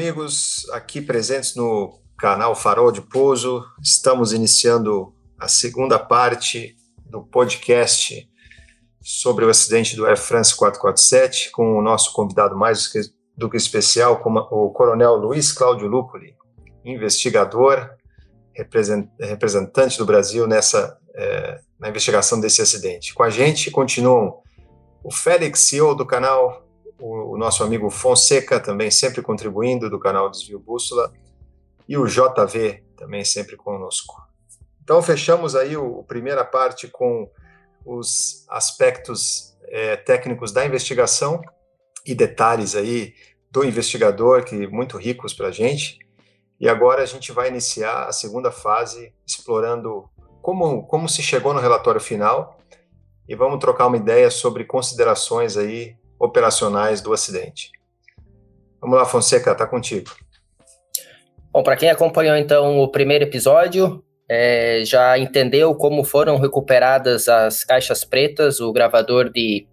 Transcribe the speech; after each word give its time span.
amigos 0.00 0.66
aqui 0.72 0.98
presentes 0.98 1.54
no 1.54 2.00
canal 2.18 2.54
Farol 2.54 2.90
de 2.90 3.02
Pouso. 3.02 3.62
Estamos 3.82 4.32
iniciando 4.32 5.14
a 5.38 5.46
segunda 5.46 5.98
parte 5.98 6.74
do 7.04 7.22
podcast 7.22 8.26
sobre 9.02 9.44
o 9.44 9.50
acidente 9.50 9.94
do 9.94 10.06
Air 10.06 10.16
France 10.16 10.56
447 10.56 11.50
com 11.50 11.76
o 11.76 11.82
nosso 11.82 12.14
convidado 12.14 12.56
mais 12.56 12.90
do 13.36 13.50
que 13.50 13.58
especial, 13.58 14.22
o 14.50 14.70
Coronel 14.70 15.16
Luiz 15.16 15.52
Cláudio 15.52 15.86
Lupoli, 15.86 16.34
investigador, 16.82 17.90
representante 19.20 19.98
do 19.98 20.06
Brasil 20.06 20.46
nessa 20.46 20.98
é, 21.14 21.60
na 21.78 21.90
investigação 21.90 22.40
desse 22.40 22.62
acidente. 22.62 23.12
Com 23.12 23.22
a 23.22 23.28
gente 23.28 23.70
continuam 23.70 24.38
o 25.04 25.12
Félix, 25.12 25.60
CEO 25.60 25.94
do 25.94 26.06
canal 26.06 26.66
nosso 27.40 27.64
amigo 27.64 27.90
Fonseca 27.90 28.60
também 28.60 28.90
sempre 28.90 29.22
contribuindo 29.22 29.88
do 29.88 29.98
canal 29.98 30.30
Desvio 30.30 30.60
Bússola 30.60 31.12
e 31.88 31.96
o 31.96 32.06
JV 32.06 32.84
também 32.96 33.24
sempre 33.24 33.56
conosco. 33.56 34.14
Então 34.82 35.02
fechamos 35.02 35.56
aí 35.56 35.74
a 35.74 36.02
primeira 36.06 36.44
parte 36.44 36.86
com 36.86 37.28
os 37.84 38.44
aspectos 38.48 39.56
é, 39.64 39.96
técnicos 39.96 40.52
da 40.52 40.66
investigação 40.66 41.40
e 42.04 42.14
detalhes 42.14 42.76
aí 42.76 43.14
do 43.50 43.64
investigador 43.64 44.44
que 44.44 44.66
muito 44.66 44.98
ricos 44.98 45.32
para 45.32 45.48
a 45.48 45.52
gente. 45.52 45.98
E 46.60 46.68
agora 46.68 47.02
a 47.02 47.06
gente 47.06 47.32
vai 47.32 47.48
iniciar 47.48 48.04
a 48.04 48.12
segunda 48.12 48.52
fase 48.52 49.14
explorando 49.26 50.04
como, 50.42 50.86
como 50.86 51.08
se 51.08 51.22
chegou 51.22 51.54
no 51.54 51.60
relatório 51.60 52.00
final 52.00 52.58
e 53.26 53.34
vamos 53.34 53.60
trocar 53.60 53.86
uma 53.86 53.96
ideia 53.96 54.30
sobre 54.30 54.64
considerações 54.64 55.56
aí 55.56 55.96
operacionais 56.20 57.00
do 57.00 57.12
acidente. 57.14 57.72
Vamos 58.80 58.98
lá, 58.98 59.06
Fonseca, 59.06 59.52
está 59.52 59.66
contigo. 59.66 60.14
Bom, 61.52 61.62
para 61.62 61.76
quem 61.76 61.88
acompanhou 61.88 62.36
então 62.36 62.78
o 62.78 62.88
primeiro 62.88 63.24
episódio, 63.24 64.04
é, 64.28 64.82
já 64.84 65.18
entendeu 65.18 65.74
como 65.74 66.04
foram 66.04 66.38
recuperadas 66.38 67.28
as 67.28 67.64
caixas 67.64 68.04
pretas, 68.04 68.60
o 68.60 68.72
gravador 68.72 69.30
de 69.30 69.66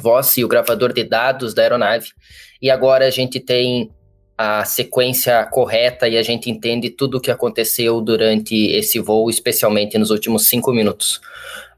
voz 0.00 0.36
e 0.36 0.44
o 0.44 0.48
gravador 0.48 0.92
de 0.92 1.04
dados 1.04 1.54
da 1.54 1.62
aeronave. 1.62 2.08
E 2.60 2.70
agora 2.70 3.06
a 3.06 3.10
gente 3.10 3.38
tem 3.38 3.90
a 4.36 4.64
sequência 4.64 5.44
correta 5.46 6.08
e 6.08 6.16
a 6.16 6.22
gente 6.22 6.50
entende 6.50 6.90
tudo 6.90 7.18
o 7.18 7.20
que 7.20 7.30
aconteceu 7.30 8.00
durante 8.00 8.54
esse 8.72 8.98
voo, 8.98 9.30
especialmente 9.30 9.96
nos 9.98 10.10
últimos 10.10 10.48
cinco 10.48 10.72
minutos. 10.72 11.20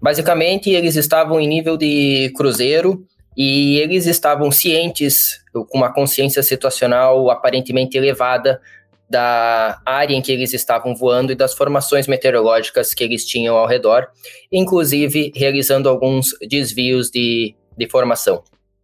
Basicamente, 0.01 0.71
eles 0.71 0.97
estavam 0.97 1.39
em 1.41 1.47
nível 1.47 1.77
de 1.77 2.33
cruzeiro 2.37 3.05
e 3.37 3.79
eles 3.79 4.07
estavam 4.07 4.51
cientes, 4.51 5.43
com 5.53 5.79
uma 5.79 5.93
consciência 5.93 6.43
situacional 6.43 7.31
aparentemente 7.31 7.97
elevada, 7.97 8.61
da 9.09 9.81
área 9.85 10.15
em 10.15 10.23
que 10.23 10.33
eles 10.33 10.53
estavam 10.55 10.95
voando 10.95 11.31
e 11.31 11.37
das 11.37 11.55
formações 11.55 12.07
meteorológicas 12.07 12.95
que 12.95 13.05
eles 13.05 13.25
tinham 13.25 13.57
ao 13.57 13.67
redor, 13.67 14.09
inclusive 14.51 15.33
realizando 15.35 15.89
alguns 15.89 16.31
desvios 16.49 17.11
de, 17.11 17.55
de 17.77 17.89
formação. 17.89 18.43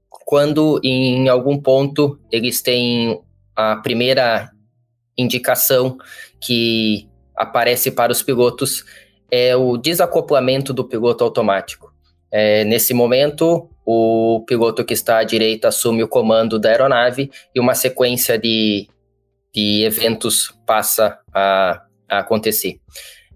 Quando 0.09 0.81
em 0.84 1.28
algum 1.28 1.59
ponto 1.59 2.19
eles 2.31 2.61
têm 2.61 3.21
a 3.56 3.77
primeira 3.77 4.51
indicação 5.17 5.98
que 6.41 7.09
aparece 7.37 7.91
para 7.91 8.12
os 8.12 8.23
pilotos 8.23 8.84
é 9.31 9.56
o 9.56 9.77
desacoplamento 9.77 10.73
do 10.73 10.84
piloto 10.84 11.25
automático. 11.25 11.90
É, 12.33 12.64
nesse 12.64 12.95
momento, 12.95 13.69
o 13.84 14.44
piloto 14.47 14.84
que 14.84 14.94
está 14.94 15.19
à 15.19 15.25
direita 15.25 15.69
assume 15.69 16.03
o 16.03 16.09
comando 16.09 16.59
da 16.59 16.71
aeronave 16.71 17.31
e 17.55 17.59
uma 17.59 17.75
sequência 17.75 18.38
de, 18.38 18.88
de 19.53 19.82
eventos 19.84 20.55
passa 20.66 21.19
a, 21.34 21.82
a 22.09 22.19
acontecer. 22.19 22.78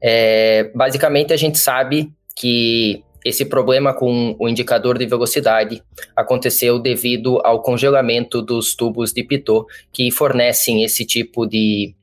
É, 0.00 0.70
basicamente, 0.74 1.32
a 1.32 1.36
gente 1.36 1.58
sabe 1.58 2.12
que 2.36 3.02
esse 3.24 3.46
problema 3.46 3.94
com 3.94 4.36
o 4.38 4.48
indicador 4.48 4.98
de 4.98 5.06
velocidade 5.06 5.82
aconteceu 6.14 6.78
devido 6.78 7.40
ao 7.42 7.62
congelamento 7.62 8.42
dos 8.42 8.76
tubos 8.76 9.12
de 9.12 9.24
pitot 9.24 9.66
que 9.90 10.10
fornecem 10.10 10.84
esse 10.84 11.06
tipo 11.06 11.46
de, 11.46 11.94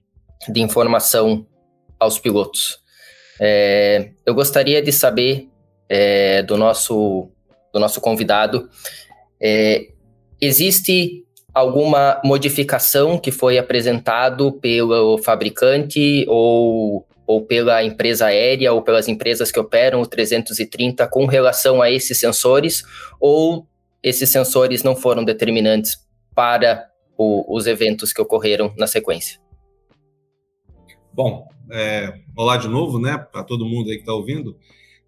de 0.50 0.62
informação 0.62 1.46
aos 2.00 2.18
pilotos. 2.18 2.80
É, 3.40 4.10
eu 4.26 4.34
gostaria 4.34 4.82
de 4.82 4.92
saber 4.92 5.51
é, 5.94 6.42
do 6.42 6.56
nosso 6.58 7.30
do 7.74 7.80
nosso 7.80 8.00
convidado. 8.00 8.70
É, 9.42 9.88
existe 10.40 11.26
alguma 11.54 12.22
modificação 12.24 13.18
que 13.18 13.32
foi 13.32 13.58
apresentado 13.58 14.54
pelo 14.54 15.18
fabricante 15.18 16.26
ou, 16.30 17.06
ou 17.28 17.46
pela 17.46 17.84
empresa 17.84 18.28
aérea 18.28 18.72
ou 18.72 18.82
pelas 18.82 19.10
empresas 19.10 19.52
que 19.52 19.60
operam 19.60 20.02
o 20.02 20.06
330 20.06 21.08
com 21.08 21.26
relação 21.26 21.82
a 21.82 21.92
esses 21.92 22.18
sensores 22.18 22.84
ou 23.20 23.68
esses 24.02 24.30
sensores 24.30 24.84
não 24.84 24.96
foram 24.96 25.24
determinantes 25.26 25.98
para 26.34 26.90
o, 27.18 27.54
os 27.56 27.68
eventos 27.68 28.14
que 28.14 28.22
ocorreram 28.22 28.74
na 28.78 28.88
sequência? 28.88 29.40
Bom, 31.14 31.48
é, 31.70 32.14
olá 32.36 32.56
de 32.58 32.70
novo, 32.70 33.00
né, 33.00 33.18
para 33.18 33.44
todo 33.44 33.66
mundo 33.66 33.90
aí 33.90 33.96
que 33.96 34.04
está 34.04 34.14
ouvindo. 34.14 34.58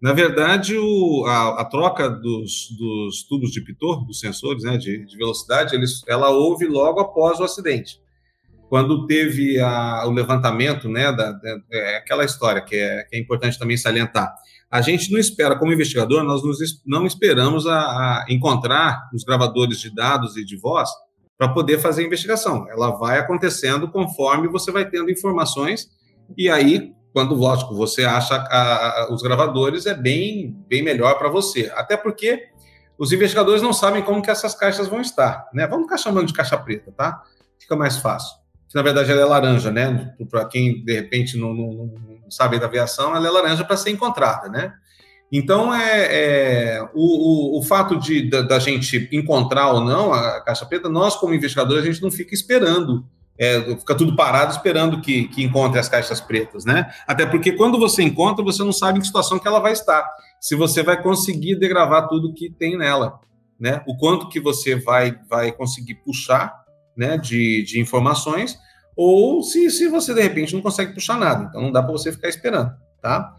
Na 0.04 0.12
verdade, 0.12 0.76
o, 0.76 1.24
a, 1.24 1.62
a, 1.62 1.64
troca 1.64 2.10
dos, 2.10 2.68
dos, 2.78 3.22
tubos 3.22 3.50
de 3.50 3.62
pitot, 3.62 4.04
dos 4.04 4.20
sensores 4.20 4.62
né, 4.62 4.76
de, 4.76 5.02
de 5.02 5.16
velocidade, 5.16 5.74
eles, 5.74 6.02
ela 6.06 6.28
houve 6.28 6.66
logo 6.66 7.00
após 7.00 7.40
o 7.40 7.42
acidente. 7.42 7.98
Quando 8.68 9.06
teve 9.06 9.58
a, 9.58 10.06
o 10.06 10.10
levantamento, 10.10 10.90
né, 10.90 11.10
da, 11.10 11.32
da 11.32 11.58
é 11.72 11.96
aquela 11.96 12.22
história 12.22 12.60
que 12.60 12.76
é, 12.76 13.04
que 13.04 13.16
é, 13.16 13.18
importante 13.18 13.58
também 13.58 13.78
salientar. 13.78 14.30
A 14.70 14.82
gente 14.82 15.10
não 15.10 15.18
espera, 15.18 15.58
como 15.58 15.72
investigador, 15.72 16.22
nós 16.22 16.44
nos, 16.44 16.58
não 16.84 17.06
esperamos 17.06 17.66
a, 17.66 17.78
a 17.78 18.26
encontrar 18.28 19.08
os 19.10 19.24
gravadores 19.24 19.80
de 19.80 19.88
dados 19.88 20.36
e 20.36 20.44
de 20.44 20.58
voz 20.58 20.90
para 21.38 21.48
poder 21.48 21.78
fazer 21.78 22.02
a 22.02 22.06
investigação. 22.06 22.68
Ela 22.68 22.90
vai 22.90 23.18
acontecendo 23.18 23.90
conforme 23.90 24.48
você 24.48 24.70
vai 24.70 24.86
tendo 24.86 25.10
informações, 25.10 25.88
e 26.36 26.50
aí 26.50 26.92
quando, 27.14 27.32
lógico, 27.32 27.76
você 27.76 28.04
acha 28.04 28.34
a, 28.34 29.04
a, 29.04 29.14
os 29.14 29.22
gravadores, 29.22 29.86
é 29.86 29.94
bem, 29.94 30.52
bem 30.68 30.82
melhor 30.82 31.16
para 31.16 31.28
você. 31.28 31.72
Até 31.76 31.96
porque 31.96 32.48
os 32.98 33.12
investigadores 33.12 33.62
não 33.62 33.72
sabem 33.72 34.02
como 34.02 34.20
que 34.20 34.32
essas 34.32 34.52
caixas 34.52 34.88
vão 34.88 35.00
estar, 35.00 35.48
né? 35.54 35.64
Vamos 35.64 35.84
ficar 35.84 35.96
chamando 35.96 36.26
de 36.26 36.32
caixa 36.32 36.58
preta, 36.58 36.90
tá? 36.90 37.22
Fica 37.56 37.76
mais 37.76 37.98
fácil. 37.98 38.36
Na 38.74 38.82
verdade, 38.82 39.12
ela 39.12 39.20
é 39.20 39.24
laranja, 39.24 39.70
né? 39.70 40.12
Para 40.28 40.44
quem, 40.46 40.84
de 40.84 40.92
repente, 40.92 41.38
não, 41.38 41.54
não, 41.54 41.72
não, 41.72 42.28
sabe 42.28 42.58
da 42.58 42.66
aviação, 42.66 43.14
ela 43.14 43.28
é 43.28 43.30
laranja 43.30 43.64
para 43.64 43.76
ser 43.76 43.90
encontrada, 43.90 44.48
né? 44.48 44.72
Então, 45.30 45.72
é, 45.72 46.08
é 46.10 46.82
o, 46.92 47.56
o, 47.56 47.60
o, 47.60 47.62
fato 47.62 47.96
de 47.96 48.28
da, 48.28 48.42
da, 48.42 48.58
gente 48.58 49.08
encontrar 49.12 49.70
ou 49.70 49.80
não 49.80 50.12
a 50.12 50.40
caixa 50.40 50.66
preta, 50.66 50.88
nós, 50.88 51.14
como 51.14 51.32
investigadores, 51.32 51.84
a 51.84 51.86
gente 51.86 52.02
não 52.02 52.10
fica 52.10 52.34
esperando 52.34 53.06
é, 53.38 53.76
fica 53.76 53.94
tudo 53.94 54.14
parado 54.14 54.52
esperando 54.52 55.00
que, 55.00 55.28
que 55.28 55.42
encontre 55.42 55.78
as 55.78 55.88
caixas 55.88 56.20
pretas, 56.20 56.64
né? 56.64 56.92
Até 57.06 57.26
porque 57.26 57.52
quando 57.52 57.78
você 57.78 58.02
encontra, 58.02 58.44
você 58.44 58.62
não 58.62 58.72
sabe 58.72 58.98
em 58.98 59.00
que 59.00 59.06
situação 59.06 59.38
que 59.38 59.48
ela 59.48 59.58
vai 59.58 59.72
estar. 59.72 60.08
Se 60.40 60.54
você 60.54 60.82
vai 60.82 61.02
conseguir 61.02 61.56
degravar 61.56 62.08
tudo 62.08 62.32
que 62.32 62.50
tem 62.50 62.76
nela, 62.78 63.18
né? 63.58 63.82
O 63.86 63.96
quanto 63.96 64.28
que 64.28 64.38
você 64.38 64.76
vai, 64.76 65.18
vai 65.28 65.50
conseguir 65.50 65.96
puxar, 65.96 66.54
né? 66.96 67.18
De, 67.18 67.64
de 67.64 67.80
informações, 67.80 68.56
ou 68.96 69.42
se, 69.42 69.68
se 69.70 69.88
você 69.88 70.14
de 70.14 70.22
repente 70.22 70.54
não 70.54 70.62
consegue 70.62 70.94
puxar 70.94 71.18
nada. 71.18 71.46
Então 71.48 71.60
não 71.60 71.72
dá 71.72 71.82
para 71.82 71.92
você 71.92 72.12
ficar 72.12 72.28
esperando, 72.28 72.72
tá? 73.02 73.34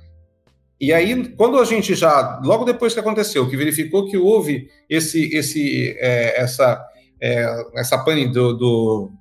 E 0.80 0.92
aí, 0.92 1.30
quando 1.36 1.58
a 1.58 1.64
gente 1.64 1.96
já, 1.96 2.42
logo 2.44 2.66
depois 2.66 2.94
que 2.94 3.00
aconteceu, 3.00 3.50
que 3.50 3.56
verificou 3.56 4.08
que 4.08 4.18
houve 4.18 4.68
esse, 4.90 5.34
esse, 5.34 5.96
é, 6.00 6.42
essa, 6.42 6.86
é, 7.22 7.64
essa 7.76 7.98
pane 8.04 8.28
do, 8.28 8.54
do 8.54 9.12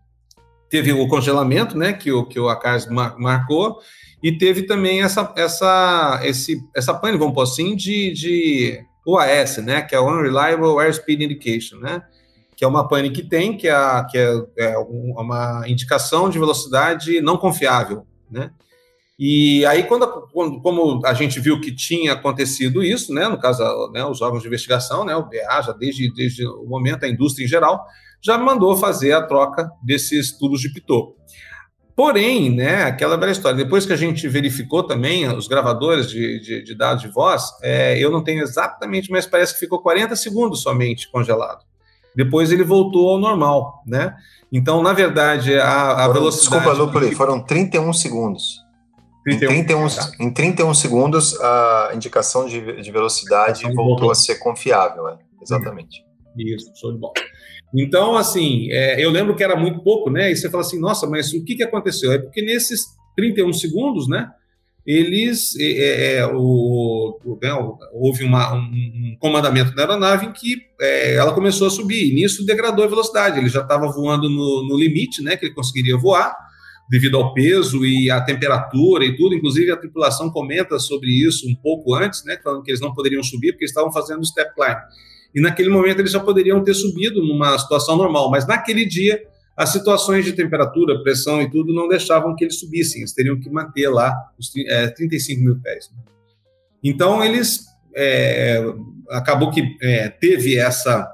teve 0.75 0.93
o 0.93 1.06
congelamento, 1.06 1.79
né, 1.79 1.93
que 1.93 2.11
o 2.11 2.26
que 2.26 2.41
o 2.41 2.49
Acars 2.49 2.88
marcou, 2.88 3.79
e 4.21 4.37
teve 4.37 4.62
também 4.62 5.05
essa 5.05 5.32
essa 5.37 6.21
esse 6.25 6.61
essa 6.75 6.93
pane, 6.93 7.17
vamos 7.17 7.32
pôr 7.32 7.43
assim, 7.43 7.76
de, 7.76 8.12
de 8.12 8.81
UAS, 9.06 9.59
né, 9.59 9.82
que 9.82 9.94
é 9.94 10.00
o 10.00 10.09
Unreliable 10.09 10.81
Airspeed 10.81 11.23
Indication, 11.23 11.79
né, 11.79 12.03
que 12.56 12.65
é 12.65 12.67
uma 12.67 12.88
pane 12.88 13.11
que 13.11 13.23
tem, 13.23 13.56
que 13.56 13.69
é, 13.69 14.05
que 14.11 14.19
é, 14.19 14.35
é 14.59 14.79
uma 14.79 15.62
indicação 15.69 16.29
de 16.29 16.41
velocidade 16.41 17.20
não 17.20 17.37
confiável, 17.37 18.05
né. 18.29 18.50
E 19.17 19.65
aí, 19.67 19.85
quando, 19.85 20.09
quando, 20.32 20.61
como 20.61 21.06
a 21.06 21.15
gente 21.15 21.38
viu 21.38 21.61
que 21.61 21.70
tinha 21.70 22.15
acontecido 22.15 22.82
isso, 22.82 23.15
né, 23.15 23.29
no 23.29 23.38
caso, 23.38 23.62
né, 23.93 24.05
os 24.05 24.20
órgãos 24.20 24.43
de 24.43 24.49
investigação, 24.49 25.05
né, 25.05 25.15
o 25.15 25.23
BA, 25.23 25.62
já 25.62 25.70
desde, 25.70 26.12
desde 26.12 26.44
o 26.44 26.65
momento, 26.65 27.05
a 27.05 27.09
indústria 27.09 27.44
em 27.44 27.49
geral, 27.49 27.87
já 28.25 28.38
mandou 28.38 28.76
fazer 28.76 29.12
a 29.12 29.23
troca 29.23 29.71
desses 29.85 30.37
tubos 30.37 30.61
de 30.61 30.73
pitot. 30.73 31.15
Porém, 31.94 32.50
né, 32.50 32.85
aquela 32.85 33.17
velha 33.17 33.31
história, 33.31 33.56
depois 33.56 33.87
que 33.87 33.93
a 33.93 33.97
gente 33.97 34.26
verificou 34.26 34.82
também 34.82 35.29
os 35.29 35.47
gravadores 35.47 36.11
de, 36.11 36.41
de, 36.41 36.65
de 36.65 36.75
dados 36.75 37.03
de 37.03 37.09
voz, 37.09 37.44
é, 37.62 37.97
eu 38.03 38.11
não 38.11 38.25
tenho 38.25 38.43
exatamente, 38.43 39.11
mas 39.12 39.26
parece 39.26 39.55
que 39.55 39.61
ficou 39.61 39.81
40 39.81 40.17
segundos 40.17 40.62
somente 40.62 41.09
congelado. 41.11 41.65
depois 42.17 42.50
ele 42.50 42.65
voltou 42.65 43.11
ao 43.11 43.19
normal, 43.19 43.82
né? 43.87 44.17
Então, 44.50 44.82
na 44.82 44.93
verdade, 44.93 45.56
a, 45.56 45.93
a 45.93 45.97
foram, 45.99 46.12
velocidade... 46.15 46.65
Desculpa, 46.65 46.82
Lupoli, 46.85 47.15
foram 47.15 47.41
31 47.41 47.93
segundos. 47.93 48.65
31, 49.25 49.53
em, 49.53 49.65
31, 49.65 49.88
tá. 49.88 50.12
em 50.20 50.31
31 50.32 50.75
segundos, 50.75 51.41
a 51.41 51.93
indicação 51.94 52.47
de, 52.47 52.82
de 52.82 52.91
velocidade 52.91 53.62
voltou, 53.62 53.85
voltou, 53.85 54.11
a 54.11 54.15
ser 54.15 54.37
confiável, 54.37 55.05
né? 55.05 55.19
exatamente. 55.41 56.05
Isso, 56.37 56.73
show 56.77 56.93
de 56.93 56.99
bola. 56.99 57.15
Então, 57.75 58.17
assim, 58.17 58.71
é, 58.71 59.05
eu 59.05 59.11
lembro 59.11 59.35
que 59.35 59.43
era 59.43 59.56
muito 59.56 59.81
pouco, 59.81 60.09
né? 60.09 60.31
E 60.31 60.37
você 60.37 60.49
fala 60.49 60.62
assim, 60.62 60.79
nossa, 60.79 61.09
mas 61.09 61.32
o 61.32 61.44
que, 61.44 61.56
que 61.56 61.62
aconteceu? 61.65 62.12
É 62.12 62.19
porque 62.19 62.41
nesses 62.41 62.87
31 63.17 63.53
segundos, 63.53 64.09
né? 64.09 64.31
Eles, 64.87 65.59
é, 65.59 66.17
é, 66.17 66.26
o, 66.26 67.19
o, 67.25 67.38
né, 67.43 67.50
houve 67.94 68.23
uma, 68.23 68.55
um, 68.55 69.17
comandamento 69.19 69.75
da 69.75 69.82
aeronave 69.82 70.26
em 70.26 70.32
que 70.32 70.59
é, 70.79 71.15
ela 71.15 71.32
começou 71.32 71.67
a 71.67 71.71
subir, 71.71 72.11
e 72.11 72.15
nisso 72.15 72.44
degradou 72.44 72.85
a 72.85 72.88
velocidade. 72.88 73.38
Ele 73.38 73.49
já 73.49 73.62
estava 73.62 73.91
voando 73.91 74.29
no, 74.29 74.69
no 74.69 74.79
limite, 74.79 75.23
né? 75.23 75.37
Que 75.37 75.47
ele 75.47 75.55
conseguiria 75.55 75.97
voar, 75.97 76.32
devido 76.88 77.17
ao 77.17 77.35
peso 77.35 77.85
e 77.85 78.09
à 78.09 78.20
temperatura 78.20 79.05
e 79.05 79.17
tudo. 79.17 79.35
Inclusive, 79.35 79.73
a 79.73 79.77
tripulação 79.77 80.31
comenta 80.31 80.79
sobre 80.79 81.09
isso 81.11 81.49
um 81.49 81.56
pouco 81.56 81.93
antes, 81.94 82.23
né? 82.25 82.38
Falando 82.44 82.62
que 82.62 82.70
eles 82.70 82.81
não 82.81 82.94
poderiam 82.94 83.23
subir 83.23 83.53
porque 83.53 83.65
estavam 83.65 83.91
fazendo 83.91 84.25
step 84.25 84.55
climb 84.55 84.79
e 85.34 85.40
naquele 85.40 85.69
momento 85.69 85.98
eles 86.00 86.12
já 86.12 86.20
poderiam 86.20 86.62
ter 86.62 86.75
subido 86.75 87.22
numa 87.22 87.58
situação 87.58 87.96
normal, 87.96 88.31
mas 88.31 88.46
naquele 88.46 88.86
dia 88.86 89.20
as 89.56 89.70
situações 89.70 90.25
de 90.25 90.32
temperatura, 90.32 91.02
pressão 91.02 91.40
e 91.40 91.50
tudo 91.50 91.72
não 91.72 91.88
deixavam 91.88 92.34
que 92.34 92.44
eles 92.44 92.58
subissem, 92.58 93.00
eles 93.00 93.12
teriam 93.12 93.38
que 93.38 93.48
manter 93.48 93.88
lá 93.88 94.12
os 94.38 94.50
é, 94.69 94.88
35 94.88 95.42
mil 95.42 95.60
pés. 95.60 95.90
Então 96.82 97.25
eles 97.25 97.64
é, 97.96 98.62
acabou 99.10 99.50
que 99.50 99.62
é, 99.81 100.08
teve 100.08 100.58
essa, 100.58 101.08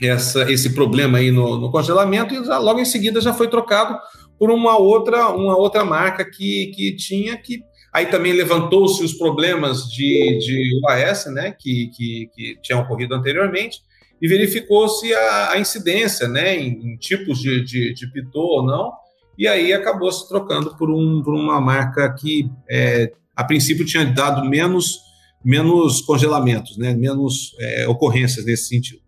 essa, 0.00 0.50
esse 0.50 0.70
problema 0.70 1.18
aí 1.18 1.30
no, 1.30 1.58
no 1.58 1.70
congelamento 1.70 2.34
e 2.34 2.38
logo 2.38 2.78
em 2.78 2.84
seguida 2.84 3.20
já 3.20 3.32
foi 3.32 3.48
trocado 3.48 3.98
por 4.38 4.50
uma 4.50 4.78
outra 4.78 5.28
uma 5.28 5.56
outra 5.56 5.84
marca 5.84 6.24
que, 6.24 6.72
que 6.74 6.96
tinha 6.96 7.36
que 7.36 7.62
Aí 7.94 8.06
também 8.06 8.32
levantou-se 8.32 9.04
os 9.04 9.12
problemas 9.12 9.84
de, 9.84 10.38
de 10.40 10.80
UAS, 10.82 11.26
né, 11.26 11.52
que, 11.56 11.92
que, 11.94 12.28
que 12.34 12.58
tinham 12.60 12.80
ocorrido 12.80 13.14
anteriormente, 13.14 13.78
e 14.20 14.26
verificou-se 14.26 15.14
a, 15.14 15.52
a, 15.52 15.60
incidência, 15.60 16.26
né, 16.26 16.56
em, 16.56 16.70
em 16.70 16.96
tipos 16.96 17.38
de, 17.38 17.62
de, 17.62 17.94
de 17.94 18.10
pitô 18.10 18.40
ou 18.40 18.66
não, 18.66 18.92
e 19.38 19.46
aí 19.46 19.72
acabou 19.72 20.10
se 20.10 20.28
trocando 20.28 20.76
por, 20.76 20.90
um, 20.90 21.22
por 21.22 21.34
uma 21.34 21.60
marca 21.60 22.12
que, 22.12 22.50
é, 22.68 23.12
a 23.36 23.44
princípio, 23.44 23.86
tinha 23.86 24.04
dado 24.04 24.44
menos, 24.44 24.98
menos 25.44 26.00
congelamentos, 26.00 26.76
né, 26.76 26.92
menos 26.94 27.54
é, 27.60 27.86
ocorrências 27.86 28.44
nesse 28.44 28.66
sentido. 28.70 29.00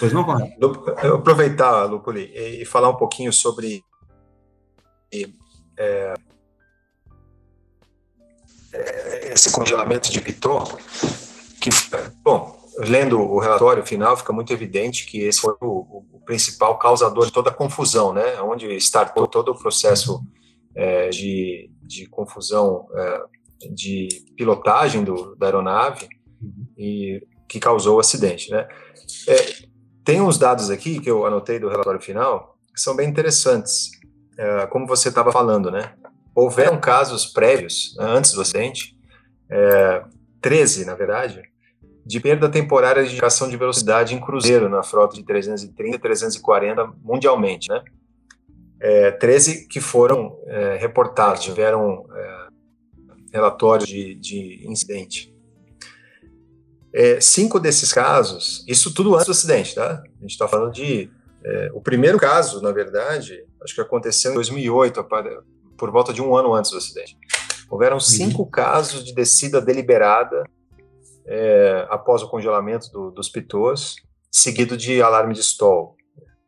Pois 0.00 0.14
não, 0.14 0.24
Conrado? 0.24 0.50
Aproveitar, 1.14 1.84
Lupoli, 1.84 2.32
e 2.34 2.64
falar 2.64 2.88
um 2.88 2.96
pouquinho 2.96 3.32
sobre 3.32 3.82
é, 5.78 6.14
esse 9.32 9.50
congelamento 9.52 10.10
de 10.10 10.20
Pitot, 10.20 10.74
que, 11.60 11.70
bom, 12.22 12.56
lendo 12.78 13.20
o 13.20 13.38
relatório 13.38 13.84
final, 13.84 14.16
fica 14.16 14.32
muito 14.32 14.52
evidente 14.52 15.06
que 15.06 15.20
esse 15.20 15.40
foi 15.40 15.54
o, 15.60 16.06
o 16.12 16.20
principal 16.24 16.78
causador 16.78 17.26
de 17.26 17.32
toda 17.32 17.50
a 17.50 17.54
confusão, 17.54 18.12
né? 18.12 18.40
Onde 18.42 18.74
startou 18.76 19.26
todo 19.26 19.50
o 19.50 19.58
processo 19.58 20.20
é, 20.74 21.08
de, 21.08 21.70
de 21.82 22.06
confusão 22.06 22.86
é, 22.94 23.22
de 23.72 24.08
pilotagem 24.36 25.04
do, 25.04 25.36
da 25.36 25.46
aeronave 25.46 26.08
e 26.76 27.22
que 27.48 27.60
causou 27.60 27.96
o 27.96 28.00
acidente, 28.00 28.50
né? 28.50 28.66
É, 29.28 29.64
tem 30.04 30.20
uns 30.20 30.38
dados 30.38 30.70
aqui 30.70 31.00
que 31.00 31.10
eu 31.10 31.24
anotei 31.24 31.58
do 31.58 31.68
relatório 31.68 32.00
final 32.00 32.58
que 32.74 32.80
são 32.80 32.96
bem 32.96 33.08
interessantes, 33.08 33.90
é, 34.36 34.66
como 34.66 34.86
você 34.86 35.08
estava 35.08 35.30
falando, 35.30 35.70
né? 35.70 35.94
Houveram 36.34 36.80
casos 36.80 37.26
prévios, 37.26 37.96
antes 37.98 38.32
do 38.32 38.40
acidente, 38.40 38.96
é, 39.48 40.04
13, 40.40 40.84
na 40.84 40.94
verdade, 40.94 41.42
de 42.04 42.20
perda 42.20 42.48
temporária 42.48 43.02
de 43.02 43.10
indicação 43.10 43.48
de 43.48 43.56
velocidade 43.56 44.14
em 44.14 44.20
cruzeiro 44.20 44.68
na 44.68 44.82
frota 44.82 45.16
de 45.16 45.24
330 45.24 45.96
e 45.96 45.98
340 45.98 46.92
mundialmente, 47.02 47.68
né? 47.68 47.82
É, 48.80 49.10
13 49.12 49.66
que 49.68 49.80
foram 49.80 50.38
é, 50.46 50.76
reportados, 50.76 51.42
tiveram 51.42 52.06
é, 52.14 52.46
relatórios 53.32 53.88
de, 53.88 54.14
de 54.16 54.68
incidente. 54.68 55.34
É, 56.92 57.20
cinco 57.20 57.58
desses 57.58 57.92
casos, 57.92 58.64
isso 58.68 58.92
tudo 58.92 59.14
antes 59.14 59.26
do 59.26 59.32
acidente, 59.32 59.74
tá? 59.74 60.02
A 60.04 60.20
gente 60.20 60.32
está 60.32 60.46
falando 60.46 60.72
de. 60.72 61.10
É, 61.42 61.70
o 61.74 61.80
primeiro 61.80 62.18
caso, 62.18 62.62
na 62.62 62.70
verdade, 62.70 63.44
acho 63.62 63.74
que 63.74 63.80
aconteceu 63.80 64.30
em 64.30 64.34
2008, 64.34 65.00
por 65.76 65.90
volta 65.90 66.12
de 66.12 66.22
um 66.22 66.36
ano 66.36 66.54
antes 66.54 66.70
do 66.70 66.78
acidente. 66.78 67.16
Houveram 67.70 67.96
uhum. 67.96 68.00
cinco 68.00 68.42
uhum. 68.42 68.50
casos 68.50 69.04
de 69.04 69.14
descida 69.14 69.60
deliberada 69.60 70.44
é, 71.26 71.86
após 71.90 72.22
o 72.22 72.28
congelamento 72.28 72.90
do, 72.90 73.10
dos 73.10 73.28
pitôs, 73.28 73.96
seguido 74.30 74.76
de 74.76 75.02
alarme 75.02 75.34
de 75.34 75.40
stall. 75.40 75.96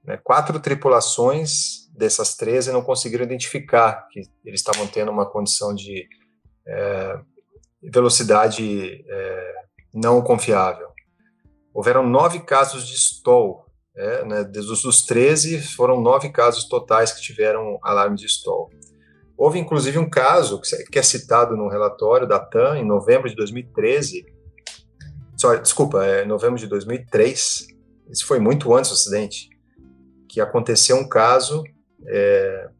Né? 0.04 0.18
Quatro 0.22 0.58
tripulações 0.60 1.86
dessas 1.96 2.36
13 2.36 2.72
não 2.72 2.82
conseguiram 2.82 3.24
identificar 3.24 4.06
que 4.10 4.20
eles 4.44 4.60
estavam 4.60 4.86
tendo 4.86 5.10
uma 5.10 5.26
condição 5.26 5.74
de 5.74 6.06
é, 6.66 7.18
velocidade 7.82 9.04
é, 9.08 9.54
não 9.94 10.22
confiável. 10.22 10.88
Houveram 11.72 12.06
nove 12.06 12.40
casos 12.40 12.86
de 12.86 12.94
stall. 12.94 13.64
É, 13.98 14.24
né, 14.26 14.44
dos, 14.44 14.82
dos 14.82 15.06
13, 15.06 15.58
foram 15.74 16.02
nove 16.02 16.28
casos 16.28 16.68
totais 16.68 17.12
que 17.12 17.22
tiveram 17.22 17.78
alarme 17.82 18.14
de 18.14 18.26
stall. 18.26 18.68
Houve, 19.36 19.58
inclusive, 19.58 19.98
um 19.98 20.08
caso 20.08 20.60
que 20.90 20.98
é 20.98 21.02
citado 21.02 21.56
no 21.56 21.68
relatório 21.68 22.26
da 22.26 22.38
TAM, 22.38 22.78
em 22.78 22.84
novembro 22.84 23.28
de 23.28 23.36
2013, 23.36 24.24
só, 25.36 25.54
desculpa, 25.54 26.04
é 26.04 26.24
novembro 26.24 26.58
de 26.58 26.66
2003, 26.66 27.66
isso 28.10 28.26
foi 28.26 28.38
muito 28.38 28.74
antes 28.74 28.90
do 28.90 28.94
acidente, 28.94 29.50
que 30.28 30.40
aconteceu 30.40 30.96
um 30.96 31.06
caso 31.06 31.62
é, 32.06 32.70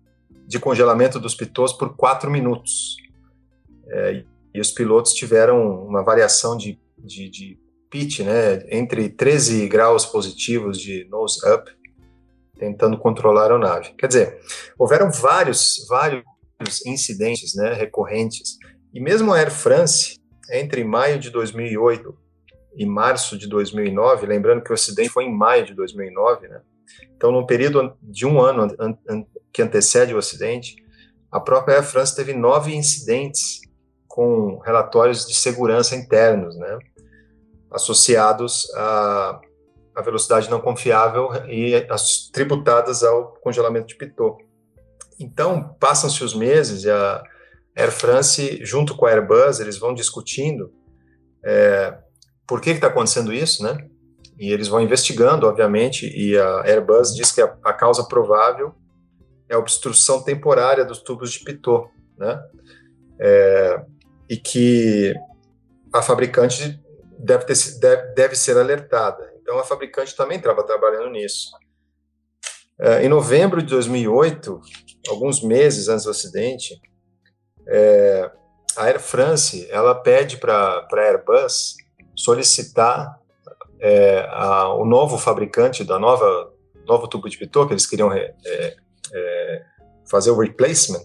de 0.46 0.58
congelamento 0.58 1.20
dos 1.20 1.34
pitôs 1.34 1.72
por 1.72 1.94
quatro 1.94 2.30
minutos. 2.30 2.96
É, 3.88 4.24
e 4.54 4.60
os 4.60 4.70
pilotos 4.70 5.12
tiveram 5.12 5.84
uma 5.84 6.02
variação 6.02 6.56
de, 6.56 6.80
de, 6.98 7.28
de 7.28 7.58
pitch, 7.90 8.20
né, 8.20 8.64
entre 8.70 9.10
13 9.10 9.68
graus 9.68 10.06
positivos 10.06 10.80
de 10.80 11.06
nose 11.10 11.38
up, 11.46 11.70
tentando 12.58 12.96
controlar 12.96 13.42
a 13.42 13.44
aeronave. 13.44 13.92
Quer 13.98 14.06
dizer, 14.06 14.40
houveram 14.78 15.10
vários, 15.10 15.86
vários 15.88 16.24
incidentes 16.86 17.54
né, 17.54 17.72
recorrentes. 17.72 18.56
E 18.92 19.00
mesmo 19.00 19.32
a 19.32 19.38
Air 19.38 19.50
France, 19.50 20.18
entre 20.50 20.84
maio 20.84 21.18
de 21.18 21.30
2008 21.30 22.16
e 22.76 22.86
março 22.86 23.38
de 23.38 23.48
2009, 23.48 24.26
lembrando 24.26 24.62
que 24.62 24.70
o 24.70 24.74
acidente 24.74 25.08
foi 25.08 25.24
em 25.24 25.34
maio 25.34 25.64
de 25.64 25.74
2009, 25.74 26.48
né? 26.48 26.60
Então, 27.16 27.32
no 27.32 27.46
período 27.46 27.96
de 28.02 28.26
um 28.26 28.40
ano 28.40 28.74
an 28.78 28.96
an 29.08 29.24
que 29.52 29.62
antecede 29.62 30.14
o 30.14 30.18
acidente, 30.18 30.76
a 31.30 31.40
própria 31.40 31.76
Air 31.76 31.84
France 31.84 32.14
teve 32.14 32.32
nove 32.32 32.74
incidentes 32.74 33.60
com 34.06 34.58
relatórios 34.58 35.26
de 35.26 35.34
segurança 35.34 35.96
internos, 35.96 36.56
né? 36.56 36.78
Associados 37.70 38.70
à, 38.74 39.40
à 39.94 40.02
velocidade 40.02 40.50
não 40.50 40.60
confiável 40.60 41.30
e 41.48 41.74
as, 41.90 42.28
tributadas 42.32 43.02
ao 43.02 43.34
congelamento 43.42 43.88
de 43.88 43.96
Pitot. 43.96 44.45
Então, 45.18 45.74
passam-se 45.80 46.22
os 46.22 46.34
meses 46.34 46.84
e 46.84 46.90
a 46.90 47.22
Air 47.74 47.92
France, 47.92 48.58
junto 48.64 48.96
com 48.96 49.06
a 49.06 49.10
Airbus, 49.10 49.60
eles 49.60 49.78
vão 49.78 49.94
discutindo 49.94 50.72
é, 51.44 51.96
por 52.46 52.60
que 52.60 52.70
está 52.70 52.86
acontecendo 52.86 53.32
isso, 53.32 53.62
né? 53.62 53.86
E 54.38 54.50
eles 54.50 54.68
vão 54.68 54.80
investigando, 54.80 55.46
obviamente, 55.46 56.06
e 56.06 56.38
a 56.38 56.62
Airbus 56.64 57.14
diz 57.14 57.32
que 57.32 57.40
a, 57.40 57.56
a 57.64 57.72
causa 57.72 58.04
provável 58.04 58.74
é 59.48 59.54
a 59.54 59.58
obstrução 59.58 60.22
temporária 60.22 60.84
dos 60.84 61.02
tubos 61.02 61.32
de 61.32 61.40
Pitot, 61.40 61.88
né? 62.18 62.42
É, 63.18 63.82
e 64.28 64.36
que 64.36 65.14
a 65.92 66.02
fabricante 66.02 66.82
deve, 67.18 67.44
ter, 67.44 67.56
deve, 67.80 68.14
deve 68.14 68.36
ser 68.36 68.58
alertada. 68.58 69.32
Então, 69.40 69.58
a 69.58 69.64
fabricante 69.64 70.14
também 70.14 70.38
estava 70.38 70.62
trabalhando 70.64 71.10
nisso. 71.10 71.50
É, 72.78 73.04
em 73.04 73.08
novembro 73.08 73.62
de 73.62 73.68
2008, 73.68 74.60
alguns 75.08 75.42
meses 75.42 75.88
antes 75.88 76.04
do 76.04 76.10
acidente, 76.10 76.80
é, 77.68 78.30
a 78.76 78.84
Air 78.84 79.00
France 79.00 79.66
ela 79.70 79.94
pede 79.94 80.36
para 80.36 80.86
a 80.90 80.98
Airbus 81.00 81.76
solicitar 82.14 83.18
é, 83.80 84.26
a, 84.30 84.68
o 84.74 84.84
novo 84.84 85.18
fabricante 85.18 85.84
da 85.84 85.98
nova 85.98 86.52
novo 86.86 87.08
tubo 87.08 87.28
de 87.28 87.36
pitot 87.36 87.66
que 87.66 87.72
eles 87.74 87.86
queriam 87.86 88.12
é, 88.12 88.32
é, 89.12 89.64
fazer 90.08 90.30
o 90.30 90.38
replacement 90.38 91.04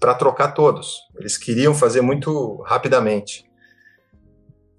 para 0.00 0.14
trocar 0.14 0.52
todos. 0.52 0.98
Eles 1.16 1.38
queriam 1.38 1.74
fazer 1.74 2.00
muito 2.00 2.60
rapidamente. 2.62 3.48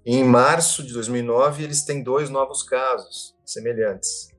Em 0.04 0.22
março 0.22 0.84
de 0.84 0.92
2009, 0.92 1.64
eles 1.64 1.84
têm 1.84 2.02
dois 2.02 2.30
novos 2.30 2.62
casos 2.62 3.34
semelhantes. 3.44 4.30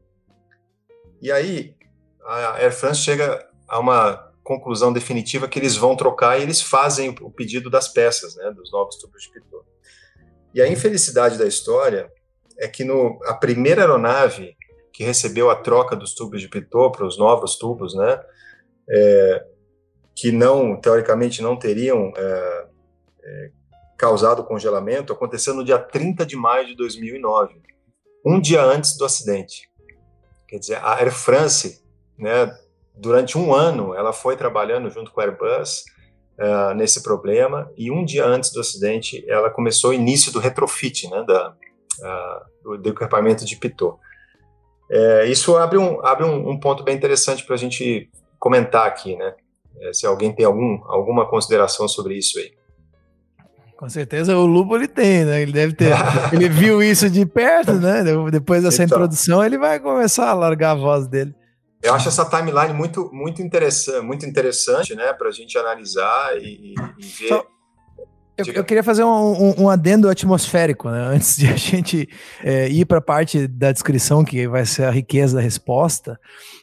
E 1.22 1.32
aí, 1.32 1.76
a 2.24 2.58
Air 2.60 2.72
France 2.72 3.02
chega 3.02 3.47
a 3.68 3.80
uma 3.80 4.28
conclusão 4.44 4.94
definitiva 4.94 5.48
que 5.48 5.60
eles 5.60 5.76
vão 5.76 5.96
trocar 5.96 6.40
e 6.40 6.44
eles 6.44 6.62
fazem 6.62 7.14
o 7.22 7.30
pedido 7.30 7.70
das 7.70 7.90
peças, 7.90 8.36
né, 8.38 8.50
dos 8.52 8.72
novos 8.72 8.96
tubos 8.96 9.24
de 9.24 9.32
pitot. 9.32 9.66
E 10.54 10.62
a 10.62 10.68
infelicidade 10.68 11.38
da 11.38 11.46
história 11.46 12.10
é 12.58 12.68
que 12.68 12.84
no, 12.84 13.20
a 13.26 13.34
primeira 13.34 13.82
aeronave 13.82 14.56
que 14.94 15.04
recebeu 15.04 15.50
a 15.50 15.56
troca 15.56 15.96
dos 15.96 16.16
tubos 16.16 16.42
de 16.42 16.48
pitot 16.48 16.96
para 16.96 17.06
os 17.06 17.18
novos 17.18 17.58
tubos, 17.58 17.94
né, 17.94 18.20
é, 18.90 19.46
que 20.16 20.32
não, 20.32 20.80
teoricamente, 20.80 21.42
não 21.42 21.60
teriam 21.60 22.12
é, 22.16 22.68
é, 23.24 23.52
causado 23.98 24.44
congelamento, 24.44 25.12
aconteceu 25.12 25.54
no 25.54 25.64
dia 25.64 25.78
30 25.78 26.26
de 26.26 26.36
maio 26.36 26.68
de 26.68 26.76
2009, 26.76 27.62
um 28.26 28.40
dia 28.40 28.64
antes 28.64 28.98
do 28.98 29.06
acidente. 29.06 29.70
Quer 30.48 30.58
dizer, 30.58 30.76
a 30.78 30.96
Air 30.96 31.12
France, 31.12 31.84
né, 32.18 32.58
durante 32.98 33.38
um 33.38 33.54
ano, 33.54 33.94
ela 33.94 34.12
foi 34.12 34.36
trabalhando 34.36 34.90
junto 34.90 35.12
com 35.12 35.22
a 35.22 35.24
Airbus 35.24 35.86
uh, 36.40 36.74
nesse 36.76 37.04
problema, 37.04 37.72
e 37.78 37.92
um 37.92 38.04
dia 38.04 38.26
antes 38.26 38.52
do 38.52 38.60
acidente, 38.60 39.24
ela 39.28 39.50
começou 39.50 39.92
o 39.92 39.94
início 39.94 40.32
do 40.32 40.40
retrofit, 40.40 41.10
né, 41.10 41.24
da, 41.28 41.50
uh, 41.50 42.64
do, 42.64 42.78
do, 42.78 42.90
equipamento 42.90 43.46
de 43.46 43.56
Pitot. 43.56 43.98
É, 44.90 45.26
isso 45.26 45.58
abre 45.58 45.78
um, 45.78 46.06
abre 46.06 46.24
um, 46.24 46.50
um 46.50 46.60
ponto 46.60 46.82
bem 46.82 46.96
interessante 46.96 47.46
para 47.46 47.56
a 47.56 47.58
gente 47.58 48.10
comentar 48.40 48.88
aqui, 48.88 49.18
né? 49.18 49.34
É, 49.82 49.92
se 49.92 50.08
alguém 50.08 50.34
tem 50.34 50.46
algum, 50.46 50.82
alguma 50.86 51.28
consideração 51.30 51.90
sobre 51.90 52.18
isso 52.18 52.40
aí. 52.40 52.54
Com 53.76 53.90
certeza 53.90 54.36
o 54.36 54.46
Lupo 54.46 54.76
ele 54.76 54.88
tem, 54.88 55.26
né? 55.26 55.42
Ele 55.42 55.52
deve 55.52 55.74
ter. 55.74 55.92
ele 56.32 56.48
viu 56.48 56.82
isso 56.82 57.10
de 57.10 57.26
perto, 57.26 57.74
né? 57.74 58.02
Depois 58.32 58.64
dessa 58.64 58.84
então, 58.84 58.98
introdução, 58.98 59.44
ele 59.44 59.58
vai 59.58 59.78
começar 59.80 60.30
a 60.30 60.34
largar 60.34 60.72
a 60.72 60.76
voz 60.76 61.06
dele. 61.06 61.36
Eu 61.82 61.94
acho 61.94 62.08
essa 62.08 62.26
timeline 62.26 62.74
muito, 62.74 63.10
muito 63.14 63.42
interessante, 63.42 64.02
muito 64.02 64.26
interessante, 64.26 64.96
né? 64.96 65.14
Para 65.14 65.30
a 65.30 65.32
gente 65.32 65.58
analisar 65.58 66.38
e, 66.38 66.74
e 66.98 67.06
ver. 67.06 67.28
Só, 67.28 67.46
eu, 68.38 68.46
eu, 68.54 68.64
queria 68.64 68.84
fazer 68.84 69.04
um, 69.04 69.10
um, 69.10 69.64
um, 69.64 69.70
adendo 69.70 70.10
atmosférico, 70.10 70.90
né? 70.90 71.08
Antes 71.08 71.38
de 71.38 71.48
a 71.48 71.56
gente 71.58 72.08
é, 72.44 72.70
ir 72.70 72.86
para 72.86 73.00
a 73.00 73.02
parte 73.02 73.48
da 73.48 73.72
descrição, 73.72 74.24
que 74.24 74.48
vai 74.48 74.66
ser 74.66 74.84
a 74.84 74.92
riqueza 74.92 75.38
da 75.38 75.42
resposta. 75.42 76.20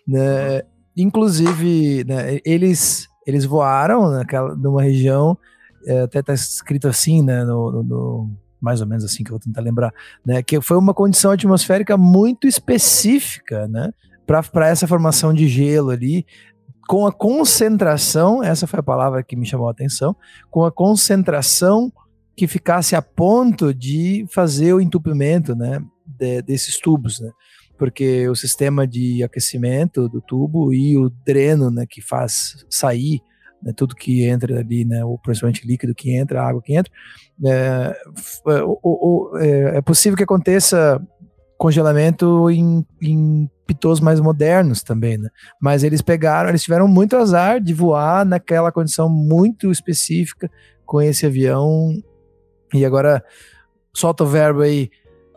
Né? 0.06 0.62
Inclusive, 0.96 2.04
né, 2.04 2.38
eles, 2.44 3.08
eles 3.26 3.44
voaram 3.44 4.10
naquela, 4.10 4.54
numa 4.54 4.82
região 4.82 5.36
é, 5.86 6.00
até 6.00 6.20
está 6.20 6.32
escrito 6.32 6.88
assim, 6.88 7.22
né, 7.22 7.44
no, 7.44 7.70
no, 7.70 7.82
no, 7.82 8.30
mais 8.60 8.80
ou 8.80 8.86
menos 8.86 9.04
assim 9.04 9.22
que 9.22 9.30
eu 9.30 9.34
vou 9.34 9.40
tentar 9.40 9.60
lembrar, 9.60 9.92
né, 10.24 10.42
que 10.42 10.60
foi 10.60 10.76
uma 10.76 10.94
condição 10.94 11.30
atmosférica 11.30 11.96
muito 11.96 12.46
específica, 12.46 13.68
né, 13.68 13.92
para 14.26 14.68
essa 14.68 14.86
formação 14.86 15.32
de 15.32 15.48
gelo 15.48 15.90
ali, 15.90 16.26
com 16.86 17.06
a 17.06 17.12
concentração, 17.12 18.42
essa 18.42 18.66
foi 18.66 18.80
a 18.80 18.82
palavra 18.82 19.22
que 19.22 19.36
me 19.36 19.46
chamou 19.46 19.68
a 19.68 19.70
atenção, 19.70 20.14
com 20.50 20.64
a 20.64 20.72
concentração 20.72 21.92
que 22.36 22.46
ficasse 22.46 22.96
a 22.96 23.02
ponto 23.02 23.72
de 23.72 24.26
fazer 24.30 24.72
o 24.72 24.80
entupimento, 24.80 25.54
né, 25.54 25.82
de, 26.06 26.42
desses 26.42 26.78
tubos, 26.78 27.20
né, 27.20 27.30
porque 27.78 28.28
o 28.28 28.34
sistema 28.34 28.86
de 28.86 29.22
aquecimento 29.22 30.08
do 30.08 30.20
tubo 30.20 30.72
e 30.72 30.96
o 30.96 31.10
dreno, 31.24 31.70
né, 31.70 31.86
que 31.88 32.02
faz 32.02 32.64
sair 32.68 33.20
né, 33.62 33.72
tudo 33.74 33.94
que 33.94 34.24
entra 34.24 34.60
ali, 34.60 34.84
né, 34.84 35.02
o 35.04 35.18
principalmente 35.18 35.66
líquido 35.66 35.94
que 35.94 36.14
entra, 36.14 36.42
a 36.42 36.48
água 36.48 36.60
que 36.62 36.74
entra, 36.74 36.92
é, 37.44 37.96
é, 39.40 39.78
é 39.78 39.80
possível 39.80 40.16
que 40.16 40.22
aconteça 40.22 41.00
congelamento 41.56 42.50
em, 42.50 42.84
em 43.00 43.50
pitôs 43.66 44.00
mais 44.00 44.20
modernos 44.20 44.82
também, 44.82 45.16
né? 45.16 45.28
Mas 45.60 45.82
eles 45.82 46.02
pegaram, 46.02 46.48
eles 46.48 46.62
tiveram 46.62 46.86
muito 46.86 47.16
azar 47.16 47.60
de 47.60 47.72
voar 47.72 48.24
naquela 48.24 48.72
condição 48.72 49.08
muito 49.08 49.70
específica 49.70 50.50
com 50.84 51.00
esse 51.00 51.26
avião. 51.26 51.92
E 52.72 52.84
agora 52.84 53.22
solta 53.92 54.24
o 54.24 54.26
verbo 54.26 54.62
aí, 54.62 54.90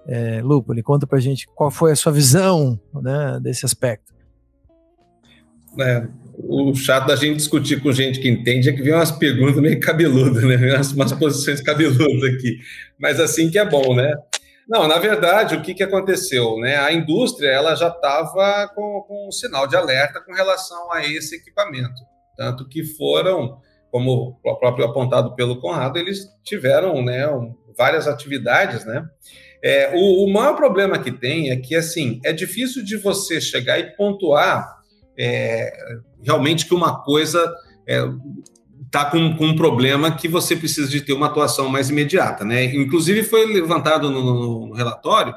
é, 0.08 0.42
Lupo, 0.42 0.74
ele 0.74 0.84
conta 0.84 1.06
pra 1.06 1.20
gente 1.20 1.48
qual 1.56 1.70
foi 1.70 1.92
a 1.92 1.96
sua 1.96 2.12
visão 2.12 2.80
né, 2.94 3.40
desse 3.42 3.66
aspecto. 3.66 4.14
É, 5.80 6.08
o 6.40 6.74
chato 6.76 7.08
da 7.08 7.16
gente 7.16 7.38
discutir 7.38 7.82
com 7.82 7.92
gente 7.92 8.20
que 8.20 8.28
entende 8.28 8.70
é 8.70 8.74
que 8.74 8.82
vem 8.82 8.94
umas 8.94 9.12
perguntas 9.12 9.62
meio 9.62 9.80
cabeludas, 9.80 10.44
né? 10.44 10.56
Umas, 10.76 10.92
umas 10.92 11.14
posições 11.14 11.62
cabeludas 11.62 12.34
aqui. 12.34 12.60
Mas 13.00 13.20
assim 13.20 13.50
que 13.50 13.60
é 13.60 13.66
bom, 13.66 13.96
né? 13.96 14.12
Não, 14.68 14.88
na 14.88 14.98
verdade, 15.00 15.56
o 15.56 15.62
que, 15.62 15.74
que 15.74 15.84
aconteceu? 15.84 16.58
Né? 16.58 16.76
A 16.78 16.92
indústria 16.92 17.50
ela 17.50 17.74
já 17.76 17.88
estava 17.88 18.68
com, 18.76 19.02
com 19.08 19.28
um 19.28 19.32
sinal 19.32 19.66
de 19.66 19.76
alerta 19.76 20.20
com 20.20 20.34
relação 20.34 20.92
a 20.92 21.06
esse 21.06 21.36
equipamento. 21.38 22.02
Tanto 22.36 22.68
que 22.68 22.84
foram, 22.84 23.62
como 23.90 24.38
o 24.44 24.56
próprio 24.58 24.86
apontado 24.86 25.36
pelo 25.36 25.62
Conrado, 25.62 25.98
eles 25.98 26.28
tiveram 26.44 27.02
né, 27.02 27.26
várias 27.78 28.08
atividades, 28.08 28.86
né? 28.86 29.08
É, 29.64 29.92
o, 29.96 30.26
o 30.26 30.32
maior 30.32 30.56
problema 30.56 31.00
que 31.00 31.12
tem 31.12 31.50
é 31.50 31.56
que, 31.56 31.76
assim, 31.76 32.20
é 32.24 32.32
difícil 32.32 32.84
de 32.84 32.96
você 32.98 33.42
chegar 33.42 33.80
e 33.80 33.96
pontuar 33.96 34.78
é, 35.18 35.72
realmente 36.22 36.66
que 36.68 36.76
uma 36.76 37.04
coisa 37.04 37.56
está 38.86 39.06
com, 39.06 39.36
com, 39.36 39.48
um 39.48 39.56
problema 39.56 40.12
que 40.12 40.28
você 40.28 40.56
precisa 40.56 40.90
de 40.90 41.02
ter 41.02 41.14
uma 41.14 41.28
atuação 41.28 41.70
mais 41.70 41.90
imediata. 41.90 42.46
Né? 42.46 42.66
Inclusive, 42.76 43.24
foi 43.24 43.46
levantado 43.46 44.10
no, 44.10 44.68
no 44.68 44.74
relatório 44.74 45.34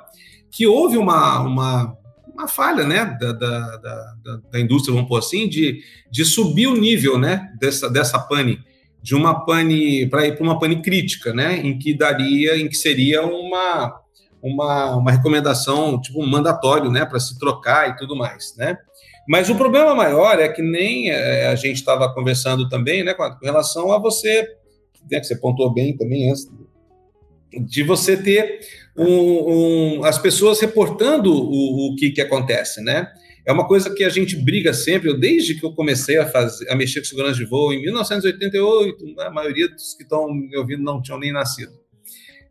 que 0.50 0.66
houve 0.66 0.96
uma, 0.96 1.40
uma, 1.40 1.96
uma 2.34 2.48
falha 2.48 2.84
né, 2.84 3.16
da, 3.20 3.32
da, 3.32 3.76
da, 3.76 4.36
da, 4.50 4.60
indústria, 4.60 4.94
vamos 4.94 5.08
pôr 5.08 5.18
assim, 5.18 5.48
de, 5.48 5.80
de 6.10 6.24
subir 6.24 6.66
o 6.66 6.76
nível 6.76 7.18
né, 7.18 7.48
dessa, 7.58 7.88
dessa 7.88 8.18
pane, 8.18 8.60
de 9.02 9.14
uma 9.14 9.44
pane 9.46 10.06
para 10.08 10.26
ir 10.26 10.36
para 10.36 10.42
uma 10.42 10.58
pane 10.58 10.82
crítica, 10.82 11.32
né, 11.32 11.58
em 11.58 11.78
que 11.78 11.94
daria, 11.94 12.56
em 12.58 12.68
que 12.68 12.76
seria 12.76 13.24
uma, 13.24 14.00
uma, 14.42 14.96
uma 14.96 15.12
recomendação, 15.12 16.00
tipo 16.00 16.22
um 16.22 16.26
mandatório, 16.26 16.90
né, 16.90 17.04
para 17.04 17.20
se 17.20 17.38
trocar 17.38 17.90
e 17.90 17.96
tudo 17.96 18.16
mais, 18.16 18.54
né? 18.56 18.76
Mas 19.28 19.48
o 19.48 19.54
problema 19.54 19.94
maior 19.94 20.38
é 20.38 20.48
que 20.48 20.62
nem 20.62 21.10
é, 21.10 21.46
a 21.46 21.54
gente 21.54 21.76
estava 21.76 22.12
conversando 22.12 22.68
também, 22.68 23.04
né, 23.04 23.14
com 23.14 23.24
relação 23.42 23.92
a 23.92 23.98
você, 23.98 24.42
né, 25.10 25.20
que 25.20 25.26
você 25.26 25.36
pontuou 25.36 25.72
bem 25.72 25.96
também 25.96 26.30
antes, 26.30 26.48
de 27.52 27.82
você 27.82 28.16
ter 28.16 28.60
um, 28.96 29.98
um, 29.98 30.04
as 30.04 30.18
pessoas 30.18 30.60
reportando 30.60 31.32
o, 31.32 31.92
o 31.92 31.96
que, 31.96 32.10
que 32.10 32.20
acontece, 32.20 32.80
né? 32.80 33.08
É 33.46 33.52
uma 33.52 33.66
coisa 33.66 33.92
que 33.92 34.04
a 34.04 34.08
gente 34.08 34.36
briga 34.36 34.72
sempre. 34.72 35.08
Eu, 35.08 35.18
desde 35.18 35.58
que 35.58 35.64
eu 35.64 35.72
comecei 35.72 36.18
a, 36.18 36.26
fazer, 36.26 36.70
a 36.70 36.76
mexer 36.76 37.00
com 37.00 37.06
segurança 37.06 37.36
de 37.36 37.46
voo 37.46 37.72
em 37.72 37.82
1988, 37.82 39.04
né, 39.16 39.24
a 39.24 39.30
maioria 39.30 39.68
dos 39.68 39.94
que 39.94 40.02
estão 40.02 40.32
me 40.32 40.56
ouvindo 40.56 40.82
não 40.82 41.00
tinham 41.02 41.18
nem 41.18 41.32
nascido. 41.32 41.72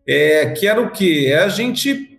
É, 0.08 0.50
que 0.52 0.68
era 0.68 0.82
o 0.82 0.92
que? 0.92 1.28
É 1.28 1.40
a 1.40 1.48
gente 1.48 2.19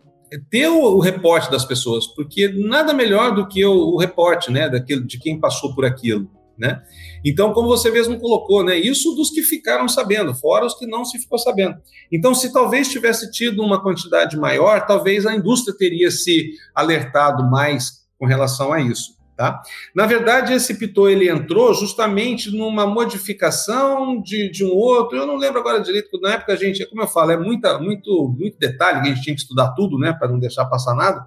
ter 0.51 0.69
o, 0.69 0.97
o, 0.97 1.01
reporte 1.01 1.51
das 1.51 1.65
pessoas, 1.65 2.07
porque 2.07 2.49
nada 2.49 2.93
melhor 2.93 3.35
do 3.35 3.49
que 3.49 3.65
o, 3.65 3.95
o 3.95 3.99
reporte, 3.99 4.51
né, 4.51 4.69
daquele, 4.69 5.05
de 5.05 5.19
quem 5.19 5.41
passou 5.41 5.75
por 5.75 5.85
aquilo, 5.85 6.31
né? 6.57 6.83
Então, 7.25 7.53
como 7.53 7.69
você 7.69 7.91
mesmo 7.91 8.19
colocou, 8.19 8.65
né, 8.65 8.77
isso 8.77 9.15
dos 9.15 9.31
que 9.31 9.43
ficaram 9.43 9.89
sabendo, 9.89 10.35
fora 10.35 10.67
os 10.67 10.75
que 10.75 10.87
não 10.87 11.05
se 11.05 11.19
ficou 11.19 11.39
sabendo. 11.39 11.77
Então, 12.13 12.35
se 12.35 12.53
talvez 12.53 12.89
tivesse 12.89 13.31
tido 13.31 13.63
uma 13.63 13.83
quantidade 13.83 14.37
maior, 14.37 14.87
talvez 14.87 15.27
a 15.27 15.35
indústria 15.35 15.77
teria 15.77 16.11
se 16.11 16.51
alertado 16.75 17.51
mais 17.51 18.01
com 18.19 18.27
relação 18.27 18.73
a 18.73 18.81
isso. 18.81 19.20
Tá? 19.41 19.63
Na 19.95 20.05
verdade, 20.05 20.53
esse 20.53 20.75
Pitot 20.75 21.11
ele 21.11 21.27
entrou 21.27 21.73
justamente 21.73 22.55
numa 22.55 22.87
modificação 22.87 24.21
de, 24.21 24.51
de 24.51 24.63
um 24.63 24.69
outro. 24.69 25.17
Eu 25.17 25.27
não 25.27 25.39
lembro 25.39 25.61
agora 25.61 25.81
direito, 25.81 26.11
porque 26.11 26.27
na 26.27 26.35
época 26.35 26.53
a 26.53 26.57
gente, 26.57 26.85
como 26.91 27.01
eu 27.01 27.07
falo, 27.07 27.31
é 27.31 27.39
muita, 27.39 27.79
muito, 27.79 28.37
muito 28.39 28.59
detalhe 28.59 28.99
a 28.99 29.05
gente 29.05 29.23
tinha 29.23 29.35
que 29.35 29.41
estudar 29.41 29.71
tudo, 29.71 29.97
né, 29.99 30.13
para 30.13 30.29
não 30.29 30.39
deixar 30.39 30.67
passar 30.67 30.95
nada. 30.95 31.27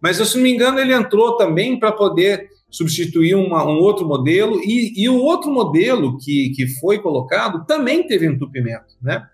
Mas, 0.00 0.16
se 0.16 0.34
não 0.34 0.42
me 0.42 0.52
engano, 0.52 0.80
ele 0.80 0.92
entrou 0.92 1.36
também 1.36 1.78
para 1.78 1.92
poder 1.92 2.48
substituir 2.68 3.36
uma, 3.36 3.64
um 3.64 3.78
outro 3.78 4.08
modelo, 4.08 4.58
e, 4.64 5.00
e 5.00 5.08
o 5.08 5.18
outro 5.18 5.48
modelo 5.48 6.18
que, 6.18 6.50
que 6.56 6.66
foi 6.66 6.98
colocado 6.98 7.64
também 7.64 8.04
teve 8.04 8.26
entupimento, 8.26 8.96
né? 9.00 9.24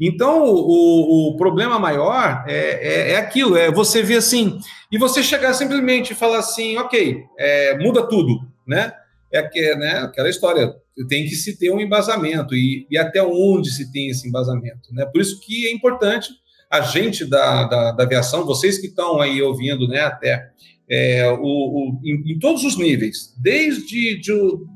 Então, 0.00 0.44
o, 0.44 1.28
o 1.28 1.36
problema 1.36 1.78
maior 1.78 2.44
é, 2.48 2.54
é, 2.54 3.10
é, 3.12 3.16
aquilo, 3.16 3.56
é 3.56 3.70
você 3.70 4.02
ver 4.02 4.16
assim, 4.16 4.58
e 4.90 4.96
você 4.96 5.22
chegar 5.22 5.52
simplesmente 5.52 6.12
e 6.12 6.16
falar 6.16 6.38
assim, 6.38 6.78
ok, 6.78 7.22
é, 7.38 7.76
muda 7.76 8.08
tudo, 8.08 8.40
né? 8.66 8.92
É 9.30 9.42
que, 9.42 9.74
né, 9.76 9.98
aquela 9.98 10.30
história, 10.30 10.74
tem 11.08 11.24
que 11.24 11.34
se 11.34 11.58
ter 11.58 11.70
um 11.70 11.80
embasamento, 11.80 12.54
e, 12.54 12.86
e, 12.90 12.96
até 12.96 13.22
onde 13.22 13.70
se 13.70 13.92
tem 13.92 14.08
esse 14.08 14.26
embasamento, 14.26 14.92
né? 14.92 15.04
Por 15.04 15.20
isso 15.20 15.38
que 15.40 15.66
é 15.68 15.72
importante 15.72 16.30
a 16.70 16.80
gente 16.80 17.24
da, 17.26 17.64
da, 17.64 17.92
da 17.92 18.04
aviação, 18.04 18.46
vocês 18.46 18.78
que 18.78 18.86
estão 18.86 19.20
aí 19.20 19.42
ouvindo, 19.42 19.86
né, 19.86 20.00
até 20.00 20.50
é, 20.88 21.30
o, 21.30 21.42
o 21.42 22.00
em, 22.04 22.32
em, 22.32 22.38
todos 22.38 22.64
os 22.64 22.76
níveis, 22.76 23.34
desde 23.40 24.18
de, 24.18 24.32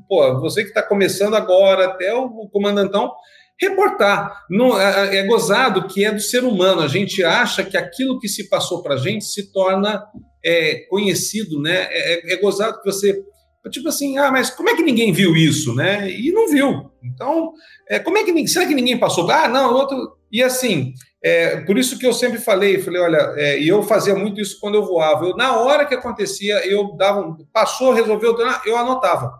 pô, 0.07 0.39
você 0.39 0.61
que 0.61 0.69
está 0.69 0.83
começando 0.83 1.35
agora 1.35 1.85
até 1.85 2.13
o 2.13 2.47
comandantão, 2.49 3.11
reportar. 3.59 4.45
Não, 4.49 4.79
é, 4.79 5.17
é, 5.17 5.23
gozado 5.25 5.87
que 5.87 6.03
é 6.03 6.11
do 6.11 6.19
ser 6.19 6.43
humano. 6.43 6.81
A 6.81 6.87
gente 6.87 7.23
acha 7.23 7.63
que 7.63 7.77
aquilo 7.77 8.19
que 8.19 8.27
se 8.27 8.49
passou 8.49 8.81
para 8.81 8.95
a 8.95 8.97
gente 8.97 9.25
se 9.25 9.51
torna 9.51 10.03
é, 10.43 10.85
conhecido, 10.89 11.61
né? 11.61 11.87
É, 11.89 12.13
é, 12.13 12.33
é, 12.33 12.37
gozado 12.37 12.79
que 12.81 12.91
você 12.91 13.23
tipo 13.71 13.89
assim, 13.89 14.15
ah, 14.19 14.31
mas 14.31 14.51
como 14.51 14.69
é 14.69 14.75
que 14.75 14.83
ninguém 14.83 15.11
viu 15.11 15.35
isso, 15.35 15.73
né? 15.73 16.07
E 16.07 16.31
não 16.31 16.47
viu. 16.47 16.91
Então, 17.03 17.51
é, 17.89 17.97
como 17.97 18.15
é 18.15 18.23
que 18.23 18.47
será 18.47 18.67
que 18.67 18.75
ninguém 18.75 18.99
passou? 18.99 19.29
Ah, 19.29 19.47
não, 19.47 19.73
outro. 19.73 20.17
E 20.31 20.43
assim, 20.43 20.93
é, 21.23 21.57
por 21.61 21.75
isso 21.75 21.97
que 21.97 22.05
eu 22.05 22.13
sempre 22.13 22.37
falei, 22.37 22.79
falei, 22.79 23.01
olha, 23.01 23.33
é, 23.35 23.59
e 23.59 23.67
eu 23.67 23.81
fazia 23.81 24.13
muito 24.13 24.39
isso 24.39 24.59
quando 24.59 24.75
eu 24.75 24.85
voava. 24.85 25.25
Eu, 25.25 25.35
na 25.35 25.57
hora 25.57 25.85
que 25.85 25.95
acontecia, 25.95 26.63
eu 26.67 26.95
dava, 26.95 27.35
passou, 27.51 27.93
resolveu, 27.93 28.37
eu 28.65 28.77
anotava. 28.77 29.33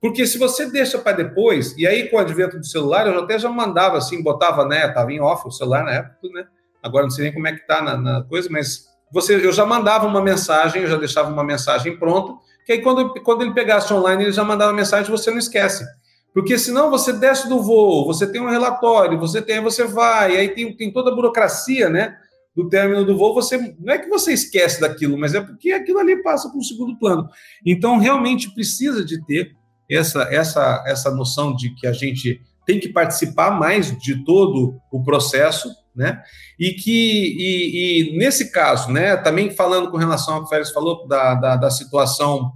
Porque 0.00 0.26
se 0.26 0.38
você 0.38 0.70
deixa 0.70 0.98
para 0.98 1.16
depois, 1.16 1.76
e 1.76 1.86
aí 1.86 2.08
com 2.08 2.16
o 2.16 2.20
advento 2.20 2.58
do 2.58 2.66
celular, 2.66 3.06
eu 3.06 3.18
até 3.22 3.38
já 3.38 3.50
mandava 3.50 3.98
assim, 3.98 4.22
botava, 4.22 4.64
né? 4.64 4.88
Tava 4.88 5.12
em 5.12 5.20
off 5.20 5.46
o 5.46 5.50
celular 5.50 5.84
na 5.84 5.92
época, 5.92 6.28
né? 6.32 6.46
Agora 6.82 7.04
não 7.04 7.10
sei 7.10 7.24
nem 7.24 7.34
como 7.34 7.46
é 7.46 7.52
que 7.52 7.66
tá 7.66 7.82
na, 7.82 7.96
na 7.98 8.22
coisa, 8.22 8.48
mas 8.50 8.86
você, 9.12 9.34
eu 9.34 9.52
já 9.52 9.66
mandava 9.66 10.06
uma 10.06 10.22
mensagem, 10.22 10.82
eu 10.82 10.88
já 10.88 10.96
deixava 10.96 11.30
uma 11.30 11.44
mensagem 11.44 11.98
pronta, 11.98 12.32
que 12.64 12.72
aí 12.72 12.80
quando, 12.80 13.12
quando 13.22 13.42
ele 13.42 13.52
pegasse 13.52 13.92
online, 13.92 14.24
ele 14.24 14.32
já 14.32 14.42
mandava 14.42 14.72
mensagem, 14.72 15.10
você 15.10 15.30
não 15.30 15.38
esquece. 15.38 15.84
Porque 16.32 16.56
senão 16.56 16.90
você 16.90 17.12
desce 17.12 17.48
do 17.48 17.60
voo, 17.60 18.06
você 18.06 18.26
tem 18.26 18.40
um 18.40 18.48
relatório, 18.48 19.18
você 19.18 19.42
tem, 19.42 19.60
você 19.60 19.84
vai, 19.84 20.36
aí 20.36 20.48
tem, 20.50 20.74
tem 20.74 20.90
toda 20.90 21.10
a 21.10 21.14
burocracia, 21.14 21.90
né? 21.90 22.16
Do 22.54 22.68
término 22.68 23.04
do 23.04 23.16
voo, 23.16 23.34
você 23.34 23.74
não 23.78 23.92
é 23.92 23.98
que 23.98 24.08
você 24.08 24.32
esquece 24.32 24.80
daquilo, 24.80 25.18
mas 25.18 25.34
é 25.34 25.40
porque 25.40 25.72
aquilo 25.72 25.98
ali 25.98 26.22
passa 26.22 26.48
para 26.48 26.58
um 26.58 26.62
segundo 26.62 26.96
plano. 26.98 27.28
Então, 27.66 27.98
realmente 27.98 28.52
precisa 28.54 29.04
de 29.04 29.24
ter 29.26 29.56
essa, 29.90 30.22
essa, 30.30 30.84
essa 30.86 31.10
noção 31.10 31.54
de 31.54 31.74
que 31.74 31.86
a 31.86 31.92
gente 31.92 32.40
tem 32.66 32.78
que 32.78 32.88
participar 32.88 33.50
mais 33.50 33.96
de 33.98 34.24
todo 34.24 34.80
o 34.92 35.02
processo, 35.02 35.68
né? 35.94 36.22
E 36.58 36.72
que, 36.72 37.36
e, 37.36 38.12
e 38.12 38.18
nesse 38.18 38.52
caso, 38.52 38.92
né, 38.92 39.16
também 39.16 39.50
falando 39.50 39.90
com 39.90 39.96
relação 39.96 40.34
ao 40.34 40.40
que 40.40 40.46
o 40.46 40.48
Félix 40.48 40.70
falou, 40.70 41.06
da, 41.08 41.34
da, 41.34 41.56
da 41.56 41.70
situação, 41.70 42.52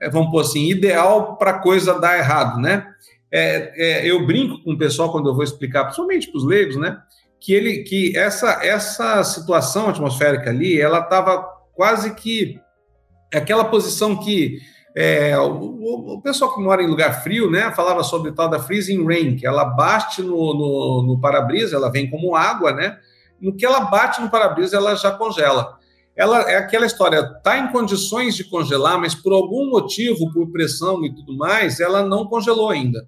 é, 0.00 0.10
vamos 0.10 0.30
pôr 0.30 0.40
assim, 0.40 0.68
ideal 0.68 1.36
para 1.36 1.58
coisa 1.58 1.98
dar 1.98 2.18
errado, 2.18 2.60
né? 2.60 2.86
É, 3.32 3.72
é, 3.76 4.10
eu 4.10 4.26
brinco 4.26 4.62
com 4.62 4.72
o 4.72 4.78
pessoal 4.78 5.10
quando 5.10 5.28
eu 5.28 5.34
vou 5.34 5.44
explicar, 5.44 5.84
principalmente 5.84 6.30
para 6.30 6.38
os 6.38 6.44
leigos, 6.44 6.76
né? 6.76 6.98
Que 7.40 7.52
ele, 7.52 7.78
que 7.84 8.16
essa, 8.16 8.64
essa 8.64 9.24
situação 9.24 9.88
atmosférica 9.88 10.50
ali, 10.50 10.80
ela 10.80 11.00
estava 11.00 11.42
quase 11.74 12.14
que 12.14 12.60
aquela 13.32 13.64
posição 13.64 14.16
que 14.16 14.58
é, 14.98 15.38
o, 15.38 16.14
o, 16.14 16.22
pessoal 16.22 16.54
que 16.54 16.60
mora 16.62 16.82
em 16.82 16.86
lugar 16.86 17.22
frio, 17.22 17.50
né, 17.50 17.70
falava 17.72 18.02
sobre 18.02 18.32
tal 18.32 18.48
da 18.48 18.58
freezing 18.58 19.04
rain, 19.04 19.36
que 19.36 19.46
ela 19.46 19.62
bate 19.62 20.22
no, 20.22 20.54
no, 20.54 21.04
no 21.06 21.20
para-brisa, 21.20 21.76
ela 21.76 21.90
vem 21.90 22.08
como 22.08 22.34
água, 22.34 22.72
né? 22.72 22.98
No 23.38 23.54
que 23.54 23.66
ela 23.66 23.80
bate 23.80 24.22
no 24.22 24.30
para-brisa, 24.30 24.78
ela 24.78 24.94
já 24.94 25.10
congela. 25.10 25.76
Ela 26.16 26.50
é 26.50 26.56
aquela 26.56 26.86
história, 26.86 27.18
está 27.18 27.58
em 27.58 27.70
condições 27.70 28.34
de 28.34 28.44
congelar, 28.44 28.98
mas 28.98 29.14
por 29.14 29.34
algum 29.34 29.68
motivo, 29.68 30.32
por 30.32 30.50
pressão 30.50 31.04
e 31.04 31.14
tudo 31.14 31.36
mais, 31.36 31.78
ela 31.78 32.02
não 32.02 32.26
congelou 32.26 32.70
ainda, 32.70 33.06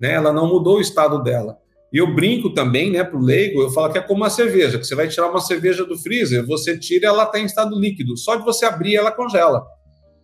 né? 0.00 0.10
Ela 0.10 0.32
não 0.32 0.48
mudou 0.48 0.78
o 0.78 0.80
estado 0.80 1.22
dela. 1.22 1.58
E 1.92 1.98
eu 1.98 2.12
brinco 2.12 2.50
também, 2.50 2.90
né, 2.90 3.04
para 3.04 3.16
o 3.16 3.22
leigo, 3.22 3.62
eu 3.62 3.70
falo 3.70 3.92
que 3.92 3.98
é 3.98 4.00
como 4.00 4.22
uma 4.22 4.30
cerveja, 4.30 4.78
que 4.78 4.84
você 4.84 4.96
vai 4.96 5.06
tirar 5.06 5.30
uma 5.30 5.40
cerveja 5.40 5.84
do 5.84 5.96
freezer, 5.96 6.44
você 6.44 6.76
tira, 6.76 7.06
ela 7.06 7.22
está 7.22 7.38
em 7.38 7.44
estado 7.44 7.78
líquido. 7.78 8.16
Só 8.16 8.34
de 8.34 8.44
você 8.44 8.66
abrir, 8.66 8.96
ela 8.96 9.12
congela. 9.12 9.64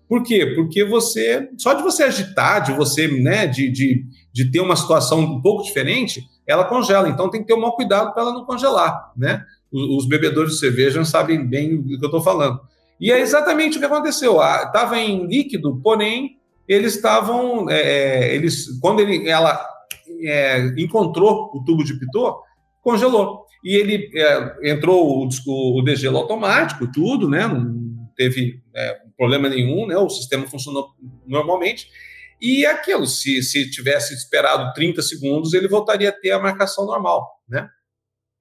Por 0.09 0.23
quê? 0.23 0.55
Porque 0.55 0.85
você, 0.85 1.49
só 1.59 1.75
de 1.75 1.83
você 1.83 2.05
agitar, 2.05 2.63
de 2.63 2.73
você, 2.73 3.09
né, 3.09 3.47
de, 3.47 3.69
de, 3.71 4.05
de 4.33 4.51
ter 4.51 4.61
uma 4.61 4.77
situação 4.77 5.19
um 5.19 5.41
pouco 5.41 5.65
diferente, 5.65 6.25
ela 6.47 6.65
congela. 6.65 7.09
Então 7.09 7.29
tem 7.29 7.41
que 7.41 7.49
ter 7.49 7.55
um 7.55 7.61
maior 7.61 7.73
cuidado 7.73 8.13
para 8.13 8.23
ela 8.23 8.33
não 8.33 8.45
congelar, 8.45 9.13
né? 9.17 9.45
Os, 9.73 10.05
os, 10.05 10.09
bebedores 10.09 10.53
de 10.53 10.59
cerveja 10.61 11.05
sabem 11.05 11.45
bem 11.45 11.75
o 11.75 11.85
que 11.85 11.95
eu 11.95 12.07
estou 12.07 12.23
falando. 12.23 12.61
E 13.01 13.11
é 13.11 13.21
exatamente 13.21 13.77
o 13.77 13.81
que 13.81 13.87
aconteceu. 13.87 14.41
Estava 14.41 14.99
em 14.99 15.27
líquido, 15.27 15.81
porém 15.83 16.37
eles 16.69 16.95
estavam, 16.95 17.69
é, 17.69 17.81
é, 17.81 18.35
eles, 18.35 18.79
quando 18.81 19.01
ele, 19.01 19.29
ela 19.29 19.61
é, 20.23 20.75
encontrou 20.79 21.51
o 21.53 21.65
tubo 21.65 21.85
de 21.85 21.99
pitot, 21.99 22.39
congelou. 22.81 23.45
E 23.65 23.75
ele 23.75 24.11
é, 24.15 24.71
entrou 24.71 25.27
o, 25.27 25.79
o, 25.79 25.83
degelo 25.83 26.19
automático, 26.19 26.91
tudo, 26.93 27.29
né? 27.29 27.47
Não 27.47 28.09
teve 28.17 28.63
é, 28.75 28.99
problema 29.17 29.49
nenhum, 29.49 29.87
né? 29.87 29.97
O 29.97 30.09
sistema 30.09 30.47
funcionou 30.47 30.91
normalmente. 31.27 31.89
E 32.41 32.67
aquilo, 32.67 33.07
se, 33.07 33.43
se 33.43 33.71
tivesse 33.71 34.15
esperado 34.15 34.73
30 34.75 35.01
segundos, 35.03 35.55
ele 35.55 35.69
voltaria 35.69 36.11
a 36.11 36.13
ter 36.13 36.33
a 36.33 36.39
marcação 36.39 36.85
normal, 36.85 37.27
né? 37.49 37.69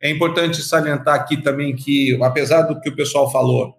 É 0.02 0.10
importante 0.10 0.62
salientar 0.62 1.16
aqui 1.16 1.38
também 1.38 1.76
que, 1.76 2.18
apesar 2.22 2.64
do 2.64 2.80
que 2.82 2.90
o 2.90 2.96
pessoal 2.96 3.32
falou, 3.32 3.74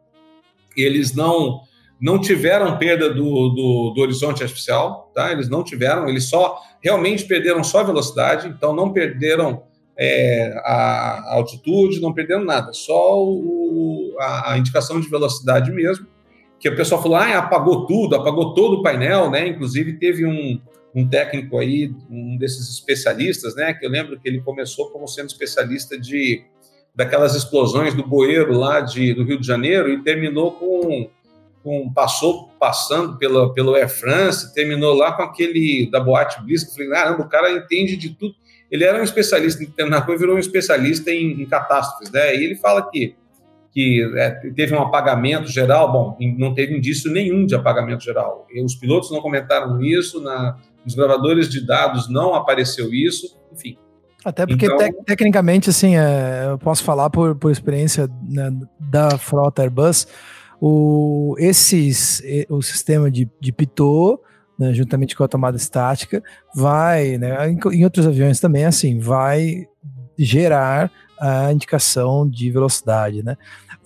eles 0.77 1.15
não 1.15 1.61
não 1.99 2.21
tiveram 2.21 2.77
perda 2.77 3.09
do, 3.09 3.49
do, 3.49 3.93
do, 3.95 4.01
horizonte 4.03 4.43
artificial, 4.43 5.11
tá? 5.15 5.33
Eles 5.33 5.49
não 5.49 5.65
tiveram, 5.65 6.07
eles 6.07 6.29
só 6.29 6.61
realmente 6.83 7.25
perderam 7.25 7.65
só 7.65 7.83
velocidade, 7.83 8.49
então 8.49 8.75
não 8.75 8.93
perderam 8.93 9.63
é, 9.97 10.53
a, 10.59 10.73
a, 10.75 11.35
altitude, 11.37 12.01
não 12.01 12.13
perderam 12.13 12.45
nada, 12.45 12.71
só 12.75 13.19
o, 13.19 14.15
a, 14.21 14.53
a 14.53 14.59
indicação 14.59 15.01
de 15.01 15.09
velocidade 15.09 15.73
mesmo 15.73 16.07
que 16.59 16.69
o 16.69 16.77
pessoal 16.77 17.03
falou, 17.03 17.17
ah, 17.17 17.39
apagou 17.39 17.87
tudo, 17.87 18.17
apagou 18.17 18.55
todo 18.55 18.77
o 18.77 18.83
painel, 18.83 19.31
né? 19.31 19.47
Inclusive 19.47 19.95
teve 19.95 20.25
um, 20.25 20.61
um 20.95 21.07
técnico 21.07 21.59
aí, 21.59 21.95
um 22.11 22.37
desses 22.39 22.69
especialistas, 22.71 23.55
né? 23.55 23.75
Que 23.75 23.85
eu 23.85 23.91
lembro 23.91 24.19
que 24.19 24.29
ele 24.29 24.41
começou 24.41 24.91
como 24.91 25.07
sendo 25.07 25.27
especialista 25.27 25.99
de 25.99 26.43
daquelas 26.95 27.35
explosões 27.35 27.93
do 27.93 28.07
bueiro 28.07 28.57
lá 28.57 28.81
de, 28.81 29.13
do 29.13 29.23
Rio 29.23 29.39
de 29.39 29.47
Janeiro 29.47 29.91
e 29.91 30.03
terminou 30.03 30.53
com, 30.53 31.11
com 31.63 31.93
passou 31.93 32.49
passando 32.59 33.19
pela, 33.19 33.53
pelo 33.53 33.75
Air 33.75 33.91
France, 33.91 34.55
terminou 34.55 34.95
lá 34.95 35.13
com 35.13 35.23
aquele 35.23 35.91
da 35.91 36.01
Boate 36.01 36.43
Bliss, 36.43 36.65
que 36.65 36.73
falei, 36.73 36.89
caramba, 36.89 37.23
o 37.23 37.29
cara 37.29 37.53
entende 37.53 37.99
de 37.99 38.15
tudo. 38.15 38.35
Ele 38.71 38.83
era 38.83 38.99
um 38.99 39.05
especialista 39.05 39.63
em 39.63 39.67
terminar 39.67 40.09
e 40.09 40.17
virou 40.17 40.37
um 40.37 40.39
especialista 40.39 41.11
em, 41.11 41.43
em 41.43 41.45
catástrofes, 41.45 42.11
né? 42.11 42.35
E 42.35 42.43
ele 42.43 42.57
fala 42.57 42.91
que 42.91 43.15
que 43.77 44.11
é, 44.17 44.31
teve 44.57 44.75
um 44.75 44.81
apagamento 44.81 45.49
geral. 45.49 45.93
Bom, 45.93 46.17
não 46.39 46.55
teve 46.55 46.75
indício 46.75 47.13
nenhum 47.13 47.45
de 47.45 47.55
apagamento 47.55 48.03
geral. 48.03 48.47
E 48.51 48.65
os 48.65 48.75
pilotos 48.75 49.11
não 49.11 49.21
comentaram 49.21 49.83
isso, 49.83 50.19
na, 50.19 50.57
nos 50.83 50.95
gravadores 50.95 51.47
de 51.51 51.61
dados 51.61 52.09
não 52.09 52.35
apareceu 52.35 52.91
isso, 52.91 53.39
enfim. 53.53 53.77
Até 54.25 54.47
porque, 54.47 54.65
então, 54.65 54.79
te, 54.79 55.05
tecnicamente, 55.05 55.69
assim, 55.69 55.95
é, 55.95 56.47
eu 56.49 56.59
posso 56.59 56.83
falar 56.83 57.11
por, 57.11 57.37
por 57.37 57.53
experiência 57.53 58.09
né, 58.27 58.51
da 58.81 59.19
frota 59.19 59.61
Airbus, 59.61 60.09
o, 60.59 61.37
esses, 61.39 62.23
o 62.49 62.63
sistema 62.63 63.11
de, 63.11 63.31
de 63.39 63.53
pitot, 63.53 64.19
né, 64.59 64.73
juntamente 64.73 65.15
com 65.15 65.23
a 65.23 65.29
tomada 65.29 65.59
estática, 65.59 66.23
vai, 66.55 67.19
né, 67.19 67.51
em, 67.51 67.59
em 67.75 67.85
outros 67.85 68.07
aviões 68.07 68.41
também, 68.41 68.65
assim, 68.65 68.99
vai 68.99 69.67
gerar 70.19 70.91
a 71.21 71.53
indicação 71.53 72.29
de 72.29 72.51
velocidade, 72.51 73.23
né? 73.23 73.37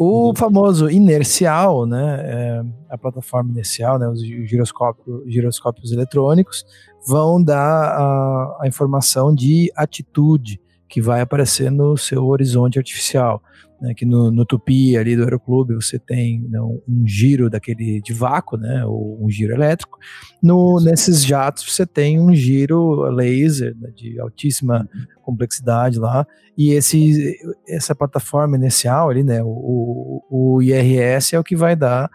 O 0.03 0.29
uhum. 0.29 0.35
famoso 0.35 0.89
inercial, 0.89 1.85
né, 1.85 2.21
é, 2.25 2.63
a 2.89 2.97
plataforma 2.97 3.51
inercial, 3.51 3.99
né, 3.99 4.09
os 4.09 4.23
giroscópios, 4.23 5.31
giroscópios 5.31 5.93
eletrônicos, 5.93 6.65
vão 7.07 7.43
dar 7.43 7.61
a, 7.61 8.59
a 8.63 8.67
informação 8.67 9.35
de 9.35 9.71
atitude 9.77 10.59
que 10.89 11.03
vai 11.03 11.21
aparecer 11.21 11.71
no 11.71 11.99
seu 11.99 12.27
horizonte 12.29 12.79
artificial 12.79 13.43
né, 13.81 13.95
que 13.95 14.05
no, 14.05 14.31
no 14.31 14.45
Tupi 14.45 14.97
ali 14.97 15.17
do 15.17 15.23
Aeroclube 15.23 15.75
você 15.75 15.99
tem 15.99 16.47
né, 16.49 16.61
um 16.61 17.07
giro 17.07 17.49
daquele 17.49 18.01
de 18.01 18.13
vácuo, 18.13 18.59
né, 18.59 18.85
ou 18.85 19.25
um 19.25 19.31
giro 19.31 19.55
elétrico. 19.55 19.99
No, 20.43 20.81
nesses 20.81 21.25
jatos 21.25 21.65
você 21.65 21.87
tem 21.87 22.21
um 22.21 22.35
giro 22.35 23.03
laser 23.11 23.77
né, 23.81 23.91
de 23.95 24.21
altíssima 24.21 24.89
complexidade 25.23 25.99
lá 25.99 26.27
e 26.57 26.73
esse, 26.73 27.37
essa 27.69 27.95
plataforma 27.95 28.57
inicial 28.57 29.11
ali, 29.11 29.23
né, 29.23 29.41
o, 29.43 30.23
o 30.31 30.63
IRS 30.63 31.35
é 31.35 31.39
o 31.39 31.45
que 31.45 31.57
vai 31.57 31.75
dar 31.75 32.11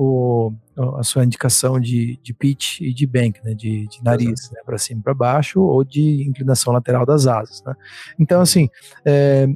o, 0.00 0.52
a 0.96 1.02
sua 1.02 1.24
indicação 1.24 1.80
de, 1.80 2.20
de 2.22 2.32
pitch 2.32 2.80
e 2.80 2.94
de 2.94 3.04
bank, 3.04 3.40
né, 3.42 3.52
de, 3.52 3.88
de 3.88 4.02
nariz, 4.04 4.48
né, 4.52 4.60
para 4.64 4.78
cima 4.78 5.00
e 5.00 5.02
para 5.02 5.12
baixo, 5.12 5.60
ou 5.60 5.82
de 5.82 6.24
inclinação 6.28 6.72
lateral 6.72 7.04
das 7.04 7.26
asas. 7.26 7.60
Né. 7.66 7.74
Então, 8.16 8.40
assim, 8.40 8.68
é, 9.04 9.48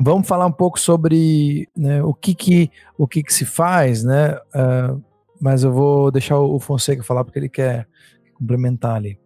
Vamos 0.00 0.26
falar 0.26 0.46
um 0.46 0.52
pouco 0.52 0.80
sobre 0.80 1.68
né, 1.76 2.02
o, 2.02 2.14
que, 2.14 2.34
que, 2.34 2.70
o 2.96 3.06
que, 3.06 3.22
que 3.22 3.32
se 3.32 3.44
faz, 3.44 4.02
né? 4.02 4.38
Uh, 4.54 5.02
mas 5.40 5.64
eu 5.64 5.72
vou 5.72 6.10
deixar 6.10 6.38
o 6.38 6.58
Fonseca 6.58 7.02
falar 7.02 7.24
porque 7.24 7.38
ele 7.38 7.48
quer 7.48 7.86
complementar 8.34 8.96
ali. 8.96 9.18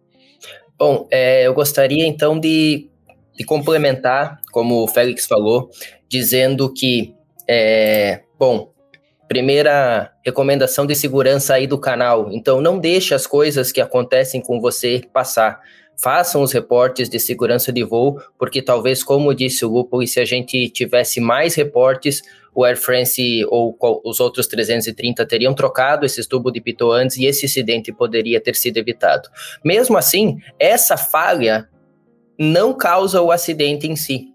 Bom, 0.77 1.07
é, 1.11 1.47
eu 1.47 1.53
gostaria 1.53 2.05
então 2.05 2.39
de, 2.39 2.89
de, 3.35 3.43
complementar, 3.43 4.39
como 4.51 4.83
o 4.83 4.87
Félix 4.87 5.25
falou, 5.25 5.69
dizendo 6.07 6.71
que, 6.71 7.15
é, 7.47 8.21
bom, 8.37 8.71
primeira 9.27 10.11
recomendação 10.25 10.85
de 10.85 10.95
segurança 10.95 11.55
aí 11.55 11.67
do 11.67 11.79
canal. 11.79 12.31
Então, 12.31 12.61
não 12.61 12.79
deixe 12.79 13.13
as 13.13 13.25
coisas 13.27 13.71
que 13.71 13.81
acontecem 13.81 14.41
com 14.41 14.61
você 14.61 15.01
passar. 15.11 15.59
Façam 15.97 16.41
os 16.41 16.51
reportes 16.51 17.09
de 17.09 17.19
segurança 17.19 17.71
de 17.71 17.83
voo, 17.83 18.21
porque 18.37 18.61
talvez, 18.61 19.03
como 19.03 19.33
disse 19.33 19.65
o 19.65 19.69
Lupo, 19.69 20.05
se 20.05 20.19
a 20.19 20.25
gente 20.25 20.69
tivesse 20.69 21.19
mais 21.19 21.55
reportes, 21.55 22.21
o 22.53 22.63
Air 22.63 22.77
France 22.77 23.45
ou 23.49 23.77
os 24.03 24.19
outros 24.19 24.47
330 24.47 25.25
teriam 25.25 25.53
trocado 25.53 26.05
esses 26.05 26.25
tubos 26.25 26.53
de 26.53 26.61
pitot 26.61 26.91
antes 26.91 27.17
e 27.17 27.25
esse 27.25 27.45
acidente 27.45 27.91
poderia 27.91 28.41
ter 28.41 28.55
sido 28.55 28.77
evitado. 28.77 29.29
Mesmo 29.63 29.97
assim, 29.97 30.39
essa 30.59 30.97
falha 30.97 31.69
não 32.39 32.73
causa 32.73 33.21
o 33.21 33.31
acidente 33.31 33.87
em 33.87 33.95
si. 33.95 34.33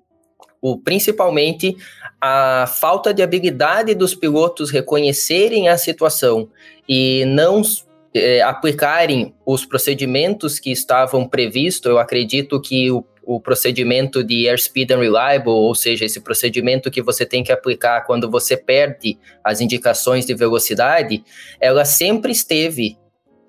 O, 0.61 0.79
principalmente 0.79 1.77
a 2.20 2.66
falta 2.68 3.12
de 3.12 3.20
habilidade 3.20 3.92
dos 3.96 4.14
pilotos 4.14 4.70
reconhecerem 4.70 5.68
a 5.68 5.77
situação 5.77 6.48
e 6.88 7.25
não 7.27 7.62
é, 8.14 8.42
aplicarem 8.42 9.35
os 9.46 9.64
procedimentos 9.64 10.59
que 10.59 10.70
estavam 10.70 11.27
previstos, 11.27 11.90
eu 11.90 11.98
acredito 11.98 12.61
que 12.61 12.90
o, 12.90 13.05
o 13.25 13.40
procedimento 13.40 14.22
de 14.22 14.48
Airspeed 14.48 14.92
Unreliable, 14.92 15.51
ou 15.51 15.75
seja, 15.75 16.05
esse 16.05 16.20
procedimento 16.20 16.90
que 16.90 17.03
você 17.03 17.25
tem 17.25 17.42
que 17.42 17.53
aplicar 17.53 18.03
quando 18.03 18.31
você 18.31 18.57
perde 18.57 19.18
as 19.42 19.61
indicações 19.61 20.27
de 20.27 20.35
velocidade, 20.35 21.25
ela 21.61 21.85
sempre 21.85 22.33
esteve 22.33 22.98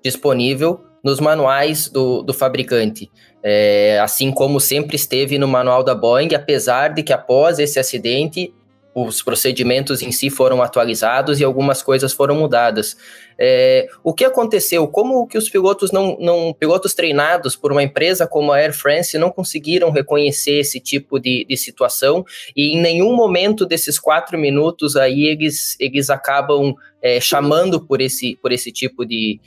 disponível 0.02 0.80
nos 1.02 1.20
manuais 1.20 1.88
do, 1.88 2.22
do 2.22 2.32
fabricante. 2.32 3.10
É, 3.42 4.00
assim 4.00 4.32
como 4.32 4.58
sempre 4.58 4.96
esteve 4.96 5.36
no 5.36 5.46
manual 5.46 5.84
da 5.84 5.94
Boeing, 5.94 6.34
apesar 6.34 6.88
de 6.88 7.02
que 7.02 7.12
após 7.12 7.58
esse 7.58 7.78
acidente 7.78 8.54
os 8.94 9.22
procedimentos 9.22 10.02
em 10.02 10.12
si 10.12 10.30
foram 10.30 10.62
atualizados 10.62 11.40
e 11.40 11.44
algumas 11.44 11.82
coisas 11.82 12.12
foram 12.12 12.36
mudadas. 12.36 12.96
É, 13.36 13.88
o 14.04 14.14
que 14.14 14.24
aconteceu? 14.24 14.86
Como 14.86 15.26
que 15.26 15.36
os 15.36 15.48
pilotos 15.48 15.90
não, 15.90 16.16
não, 16.20 16.54
pilotos 16.54 16.94
treinados 16.94 17.56
por 17.56 17.72
uma 17.72 17.82
empresa 17.82 18.26
como 18.26 18.52
a 18.52 18.56
Air 18.56 18.72
France 18.72 19.18
não 19.18 19.30
conseguiram 19.30 19.90
reconhecer 19.90 20.60
esse 20.60 20.78
tipo 20.78 21.18
de, 21.18 21.44
de 21.48 21.56
situação 21.56 22.24
e 22.54 22.76
em 22.76 22.80
nenhum 22.80 23.14
momento 23.16 23.66
desses 23.66 23.98
quatro 23.98 24.38
minutos 24.38 24.94
aí 24.94 25.24
eles, 25.24 25.76
eles 25.80 26.08
acabam 26.08 26.74
é, 27.02 27.20
chamando 27.20 27.84
por 27.84 28.00
esse, 28.00 28.36
por 28.36 28.52
esse 28.52 28.70
tipo 28.70 29.04
de, 29.04 29.40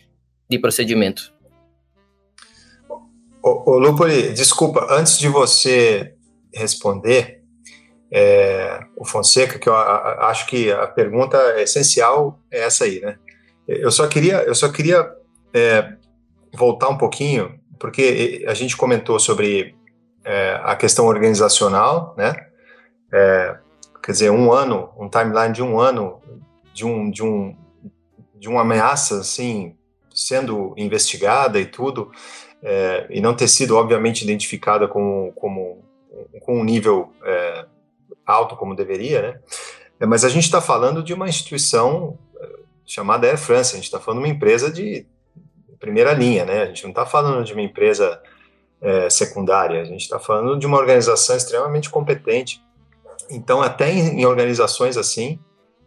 de 0.49 0.59
procedimento? 0.59 1.33
Ô, 3.41 3.71
ô 3.71 3.79
Lupoli, 3.79 4.33
desculpa, 4.33 4.87
antes 4.89 5.17
de 5.17 5.29
você 5.29 6.13
responder, 6.53 7.36
é, 8.11 8.79
o 8.95 9.05
Fonseca, 9.05 9.59
que 9.59 9.67
eu 9.67 9.75
acho 9.75 10.47
que 10.47 10.71
a 10.71 10.87
pergunta 10.87 11.37
essencial 11.61 12.39
é 12.51 12.61
essa 12.63 12.85
aí, 12.85 13.01
né? 13.01 13.17
Eu 13.67 13.91
só 13.91 14.07
queria, 14.07 14.43
eu 14.43 14.55
só 14.55 14.69
queria 14.71 15.11
é, 15.53 15.93
voltar 16.53 16.87
um 16.87 16.97
pouquinho, 16.97 17.59
porque 17.77 18.45
a 18.47 18.53
gente 18.53 18.77
comentou 18.77 19.19
sobre 19.19 19.75
é, 20.23 20.59
a 20.63 20.75
questão 20.75 21.05
organizacional, 21.05 22.15
né? 22.17 22.33
É, 23.11 23.57
quer 24.01 24.11
dizer, 24.13 24.31
um 24.31 24.51
ano, 24.53 24.89
um 24.97 25.09
timeline 25.09 25.53
de 25.53 25.61
um 25.61 25.79
ano 25.79 26.21
de 26.73 26.85
um 26.85 27.09
de 27.09 27.23
um 27.23 27.55
de 28.35 28.47
uma 28.47 28.61
ameaça 28.61 29.19
assim 29.19 29.75
sendo 30.13 30.73
investigada 30.77 31.59
e 31.59 31.65
tudo, 31.65 32.11
é, 32.63 33.07
e 33.09 33.19
não 33.19 33.35
ter 33.35 33.47
sido 33.47 33.75
obviamente 33.75 34.23
identificada 34.23 34.87
como 34.87 35.33
como 35.33 35.83
com 36.41 36.59
um 36.59 36.63
nível 36.63 37.11
é, 37.23 37.65
alto 38.27 38.55
como 38.57 38.75
deveria, 38.75 39.21
né? 39.21 39.39
É, 39.99 40.05
mas 40.05 40.25
a 40.25 40.29
gente 40.29 40.43
está 40.43 40.61
falando 40.61 41.01
de 41.01 41.13
uma 41.13 41.27
instituição 41.27 42.19
eh, 42.39 42.59
chamada 42.85 43.25
Air 43.25 43.37
France, 43.37 43.71
a 43.71 43.75
gente 43.77 43.85
está 43.85 43.99
falando 43.99 44.21
de 44.21 44.27
uma 44.27 44.35
empresa 44.35 44.69
de 44.69 45.07
primeira 45.79 46.13
linha, 46.13 46.45
né? 46.45 46.63
A 46.63 46.65
gente 46.65 46.83
não 46.83 46.89
está 46.91 47.05
falando 47.05 47.43
de 47.43 47.53
uma 47.53 47.61
empresa 47.61 48.21
é, 48.81 49.09
secundária, 49.09 49.81
a 49.81 49.85
gente 49.85 50.01
está 50.01 50.19
falando 50.19 50.57
de 50.59 50.65
uma 50.65 50.77
organização 50.77 51.35
extremamente 51.35 51.89
competente. 51.89 52.61
Então, 53.29 53.61
até 53.61 53.91
em, 53.91 54.21
em, 54.21 54.25
organizações 54.25 54.97
assim, 54.97 55.39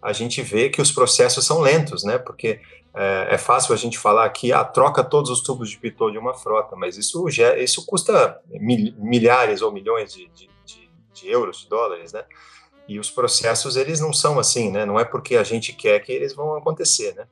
a 0.02 0.12
gente 0.12 0.42
vê 0.42 0.68
que 0.68 0.80
os 0.80 0.90
processos 0.90 1.44
são 1.44 1.60
lentos, 1.60 2.04
né? 2.04 2.18
Porque 2.18 2.60
é, 2.94 3.28
é 3.34 3.38
fácil 3.38 3.74
a 3.74 3.76
gente 3.76 3.98
falar 3.98 4.28
que 4.30 4.52
ah, 4.52 4.64
troca 4.64 5.04
todos 5.04 5.30
os 5.30 5.42
tubos 5.42 5.70
de 5.70 5.78
pitot 5.78 6.12
de 6.12 6.18
uma 6.18 6.34
frota, 6.34 6.74
mas 6.76 6.96
isso, 6.96 7.26
isso 7.58 7.86
custa 7.86 8.40
milhares 8.98 9.62
ou 9.62 9.72
milhões 9.72 10.12
de, 10.12 10.28
de 10.28 10.48
de 11.20 11.30
euros, 11.30 11.60
de 11.60 11.68
dólares, 11.68 12.12
né? 12.12 12.24
E 12.88 12.98
os 12.98 13.10
processos, 13.10 13.76
eles 13.76 14.00
não 14.00 14.12
são 14.12 14.38
assim, 14.38 14.70
né? 14.70 14.84
Não 14.84 14.98
é 14.98 15.04
porque 15.04 15.36
a 15.36 15.44
gente 15.44 15.72
quer 15.72 16.00
que 16.00 16.12
eles 16.12 16.34
vão 16.34 16.56
acontecer, 16.56 17.14
né? 17.14 17.24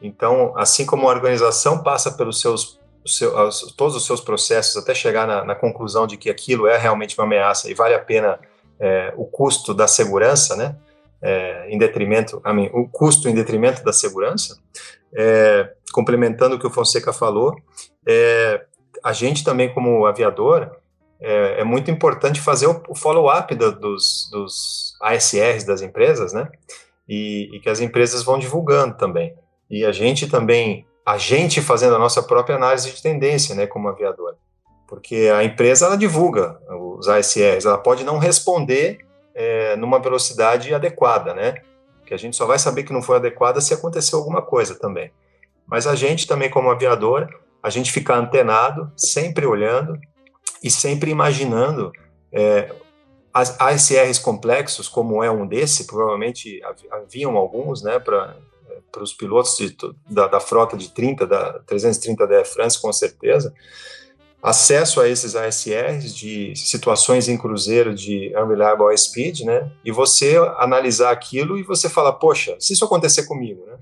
Então, 0.00 0.52
assim 0.56 0.84
como 0.84 1.08
a 1.08 1.12
organização 1.12 1.82
passa 1.82 2.10
pelos 2.10 2.40
seus, 2.40 2.80
seus 3.06 3.72
todos 3.76 3.96
os 3.96 4.04
seus 4.04 4.20
processos 4.20 4.76
até 4.76 4.94
chegar 4.94 5.26
na, 5.26 5.44
na, 5.44 5.54
conclusão 5.54 6.06
de 6.06 6.16
que 6.16 6.28
aquilo 6.28 6.66
é 6.66 6.76
realmente 6.76 7.16
uma 7.18 7.24
ameaça 7.24 7.70
e 7.70 7.74
vale 7.74 7.94
a 7.94 7.98
pena 7.98 8.38
é, 8.78 9.14
o 9.16 9.24
custo 9.24 9.72
da 9.72 9.86
segurança, 9.86 10.56
né? 10.56 10.76
É, 11.22 11.70
em 11.70 11.78
detrimento, 11.78 12.40
a 12.44 12.52
mim, 12.52 12.68
o 12.74 12.86
custo 12.86 13.28
em 13.28 13.34
detrimento 13.34 13.82
da 13.82 13.92
segurança, 13.92 14.58
é, 15.14 15.72
complementando 15.92 16.56
o 16.56 16.58
que 16.58 16.66
o 16.66 16.70
Fonseca 16.70 17.12
falou, 17.12 17.56
é, 18.06 18.64
a 19.02 19.12
gente 19.12 19.42
também 19.42 19.72
como 19.72 20.04
aviador, 20.04 20.76
é, 21.20 21.60
é 21.60 21.64
muito 21.64 21.90
importante 21.90 22.40
fazer 22.40 22.66
o, 22.66 22.82
o 22.88 22.94
follow-up 22.94 23.54
dos, 23.54 24.28
dos 24.30 24.96
ASRs 25.00 25.64
das 25.64 25.82
empresas, 25.82 26.32
né? 26.32 26.48
E, 27.08 27.50
e, 27.52 27.60
que 27.60 27.68
as 27.68 27.80
empresas 27.80 28.22
vão 28.22 28.38
divulgando 28.38 28.96
também. 28.96 29.34
E 29.70 29.84
a 29.84 29.92
gente 29.92 30.28
também, 30.28 30.86
a 31.04 31.16
gente 31.16 31.60
fazendo 31.60 31.94
a 31.94 31.98
nossa 31.98 32.22
própria 32.22 32.56
análise 32.56 32.90
de 32.90 33.00
tendência, 33.00 33.54
né, 33.54 33.66
como 33.66 33.88
aviador. 33.88 34.34
Porque 34.88 35.30
a 35.34 35.42
empresa, 35.44 35.86
ela 35.86 35.96
divulga 35.96 36.60
os 36.68 37.08
ASRs, 37.08 37.64
ela 37.64 37.78
pode 37.78 38.04
não 38.04 38.18
responder 38.18 38.98
é, 39.34 39.76
numa 39.76 39.98
velocidade 39.98 40.72
adequada, 40.74 41.34
né? 41.34 41.54
Que 42.06 42.14
a 42.14 42.16
gente 42.16 42.36
só 42.36 42.46
vai 42.46 42.58
saber 42.58 42.84
que 42.84 42.92
não 42.92 43.02
foi 43.02 43.16
adequada 43.16 43.60
se 43.60 43.74
aconteceu 43.74 44.18
alguma 44.18 44.42
coisa 44.42 44.74
também. 44.76 45.10
Mas 45.66 45.86
a 45.86 45.96
gente 45.96 46.26
também, 46.26 46.48
como 46.48 46.70
aviador, 46.70 47.28
a 47.62 47.68
gente 47.68 47.90
fica 47.90 48.14
antenado, 48.14 48.92
sempre 48.96 49.44
olhando, 49.44 49.98
e 50.62 50.70
sempre 50.70 51.10
imaginando 51.10 51.92
é, 52.32 52.74
as 53.32 53.60
ASRs 53.60 54.18
complexos, 54.18 54.88
como 54.88 55.22
é 55.22 55.30
um 55.30 55.46
desse, 55.46 55.86
provavelmente 55.86 56.60
haviam 56.90 57.36
alguns, 57.36 57.82
né, 57.82 57.98
para 57.98 58.36
para 58.96 59.02
os 59.02 59.12
pilotos 59.12 59.58
de, 59.58 59.76
da, 60.08 60.26
da, 60.26 60.40
frota 60.40 60.74
de 60.74 60.88
30, 60.90 61.26
da 61.26 61.58
330 61.66 62.26
da 62.26 62.36
Air 62.36 62.46
France, 62.46 62.80
com 62.80 62.90
certeza, 62.90 63.52
acesso 64.42 65.02
a 65.02 65.08
esses 65.08 65.36
ASRs 65.36 66.14
de 66.14 66.54
situações 66.56 67.28
em 67.28 67.36
cruzeiro 67.36 67.94
de 67.94 68.32
unreliable 68.34 68.96
speed, 68.96 69.40
né, 69.40 69.70
e 69.84 69.92
você 69.92 70.36
analisar 70.56 71.10
aquilo 71.10 71.58
e 71.58 71.62
você 71.62 71.90
falar, 71.90 72.14
poxa, 72.14 72.56
se 72.58 72.72
isso 72.72 72.86
acontecer 72.86 73.26
comigo, 73.26 73.66
né, 73.66 73.76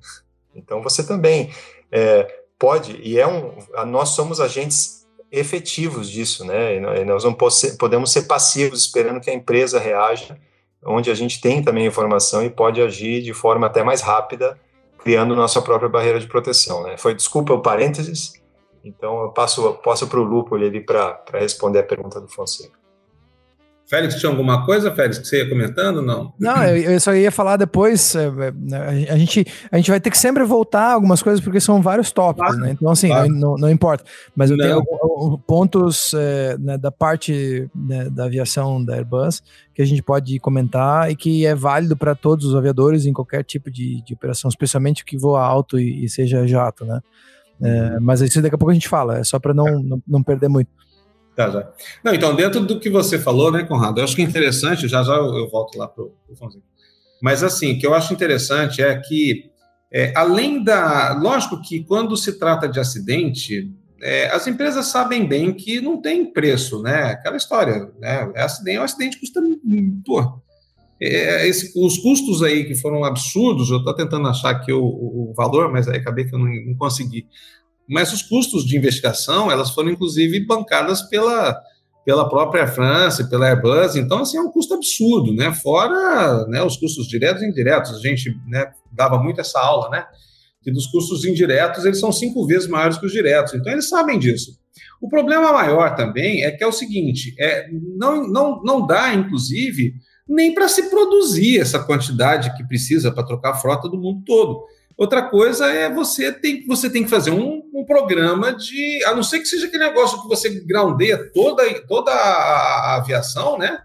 então 0.57 0.83
você 0.83 1.07
também 1.07 1.53
é, 1.93 2.43
pode, 2.59 3.01
e 3.01 3.19
é 3.19 3.27
um, 3.27 3.55
nós 3.87 4.11
somos 4.11 4.41
agentes 4.41 5.04
efetivos 5.39 6.11
disso, 6.11 6.45
né? 6.45 6.77
E 6.77 7.05
nós 7.05 7.25
não 7.25 7.35
podemos 7.79 8.13
ser 8.13 8.23
passivos 8.23 8.81
esperando 8.81 9.21
que 9.21 9.31
a 9.31 9.35
empresa 9.35 9.79
reaja, 9.79 10.37
onde 10.85 11.11
a 11.11 11.15
gente 11.15 11.41
tem 11.41 11.63
também 11.63 11.87
informação 11.87 12.45
e 12.45 12.51
pode 12.51 12.81
agir 12.81 13.23
de 13.23 13.33
forma 13.33 13.67
até 13.67 13.83
mais 13.83 14.01
rápida, 14.01 14.59
criando 14.99 15.35
nossa 15.35 15.61
própria 15.61 15.89
barreira 15.89 16.21
de 16.21 16.27
proteção, 16.27 16.83
né? 16.83 16.97
Foi 16.97 17.15
desculpa 17.15 17.53
o 17.53 17.61
parênteses, 17.61 18.35
então 18.85 19.23
eu 19.23 19.31
passo 19.31 19.75
passo 19.83 20.07
para 20.07 20.21
o 20.21 20.23
Lupo 20.23 20.55
ali 20.55 20.81
para 20.81 21.23
responder 21.33 21.81
a 21.81 21.85
pergunta 21.85 22.21
do 22.21 22.29
Fonseca. 22.29 22.84
Félix, 23.87 24.15
tinha 24.15 24.31
alguma 24.31 24.65
coisa, 24.65 24.91
Félix, 24.95 25.19
que 25.19 25.27
você 25.27 25.39
ia 25.39 25.49
comentando? 25.49 26.01
Não. 26.01 26.33
Não, 26.41 26.65
eu, 26.65 26.99
só 26.99 27.15
ia 27.15 27.31
falar 27.31 27.57
depois. 27.57 28.15
É, 28.15 28.27
é, 28.27 29.13
a 29.13 29.17
gente, 29.19 29.47
a 29.71 29.77
gente 29.77 29.91
vai 29.91 30.01
ter 30.01 30.11
que 30.11 30.17
sempre 30.17 30.43
voltar 30.43 30.93
algumas 30.93 31.23
coisas, 31.23 31.45
porque 31.45 31.61
são 31.61 31.83
vários 31.83 32.11
tópicos, 32.11 32.51
claro, 32.51 32.65
né? 32.65 32.73
Então, 32.73 32.91
assim, 32.91 33.09
claro. 33.09 33.29
não, 33.29 33.57
não, 33.57 33.71
importa. 33.71 34.03
Mas 34.35 34.51
eu 34.51 34.57
não. 34.57 34.65
tenho 34.65 34.77
alguns 34.77 35.41
pontos 35.47 36.15
é, 36.15 36.57
né, 36.59 36.79
da 36.79 36.91
parte 36.91 37.69
né, 37.75 38.09
da 38.09 38.25
aviação 38.25 38.83
da 38.83 38.95
Airbus 38.95 39.43
que 39.75 39.83
a 39.83 39.87
gente 39.87 40.03
pode 40.03 40.39
comentar 40.39 41.11
e 41.11 41.17
que 41.17 41.45
é 41.45 41.55
válido 41.55 41.97
para 41.97 42.15
todos 42.15 42.47
os 42.47 42.55
aviadores 42.55 43.05
em 43.05 43.13
qualquer 43.13 43.45
tipo 43.45 43.71
de, 43.71 44.03
de 44.03 44.15
operação, 44.15 44.49
especialmente 44.49 45.05
que 45.05 45.19
voa 45.19 45.43
alto 45.43 45.79
e, 45.79 46.05
e 46.05 46.09
seja 46.09 46.47
jato, 46.47 46.85
né? 46.85 47.01
É, 47.61 47.67
uhum. 47.67 47.99
mas 48.01 48.21
isso 48.21 48.41
daqui 48.41 48.55
a 48.55 48.59
pouco 48.59 48.71
a 48.71 48.75
gente 48.75 48.89
fala, 48.89 49.19
é 49.19 49.25
só 49.25 49.39
para 49.39 49.53
não, 49.53 49.83
não, 49.83 50.03
não 50.07 50.23
perder 50.23 50.49
muito. 50.49 50.71
Tá, 51.35 51.51
já. 51.51 51.69
Não, 52.03 52.15
então, 52.15 52.35
dentro 52.35 52.61
do 52.61 52.79
que 52.79 52.89
você 52.89 53.19
falou, 53.19 53.51
né, 53.51 53.65
Conrado, 53.65 53.99
eu 53.99 54.05
acho 54.05 54.15
que 54.15 54.23
é 54.23 54.25
interessante, 54.25 54.87
já 54.87 55.03
já 55.03 55.15
eu, 55.15 55.49
volto 55.51 55.77
lá 55.77 55.89
para 55.89 56.05
o 56.05 56.37
Fonzinho. 56.37 56.63
Mas, 57.21 57.43
assim, 57.43 57.73
o 57.73 57.79
que 57.79 57.87
eu 57.87 57.95
acho 57.95 58.13
interessante 58.13 58.83
é 58.83 58.95
que, 58.97 59.51
é, 59.93 60.13
além 60.17 60.63
da. 60.63 61.19
Lógico 61.19 61.61
que 61.61 61.83
quando 61.85 62.17
se 62.17 62.39
trata 62.39 62.69
de 62.69 62.79
acidente, 62.79 63.73
é, 64.01 64.27
as 64.27 64.47
empresas 64.47 64.87
sabem 64.87 65.27
bem 65.27 65.53
que 65.53 65.81
não 65.81 66.01
tem 66.01 66.33
preço, 66.33 66.83
né? 66.83 67.13
Aquela 67.13 67.37
história, 67.37 67.91
né? 67.99 68.31
É 68.35 68.43
acidente, 68.43 68.79
o 68.79 68.83
é 68.83 68.85
acidente 68.85 69.19
custa. 69.19 69.41
Pô, 70.05 70.41
é, 71.01 71.49
esse, 71.49 71.73
os 71.77 71.99
custos 71.99 72.43
aí 72.43 72.65
que 72.65 72.75
foram 72.75 73.05
absurdos, 73.05 73.71
eu 73.71 73.79
estou 73.79 73.95
tentando 73.95 74.29
achar 74.29 74.51
aqui 74.51 74.73
o, 74.73 74.85
o, 74.85 75.33
valor, 75.37 75.73
mas 75.73 75.89
aí 75.89 75.99
acabei 75.99 76.25
que 76.25 76.35
eu 76.35 76.39
não, 76.39 76.47
não 76.47 76.75
consegui 76.77 77.27
mas 77.89 78.13
os 78.13 78.23
custos 78.23 78.65
de 78.65 78.77
investigação, 78.77 79.51
elas 79.51 79.71
foram 79.71 79.91
inclusive 79.91 80.45
bancadas 80.47 81.03
pela, 81.03 81.61
pela 82.05 82.29
própria 82.29 82.67
França, 82.67 83.25
pela 83.25 83.49
Airbus, 83.49 83.97
então 83.97 84.21
assim 84.21 84.37
é 84.37 84.41
um 84.41 84.51
custo 84.51 84.75
absurdo, 84.75 85.35
né? 85.35 85.53
Fora 85.53 86.47
né, 86.47 86.63
os 86.63 86.77
custos 86.77 87.07
diretos 87.07 87.43
e 87.43 87.47
indiretos, 87.47 87.95
a 87.95 88.01
gente 88.01 88.35
né, 88.47 88.71
dava 88.93 89.19
muito 89.19 89.41
essa 89.41 89.61
aula, 89.61 89.91
né? 89.91 90.05
Que 90.63 90.71
dos 90.71 90.87
custos 90.87 91.25
indiretos 91.25 91.85
eles 91.85 92.01
são 92.01 92.11
cinco 92.11 92.47
vezes 92.47 92.69
maiores 92.69 92.97
que 92.97 93.07
os 93.07 93.13
diretos, 93.13 93.55
então 93.55 93.73
eles 93.73 93.89
sabem 93.89 94.19
disso. 94.19 94.59
O 95.01 95.09
problema 95.09 95.53
maior 95.53 95.95
também 95.95 96.43
é 96.45 96.51
que 96.51 96.65
é 96.65 96.67
o 96.67 96.73
seguinte: 96.73 97.35
é, 97.39 97.69
não, 97.97 98.27
não, 98.27 98.63
não 98.63 98.87
dá, 98.87 99.13
inclusive, 99.13 99.95
nem 100.27 100.55
para 100.55 100.69
se 100.69 100.89
produzir 100.89 101.61
essa 101.61 101.79
quantidade 101.79 102.57
que 102.57 102.67
precisa 102.67 103.13
para 103.13 103.27
trocar 103.27 103.51
a 103.51 103.57
frota 103.57 103.89
do 103.89 103.99
mundo 103.99 104.23
todo. 104.25 104.65
Outra 104.97 105.23
coisa 105.23 105.67
é 105.67 105.93
você 105.93 106.33
tem, 106.33 106.65
você 106.67 106.89
tem 106.89 107.03
que 107.03 107.11
fazer 107.11 107.31
um, 107.31 107.63
um, 107.75 107.85
programa 107.85 108.53
de. 108.53 109.05
A 109.07 109.15
não 109.15 109.23
ser 109.23 109.41
que 109.41 109.47
seja 109.47 109.67
aquele 109.67 109.85
negócio 109.85 110.23
que 110.23 110.29
você 110.29 110.49
groundeia 110.61 111.31
toda, 111.33 111.63
toda 111.87 112.13
a, 112.13 112.97
aviação, 112.97 113.59
né? 113.59 113.79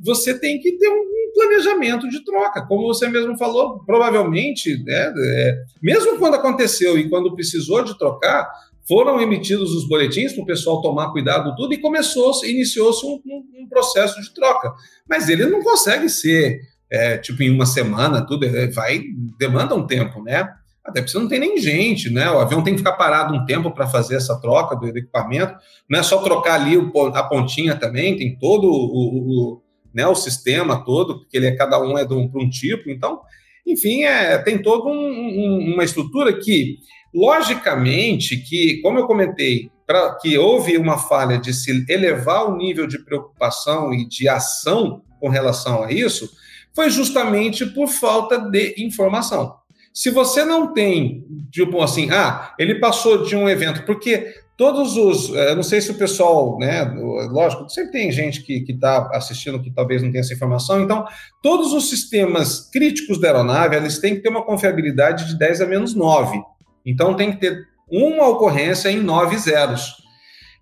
Você 0.00 0.38
tem 0.38 0.60
que 0.60 0.72
ter 0.76 0.88
um, 0.88 1.08
planejamento 1.34 2.08
de 2.08 2.24
troca. 2.24 2.66
Como 2.66 2.86
você 2.86 3.08
mesmo 3.08 3.38
falou, 3.38 3.78
provavelmente, 3.84 4.82
né, 4.82 5.12
é, 5.16 5.58
mesmo 5.80 6.18
quando 6.18 6.34
aconteceu 6.34 6.98
e 6.98 7.08
quando 7.08 7.34
precisou 7.34 7.84
de 7.84 7.96
trocar, 7.96 8.50
foram 8.88 9.20
emitidos 9.20 9.72
os 9.74 9.86
boletins 9.86 10.32
para 10.32 10.42
o 10.42 10.46
pessoal 10.46 10.80
tomar 10.80 11.12
cuidado 11.12 11.54
tudo 11.54 11.74
e 11.74 11.80
começou, 11.80 12.32
iniciou-se 12.44 13.04
um, 13.04 13.20
um, 13.24 13.62
um, 13.62 13.68
processo 13.68 14.20
de 14.20 14.32
troca. 14.32 14.72
Mas 15.08 15.28
ele 15.28 15.46
não 15.46 15.62
consegue 15.62 16.08
ser 16.08 16.60
é, 16.90 17.18
tipo 17.18 17.42
em 17.42 17.50
uma 17.50 17.66
semana, 17.66 18.26
tudo 18.26 18.46
vai 18.72 19.02
demanda 19.38 19.74
um 19.74 19.86
tempo, 19.86 20.22
né? 20.22 20.48
Até 20.84 21.00
porque 21.00 21.12
você 21.12 21.18
não 21.18 21.28
tem 21.28 21.38
nem 21.38 21.58
gente, 21.58 22.08
né? 22.08 22.30
O 22.30 22.38
avião 22.38 22.62
tem 22.62 22.72
que 22.72 22.78
ficar 22.78 22.92
parado 22.92 23.34
um 23.34 23.44
tempo 23.44 23.70
para 23.70 23.86
fazer 23.86 24.16
essa 24.16 24.40
troca 24.40 24.74
do 24.74 24.86
equipamento. 24.86 25.54
Não 25.88 25.98
é 25.98 26.02
só 26.02 26.22
trocar 26.22 26.54
ali 26.54 26.76
a 27.14 27.22
pontinha 27.22 27.76
também, 27.76 28.16
tem 28.16 28.38
todo 28.38 28.66
o, 28.66 29.54
o 29.54 29.62
né, 29.92 30.06
o 30.06 30.14
sistema 30.14 30.84
todo, 30.84 31.20
porque 31.20 31.36
ele 31.36 31.46
é 31.46 31.56
cada 31.56 31.80
um 31.80 31.98
é 31.98 32.06
para 32.06 32.14
um, 32.14 32.30
um, 32.34 32.48
tipo. 32.48 32.88
Então, 32.88 33.20
enfim, 33.66 34.04
é, 34.04 34.38
tem 34.38 34.62
toda 34.62 34.88
um, 34.88 35.74
uma 35.74 35.84
estrutura 35.84 36.32
que 36.32 36.78
Logicamente 37.14 38.36
que, 38.36 38.80
como 38.82 38.98
eu 38.98 39.06
comentei, 39.06 39.70
para 39.86 40.14
que 40.16 40.36
houve 40.36 40.76
uma 40.76 40.98
falha 40.98 41.38
de 41.38 41.54
se 41.54 41.84
elevar 41.88 42.46
o 42.46 42.56
nível 42.56 42.86
de 42.86 42.98
preocupação 42.98 43.94
e 43.94 44.06
de 44.06 44.28
ação 44.28 45.02
com 45.18 45.28
relação 45.28 45.82
a 45.82 45.90
isso, 45.90 46.30
foi 46.78 46.90
justamente 46.90 47.66
por 47.66 47.88
falta 47.88 48.38
de 48.38 48.76
informação. 48.78 49.56
Se 49.92 50.10
você 50.10 50.44
não 50.44 50.72
tem, 50.72 51.26
tipo 51.50 51.82
assim, 51.82 52.08
ah, 52.12 52.54
ele 52.56 52.76
passou 52.76 53.24
de 53.24 53.34
um 53.34 53.48
evento, 53.48 53.84
porque 53.84 54.32
todos 54.56 54.96
os, 54.96 55.28
eu 55.30 55.56
não 55.56 55.64
sei 55.64 55.80
se 55.80 55.90
o 55.90 55.94
pessoal, 55.94 56.56
né, 56.56 56.84
lógico, 57.32 57.68
sempre 57.68 57.90
tem 57.90 58.12
gente 58.12 58.44
que 58.44 58.64
está 58.68 59.10
assistindo 59.12 59.60
que 59.60 59.72
talvez 59.72 60.04
não 60.04 60.12
tenha 60.12 60.20
essa 60.20 60.32
informação, 60.32 60.80
então, 60.80 61.04
todos 61.42 61.72
os 61.72 61.90
sistemas 61.90 62.70
críticos 62.70 63.20
da 63.20 63.26
aeronave, 63.26 63.74
eles 63.74 63.98
têm 63.98 64.14
que 64.14 64.22
ter 64.22 64.28
uma 64.28 64.44
confiabilidade 64.44 65.26
de 65.26 65.36
10 65.36 65.62
a 65.62 65.66
menos 65.66 65.96
9. 65.96 66.40
Então 66.86 67.16
tem 67.16 67.32
que 67.32 67.40
ter 67.40 67.66
uma 67.90 68.28
ocorrência 68.28 68.88
em 68.88 69.00
nove 69.00 69.36
zeros. 69.36 69.96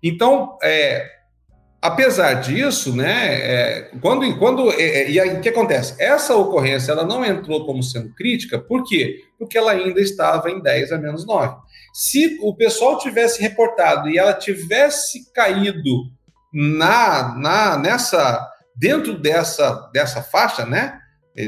Então, 0.01 0.57
é, 0.63 1.16
apesar 1.87 2.35
disso, 2.35 2.95
né, 2.95 3.35
é, 3.35 3.91
quando, 4.01 4.37
quando 4.37 4.71
é, 4.71 4.81
é, 4.81 5.09
e 5.09 5.19
aí 5.19 5.37
o 5.37 5.41
que 5.41 5.49
acontece? 5.49 5.95
Essa 5.97 6.35
ocorrência 6.35 6.91
ela 6.91 7.05
não 7.05 7.23
entrou 7.23 7.65
como 7.65 7.81
sendo 7.81 8.13
crítica, 8.13 8.59
por 8.59 8.83
quê? 8.83 9.21
Porque 9.39 9.57
ela 9.57 9.71
ainda 9.71 9.99
estava 9.99 10.49
em 10.49 10.61
10 10.61 10.91
a 10.91 10.97
menos 10.97 11.25
9. 11.25 11.55
Se 11.93 12.37
o 12.41 12.55
pessoal 12.55 12.97
tivesse 12.97 13.41
reportado 13.41 14.09
e 14.09 14.17
ela 14.17 14.33
tivesse 14.33 15.31
caído 15.33 16.05
na, 16.53 17.35
na 17.37 17.77
nessa 17.77 18.47
dentro 18.75 19.17
dessa 19.17 19.89
dessa 19.93 20.21
faixa, 20.21 20.65
né? 20.65 20.99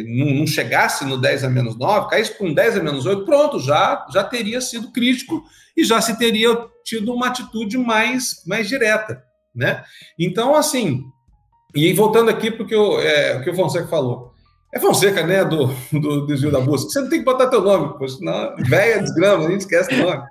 não, 0.07 0.33
não, 0.33 0.47
chegasse 0.47 1.03
no 1.03 1.17
10 1.19 1.43
a 1.43 1.49
menos 1.49 1.75
9, 1.75 2.09
caísse 2.09 2.37
com 2.37 2.53
10 2.53 2.77
a 2.77 2.83
menos 2.83 3.05
8, 3.05 3.25
pronto, 3.25 3.59
já, 3.59 4.05
já 4.11 4.23
teria 4.23 4.61
sido 4.61 4.91
crítico 4.91 5.43
e 5.75 5.83
já 5.83 5.99
se 5.99 6.17
teria 6.17 6.49
tido 6.83 7.13
uma 7.13 7.27
atitude 7.27 7.77
mais, 7.77 8.43
mais 8.45 8.67
direta. 8.67 9.23
Né? 9.55 9.83
Então, 10.17 10.55
assim, 10.55 11.03
e 11.75 11.93
voltando 11.93 12.29
aqui 12.29 12.49
para 12.51 12.65
é, 13.03 13.37
o 13.37 13.43
que 13.43 13.49
o 13.49 13.55
Fonseca 13.55 13.87
falou. 13.87 14.33
É 14.73 14.79
Fonseca, 14.79 15.25
né, 15.25 15.43
do, 15.43 15.67
do 15.91 16.27
desvio 16.27 16.51
da 16.51 16.59
busca. 16.59 16.89
Você 16.89 17.01
não 17.01 17.09
tem 17.09 17.19
que 17.19 17.25
botar 17.25 17.47
teu 17.47 17.61
nome, 17.61 17.95
pois 17.97 18.17
senão, 18.17 18.55
velha 18.57 19.01
desgrama, 19.01 19.47
a 19.47 19.51
gente 19.51 19.61
esquece 19.61 19.93
o 19.95 20.05
nome. 20.05 20.23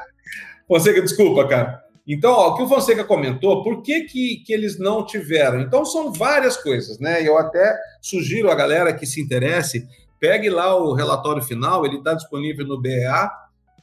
Fonseca, 0.68 1.02
desculpa, 1.02 1.48
cara. 1.48 1.82
Então, 2.08 2.32
ó, 2.32 2.50
o 2.50 2.56
que 2.56 2.64
o 2.64 2.68
Fonseca 2.68 3.04
comentou, 3.04 3.64
por 3.64 3.82
que, 3.82 4.02
que, 4.02 4.44
que, 4.46 4.54
eles 4.54 4.80
não 4.80 5.06
tiveram? 5.06 5.60
Então, 5.60 5.86
são 5.86 6.12
várias 6.12 6.58
coisas, 6.58 7.00
né? 7.00 7.26
Eu 7.26 7.38
até 7.38 7.78
sugiro 8.02 8.50
a 8.50 8.56
galera 8.56 8.94
que 8.94 9.06
se 9.06 9.22
interesse, 9.22 9.86
pegue 10.20 10.50
lá 10.50 10.76
o 10.76 10.94
relatório 10.94 11.42
final, 11.42 11.86
ele 11.86 11.98
está 11.98 12.14
disponível 12.14 12.66
no 12.66 12.80
BEA, 12.80 13.30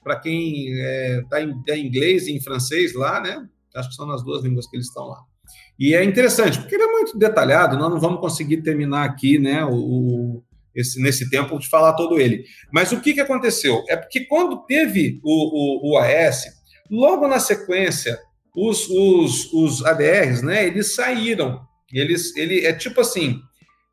para 0.02 0.16
quem 0.16 0.72
está 0.72 0.86
é, 0.88 1.22
tá 1.28 1.42
em, 1.42 1.62
tá 1.62 1.76
em 1.76 1.86
inglês 1.86 2.26
e 2.26 2.32
em 2.32 2.40
francês 2.40 2.94
lá, 2.94 3.20
né? 3.20 3.46
Acho 3.76 3.88
que 3.88 3.94
são 3.94 4.06
nas 4.06 4.22
duas 4.24 4.42
línguas 4.42 4.66
que 4.66 4.76
eles 4.76 4.86
estão 4.86 5.06
lá. 5.06 5.20
E 5.78 5.94
é 5.94 6.04
interessante, 6.04 6.58
porque 6.58 6.74
ele 6.74 6.84
é 6.84 6.92
muito 6.92 7.18
detalhado, 7.18 7.78
nós 7.78 7.90
não 7.90 8.00
vamos 8.00 8.20
conseguir 8.20 8.62
terminar 8.62 9.04
aqui, 9.04 9.38
né, 9.38 9.64
o, 9.64 10.42
esse, 10.74 11.00
nesse 11.00 11.30
tempo 11.30 11.58
de 11.58 11.68
falar 11.68 11.94
todo 11.94 12.20
ele. 12.20 12.44
Mas 12.72 12.92
o 12.92 13.00
que, 13.00 13.14
que 13.14 13.20
aconteceu? 13.20 13.82
É 13.88 13.96
porque 13.96 14.26
quando 14.26 14.64
teve 14.66 15.20
o, 15.22 15.92
o, 15.92 15.92
o 15.92 15.98
AS, 15.98 16.58
Logo 16.90 17.28
na 17.28 17.38
sequência, 17.38 18.18
os, 18.56 18.88
os, 18.88 19.52
os 19.52 19.84
ADRs, 19.84 20.42
né, 20.42 20.66
eles 20.66 20.94
saíram. 20.94 21.60
Eles, 21.92 22.34
ele 22.36 22.64
é 22.64 22.72
tipo 22.72 23.00
assim, 23.00 23.38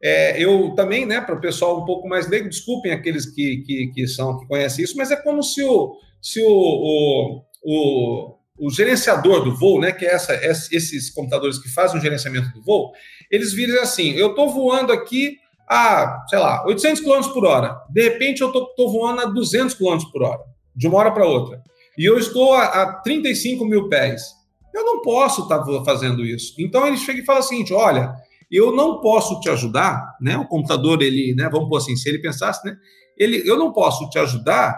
é, 0.01 0.41
eu 0.41 0.73
também, 0.75 1.05
né, 1.05 1.19
para 1.19 1.35
o 1.35 1.41
pessoal 1.41 1.81
um 1.81 1.85
pouco 1.85 2.07
mais 2.07 2.27
leigo, 2.29 2.49
desculpem 2.49 2.91
aqueles 2.91 3.25
que, 3.25 3.63
que, 3.65 3.91
que, 3.93 4.07
são 4.07 4.39
que 4.39 4.47
conhecem 4.47 4.83
isso, 4.83 4.95
mas 4.97 5.11
é 5.11 5.15
como 5.17 5.43
se 5.43 5.61
o, 5.63 5.95
se 6.21 6.41
o, 6.41 6.47
o, 6.47 7.41
o, 7.63 8.34
o 8.57 8.69
gerenciador 8.69 9.43
do 9.43 9.55
voo, 9.55 9.79
né, 9.79 9.91
que 9.91 10.05
é 10.05 10.13
essa, 10.13 10.33
esses 10.43 11.09
computadores 11.09 11.57
que 11.57 11.69
fazem 11.69 11.97
o 11.97 12.01
gerenciamento 12.01 12.49
do 12.53 12.61
voo, 12.61 12.91
eles 13.29 13.53
viram 13.53 13.81
assim: 13.81 14.11
eu 14.11 14.29
estou 14.29 14.49
voando 14.49 14.93
aqui 14.93 15.37
a, 15.69 16.23
sei 16.29 16.39
lá, 16.39 16.65
800 16.65 17.01
km 17.01 17.33
por 17.33 17.45
hora, 17.45 17.77
de 17.89 18.03
repente 18.03 18.41
eu 18.41 18.47
estou 18.49 18.91
voando 18.91 19.21
a 19.21 19.25
200 19.25 19.75
km 19.75 19.97
por 20.11 20.23
hora, 20.23 20.41
de 20.75 20.87
uma 20.87 20.97
hora 20.97 21.11
para 21.11 21.25
outra 21.25 21.61
e 21.97 22.05
eu 22.05 22.17
estou 22.17 22.53
a, 22.53 22.65
a 22.65 22.93
35 23.01 23.65
mil 23.65 23.87
pés. 23.89 24.33
Eu 24.73 24.83
não 24.83 25.01
posso 25.01 25.43
estar 25.43 25.59
tá 25.59 25.83
fazendo 25.85 26.25
isso. 26.25 26.53
Então 26.59 26.85
ele 26.85 26.97
chega 26.97 27.21
e 27.21 27.25
fala 27.25 27.39
o 27.39 27.43
seguinte: 27.43 27.73
olha, 27.73 28.13
eu 28.51 28.75
não 28.75 28.99
posso 28.99 29.39
te 29.39 29.49
ajudar, 29.49 30.15
né? 30.19 30.37
O 30.37 30.47
computador, 30.47 31.01
ele, 31.01 31.33
né? 31.35 31.49
Vamos 31.49 31.69
pôr 31.69 31.77
assim, 31.77 31.95
se 31.95 32.09
ele 32.09 32.19
pensasse, 32.19 32.65
né? 32.65 32.75
Ele, 33.17 33.47
eu 33.49 33.57
não 33.57 33.71
posso 33.71 34.09
te 34.09 34.19
ajudar 34.19 34.77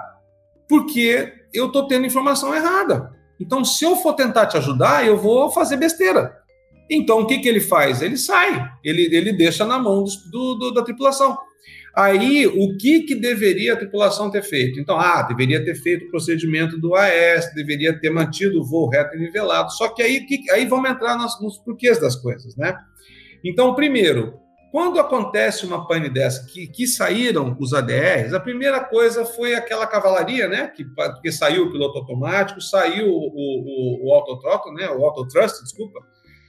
porque 0.70 1.34
eu 1.54 1.68
estou 1.68 1.88
tendo 1.88 2.06
informação 2.06 2.54
errada. 2.54 3.12
Então, 3.40 3.64
se 3.64 3.86
eu 3.86 3.96
for 3.96 4.14
tentar 4.14 4.48
te 4.48 4.58
ajudar, 4.58 5.06
eu 5.06 5.18
vou 5.18 5.52
fazer 5.52 5.78
besteira. 5.78 6.34
Então, 6.90 7.20
o 7.20 7.28
que, 7.28 7.40
que 7.40 7.48
ele 7.48 7.60
faz? 7.60 8.02
Ele 8.02 8.18
sai, 8.18 8.66
ele, 8.84 9.14
ele 9.16 9.34
deixa 9.34 9.66
na 9.66 9.78
mão 9.78 10.04
do, 10.32 10.56
do, 10.56 10.72
da 10.72 10.82
tripulação. 10.82 11.38
Aí, 11.96 12.46
o 12.46 12.78
que, 12.78 13.02
que 13.02 13.16
deveria 13.16 13.74
a 13.74 13.76
tripulação 13.76 14.30
ter 14.30 14.44
feito? 14.44 14.80
Então, 14.80 15.00
ah, 15.00 15.24
deveria 15.24 15.64
ter 15.66 15.76
feito 15.76 16.06
o 16.06 16.12
procedimento 16.12 16.80
do 16.80 16.96
AS, 16.96 17.52
deveria 17.56 18.00
ter 18.00 18.12
mantido 18.12 18.62
o 18.62 18.64
voo 18.64 18.88
reto 18.88 19.16
e 19.16 19.20
nivelado. 19.20 19.72
Só 19.72 19.90
que 19.90 20.04
aí, 20.04 20.24
que, 20.26 20.50
aí 20.52 20.66
vamos 20.66 20.90
entrar 20.90 21.18
nos, 21.18 21.42
nos 21.42 21.58
porquês 21.58 22.00
das 22.00 22.16
coisas, 22.16 22.56
né? 22.56 22.78
Então, 23.44 23.74
primeiro, 23.74 24.36
quando 24.78 25.00
acontece 25.00 25.66
uma 25.66 25.88
pane 25.88 26.08
dessa, 26.08 26.46
que, 26.46 26.68
que 26.68 26.86
saíram 26.86 27.58
os 27.60 27.74
ADRs, 27.74 28.32
a 28.32 28.40
primeira 28.40 28.80
coisa 28.80 29.26
foi 29.26 29.56
aquela 29.56 29.88
cavalaria, 29.88 30.48
né? 30.48 30.68
Que, 30.68 30.86
que 31.20 31.32
saiu 31.32 31.64
o 31.64 31.72
piloto 31.72 31.98
automático, 31.98 32.62
saiu 32.62 33.08
o, 33.08 33.18
o, 33.18 34.08
o 34.08 34.14
autotroco, 34.14 34.72
né? 34.72 34.88
O 34.92 35.04
autotrust, 35.04 35.64
desculpa, 35.64 36.00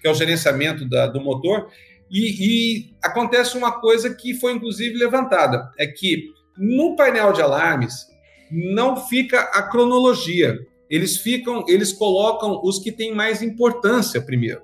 que 0.02 0.06
é 0.06 0.10
o 0.10 0.14
gerenciamento 0.14 0.86
da, 0.86 1.06
do 1.06 1.22
motor. 1.22 1.70
E, 2.10 2.90
e, 2.90 2.96
acontece 3.02 3.56
uma 3.56 3.80
coisa 3.80 4.14
que 4.14 4.34
foi 4.34 4.52
inclusive 4.52 4.98
levantada: 4.98 5.72
é 5.78 5.86
que 5.86 6.26
no 6.58 6.96
painel 6.96 7.32
de 7.32 7.40
alarmes 7.40 8.08
não 8.52 8.94
fica 9.08 9.40
a 9.40 9.62
cronologia. 9.62 10.54
Eles 10.90 11.16
ficam, 11.16 11.64
eles 11.66 11.94
colocam 11.94 12.60
os 12.62 12.78
que 12.78 12.92
têm 12.92 13.14
mais 13.14 13.40
importância 13.40 14.20
primeiro. 14.20 14.60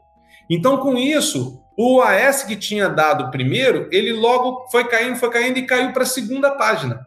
Então, 0.51 0.77
com 0.77 0.99
isso, 0.99 1.64
o 1.77 2.01
AS 2.01 2.45
que 2.45 2.57
tinha 2.57 2.89
dado 2.89 3.31
primeiro, 3.31 3.89
ele 3.91 4.13
logo 4.13 4.67
foi 4.71 4.85
caindo, 4.85 5.17
foi 5.17 5.31
caindo 5.31 5.59
e 5.59 5.67
caiu 5.67 5.93
para 5.93 6.05
a 6.05 6.07
segunda 6.07 6.53
página. 6.53 7.07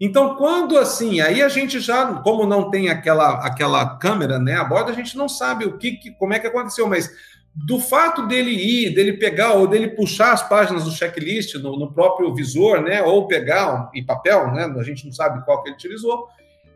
Então, 0.00 0.34
quando 0.34 0.78
assim, 0.78 1.20
aí 1.20 1.42
a 1.42 1.48
gente 1.48 1.78
já, 1.78 2.06
como 2.22 2.44
não 2.44 2.70
tem 2.70 2.88
aquela 2.88 3.46
aquela 3.46 3.98
câmera, 3.98 4.38
né, 4.38 4.56
a 4.56 4.64
bordo, 4.64 4.90
a 4.90 4.94
gente 4.94 5.16
não 5.16 5.28
sabe 5.28 5.64
o 5.64 5.78
que, 5.78 6.10
como 6.18 6.34
é 6.34 6.38
que 6.38 6.46
aconteceu, 6.46 6.88
mas 6.88 7.08
do 7.54 7.78
fato 7.78 8.26
dele 8.26 8.50
ir, 8.50 8.94
dele 8.94 9.12
pegar 9.12 9.52
ou 9.52 9.66
dele 9.66 9.88
puxar 9.88 10.32
as 10.32 10.48
páginas 10.48 10.84
do 10.84 10.90
checklist 10.90 11.54
no, 11.56 11.78
no 11.78 11.92
próprio 11.92 12.34
visor, 12.34 12.80
né, 12.80 13.02
ou 13.02 13.28
pegar 13.28 13.90
em 13.94 14.04
papel, 14.04 14.50
né, 14.52 14.64
a 14.76 14.82
gente 14.82 15.04
não 15.04 15.12
sabe 15.12 15.44
qual 15.44 15.62
que 15.62 15.68
ele 15.68 15.76
utilizou, 15.76 16.26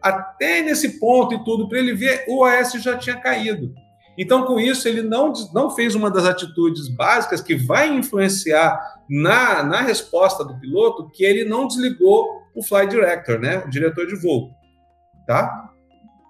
até 0.01 0.63
nesse 0.63 1.01
ponto 1.01 1.35
e 1.35 1.45
tudo, 1.45 1.69
para 1.69 1.79
ele 1.79 1.95
ver, 1.95 2.25
o 2.29 2.45
OS 2.45 2.75
já 2.75 2.97
tinha 2.97 3.17
caído. 3.17 3.75
Então, 4.19 4.45
com 4.45 4.59
isso, 4.59 4.89
ele 4.89 5.03
não, 5.03 5.33
não 5.53 5.71
fez 5.71 5.95
uma 5.95 6.11
das 6.11 6.25
atitudes 6.25 6.89
básicas 6.89 7.41
que 7.41 7.55
vai 7.55 7.89
influenciar 7.89 8.81
na, 9.09 9.63
na 9.63 9.83
resposta 9.83 10.45
do 10.45 10.59
piloto, 10.59 11.11
que 11.11 11.25
ele 11.25 11.45
não 11.45 11.67
desligou 11.67 12.27
o 12.55 12.63
flight 12.63 12.91
director, 12.91 13.39
né, 13.39 13.63
o 13.67 13.71
diretor 13.71 14.07
de 14.07 14.17
voo, 14.17 14.51
tá? 15.27 15.71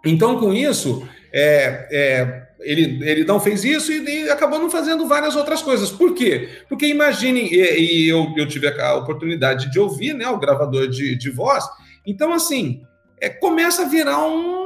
Então, 0.04 0.38
com 0.38 0.52
isso, 0.52 1.06
é, 1.32 1.88
é, 1.90 2.46
ele, 2.60 3.08
ele 3.08 3.24
não 3.24 3.38
fez 3.38 3.64
isso 3.64 3.92
e, 3.92 4.24
e, 4.24 4.30
acabou 4.30 4.58
não 4.58 4.70
fazendo 4.70 5.06
várias 5.06 5.36
outras 5.36 5.62
coisas. 5.62 5.90
Por 5.90 6.14
quê? 6.14 6.48
Porque 6.68 6.86
imaginem, 6.86 7.46
e, 7.52 8.04
e 8.04 8.08
eu, 8.08 8.32
eu, 8.36 8.46
tive 8.46 8.68
a 8.68 8.94
oportunidade 8.96 9.70
de 9.70 9.78
ouvir 9.78 10.14
né, 10.14 10.28
o 10.28 10.38
gravador 10.38 10.88
de, 10.88 11.16
de 11.16 11.30
voz, 11.30 11.64
então, 12.06 12.32
assim, 12.32 12.82
é, 13.20 13.28
começa 13.28 13.82
a 13.82 13.88
virar 13.88 14.24
um, 14.24 14.65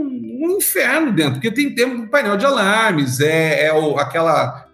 um 0.00 0.56
inferno 0.56 1.12
dentro, 1.12 1.34
porque 1.34 1.50
tem 1.50 1.74
tempo 1.74 1.94
um 1.94 2.08
painel 2.08 2.36
de 2.36 2.46
alarmes, 2.46 3.20
é, 3.20 3.66
é 3.66 3.72
o, 3.72 3.98
aquela 3.98 4.66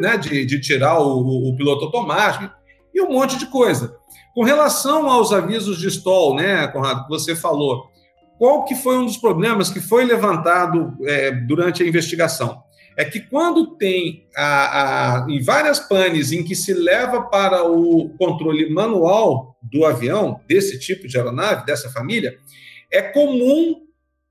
né, 0.00 0.16
de, 0.16 0.44
de 0.44 0.60
tirar 0.60 0.98
o, 0.98 1.48
o, 1.48 1.56
piloto 1.56 1.84
automático 1.84 2.52
e 2.94 3.00
um 3.00 3.12
monte 3.12 3.38
de 3.38 3.46
coisa. 3.46 3.94
Com 4.34 4.44
relação 4.44 5.10
aos 5.10 5.32
avisos 5.32 5.78
de 5.78 5.88
stall, 5.88 6.36
né, 6.36 6.66
Conrado, 6.68 7.04
que 7.04 7.10
você 7.10 7.36
falou, 7.36 7.90
qual 8.38 8.64
que 8.64 8.74
foi 8.74 8.98
um 8.98 9.06
dos 9.06 9.16
problemas 9.16 9.70
que 9.70 9.80
foi 9.80 10.04
levantado 10.04 10.96
é, 11.04 11.30
durante 11.30 11.82
a 11.82 11.86
investigação? 11.86 12.62
É 12.96 13.04
que 13.04 13.20
quando 13.20 13.76
tem 13.76 14.26
a, 14.36 15.22
a, 15.24 15.30
em 15.30 15.42
várias 15.42 15.80
panes 15.80 16.32
em 16.32 16.42
que 16.42 16.54
se 16.54 16.74
leva 16.74 17.22
para 17.22 17.64
o 17.64 18.10
controle 18.18 18.68
manual 18.70 19.56
do 19.62 19.84
avião, 19.84 20.40
desse 20.46 20.78
tipo 20.78 21.06
de 21.06 21.16
aeronave, 21.16 21.64
dessa 21.64 21.88
família, 21.90 22.36
é 22.90 23.00
comum 23.00 23.76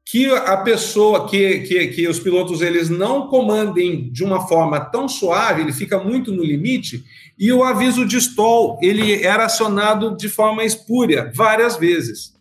que 0.05 0.25
a 0.29 0.57
pessoa, 0.57 1.27
que, 1.27 1.59
que, 1.61 1.87
que 1.87 2.07
os 2.07 2.19
pilotos 2.19 2.61
eles 2.61 2.89
não 2.89 3.27
comandem 3.27 4.11
de 4.11 4.23
uma 4.23 4.47
forma 4.47 4.79
tão 4.79 5.07
suave, 5.07 5.61
ele 5.61 5.71
fica 5.71 5.97
muito 5.99 6.31
no 6.31 6.43
limite, 6.43 7.03
e 7.39 7.51
o 7.51 7.63
aviso 7.63 8.05
de 8.05 8.17
stall 8.17 8.77
ele 8.81 9.23
era 9.23 9.45
acionado 9.45 10.15
de 10.17 10.27
forma 10.27 10.63
espúria 10.63 11.31
várias 11.33 11.77
vezes. 11.77 12.33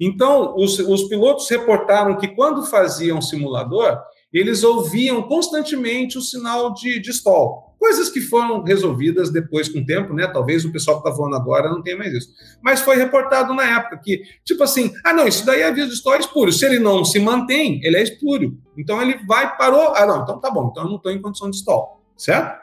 Então, 0.00 0.54
os, 0.56 0.78
os 0.80 1.04
pilotos 1.04 1.48
reportaram 1.48 2.18
que 2.18 2.28
quando 2.28 2.66
faziam 2.66 3.22
simulador, 3.22 3.98
eles 4.32 4.64
ouviam 4.64 5.22
constantemente 5.22 6.18
o 6.18 6.22
sinal 6.22 6.74
de, 6.74 6.98
de 6.98 7.10
stall. 7.10 7.71
Coisas 7.82 8.08
que 8.08 8.20
foram 8.20 8.62
resolvidas 8.62 9.32
depois 9.32 9.68
com 9.68 9.80
o 9.80 9.84
tempo, 9.84 10.14
né? 10.14 10.24
Talvez 10.28 10.64
o 10.64 10.70
pessoal 10.70 11.02
que 11.02 11.08
está 11.08 11.18
voando 11.18 11.34
agora 11.34 11.68
não 11.68 11.82
tenha 11.82 11.96
mais 11.96 12.12
isso. 12.12 12.28
Mas 12.62 12.80
foi 12.80 12.94
reportado 12.94 13.52
na 13.54 13.64
época 13.64 13.98
que, 13.98 14.22
tipo 14.44 14.62
assim, 14.62 14.92
ah, 15.04 15.12
não, 15.12 15.26
isso 15.26 15.44
daí 15.44 15.62
é 15.62 15.66
aviso 15.66 15.88
de 15.88 15.96
stall 15.96 16.16
espúrio. 16.16 16.52
Se 16.52 16.64
ele 16.64 16.78
não 16.78 17.04
se 17.04 17.18
mantém, 17.18 17.80
ele 17.82 17.96
é 17.96 18.02
espúrio. 18.04 18.56
Então 18.78 19.02
ele 19.02 19.18
vai, 19.26 19.56
parou. 19.56 19.94
Ah, 19.96 20.06
não, 20.06 20.22
então 20.22 20.38
tá 20.38 20.48
bom, 20.48 20.68
então 20.70 20.84
eu 20.84 20.90
não 20.90 20.96
estou 20.96 21.10
em 21.10 21.20
condição 21.20 21.50
de 21.50 21.56
stall, 21.56 22.00
certo? 22.16 22.56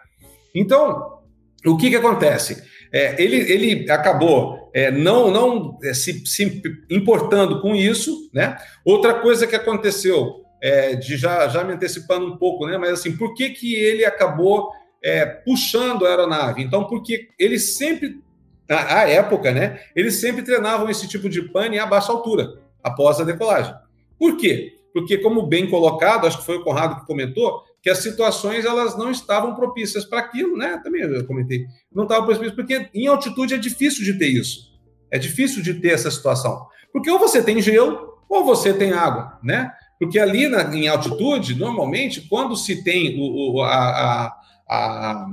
Então, 0.56 1.20
o 1.66 1.76
que 1.76 1.90
que 1.90 1.98
acontece? 1.98 2.64
É, 2.90 3.22
ele, 3.22 3.36
ele 3.36 3.92
acabou 3.92 4.72
é, 4.74 4.90
não, 4.90 5.30
não 5.30 5.78
é, 5.84 5.94
se, 5.94 6.26
se, 6.26 6.62
importando 6.90 7.62
com 7.62 7.76
isso, 7.76 8.30
né? 8.34 8.56
Outra 8.86 9.16
coisa 9.16 9.46
que 9.46 9.56
aconteceu, 9.56 10.46
é, 10.64 10.96
de 10.96 11.18
já, 11.18 11.48
já 11.50 11.64
me 11.64 11.74
antecipando 11.74 12.26
um 12.26 12.38
pouco, 12.38 12.66
né? 12.66 12.78
Mas 12.78 12.92
assim, 12.92 13.18
por 13.18 13.34
que, 13.34 13.50
que 13.50 13.76
ele 13.76 14.06
acabou 14.06 14.70
é, 15.04 15.26
puxando 15.26 16.06
a 16.06 16.10
aeronave. 16.10 16.64
Então, 16.64 16.86
porque 16.86 17.30
eles 17.38 17.78
sempre, 17.78 18.22
à 18.68 19.08
época, 19.10 19.52
né, 19.52 19.80
eles 19.96 20.16
sempre 20.16 20.44
treinavam 20.44 20.90
esse 20.90 21.08
tipo 21.08 21.30
de 21.30 21.42
pane 21.42 21.80
a 21.80 21.86
baixa 21.86 22.12
altura, 22.12 22.60
após 22.84 23.20
a 23.20 23.24
decolagem. 23.24 23.74
Por 24.18 24.38
quê? 24.38 24.76
Porque, 24.94 25.18
como 25.18 25.44
bem 25.44 25.70
colocado, 25.70 26.26
acho 26.26 26.40
que 26.40 26.46
foi 26.46 26.58
o 26.58 26.64
Conrado 26.64 27.00
que 27.00 27.06
comentou, 27.06 27.64
que 27.82 27.90
as 27.90 28.00
situações 28.00 28.66
elas 28.66 28.98
não 28.98 29.12
estavam 29.12 29.56
propícias 29.56 30.04
para 30.04 30.20
aquilo, 30.20 30.58
né? 30.58 30.80
Também 30.84 31.02
eu 31.02 31.26
comentei, 31.26 31.66
não 31.94 32.04
estavam 32.04 32.26
propícias, 32.26 32.56
porque 32.56 32.90
em 32.94 33.08
altitude 33.08 33.54
é 33.54 33.58
difícil 33.58 34.04
de 34.04 34.18
ter 34.18 34.28
isso. 34.28 34.70
É 35.12 35.18
difícil 35.18 35.64
de 35.64 35.76
ter 35.76 35.90
essa 35.90 36.12
situação. 36.12 36.68
Porque 36.92 37.10
ou 37.10 37.18
você 37.18 37.42
tem 37.42 37.62
gelo, 37.62 38.18
ou 38.28 38.44
você 38.44 38.74
tem 38.74 38.92
água, 38.92 39.40
né? 39.44 39.72
Porque 40.00 40.20
ali 40.20 40.48
na, 40.48 40.64
em 40.76 40.88
altitude, 40.88 41.56
normalmente, 41.56 42.22
quando 42.22 42.56
se 42.56 42.84
tem 42.84 43.20
o, 43.20 43.58
o 43.58 43.62
a, 43.62 43.76
a 43.76 44.39
a, 44.70 45.26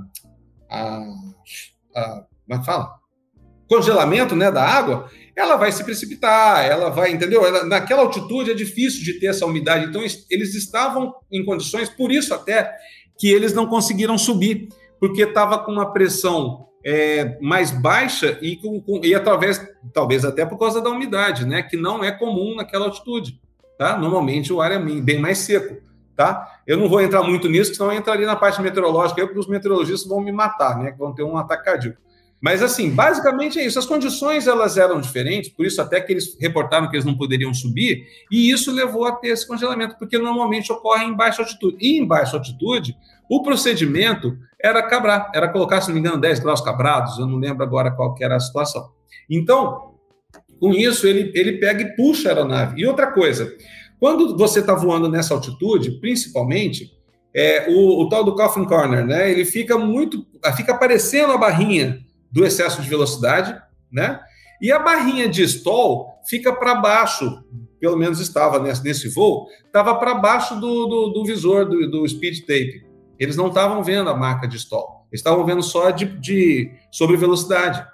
a, 0.70 1.03
a 1.94 2.25
como 2.46 2.61
é 2.61 2.64
fala? 2.64 2.94
Congelamento 3.68 4.37
né, 4.37 4.51
da 4.51 4.62
água, 4.64 5.11
ela 5.37 5.57
vai 5.57 5.72
se 5.72 5.83
precipitar, 5.83 6.64
ela 6.64 6.88
vai, 6.88 7.11
entendeu? 7.11 7.44
Ela, 7.44 7.64
naquela 7.64 8.03
altitude 8.03 8.53
é 8.53 8.55
difícil 8.55 9.03
de 9.03 9.18
ter 9.18 9.27
essa 9.27 9.44
umidade. 9.44 9.87
Então, 9.87 10.03
eles 10.31 10.55
estavam 10.55 11.12
em 11.31 11.44
condições, 11.44 11.90
por 11.90 12.12
isso 12.12 12.33
até 12.33 12.72
que 13.18 13.29
eles 13.29 13.53
não 13.53 13.66
conseguiram 13.66 14.16
subir, 14.16 14.68
porque 15.01 15.22
estava 15.22 15.59
com 15.59 15.72
uma 15.72 15.92
pressão 15.92 16.68
é, 16.85 17.37
mais 17.40 17.72
baixa 17.72 18.38
e, 18.40 18.57
com, 18.57 18.81
com, 18.81 19.01
e 19.05 19.14
através, 19.14 19.61
talvez 19.92 20.25
até 20.25 20.46
por 20.46 20.59
causa 20.59 20.81
da 20.81 20.90
umidade, 20.90 21.44
né? 21.44 21.62
Que 21.62 21.77
não 21.77 22.05
é 22.05 22.12
comum 22.12 22.55
naquela 22.55 22.87
altitude. 22.87 23.40
Tá? 23.77 23.99
Normalmente 23.99 24.53
o 24.53 24.61
ar 24.61 24.72
é 24.72 24.79
bem 24.79 25.18
mais 25.18 25.38
seco 25.38 25.77
tá? 26.16 26.61
Eu 26.66 26.79
não 26.79 26.88
vou 26.88 27.00
entrar 27.00 27.22
muito 27.22 27.48
nisso, 27.48 27.74
senão 27.74 27.92
eu 27.92 27.98
entraria 27.98 28.26
na 28.26 28.35
parte 28.35 28.61
meteorológica, 28.62 29.24
porque 29.24 29.38
os 29.38 29.48
meteorologistas 29.48 30.09
vão 30.09 30.20
me 30.20 30.33
matar, 30.33 30.79
né? 30.79 30.94
Vão 30.98 31.14
ter 31.14 31.22
um 31.22 31.37
ataque 31.37 31.64
cardíaco. 31.64 32.00
Mas, 32.40 32.62
assim, 32.62 32.90
basicamente 32.90 33.59
é 33.59 33.64
isso. 33.64 33.79
As 33.79 33.87
condições, 33.87 34.46
elas 34.46 34.76
eram 34.76 35.00
diferentes, 35.00 35.50
por 35.50 35.64
isso 35.64 35.81
até 35.81 36.00
que 36.00 36.12
eles 36.12 36.37
reportaram 36.40 36.88
que 36.88 36.96
eles 36.96 37.05
não 37.05 37.16
poderiam 37.16 37.52
subir, 37.52 38.07
e 38.31 38.50
isso 38.50 38.72
levou 38.72 39.05
a 39.05 39.12
ter 39.12 39.29
esse 39.29 39.46
congelamento, 39.46 39.96
porque 39.98 40.18
normalmente 40.18 40.72
ocorre 40.72 41.05
em 41.05 41.14
baixa 41.14 41.42
altitude. 41.42 41.76
E 41.81 41.98
em 41.98 42.07
baixa 42.07 42.37
altitude, 42.37 42.96
o 43.29 43.42
procedimento 43.42 44.37
era 44.61 44.83
cabrar, 44.83 45.31
era 45.35 45.48
colocar, 45.48 45.81
se 45.81 45.88
não 45.88 45.94
me 45.94 46.00
engano, 46.00 46.20
10 46.20 46.40
graus 46.40 46.61
cabrados, 46.61 47.18
eu 47.18 47.26
não 47.26 47.38
lembro 47.38 47.62
agora 47.62 47.90
qual 47.90 48.14
era 48.20 48.37
a 48.37 48.40
situação. 48.40 48.90
Então, 49.29 49.94
com 50.61 50.72
isso, 50.72 51.07
ele, 51.07 51.33
ele 51.35 51.59
pega 51.59 51.83
e 51.83 51.96
puxa 51.96 52.29
a 52.29 52.33
aeronave. 52.33 52.81
E 52.81 52.87
outra 52.87 53.12
coisa, 53.12 53.55
quando 53.99 54.37
você 54.37 54.61
está 54.61 54.75
voando 54.75 55.09
nessa 55.09 55.35
altitude, 55.35 56.01
principalmente, 56.01 56.93
é, 57.35 57.67
o, 57.69 58.03
o, 58.03 58.09
tal 58.09 58.25
do 58.25 58.35
coffin 58.35 58.65
corner, 58.65 59.05
né? 59.05 59.31
Ele 59.31 59.45
fica 59.45 59.77
muito, 59.77 60.27
fica 60.57 60.73
aparecendo 60.73 61.33
a 61.33 61.39
barrinha 61.39 62.01
do 62.33 62.45
excesso 62.45 62.81
de 62.81 62.89
velocidade, 62.89 63.55
né? 63.93 64.21
E 64.61 64.73
a 64.73 64.79
barrinha 64.79 65.29
de 65.29 65.43
stall 65.43 66.19
fica 66.29 66.53
para 66.53 66.77
baixo, 66.77 67.45
pelo 67.79 67.97
menos 67.97 68.21
estava 68.21 68.59
nesse, 68.59 68.83
nesse 68.83 69.09
voo, 69.09 69.49
estava 69.67 69.95
para 69.97 70.15
baixo 70.15 70.59
do, 70.59 70.87
do, 70.87 71.09
do 71.11 71.25
visor 71.25 71.67
do, 71.67 71.91
do, 71.91 72.09
speed 72.09 72.41
tape. 72.41 72.87
Eles 73.19 73.37
não 73.37 73.49
estavam 73.49 73.83
vendo 73.83 74.09
a 74.09 74.17
marca 74.17 74.49
de 74.49 74.57
stall, 74.57 75.07
estavam 75.13 75.45
vendo 75.45 75.63
só 75.63 75.91
de, 75.91 76.07
de 76.19 76.71
sobre 76.91 77.17
velocidade. 77.17 77.85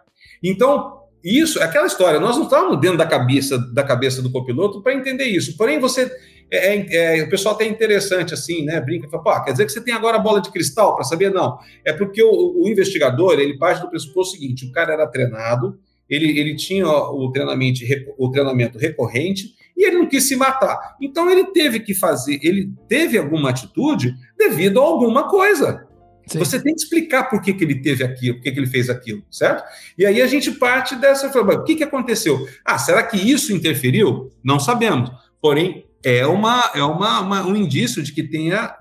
Então, 0.42 1.01
isso, 1.24 1.60
é 1.60 1.64
aquela 1.64 1.86
história, 1.86 2.18
nós 2.18 2.36
não 2.36 2.44
estávamos 2.44 2.80
dentro 2.80 2.98
da 2.98 3.06
cabeça 3.06 3.56
da 3.56 3.84
cabeça 3.84 4.20
do 4.20 4.30
copiloto 4.30 4.82
para 4.82 4.94
entender 4.94 5.24
isso. 5.24 5.56
Porém, 5.56 5.78
você. 5.78 6.10
É, 6.50 6.76
é, 6.76 7.18
é, 7.18 7.22
o 7.22 7.30
pessoal 7.30 7.54
até 7.54 7.64
interessante 7.64 8.34
assim, 8.34 8.62
né? 8.62 8.78
Brinca, 8.78 9.08
fala, 9.08 9.22
pô, 9.22 9.44
quer 9.44 9.52
dizer 9.52 9.64
que 9.64 9.72
você 9.72 9.80
tem 9.80 9.94
agora 9.94 10.18
bola 10.18 10.38
de 10.38 10.50
cristal 10.50 10.94
para 10.94 11.04
saber? 11.04 11.30
Não. 11.30 11.58
É 11.82 11.94
porque 11.94 12.22
o, 12.22 12.62
o, 12.62 12.68
investigador 12.68 13.40
ele 13.40 13.56
parte 13.56 13.80
do 13.80 13.88
pressuposto 13.88 14.36
seguinte: 14.36 14.66
o 14.66 14.72
cara 14.72 14.92
era 14.92 15.06
treinado, 15.06 15.78
ele, 16.10 16.38
ele 16.38 16.54
tinha 16.54 16.86
o 16.86 17.30
treinamento, 17.32 17.80
o 18.18 18.30
treinamento 18.30 18.76
recorrente 18.76 19.54
e 19.74 19.86
ele 19.86 19.96
não 19.96 20.06
quis 20.06 20.28
se 20.28 20.36
matar. 20.36 20.96
Então 21.00 21.30
ele 21.30 21.44
teve 21.46 21.80
que 21.80 21.94
fazer, 21.94 22.38
ele 22.42 22.70
teve 22.86 23.16
alguma 23.16 23.48
atitude 23.48 24.14
devido 24.36 24.78
a 24.78 24.84
alguma 24.84 25.28
coisa. 25.28 25.86
Sim. 26.26 26.38
Você 26.38 26.62
tem 26.62 26.74
que 26.74 26.82
explicar 26.82 27.24
por 27.24 27.40
que, 27.40 27.52
que 27.52 27.64
ele 27.64 27.76
teve 27.76 28.04
aquilo, 28.04 28.36
por 28.36 28.42
que, 28.44 28.52
que 28.52 28.58
ele 28.58 28.66
fez 28.66 28.88
aquilo, 28.88 29.22
certo? 29.30 29.64
E 29.98 30.06
aí 30.06 30.22
a 30.22 30.26
gente 30.26 30.52
parte 30.52 30.94
dessa 30.96 31.30
forma. 31.30 31.54
O 31.54 31.64
que, 31.64 31.74
que 31.74 31.84
aconteceu? 31.84 32.46
Ah, 32.64 32.78
será 32.78 33.02
que 33.02 33.16
isso 33.16 33.52
interferiu? 33.52 34.30
Não 34.42 34.60
sabemos. 34.60 35.10
Porém, 35.40 35.86
é, 36.04 36.26
uma, 36.26 36.70
é 36.74 36.82
uma, 36.82 37.20
uma 37.20 37.46
um 37.46 37.56
indício 37.56 38.02
de 38.02 38.12
que 38.12 38.22
tenha 38.22 38.76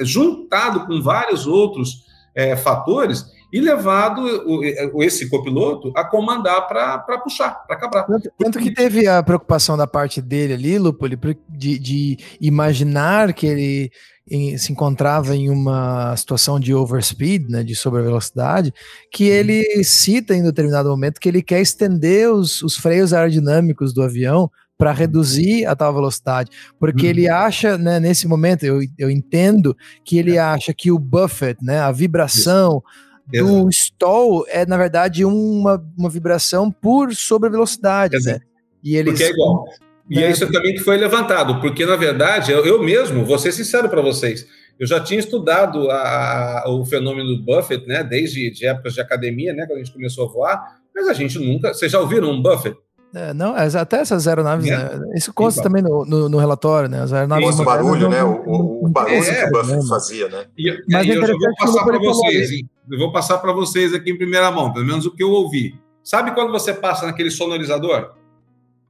juntado 0.00 0.86
com 0.86 1.02
vários 1.02 1.46
outros 1.46 2.04
é, 2.34 2.56
fatores 2.56 3.26
e 3.52 3.60
levado 3.60 4.22
o, 4.46 5.02
esse 5.02 5.28
copiloto 5.28 5.92
a 5.96 6.04
comandar 6.04 6.68
para 6.68 7.18
puxar, 7.18 7.66
para 7.66 7.76
acabar. 7.76 8.04
Tanto, 8.04 8.30
tanto, 8.38 8.58
que 8.58 8.72
teve 8.72 9.06
a 9.06 9.22
preocupação 9.22 9.76
da 9.76 9.86
parte 9.86 10.20
dele 10.20 10.54
ali, 10.54 10.78
Lupoli, 10.78 11.18
de, 11.48 11.78
de 11.78 12.18
imaginar 12.40 13.32
que 13.32 13.46
ele 13.46 13.90
em, 14.30 14.56
se 14.56 14.70
encontrava 14.70 15.34
em 15.34 15.50
uma 15.50 16.14
situação 16.16 16.60
de 16.60 16.72
overspeed, 16.72 17.48
né, 17.48 17.64
de 17.64 17.74
sobrevelocidade, 17.74 18.72
que 19.10 19.28
uhum. 19.28 19.36
ele 19.36 19.84
cita 19.84 20.34
em 20.34 20.42
determinado 20.42 20.88
momento 20.88 21.20
que 21.20 21.28
ele 21.28 21.42
quer 21.42 21.60
estender 21.60 22.30
os, 22.30 22.62
os 22.62 22.76
freios 22.76 23.12
aerodinâmicos 23.12 23.92
do 23.92 24.02
avião 24.02 24.48
para 24.78 24.92
reduzir 24.92 25.66
a 25.66 25.76
tal 25.76 25.92
velocidade, 25.92 26.50
porque 26.78 27.04
uhum. 27.04 27.10
ele 27.10 27.28
acha, 27.28 27.76
né, 27.76 28.00
nesse 28.00 28.26
momento, 28.26 28.64
eu, 28.64 28.80
eu 28.96 29.10
entendo 29.10 29.76
que 30.04 30.16
ele 30.16 30.36
é. 30.36 30.38
acha 30.38 30.72
que 30.72 30.90
o 30.90 30.98
buffet, 30.98 31.56
né, 31.60 31.80
a 31.80 31.92
vibração 31.92 32.78
Isso. 32.78 33.09
Do 33.30 33.68
stall 33.68 34.44
é, 34.48 34.66
na 34.66 34.76
verdade, 34.76 35.24
uma, 35.24 35.82
uma 35.96 36.08
vibração 36.08 36.70
por 36.70 37.14
sobrevelocidade, 37.14 38.18
né? 38.24 38.40
E 38.82 38.96
eles, 38.96 39.12
porque 39.12 39.24
é 39.24 39.30
igual 39.30 39.64
E 40.08 40.22
é 40.22 40.30
isso 40.30 40.50
também 40.50 40.74
que 40.74 40.80
foi 40.80 40.96
levantado, 40.96 41.60
porque, 41.60 41.84
na 41.84 41.96
verdade, 41.96 42.52
eu, 42.52 42.64
eu 42.64 42.82
mesmo, 42.82 43.24
vou 43.24 43.38
ser 43.38 43.52
sincero 43.52 43.88
para 43.88 44.00
vocês, 44.00 44.46
eu 44.78 44.86
já 44.86 44.98
tinha 44.98 45.20
estudado 45.20 45.90
a, 45.90 46.62
a, 46.64 46.70
o 46.70 46.84
fenômeno 46.86 47.36
do 47.36 47.42
Buffett, 47.42 47.86
né, 47.86 48.02
desde 48.02 48.50
de 48.50 48.66
épocas 48.66 48.94
de 48.94 49.00
academia, 49.00 49.52
né, 49.52 49.66
quando 49.66 49.78
a 49.78 49.84
gente 49.84 49.92
começou 49.92 50.26
a 50.26 50.32
voar, 50.32 50.80
mas 50.94 51.06
a 51.06 51.12
gente 51.12 51.38
nunca. 51.38 51.74
Vocês 51.74 51.92
já 51.92 52.00
ouviram 52.00 52.30
um 52.30 52.42
Buffett? 52.42 52.76
É, 53.12 53.34
não, 53.34 53.54
até 53.56 53.98
essas 53.98 54.28
aeronaves, 54.28 54.68
é. 54.68 54.76
né? 54.76 55.00
Isso 55.16 55.32
consta 55.34 55.60
também 55.62 55.82
no, 55.82 56.04
no, 56.04 56.28
no, 56.28 56.38
relatório, 56.38 56.88
né? 56.88 57.02
As 57.02 57.12
aeronaves. 57.12 57.58
o 57.58 57.64
barulho, 57.64 58.08
né? 58.08 58.22
O, 58.22 58.84
o 58.84 58.88
barulho 58.88 59.16
é, 59.16 59.20
que 59.20 59.48
o 59.48 59.50
Buffett 59.50 59.88
fazia, 59.88 60.28
né? 60.28 60.44
E, 60.56 60.84
Mas 60.88 61.06
e 61.06 61.10
eu 61.10 61.26
já 61.26 61.32
vou 61.32 61.54
passar 61.58 61.84
para 61.84 61.98
vocês, 61.98 62.50
eu 62.90 62.98
vou 62.98 63.12
passar 63.12 63.38
para 63.38 63.52
vocês 63.52 63.94
aqui 63.94 64.10
em 64.10 64.16
primeira 64.16 64.50
mão, 64.50 64.72
pelo 64.72 64.84
menos 64.84 65.06
o 65.06 65.14
que 65.14 65.22
eu 65.22 65.30
ouvi. 65.30 65.78
Sabe 66.02 66.32
quando 66.34 66.50
você 66.50 66.74
passa 66.74 67.06
naquele 67.06 67.30
sonorizador? 67.30 68.14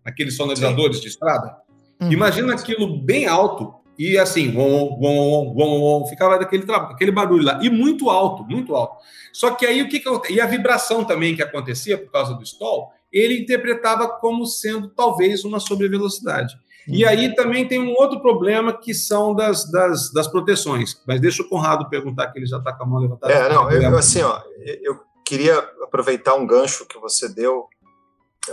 Aqueles 0.05 0.37
sonorizadores 0.37 0.97
Sim. 0.97 1.03
de 1.03 1.09
estrada? 1.09 1.57
Uhum. 2.01 2.13
Imagina 2.13 2.55
aquilo 2.55 2.97
bem 2.97 3.27
alto 3.27 3.75
e 3.99 4.17
assim, 4.17 4.57
wom, 4.57 4.99
wom, 4.99 5.55
wom, 5.55 6.07
ficava 6.07 6.39
daquele, 6.39 6.65
aquele 6.73 7.11
barulho 7.11 7.45
lá. 7.45 7.61
E 7.63 7.69
muito 7.69 8.09
alto, 8.09 8.45
muito 8.45 8.75
alto. 8.75 8.97
Só 9.33 9.51
que 9.51 9.67
aí 9.67 9.83
o 9.83 9.89
que, 9.89 10.01
que 10.01 10.33
E 10.33 10.41
a 10.41 10.47
vibração 10.47 11.05
também 11.05 11.37
que 11.37 11.43
acontecia 11.43 11.99
por 11.99 12.11
causa 12.11 12.33
do 12.35 12.43
stall, 12.43 12.93
ele 13.13 13.41
interpretava 13.41 14.09
como 14.09 14.47
sendo 14.47 14.89
talvez 14.89 15.45
uma 15.45 15.59
sobrevelocidade. 15.59 16.55
Uhum. 16.87 16.95
E 16.95 17.05
aí 17.05 17.35
também 17.35 17.67
tem 17.67 17.81
um 17.81 17.93
outro 17.93 18.21
problema 18.21 18.73
que 18.73 18.95
são 18.95 19.35
das, 19.35 19.71
das, 19.71 20.13
das 20.13 20.27
proteções. 20.27 21.01
Mas 21.07 21.21
deixa 21.21 21.43
o 21.43 21.49
Conrado 21.49 21.89
perguntar, 21.89 22.29
que 22.29 22.39
ele 22.39 22.47
já 22.47 22.59
está 22.59 22.73
com 22.73 22.85
a 22.85 22.87
mão 22.87 23.01
levantada. 23.01 23.33
É, 23.33 23.49
não, 23.53 23.71
eu, 23.71 23.97
assim, 23.97 24.23
ó, 24.23 24.41
eu 24.83 25.01
queria 25.25 25.59
aproveitar 25.83 26.35
um 26.35 26.47
gancho 26.47 26.87
que 26.87 26.99
você 26.99 27.29
deu, 27.29 27.67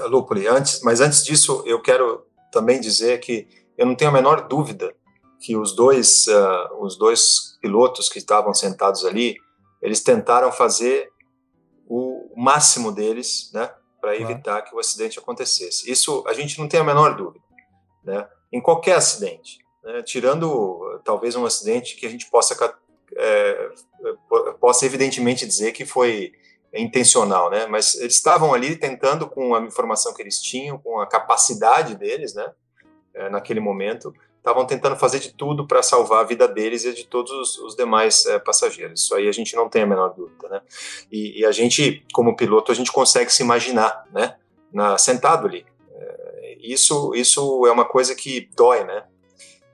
Lupoli, 0.10 0.48
antes, 0.48 0.82
mas 0.84 1.02
antes 1.02 1.24
disso, 1.24 1.64
eu 1.66 1.82
quero 1.82 2.24
também 2.52 2.80
dizer 2.80 3.20
que 3.20 3.48
eu 3.78 3.86
não 3.86 3.96
tenho 3.96 4.12
a 4.12 4.14
menor 4.14 4.48
dúvida 4.48 4.94
que 5.40 5.56
os 5.56 5.76
dois, 5.76 6.26
uh, 6.28 6.84
os 6.84 6.98
dois 6.98 7.58
pilotos 7.62 8.10
que 8.10 8.18
estavam 8.18 8.54
sentados 8.54 9.06
ali, 9.06 9.36
eles 9.82 10.02
tentaram 10.02 10.52
fazer 10.52 11.10
o 11.88 12.34
máximo 12.36 12.92
deles, 12.92 13.52
né, 13.54 13.70
para 14.08 14.16
evitar 14.16 14.62
que 14.62 14.74
o 14.74 14.80
acidente 14.80 15.20
acontecesse. 15.20 15.92
Isso 15.92 16.24
a 16.26 16.34
gente 16.34 16.58
não 16.58 16.68
tem 16.70 16.80
a 16.80 16.84
menor 16.84 17.18
dúvida, 17.18 17.44
né? 18.02 18.26
Em 18.54 18.62
qualquer 18.62 18.96
acidente, 18.96 19.60
né? 19.84 20.02
tirando 20.02 21.02
talvez 21.04 21.36
um 21.36 21.46
acidente 21.46 21.98
que 21.98 22.06
a 22.06 22.10
gente 22.10 22.30
possa 22.30 22.56
é, 23.18 23.70
possa 24.62 24.86
evidentemente 24.86 25.46
dizer 25.46 25.74
que 25.74 25.86
foi 25.86 26.32
intencional, 26.74 27.50
né? 27.50 27.68
Mas 27.68 27.96
eles 27.96 28.16
estavam 28.16 28.54
ali 28.54 28.78
tentando 28.78 29.28
com 29.28 29.54
a 29.54 29.60
informação 29.60 30.14
que 30.14 30.22
eles 30.22 30.42
tinham, 30.42 30.78
com 30.78 31.02
a 31.02 31.08
capacidade 31.08 31.96
deles, 31.96 32.34
né? 32.34 32.50
É, 33.14 33.30
naquele 33.30 33.60
momento, 33.60 34.14
estavam 34.48 34.66
tentando 34.66 34.96
fazer 34.96 35.20
de 35.20 35.34
tudo 35.34 35.68
para 35.68 35.84
salvar 35.84 36.22
a 36.22 36.24
vida 36.24 36.48
deles 36.48 36.86
e 36.86 36.94
de 36.94 37.06
todos 37.06 37.32
os, 37.32 37.58
os 37.60 37.76
demais 37.76 38.26
é, 38.26 38.40
passageiros. 38.40 39.02
Isso 39.02 39.14
aí 39.14 39.28
a 39.28 39.32
gente 39.32 39.54
não 39.56 39.68
tem 39.68 39.84
a 39.84 39.86
menor 39.86 40.14
dúvida, 40.16 40.48
né? 40.48 40.62
E, 41.12 41.42
e, 41.42 41.46
a 41.46 41.52
gente, 41.52 42.06
como 42.14 42.36
piloto, 42.36 42.72
a 42.72 42.76
gente 42.76 42.92
consegue 42.92 43.32
se 43.32 43.44
imaginar, 43.44 44.06
né? 44.14 44.38
Na, 44.72 44.98
sentado 44.98 45.48
ali. 45.48 45.66
É, 45.92 46.58
isso, 46.62 47.14
isso 47.14 47.66
é 47.68 47.72
uma 47.72 47.86
coisa 47.86 48.16
que 48.16 48.50
dói, 48.56 48.86
né? 48.86 49.04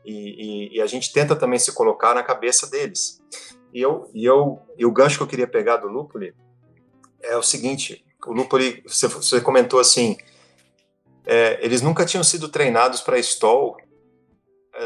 E, 0.03 0.71
e, 0.73 0.77
e, 0.77 0.81
a 0.81 0.87
gente 0.87 1.13
tenta 1.13 1.35
também 1.35 1.59
se 1.59 1.71
colocar 1.71 2.15
na 2.15 2.23
cabeça 2.23 2.67
deles. 2.67 3.21
E 3.71 3.79
eu, 3.79 4.09
e 4.13 4.25
eu, 4.25 4.59
e 4.77 4.85
o 4.85 4.91
gancho 4.91 5.17
que 5.17 5.23
eu 5.23 5.27
queria 5.27 5.47
pegar 5.47 5.77
do 5.77 5.87
Lupoli 5.87 6.33
é 7.21 7.37
o 7.37 7.43
seguinte: 7.43 8.03
o 8.25 8.33
Lupoli, 8.33 8.83
você, 8.87 9.07
você 9.07 9.39
comentou 9.39 9.79
assim, 9.79 10.17
é, 11.25 11.59
eles 11.63 11.81
nunca 11.81 12.05
tinham 12.05 12.23
sido 12.23 12.49
treinados 12.49 13.01
para 13.01 13.19
stall 13.19 13.77
eh, 13.79 13.92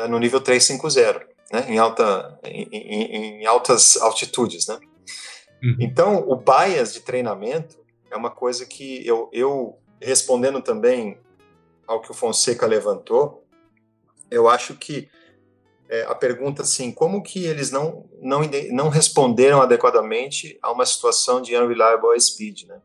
no 0.09 0.19
nível 0.19 0.41
350, 0.41 1.27
né, 1.51 1.65
em, 1.69 1.77
alta, 1.77 2.39
em, 2.43 2.67
em, 2.71 3.41
em 3.41 3.45
altas 3.45 3.97
altitudes. 3.97 4.67
Né? 4.67 4.79
Uhum. 5.63 5.77
Então, 5.79 6.19
o 6.27 6.35
bias 6.35 6.93
de 6.93 7.01
treinamento 7.01 7.77
é 8.11 8.15
uma 8.15 8.29
coisa 8.29 8.65
que 8.65 9.05
eu, 9.05 9.29
eu, 9.31 9.77
respondendo 10.01 10.61
também 10.61 11.17
ao 11.85 12.01
que 12.01 12.11
o 12.11 12.13
Fonseca 12.13 12.65
levantou, 12.65 13.45
eu 14.29 14.49
acho 14.49 14.75
que 14.75 15.09
é, 15.89 16.03
a 16.03 16.13
pergunta 16.13 16.63
assim, 16.63 16.91
como 16.91 17.23
que 17.23 17.45
eles 17.45 17.71
não, 17.71 18.09
não, 18.21 18.41
não 18.71 18.89
responderam 18.89 19.61
adequadamente 19.61 20.59
a 20.61 20.71
uma 20.71 20.85
situação 20.85 21.41
de 21.41 21.55
unreliable 21.55 22.19
speed, 22.19 22.67
né? 22.67 22.81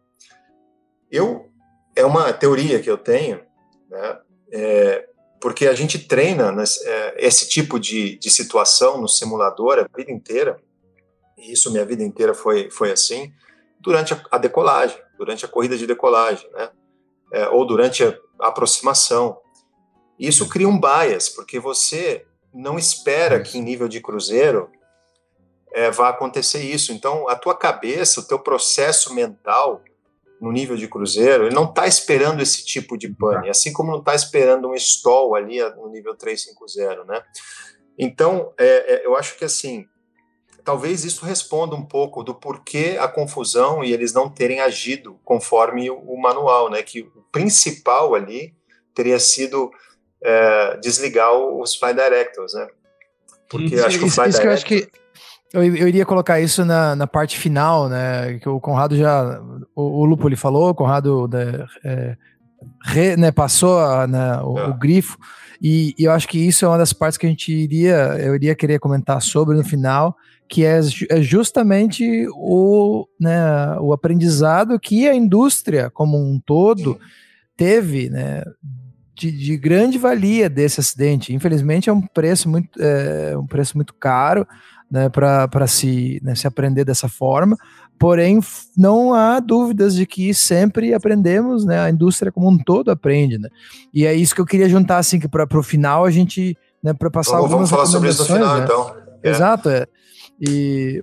Eu, 1.10 1.50
é 1.96 2.04
uma 2.04 2.32
teoria 2.32 2.80
que 2.80 2.88
eu 2.88 2.96
tenho, 2.96 3.40
né? 3.90 4.20
É, 4.52 5.08
porque 5.42 5.66
a 5.66 5.74
gente 5.74 5.98
treina 5.98 6.52
né, 6.52 6.62
esse 7.16 7.48
tipo 7.48 7.80
de, 7.80 8.16
de 8.16 8.30
situação 8.30 9.00
no 9.00 9.08
simulador 9.08 9.80
a 9.80 9.96
vida 9.96 10.12
inteira, 10.12 10.62
e 11.36 11.52
isso 11.52 11.72
minha 11.72 11.84
vida 11.84 12.04
inteira 12.04 12.32
foi, 12.32 12.70
foi 12.70 12.92
assim, 12.92 13.32
durante 13.80 14.14
a, 14.14 14.22
a 14.30 14.38
decolagem, 14.38 14.96
durante 15.18 15.44
a 15.44 15.48
corrida 15.48 15.76
de 15.76 15.84
decolagem, 15.84 16.48
né? 16.52 16.70
É, 17.32 17.48
ou 17.48 17.66
durante 17.66 18.04
a, 18.04 18.16
a 18.38 18.48
aproximação. 18.48 19.36
Isso 20.16 20.48
cria 20.48 20.68
um 20.68 20.78
bias, 20.78 21.28
porque 21.28 21.58
você 21.58 22.24
não 22.54 22.78
espera 22.78 23.40
que 23.40 23.58
em 23.58 23.62
nível 23.62 23.88
de 23.88 24.00
cruzeiro 24.00 24.70
é, 25.72 25.90
vá 25.90 26.10
acontecer 26.10 26.62
isso. 26.62 26.92
Então, 26.92 27.28
a 27.28 27.34
tua 27.34 27.56
cabeça, 27.56 28.20
o 28.20 28.24
teu 28.28 28.38
processo 28.38 29.12
mental, 29.12 29.82
no 30.42 30.50
nível 30.50 30.76
de 30.76 30.88
cruzeiro, 30.88 31.46
ele 31.46 31.54
não 31.54 31.66
está 31.66 31.86
esperando 31.86 32.42
esse 32.42 32.64
tipo 32.64 32.98
de 32.98 33.08
pane, 33.08 33.48
assim 33.48 33.72
como 33.72 33.92
não 33.92 34.00
está 34.00 34.12
esperando 34.12 34.68
um 34.68 34.74
stall 34.74 35.36
ali 35.36 35.62
no 35.76 35.88
nível 35.88 36.16
350, 36.16 37.04
né? 37.04 37.22
Então, 37.96 38.52
é, 38.58 38.94
é, 38.94 39.06
eu 39.06 39.16
acho 39.16 39.38
que 39.38 39.44
assim, 39.44 39.86
talvez 40.64 41.04
isso 41.04 41.24
responda 41.24 41.76
um 41.76 41.86
pouco 41.86 42.24
do 42.24 42.34
porquê 42.34 42.96
a 42.98 43.06
confusão 43.06 43.84
e 43.84 43.92
eles 43.92 44.12
não 44.12 44.28
terem 44.28 44.60
agido 44.60 45.16
conforme 45.24 45.88
o, 45.88 45.96
o 45.96 46.20
manual, 46.20 46.68
né? 46.68 46.82
Que 46.82 47.02
o 47.02 47.22
principal 47.30 48.12
ali 48.12 48.52
teria 48.92 49.20
sido 49.20 49.70
é, 50.20 50.76
desligar 50.78 51.32
os 51.32 51.76
fly 51.76 51.94
directors, 51.94 52.54
né? 52.54 52.66
Porque 53.48 53.76
isso, 53.76 53.86
acho 53.86 53.98
que 54.00 54.04
o 54.06 54.10
fly 54.10 54.28
isso, 54.28 54.40
director... 54.40 54.88
Eu 55.52 55.62
eu, 55.62 55.88
iria 55.88 56.06
colocar 56.06 56.40
isso 56.40 56.64
na, 56.64 56.96
na 56.96 57.06
parte 57.06 57.38
final, 57.38 57.88
né? 57.88 58.38
Que 58.38 58.48
o 58.48 58.60
Conrado 58.60 58.96
já. 58.96 59.40
O, 59.74 60.00
o 60.00 60.04
Lupo 60.04 60.28
ele 60.28 60.36
falou, 60.36 60.70
o 60.70 60.74
Conrado 60.74 61.28
né, 61.28 61.66
é, 61.84 62.16
re, 62.84 63.16
né, 63.16 63.30
passou 63.30 63.78
a, 63.78 64.06
né, 64.06 64.40
o, 64.42 64.58
é. 64.58 64.68
o, 64.68 64.74
grifo. 64.74 65.18
E, 65.60 65.94
e, 65.98 66.04
eu 66.04 66.12
acho 66.12 66.26
que 66.26 66.38
isso 66.38 66.64
é 66.64 66.68
uma 66.68 66.78
das 66.78 66.92
partes 66.92 67.18
que 67.18 67.26
a 67.26 67.28
gente 67.28 67.52
iria, 67.52 68.16
eu 68.18 68.34
iria 68.34 68.54
querer 68.54 68.78
comentar 68.78 69.20
sobre 69.20 69.56
no 69.56 69.64
final, 69.64 70.16
que 70.48 70.64
é, 70.64 70.80
é 71.10 71.22
justamente 71.22 72.26
o, 72.34 73.06
né, 73.20 73.76
o 73.80 73.92
aprendizado 73.92 74.78
que 74.80 75.08
a 75.08 75.14
indústria 75.14 75.90
como 75.90 76.18
um 76.18 76.40
todo 76.44 76.98
teve, 77.56 78.10
né? 78.10 78.42
De, 79.14 79.30
de, 79.30 79.56
grande 79.56 79.98
valia 79.98 80.48
desse 80.48 80.80
acidente. 80.80 81.34
Infelizmente 81.34 81.88
é 81.88 81.92
um 81.92 82.00
preço 82.00 82.48
muito, 82.48 82.70
é, 82.82 83.36
um 83.36 83.46
preço 83.46 83.76
muito 83.76 83.94
caro 83.94 84.46
né, 84.92 85.08
para 85.08 85.66
se, 85.66 86.20
né, 86.22 86.34
se 86.34 86.46
aprender 86.46 86.84
dessa 86.84 87.08
forma. 87.08 87.56
Porém, 87.98 88.40
não 88.76 89.14
há 89.14 89.40
dúvidas 89.40 89.94
de 89.94 90.04
que 90.04 90.34
sempre 90.34 90.92
aprendemos, 90.92 91.64
né, 91.64 91.80
a 91.80 91.88
indústria 91.88 92.30
como 92.30 92.50
um 92.50 92.58
todo 92.58 92.90
aprende. 92.90 93.38
Né? 93.38 93.48
E 93.94 94.04
é 94.04 94.12
isso 94.12 94.34
que 94.34 94.40
eu 94.42 94.44
queria 94.44 94.68
juntar, 94.68 94.98
assim, 94.98 95.18
que 95.18 95.26
para 95.26 95.46
o 95.58 95.62
final 95.62 96.04
a 96.04 96.10
gente, 96.10 96.54
né, 96.82 96.92
para 96.92 97.10
passar 97.10 97.38
vamos, 97.38 97.44
algumas 97.44 97.70
Vamos 97.70 97.70
falar 97.70 97.86
sobre 97.86 98.10
isso 98.10 98.20
no 98.20 98.38
final, 98.38 98.58
né? 98.58 98.64
então. 98.64 98.94
É. 99.22 99.30
Exato, 99.30 99.70
é. 99.70 99.86
E 100.38 101.02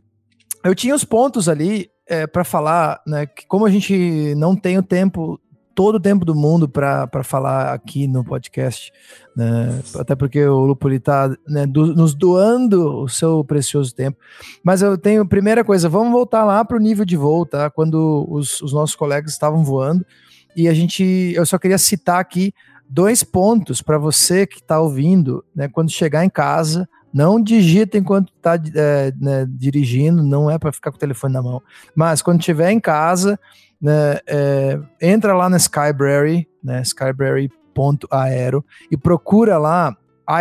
eu 0.63 0.75
tinha 0.75 0.93
os 0.93 1.03
pontos 1.03 1.49
ali 1.49 1.89
é, 2.07 2.27
para 2.27 2.43
falar, 2.43 3.01
né, 3.07 3.25
que 3.25 3.47
como 3.47 3.65
a 3.65 3.71
gente 3.71 4.35
não 4.35 4.55
tem 4.55 4.77
o 4.77 4.83
tempo 4.83 5.39
todo 5.79 5.95
o 5.95 5.99
tempo 6.01 6.25
do 6.25 6.35
mundo 6.35 6.67
para 6.67 7.23
falar 7.23 7.73
aqui 7.73 8.05
no 8.05 8.21
podcast, 8.21 8.91
né? 9.33 9.81
até 9.97 10.13
porque 10.13 10.45
o 10.45 10.65
Lupoli 10.65 10.97
está 10.97 11.33
né, 11.47 11.65
do, 11.65 11.95
nos 11.95 12.13
doando 12.13 13.03
o 13.03 13.07
seu 13.07 13.45
precioso 13.45 13.95
tempo. 13.95 14.17
Mas 14.61 14.81
eu 14.81 14.97
tenho, 14.97 15.25
primeira 15.25 15.63
coisa, 15.63 15.87
vamos 15.87 16.11
voltar 16.11 16.43
lá 16.43 16.65
para 16.65 16.75
o 16.75 16.81
nível 16.81 17.05
de 17.05 17.15
voo, 17.15 17.45
tá? 17.45 17.69
Quando 17.69 18.27
os, 18.29 18.59
os 18.59 18.73
nossos 18.73 18.93
colegas 18.93 19.31
estavam 19.31 19.63
voando, 19.63 20.05
e 20.53 20.67
a 20.67 20.73
gente, 20.73 21.01
eu 21.33 21.45
só 21.45 21.57
queria 21.57 21.77
citar 21.77 22.19
aqui 22.19 22.53
dois 22.89 23.23
pontos 23.23 23.81
para 23.81 23.97
você 23.97 24.45
que 24.45 24.57
está 24.57 24.81
ouvindo, 24.81 25.45
né? 25.55 25.69
Quando 25.69 25.89
chegar 25.89 26.25
em 26.25 26.29
casa, 26.29 26.89
não 27.13 27.41
digita 27.41 27.97
enquanto 27.97 28.33
está 28.35 28.61
é, 28.75 29.13
né, 29.17 29.47
dirigindo, 29.49 30.21
não 30.23 30.51
é 30.51 30.59
para 30.59 30.73
ficar 30.73 30.91
com 30.91 30.97
o 30.97 30.99
telefone 30.99 31.33
na 31.33 31.41
mão. 31.41 31.61
Mas 31.95 32.21
quando 32.21 32.41
estiver 32.41 32.69
em 32.69 32.81
casa, 32.81 33.39
né, 33.81 34.19
é, 34.27 34.79
entra 35.01 35.33
lá 35.33 35.49
na 35.49 35.57
Skybrary, 35.57 36.47
né, 36.63 36.81
skybrary.aero 36.81 38.65
e 38.91 38.97
procura 38.97 39.57
lá 39.57 39.95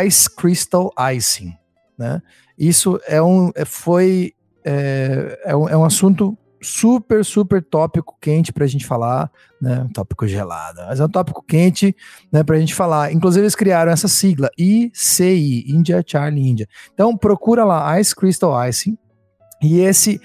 Ice 0.05 0.29
Crystal 0.29 0.93
Icing, 1.15 1.57
né? 1.97 2.21
Isso 2.59 3.01
é 3.07 3.23
um, 3.23 3.51
é, 3.55 3.65
foi, 3.65 4.35
é, 4.65 5.41
é, 5.45 5.57
um, 5.57 5.69
é 5.69 5.77
um 5.77 5.85
assunto 5.85 6.37
super, 6.61 7.25
super 7.25 7.63
tópico 7.63 8.17
quente 8.21 8.53
para 8.53 8.65
a 8.65 8.67
gente 8.67 8.85
falar, 8.85 9.31
né? 9.63 9.83
Um 9.83 9.93
tópico 9.93 10.27
gelado, 10.27 10.81
mas 10.87 11.01
é 11.01 11.05
um 11.05 11.09
tópico 11.09 11.43
quente, 11.43 11.97
né? 12.31 12.43
Para 12.43 12.57
a 12.57 12.61
gente 12.61 12.75
falar. 12.75 13.13
Inclusive 13.13 13.45
eles 13.45 13.55
criaram 13.55 13.93
essa 13.93 14.09
sigla 14.09 14.51
ICI, 14.59 15.65
India 15.69 16.03
Charlie 16.07 16.49
India. 16.49 16.69
Então 16.93 17.17
procura 17.17 17.65
lá 17.65 17.99
Ice 18.01 18.15
Crystal 18.15 18.69
Icing. 18.69 18.99
E 19.61 19.81
esse, 19.81 20.21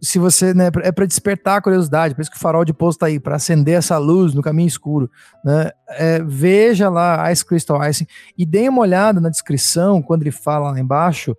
se 0.00 0.18
você, 0.18 0.54
né, 0.54 0.70
é 0.82 0.90
para 0.90 1.04
despertar 1.04 1.58
a 1.58 1.62
curiosidade, 1.62 2.14
por 2.14 2.22
isso 2.22 2.30
que 2.30 2.36
o 2.36 2.40
farol 2.40 2.64
de 2.64 2.72
pouso 2.72 2.96
está 2.96 3.06
aí, 3.06 3.20
para 3.20 3.36
acender 3.36 3.74
essa 3.74 3.98
luz 3.98 4.34
no 4.34 4.40
caminho 4.40 4.66
escuro, 4.66 5.10
né? 5.44 5.70
É, 5.90 6.22
veja 6.22 6.88
lá 6.88 7.30
Ice 7.30 7.44
Crystal 7.44 7.82
Icing 7.86 8.06
e 8.36 8.46
dê 8.46 8.68
uma 8.68 8.80
olhada 8.80 9.20
na 9.20 9.28
descrição, 9.28 10.00
quando 10.00 10.22
ele 10.22 10.30
fala 10.30 10.70
lá 10.70 10.80
embaixo, 10.80 11.36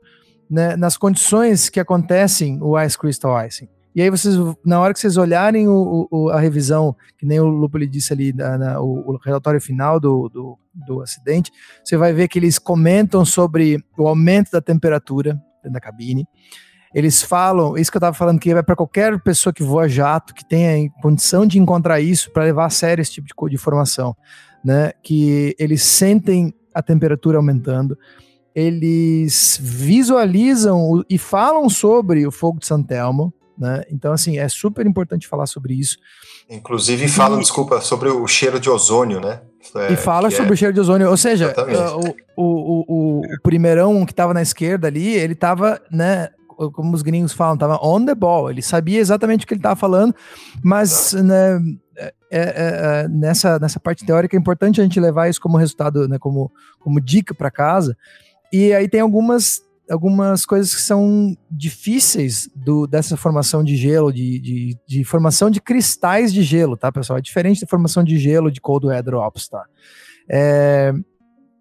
né, 0.49 0.75
nas 0.75 0.97
condições 0.97 1.69
que 1.69 1.79
acontecem 1.79 2.59
o 2.61 2.79
Ice 2.79 2.97
Crystal 2.97 3.45
Icing. 3.45 3.67
E 3.95 4.01
aí 4.01 4.09
vocês, 4.09 4.35
na 4.63 4.79
hora 4.79 4.93
que 4.93 4.99
vocês 4.99 5.17
olharem 5.17 5.67
o, 5.67 6.07
o 6.11 6.29
a 6.29 6.39
revisão, 6.39 6.95
que 7.17 7.25
nem 7.25 7.39
o 7.39 7.47
Lupo 7.47 7.77
lhe 7.77 7.87
disse 7.87 8.13
ali, 8.13 8.31
na, 8.31 8.57
na, 8.57 8.81
o, 8.81 9.13
o, 9.13 9.17
relatório 9.17 9.59
final 9.59 9.99
do, 9.99 10.29
do, 10.29 10.57
do, 10.73 11.01
acidente, 11.01 11.51
você 11.83 11.97
vai 11.97 12.13
ver 12.13 12.27
que 12.27 12.37
eles 12.37 12.59
comentam 12.59 13.25
sobre 13.25 13.83
o 13.97 14.07
aumento 14.07 14.51
da 14.51 14.61
temperatura 14.61 15.39
da 15.63 15.79
cabine. 15.79 16.25
Eles 16.93 17.21
falam, 17.21 17.77
isso 17.77 17.91
que 17.91 17.97
eu 17.97 17.99
estava 17.99 18.15
falando, 18.15 18.39
que 18.39 18.51
é 18.51 18.61
para 18.61 18.75
qualquer 18.75 19.19
pessoa 19.21 19.53
que 19.53 19.63
voa 19.63 19.87
jato, 19.87 20.33
que 20.33 20.43
tenha 20.43 20.89
condição 21.01 21.45
de 21.45 21.59
encontrar 21.59 21.99
isso, 21.99 22.31
para 22.31 22.43
levar 22.43 22.65
a 22.65 22.69
sério 22.69 23.01
esse 23.01 23.11
tipo 23.11 23.27
de, 23.27 23.49
de 23.49 23.55
informação, 23.55 24.15
né? 24.63 24.91
Que 25.03 25.55
eles 25.59 25.83
sentem 25.83 26.53
a 26.73 26.81
temperatura 26.81 27.37
aumentando 27.37 27.97
eles 28.59 29.57
visualizam 29.61 31.03
e 31.09 31.17
falam 31.17 31.69
sobre 31.69 32.25
o 32.25 32.31
fogo 32.31 32.59
de 32.59 32.65
Santelmo, 32.65 33.33
né? 33.57 33.83
Então, 33.91 34.11
assim, 34.11 34.37
é 34.37 34.47
super 34.47 34.85
importante 34.85 35.27
falar 35.27 35.45
sobre 35.45 35.73
isso. 35.73 35.97
Inclusive 36.49 37.07
falam, 37.07 37.37
e, 37.37 37.41
desculpa, 37.41 37.81
sobre 37.81 38.09
o 38.09 38.25
cheiro 38.27 38.59
de 38.59 38.69
ozônio, 38.69 39.19
né? 39.19 39.41
É, 39.75 39.93
e 39.93 39.97
fala 39.97 40.31
sobre 40.31 40.51
é... 40.51 40.53
o 40.53 40.57
cheiro 40.57 40.73
de 40.73 40.79
ozônio, 40.79 41.09
ou 41.09 41.17
seja, 41.17 41.53
o, 42.35 42.43
o, 42.43 42.85
o, 42.87 43.19
o, 43.19 43.41
primeirão 43.43 44.05
que 44.05 44.13
estava 44.13 44.33
na 44.33 44.41
esquerda 44.41 44.87
ali, 44.87 45.13
ele 45.13 45.33
estava, 45.33 45.81
né, 45.91 46.29
como 46.73 46.93
os 46.93 47.01
gringos 47.01 47.33
falam, 47.33 47.53
estava 47.53 47.79
on 47.81 48.05
the 48.05 48.15
ball, 48.15 48.49
ele 48.49 48.61
sabia 48.61 48.99
exatamente 48.99 49.45
o 49.45 49.47
que 49.47 49.53
ele 49.53 49.59
estava 49.59 49.75
falando, 49.75 50.13
mas, 50.63 51.13
né, 51.13 51.59
é, 51.97 52.13
é, 52.31 52.41
é, 52.41 53.07
nessa, 53.07 53.57
nessa 53.59 53.79
parte 53.79 54.05
teórica 54.05 54.35
é 54.35 54.39
importante 54.39 54.81
a 54.81 54.83
gente 54.83 54.99
levar 54.99 55.29
isso 55.29 55.41
como 55.41 55.57
resultado, 55.57 56.07
né, 56.07 56.17
como, 56.19 56.51
como 56.79 56.99
dica 56.99 57.33
para 57.33 57.49
casa, 57.49 57.95
e 58.51 58.73
aí 58.73 58.87
tem 58.89 59.01
algumas 59.01 59.61
algumas 59.89 60.45
coisas 60.45 60.75
que 60.75 60.81
são 60.81 61.35
difíceis 61.49 62.47
do, 62.55 62.85
dessa 62.85 63.17
formação 63.17 63.63
de 63.63 63.75
gelo, 63.75 64.13
de, 64.13 64.39
de, 64.39 64.77
de, 64.87 65.03
formação 65.03 65.49
de 65.49 65.59
cristais 65.59 66.31
de 66.31 66.43
gelo, 66.43 66.77
tá, 66.77 66.91
pessoal? 66.91 67.17
É 67.17 67.21
diferente 67.21 67.61
da 67.61 67.67
formação 67.67 68.03
de 68.03 68.17
gelo 68.17 68.51
de 68.51 68.61
cold 68.61 68.85
weather 68.85 69.15
ops, 69.15 69.49
tá? 69.49 69.65
É, 70.29 70.93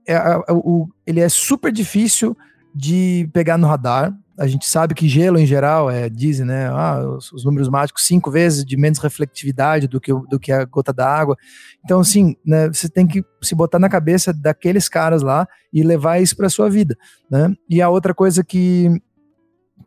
é, 0.07 0.15
é, 0.15 0.53
o, 0.53 0.89
ele 1.07 1.21
é 1.21 1.29
super 1.29 1.73
difícil 1.73 2.37
de 2.75 3.29
pegar 3.33 3.57
no 3.57 3.67
radar, 3.67 4.15
a 4.39 4.47
gente 4.47 4.67
sabe 4.67 4.95
que 4.95 5.09
gelo 5.09 5.39
em 5.39 5.45
geral 5.45 5.91
é, 5.91 6.09
dizem, 6.09 6.47
né, 6.47 6.69
ah, 6.69 7.03
os, 7.17 7.33
os, 7.33 7.45
números 7.45 7.69
mágicos 7.69 8.07
cinco 8.07 8.31
vezes 8.31 8.65
de 8.65 8.77
menos 8.77 9.01
reflectividade 9.01 9.89
do 9.89 10.01
que, 10.01 10.13
do 10.13 10.39
que 10.39 10.53
a 10.53 10.65
gota 10.65 10.93
d'água. 10.93 11.37
Então, 11.85 12.01
assim, 12.01 12.37
né, 12.47 12.69
você 12.69 12.89
tem 12.89 13.07
que 13.07 13.25
se 13.43 13.55
botar 13.55 13.81
na 13.81 13.89
cabeça 13.89 14.33
daqueles 14.33 14.89
caras 14.89 15.23
lá 15.23 15.47
e 15.73 15.83
levar 15.83 16.23
isso 16.23 16.37
para 16.37 16.49
sua 16.49 16.71
vida, 16.71 16.97
né? 17.29 17.53
E 17.69 17.83
a 17.83 17.89
outra 17.89 18.15
coisa 18.15 18.45
que, 18.45 18.89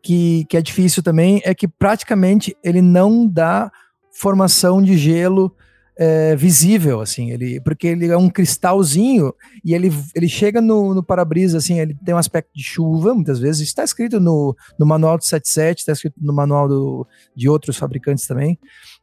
que, 0.03 0.45
que 0.49 0.57
é 0.57 0.61
difícil 0.61 1.01
também 1.01 1.41
é 1.45 1.55
que 1.55 1.67
praticamente 1.67 2.55
ele 2.61 2.81
não 2.81 3.25
dá 3.25 3.71
formação 4.11 4.81
de 4.81 4.97
gelo 4.97 5.55
é, 6.03 6.35
visível, 6.35 6.99
assim, 6.99 7.29
ele, 7.29 7.61
porque 7.61 7.85
ele 7.85 8.07
é 8.07 8.17
um 8.17 8.27
cristalzinho 8.27 9.31
e 9.63 9.75
ele, 9.75 9.93
ele 10.15 10.27
chega 10.27 10.59
no, 10.59 10.95
no 10.95 11.03
para-brisa, 11.03 11.59
assim, 11.59 11.79
ele 11.79 11.95
tem 12.03 12.15
um 12.15 12.17
aspecto 12.17 12.49
de 12.55 12.63
chuva, 12.63 13.13
muitas 13.13 13.37
vezes, 13.37 13.67
está 13.67 13.83
escrito 13.83 14.19
no, 14.19 14.55
no 14.79 14.85
manual 14.87 15.15
do 15.15 15.23
77, 15.23 15.77
está 15.77 15.91
escrito 15.91 16.15
no 16.19 16.33
manual 16.33 16.67
do, 16.67 17.07
de 17.35 17.47
outros 17.47 17.77
fabricantes 17.77 18.25
também, 18.25 18.57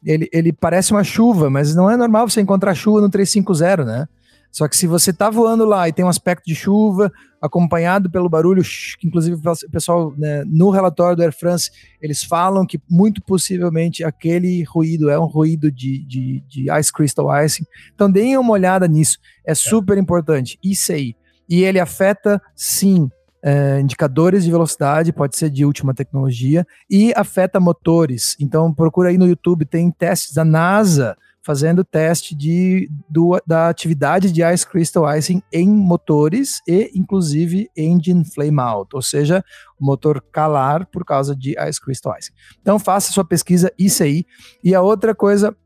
ele, 0.05 0.29
ele 0.33 0.53
parece 0.53 0.91
uma 0.91 1.05
chuva, 1.05 1.49
mas 1.49 1.73
não 1.73 1.89
é 1.89 1.97
normal 1.97 2.29
você 2.29 2.41
encontrar 2.41 2.75
chuva 2.75 3.01
no 3.01 3.09
350, 3.09 3.85
né? 3.85 4.09
Só 4.59 4.67
que 4.67 4.77
se 4.77 4.89
você 4.89 5.11
está 5.11 5.31
voando 5.31 5.65
lá 5.65 5.89
e 5.89 5.93
tem 5.93 6.05
um 6.05 6.09
aspecto 6.09 6.45
de 6.45 6.53
chuva, 6.53 7.13
acompanhado 7.41 8.11
pelo 8.11 8.29
barulho, 8.29 8.61
que 8.99 9.07
inclusive 9.07 9.37
o 9.37 9.71
pessoal 9.71 10.13
né, 10.19 10.43
no 10.45 10.71
relatório 10.71 11.17
do 11.17 11.23
Air 11.23 11.33
France, 11.33 11.71
eles 12.03 12.25
falam 12.25 12.67
que 12.67 12.81
muito 12.91 13.23
possivelmente 13.23 14.03
aquele 14.03 14.65
ruído 14.65 15.11
é 15.11 15.17
um 15.17 15.27
ruído 15.27 15.71
de, 15.71 16.05
de, 16.05 16.43
de 16.49 16.73
ice 16.77 16.93
crystal 16.93 17.29
icing. 17.41 17.65
Então 17.95 18.11
deem 18.11 18.37
uma 18.37 18.51
olhada 18.51 18.89
nisso, 18.89 19.19
é 19.47 19.55
super 19.55 19.97
importante. 19.97 20.59
Isso 20.61 20.91
aí. 20.91 21.15
E 21.49 21.63
ele 21.63 21.79
afeta, 21.79 22.43
sim, 22.57 23.09
é, 23.41 23.79
indicadores 23.79 24.43
de 24.43 24.51
velocidade, 24.51 25.13
pode 25.13 25.37
ser 25.37 25.51
de 25.51 25.65
última 25.65 25.95
tecnologia, 25.95 26.67
e 26.91 27.13
afeta 27.15 27.61
motores. 27.61 28.35
Então 28.41 28.75
procura 28.75 29.11
aí 29.11 29.19
no 29.19 29.29
YouTube, 29.29 29.65
tem 29.65 29.89
testes 29.93 30.35
da 30.35 30.45
NASA 30.45 31.17
fazendo 31.49 31.83
teste 31.83 32.35
de, 32.35 32.91
do, 33.09 33.41
da 33.47 33.71
atividade 33.71 34.31
de 34.31 34.43
Ice 34.53 34.67
Crystal 34.67 35.17
Icing 35.17 35.43
em 35.51 35.67
motores 35.67 36.61
e, 36.69 36.91
inclusive, 36.95 37.71
engine 37.75 38.23
flame 38.23 38.61
out, 38.61 38.95
ou 38.95 39.01
seja, 39.01 39.43
motor 39.81 40.23
calar 40.31 40.85
por 40.85 41.07
causa 41.07 41.35
de 41.35 41.57
Ice 41.67 41.81
Crystal 41.81 42.15
Icing. 42.19 42.33
Então, 42.61 42.79
faça 42.79 43.13
sua 43.13 43.25
pesquisa, 43.25 43.73
isso 43.79 44.03
aí. 44.03 44.27
E 44.63 44.75
a 44.75 44.83
outra 44.83 45.15
coisa 45.15 45.57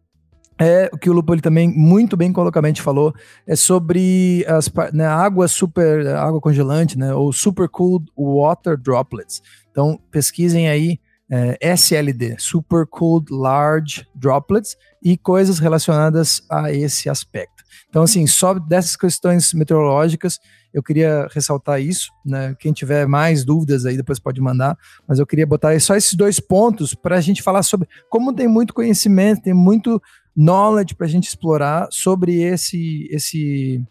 é 0.57 0.89
o 0.93 0.97
que 0.97 1.11
o 1.11 1.12
Lupo 1.12 1.37
também 1.41 1.68
muito 1.68 2.16
bem 2.16 2.33
colocamente 2.33 2.80
falou, 2.80 3.12
é 3.45 3.57
sobre 3.57 4.47
as 4.47 4.70
né, 4.93 5.05
água 5.05 5.49
super, 5.49 6.07
água 6.07 6.41
congelante, 6.41 6.97
né, 6.97 7.12
ou 7.12 7.33
super 7.33 7.68
cooled 7.68 8.07
water 8.16 8.76
droplets. 8.76 9.43
Então, 9.68 9.99
pesquisem 10.12 10.68
aí 10.68 11.01
é, 11.33 11.57
SLD, 11.72 12.37
Super 12.39 12.87
Cooled 12.87 13.33
Large 13.33 14.07
Droplets, 14.14 14.76
e 15.03 15.16
coisas 15.16 15.59
relacionadas 15.59 16.43
a 16.51 16.70
esse 16.70 17.09
aspecto. 17.09 17.64
Então, 17.89 18.03
assim, 18.03 18.26
só 18.26 18.53
dessas 18.55 18.97
questões 18.97 19.55
meteorológicas, 19.55 20.39
eu 20.74 20.83
queria 20.83 21.26
ressaltar 21.33 21.80
isso, 21.80 22.11
né? 22.24 22.55
Quem 22.59 22.72
tiver 22.72 23.07
mais 23.07 23.45
dúvidas 23.45 23.87
aí 23.87 23.97
depois 23.97 24.18
pode 24.18 24.41
mandar, 24.43 24.76
mas 25.09 25.18
eu 25.18 25.26
queria 25.26 25.47
botar 25.47 25.78
só 25.80 25.97
esses 25.97 26.12
dois 26.12 26.39
pontos 26.39 26.95
para 26.95 27.16
a 27.16 27.20
gente 27.20 27.43
falar 27.43 27.62
sobre 27.62 27.89
como 28.11 28.35
tem 28.35 28.47
muito 28.47 28.74
conhecimento, 28.74 29.43
tem 29.43 29.55
muito 29.55 30.01
knowledge 30.37 30.95
para 30.95 31.07
a 31.07 31.11
gente 31.11 31.28
explorar 31.28 31.89
sobre 31.91 32.43
esse 32.43 33.09
esse 33.11 33.83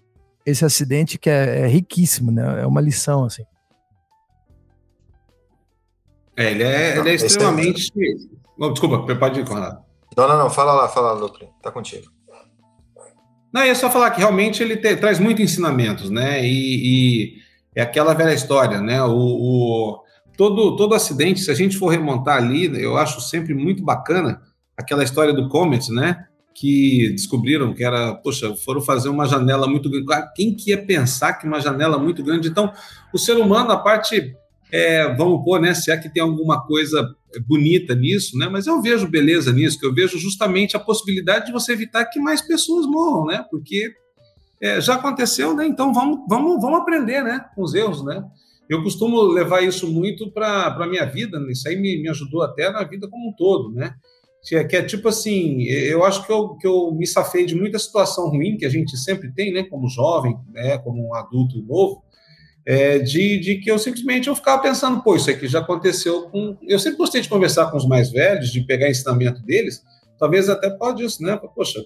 esse 0.43 0.65
acidente 0.65 1.19
que 1.19 1.29
é, 1.29 1.61
é 1.61 1.67
riquíssimo, 1.67 2.31
né? 2.31 2.61
É 2.61 2.67
uma 2.67 2.81
lição 2.81 3.25
assim. 3.25 3.43
É, 6.41 6.51
ele 6.51 6.63
é, 6.63 6.97
ele 6.97 7.09
é 7.09 7.13
extremamente. 7.13 7.91
Oh, 8.59 8.69
desculpa, 8.69 9.15
pode 9.15 9.39
ir, 9.39 9.45
Conrado. 9.47 9.83
Não, 10.17 10.27
não, 10.27 10.37
não, 10.37 10.49
fala 10.49 10.73
lá, 10.73 10.89
fala 10.89 11.13
lá, 11.13 11.19
Lucre, 11.19 11.47
tá 11.61 11.71
contigo. 11.71 12.11
Não, 13.53 13.61
é 13.61 13.75
só 13.75 13.89
falar 13.89 14.11
que 14.11 14.19
realmente 14.19 14.63
ele 14.63 14.77
te, 14.77 14.95
traz 14.95 15.19
muitos 15.19 15.43
ensinamentos, 15.43 16.09
né? 16.09 16.43
E, 16.43 16.47
e, 16.47 17.33
é 17.75 17.81
aquela 17.81 18.13
velha 18.13 18.33
história, 18.33 18.81
né? 18.81 19.03
O, 19.03 19.13
o, 19.13 20.03
todo, 20.37 20.75
todo 20.75 20.95
acidente, 20.95 21.41
se 21.41 21.51
a 21.51 21.53
gente 21.53 21.77
for 21.77 21.89
remontar 21.89 22.37
ali, 22.37 22.65
eu 22.81 22.97
acho 22.97 23.21
sempre 23.21 23.53
muito 23.53 23.83
bacana 23.83 24.41
aquela 24.75 25.03
história 25.03 25.33
do 25.33 25.47
Comet, 25.47 25.91
né? 25.91 26.25
Que 26.55 27.09
descobriram 27.11 27.73
que 27.73 27.83
era, 27.83 28.15
poxa, 28.15 28.55
foram 28.55 28.81
fazer 28.81 29.09
uma 29.09 29.25
janela 29.25 29.67
muito 29.67 29.89
grande. 29.89 30.31
Quem 30.35 30.55
que 30.55 30.71
ia 30.71 30.85
pensar 30.85 31.33
que 31.33 31.45
uma 31.45 31.59
janela 31.59 31.97
muito 31.97 32.23
grande? 32.23 32.47
Então, 32.47 32.71
o 33.13 33.17
ser 33.17 33.37
humano, 33.37 33.71
a 33.71 33.77
parte 33.77 34.35
é, 34.71 35.13
vamos 35.15 35.43
pôr, 35.43 35.59
né, 35.59 35.73
se 35.73 35.91
é 35.91 35.97
que 35.97 36.09
tem 36.09 36.23
alguma 36.23 36.65
coisa 36.65 37.05
bonita 37.45 37.93
nisso, 37.93 38.37
né, 38.37 38.47
mas 38.49 38.67
eu 38.67 38.81
vejo 38.81 39.07
beleza 39.07 39.51
nisso, 39.51 39.79
que 39.79 39.85
eu 39.85 39.93
vejo 39.93 40.17
justamente 40.17 40.75
a 40.77 40.79
possibilidade 40.79 41.47
de 41.47 41.51
você 41.51 41.73
evitar 41.73 42.05
que 42.05 42.19
mais 42.19 42.41
pessoas 42.41 42.85
morram, 42.85 43.25
né, 43.25 43.45
porque 43.51 43.93
é, 44.61 44.79
já 44.79 44.95
aconteceu, 44.95 45.53
né, 45.53 45.65
então 45.65 45.93
vamos, 45.93 46.19
vamos, 46.27 46.61
vamos 46.61 46.79
aprender, 46.79 47.23
né, 47.23 47.45
com 47.55 47.63
os 47.63 47.73
erros, 47.73 48.03
né. 48.03 48.23
Eu 48.69 48.81
costumo 48.83 49.21
levar 49.23 49.61
isso 49.61 49.91
muito 49.91 50.31
para 50.31 50.67
a 50.67 50.87
minha 50.87 51.05
vida, 51.05 51.39
né, 51.39 51.51
isso 51.51 51.67
aí 51.67 51.75
me, 51.75 52.01
me 52.01 52.09
ajudou 52.09 52.41
até 52.41 52.71
na 52.71 52.83
vida 52.83 53.09
como 53.09 53.29
um 53.29 53.33
todo, 53.33 53.71
né, 53.73 53.93
que 54.43 54.55
é, 54.55 54.63
que 54.63 54.75
é 54.75 54.81
tipo 54.81 55.07
assim, 55.07 55.63
eu 55.63 56.03
acho 56.03 56.25
que 56.25 56.31
eu, 56.31 56.55
que 56.55 56.65
eu 56.65 56.91
me 56.91 57.05
safei 57.05 57.45
de 57.45 57.55
muita 57.55 57.77
situação 57.77 58.29
ruim 58.29 58.57
que 58.57 58.65
a 58.65 58.69
gente 58.69 58.97
sempre 58.97 59.31
tem, 59.33 59.53
né, 59.53 59.63
como 59.63 59.87
jovem, 59.87 60.35
né, 60.51 60.77
como 60.79 61.09
um 61.09 61.13
adulto 61.13 61.61
novo, 61.61 62.01
é, 62.71 62.99
de, 62.99 63.37
de, 63.37 63.55
que 63.57 63.69
eu 63.69 63.77
simplesmente 63.77 64.29
eu 64.29 64.35
ficava 64.35 64.61
pensando, 64.61 65.03
pô, 65.03 65.13
isso 65.13 65.29
aqui 65.29 65.45
já 65.45 65.59
aconteceu 65.59 66.29
com. 66.29 66.55
Eu 66.65 66.79
sempre 66.79 66.97
gostei 66.97 67.19
de 67.19 67.27
conversar 67.27 67.69
com 67.69 67.75
os 67.75 67.85
mais 67.85 68.09
velhos, 68.09 68.49
de 68.49 68.61
pegar 68.61 68.89
ensinamento 68.89 69.41
deles, 69.41 69.83
talvez 70.17 70.47
até 70.47 70.73
isso, 70.99 71.21
né? 71.21 71.37
Poxa, 71.53 71.83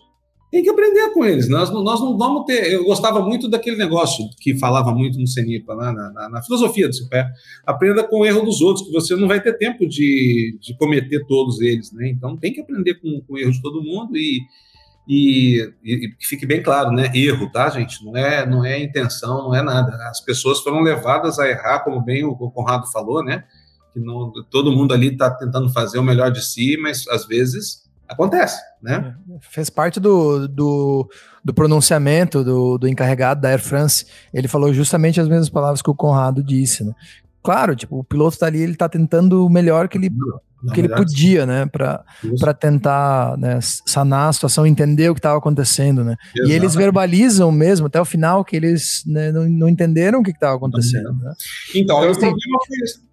tem 0.51 0.61
que 0.61 0.69
aprender 0.69 1.09
com 1.11 1.25
eles. 1.25 1.49
Nós, 1.49 1.71
nós 1.71 1.99
não 1.99 2.15
vamos 2.15 2.45
ter. 2.45 2.71
Eu 2.71 2.85
gostava 2.85 3.19
muito 3.19 3.49
daquele 3.49 3.77
negócio 3.77 4.29
que 4.39 4.59
falava 4.59 4.93
muito 4.93 5.17
no 5.17 5.25
CENIPA, 5.25 5.75
né, 5.75 5.91
na, 5.91 6.11
na, 6.11 6.29
na, 6.29 6.43
filosofia 6.43 6.87
do 6.87 6.93
CIPé. 6.93 7.31
Aprenda 7.65 8.03
com 8.03 8.19
o 8.19 8.25
erro 8.25 8.43
dos 8.43 8.61
outros, 8.61 8.85
que 8.85 8.93
você 8.93 9.15
não 9.15 9.27
vai 9.27 9.41
ter 9.41 9.57
tempo 9.57 9.87
de, 9.87 10.55
de 10.61 10.77
cometer 10.77 11.25
todos 11.25 11.61
eles. 11.61 11.91
Né? 11.93 12.09
Então 12.09 12.37
tem 12.37 12.53
que 12.53 12.61
aprender 12.61 12.93
com, 13.01 13.21
com 13.21 13.33
o 13.33 13.37
erro 13.39 13.51
de 13.51 13.61
todo 13.63 13.81
mundo 13.81 14.15
e, 14.15 14.39
e, 15.07 15.71
e, 15.83 16.09
que 16.09 16.27
fique 16.27 16.45
bem 16.45 16.63
claro, 16.63 16.91
né? 16.91 17.11
Erro, 17.13 17.51
tá, 17.51 17.69
gente? 17.69 18.03
Não 18.03 18.17
é, 18.17 18.45
não 18.45 18.65
é 18.65 18.81
intenção, 18.81 19.43
não 19.43 19.55
é 19.55 19.61
nada. 19.61 19.95
As 20.09 20.19
pessoas 20.19 20.59
foram 20.61 20.81
levadas 20.81 21.37
a 21.37 21.47
errar, 21.47 21.79
como 21.79 22.01
bem 22.01 22.23
o, 22.23 22.31
o 22.31 22.51
Conrado 22.51 22.91
falou, 22.91 23.23
né? 23.23 23.43
Que 23.93 23.99
não, 23.99 24.31
todo 24.49 24.71
mundo 24.71 24.93
ali 24.93 25.13
está 25.13 25.29
tentando 25.29 25.71
fazer 25.71 25.99
o 25.99 26.03
melhor 26.03 26.31
de 26.31 26.43
si, 26.43 26.77
mas 26.81 27.07
às 27.07 27.25
vezes 27.25 27.85
acontece, 28.07 28.59
né? 28.81 29.15
É, 29.29 29.37
fez 29.41 29.69
parte 29.69 29.99
do, 29.99 30.47
do, 30.47 31.09
do 31.43 31.53
pronunciamento 31.53 32.43
do, 32.43 32.77
do, 32.77 32.87
encarregado 32.87 33.41
da 33.41 33.49
Air 33.49 33.61
France. 33.61 34.05
Ele 34.33 34.47
falou 34.47 34.73
justamente 34.73 35.19
as 35.19 35.27
mesmas 35.27 35.49
palavras 35.49 35.81
que 35.81 35.89
o 35.89 35.95
Conrado 35.95 36.43
disse, 36.43 36.83
né? 36.83 36.93
Claro, 37.45 37.75
tipo, 37.75 37.99
o 37.99 38.03
piloto 38.03 38.37
tá 38.37 38.47
ali, 38.47 38.59
ele 38.59 38.75
tá 38.75 38.89
tentando 38.89 39.45
o 39.45 39.49
melhor 39.49 39.87
que 39.87 39.97
ele, 39.97 40.09
que 40.73 40.81
ele 40.81 40.89
podia, 40.89 41.45
né? 41.45 41.65
Para 41.67 42.53
tentar 42.53 43.37
né, 43.37 43.59
sanar 43.61 44.29
a 44.29 44.33
situação, 44.33 44.65
entender 44.65 45.09
o 45.09 45.13
que 45.13 45.19
estava 45.19 45.37
acontecendo, 45.37 46.03
né? 46.03 46.15
E 46.35 46.51
eles 46.51 46.73
verbalizam 46.73 47.51
mesmo, 47.51 47.87
até 47.87 48.01
o 48.01 48.05
final, 48.05 48.43
que 48.43 48.55
eles 48.55 49.03
né, 49.05 49.31
não, 49.31 49.47
não 49.47 49.69
entenderam 49.69 50.19
o 50.21 50.23
que 50.23 50.31
estava 50.31 50.55
acontecendo. 50.55 51.13
Né? 51.13 51.33
Então, 51.75 51.99
então 51.99 52.09
assim, 52.09 52.27
o 52.27 52.31
problema 52.31 52.59
foi 52.67 52.77
esse 52.83 53.05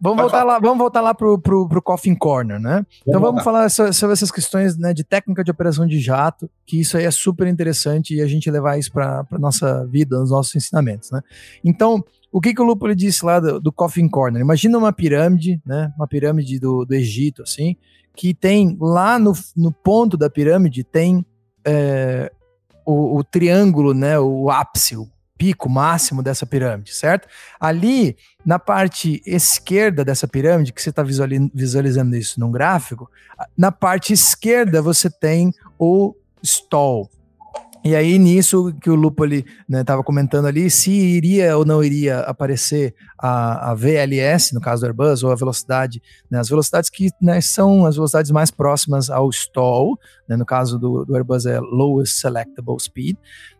Vamos 0.00 0.22
voltar, 0.22 0.44
lá, 0.44 0.60
vamos 0.60 0.78
voltar 0.78 1.00
lá 1.00 1.12
pro, 1.12 1.38
pro, 1.38 1.68
pro 1.68 1.82
Coffin 1.82 2.14
Corner, 2.14 2.60
né? 2.60 2.86
Então 3.02 3.20
vamos, 3.20 3.42
vamos 3.42 3.44
falar 3.44 3.68
sobre 3.68 4.12
essas 4.12 4.30
questões 4.30 4.78
né, 4.78 4.94
de 4.94 5.02
técnica 5.02 5.42
de 5.42 5.50
operação 5.50 5.86
de 5.86 5.98
jato, 5.98 6.48
que 6.64 6.80
isso 6.80 6.96
aí 6.96 7.04
é 7.04 7.10
super 7.10 7.48
interessante 7.48 8.14
e 8.14 8.22
a 8.22 8.26
gente 8.26 8.48
levar 8.48 8.78
isso 8.78 8.92
para 8.92 9.26
a 9.30 9.38
nossa 9.38 9.84
vida, 9.86 10.18
nos 10.18 10.30
nossos 10.30 10.54
ensinamentos, 10.54 11.10
né? 11.10 11.20
Então, 11.64 12.04
o 12.30 12.40
que, 12.40 12.54
que 12.54 12.60
o 12.60 12.64
Lúpulo 12.64 12.94
disse 12.94 13.24
lá 13.24 13.40
do, 13.40 13.60
do 13.60 13.72
Coffin 13.72 14.08
Corner? 14.08 14.40
Imagina 14.40 14.76
uma 14.76 14.92
pirâmide, 14.92 15.60
né? 15.64 15.92
Uma 15.96 16.06
pirâmide 16.06 16.58
do, 16.58 16.84
do 16.84 16.94
Egito, 16.94 17.42
assim, 17.42 17.76
que 18.14 18.34
tem 18.34 18.76
lá 18.80 19.18
no, 19.18 19.32
no 19.56 19.72
ponto 19.72 20.16
da 20.16 20.28
pirâmide 20.28 20.84
tem 20.84 21.24
é, 21.64 22.30
o, 22.84 23.18
o 23.18 23.24
triângulo, 23.24 23.94
né? 23.94 24.18
O 24.18 24.50
ápice, 24.50 24.96
o 24.96 25.08
pico 25.38 25.70
máximo 25.70 26.22
dessa 26.22 26.44
pirâmide, 26.44 26.92
certo? 26.92 27.28
Ali, 27.60 28.16
na 28.44 28.58
parte 28.58 29.22
esquerda 29.24 30.04
dessa 30.04 30.26
pirâmide, 30.26 30.72
que 30.72 30.82
você 30.82 30.90
está 30.90 31.02
visualizando 31.02 32.16
isso 32.16 32.40
num 32.40 32.50
gráfico, 32.50 33.08
na 33.56 33.70
parte 33.70 34.12
esquerda 34.12 34.82
você 34.82 35.08
tem 35.08 35.52
o 35.78 36.14
stall, 36.42 37.08
e 37.88 37.96
aí, 37.96 38.18
nisso 38.18 38.74
que 38.82 38.90
o 38.90 38.94
Lupo 38.94 39.24
estava 39.24 40.00
né, 40.00 40.04
comentando 40.04 40.44
ali, 40.44 40.68
se 40.68 40.90
iria 40.90 41.56
ou 41.56 41.64
não 41.64 41.82
iria 41.82 42.20
aparecer 42.20 42.94
a, 43.18 43.70
a 43.70 43.74
VLS, 43.74 44.52
no 44.52 44.60
caso 44.60 44.82
do 44.82 44.86
Airbus, 44.88 45.22
ou 45.22 45.32
a 45.32 45.34
velocidade, 45.34 46.02
né, 46.30 46.38
as 46.38 46.50
velocidades 46.50 46.90
que 46.90 47.08
né, 47.18 47.40
são 47.40 47.86
as 47.86 47.94
velocidades 47.94 48.30
mais 48.30 48.50
próximas 48.50 49.08
ao 49.08 49.30
stall, 49.30 49.98
né, 50.28 50.36
no 50.36 50.44
caso 50.44 50.78
do, 50.78 51.02
do, 51.06 51.16
Airbus 51.16 51.46
é 51.46 51.58
Lowest 51.60 52.20
Selectable 52.20 52.78
Speed, 52.78 53.16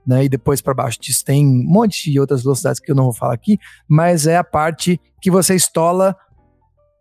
né, 0.06 0.24
e 0.24 0.28
depois 0.28 0.60
para 0.60 0.74
baixo 0.74 1.00
disso 1.00 1.24
tem 1.24 1.46
um 1.46 1.64
monte 1.64 2.12
de 2.12 2.20
outras 2.20 2.42
velocidades 2.42 2.80
que 2.80 2.92
eu 2.92 2.96
não 2.96 3.04
vou 3.04 3.14
falar 3.14 3.32
aqui, 3.32 3.58
mas 3.88 4.26
é 4.26 4.36
a 4.36 4.44
parte 4.44 5.00
que 5.22 5.30
você 5.30 5.54
estola 5.54 6.14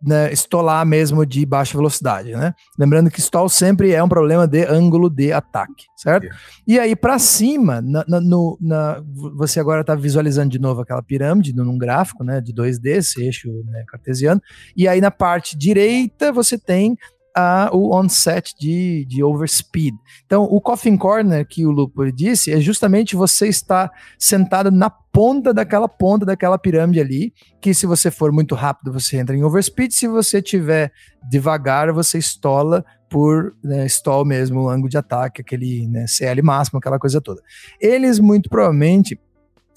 né, 0.02 0.32
estolar 0.32 0.84
mesmo 0.86 1.26
de 1.26 1.44
baixa 1.44 1.76
velocidade, 1.76 2.32
né? 2.32 2.54
Lembrando 2.78 3.10
que 3.10 3.20
stall 3.20 3.48
sempre 3.48 3.92
é 3.92 4.02
um 4.02 4.08
problema 4.08 4.46
de 4.46 4.64
ângulo 4.64 5.10
de 5.10 5.32
ataque, 5.32 5.86
certo? 5.96 6.24
Yeah. 6.24 6.40
E 6.66 6.78
aí 6.78 6.96
para 6.96 7.18
cima, 7.18 7.80
na, 7.80 8.04
na, 8.06 8.20
no, 8.20 8.58
na, 8.60 9.02
você 9.36 9.58
agora 9.58 9.80
está 9.80 9.94
visualizando 9.94 10.50
de 10.50 10.58
novo 10.58 10.80
aquela 10.82 11.02
pirâmide 11.02 11.54
num 11.54 11.76
gráfico, 11.76 12.22
né, 12.22 12.40
de 12.40 12.52
2D, 12.52 12.98
esse 12.98 13.22
eixo 13.22 13.48
né, 13.66 13.84
cartesiano, 13.88 14.40
e 14.76 14.86
aí 14.86 15.00
na 15.00 15.10
parte 15.10 15.56
direita 15.56 16.32
você 16.32 16.56
tem 16.56 16.96
a, 17.38 17.70
o 17.72 17.94
onset 17.94 18.52
de, 18.58 19.04
de 19.04 19.22
overspeed. 19.22 19.94
Então, 20.26 20.42
o 20.42 20.60
coffin 20.60 20.96
corner 20.96 21.46
que 21.46 21.64
o 21.64 21.70
Lupo 21.70 22.10
disse 22.10 22.52
é 22.52 22.60
justamente 22.60 23.14
você 23.14 23.46
estar 23.46 23.88
sentado 24.18 24.72
na 24.72 24.90
ponta 24.90 25.54
daquela 25.54 25.88
ponta 25.88 26.26
daquela 26.26 26.58
pirâmide 26.58 27.00
ali, 27.00 27.32
que 27.60 27.72
se 27.72 27.86
você 27.86 28.10
for 28.10 28.32
muito 28.32 28.56
rápido, 28.56 28.92
você 28.92 29.18
entra 29.18 29.36
em 29.36 29.44
overspeed, 29.44 29.92
se 29.92 30.08
você 30.08 30.42
tiver 30.42 30.92
devagar, 31.30 31.92
você 31.92 32.18
estola 32.18 32.84
por 33.08 33.54
né, 33.62 33.86
stall 33.86 34.24
mesmo, 34.24 34.68
ângulo 34.68 34.88
de 34.88 34.98
ataque, 34.98 35.40
aquele 35.40 35.86
né, 35.86 36.08
CL 36.08 36.42
máximo, 36.42 36.80
aquela 36.80 36.98
coisa 36.98 37.20
toda. 37.20 37.40
Eles, 37.80 38.18
muito 38.18 38.50
provavelmente, 38.50 39.18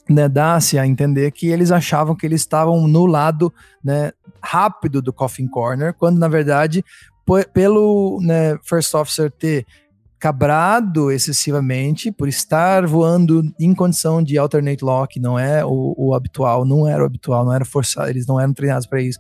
né, 0.10 0.28
dá-se 0.28 0.80
a 0.80 0.88
entender 0.88 1.32
que 1.32 1.48
eles 1.48 1.72
achavam 1.72 2.16
que 2.16 2.26
eles 2.26 2.42
estavam 2.42 2.88
no 2.88 3.06
lado 3.06 3.54
né, 3.84 4.12
rápido 4.42 5.02
do 5.02 5.14
Coffin 5.14 5.48
Corner, 5.48 5.94
quando 5.94 6.18
na 6.18 6.28
verdade 6.28 6.84
pelo 7.54 8.20
né, 8.22 8.58
First 8.64 8.94
Officer 8.94 9.32
ter 9.32 9.66
cabrado 10.22 11.12
excessivamente 11.12 12.12
por 12.12 12.28
estar 12.28 12.86
voando 12.86 13.42
em 13.60 13.74
condição 13.74 14.22
de 14.22 14.38
alternate 14.38 14.86
lock, 14.86 15.20
não 15.20 15.38
é 15.38 15.66
o, 15.66 15.96
o 15.98 16.14
habitual, 16.14 16.64
não 16.64 16.88
era 16.88 17.02
o 17.02 17.06
habitual, 17.08 17.44
não 17.44 17.52
era 17.52 17.66
forçado, 17.66 18.10
eles 18.10 18.28
não 18.28 18.40
eram 18.40 18.54
treinados 18.54 18.86
para 18.86 19.02
isso. 19.02 19.18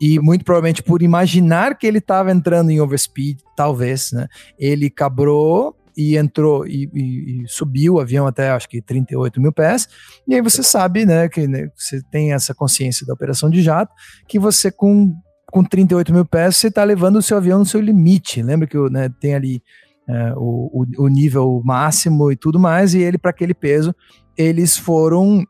E 0.00 0.20
muito 0.20 0.44
provavelmente 0.44 0.84
por 0.84 1.02
imaginar 1.02 1.76
que 1.76 1.86
ele 1.86 1.98
estava 1.98 2.30
entrando 2.30 2.70
em 2.70 2.80
overspeed, 2.80 3.38
talvez, 3.56 4.12
né? 4.12 4.28
Ele 4.56 4.88
cabrou 4.88 5.74
e 5.96 6.16
entrou 6.16 6.66
e, 6.66 6.88
e, 6.94 7.42
e, 7.42 7.48
subiu 7.48 7.94
o 7.94 8.00
avião 8.00 8.26
até 8.26 8.50
acho 8.50 8.68
que 8.68 8.82
38 8.82 9.40
mil 9.40 9.52
pés. 9.52 9.88
E 10.28 10.34
aí 10.34 10.42
você 10.42 10.62
sabe, 10.62 11.06
né, 11.06 11.28
que 11.28 11.48
né, 11.48 11.70
você 11.74 12.02
tem 12.10 12.34
essa 12.34 12.54
consciência 12.54 13.06
da 13.06 13.14
operação 13.14 13.48
de 13.48 13.62
jato, 13.62 13.92
que 14.28 14.38
você 14.38 14.70
com 14.70 15.16
com 15.50 15.64
38 15.64 16.12
mil 16.12 16.24
pés, 16.24 16.56
você 16.56 16.68
está 16.68 16.82
levando 16.84 17.16
o 17.16 17.22
seu 17.22 17.36
avião 17.36 17.58
no 17.58 17.64
seu 17.64 17.80
limite. 17.80 18.42
Lembra 18.42 18.66
que 18.66 18.76
né, 18.90 19.08
tem 19.20 19.34
ali 19.34 19.62
é, 20.08 20.32
o, 20.36 20.84
o, 20.98 21.08
nível 21.08 21.60
máximo 21.64 22.30
e 22.30 22.36
tudo 22.36 22.58
mais, 22.58 22.94
e 22.94 23.00
ele, 23.00 23.18
para 23.18 23.30
aquele 23.30 23.54
peso, 23.54 23.94
eles 24.36 24.76
foram 24.76 25.44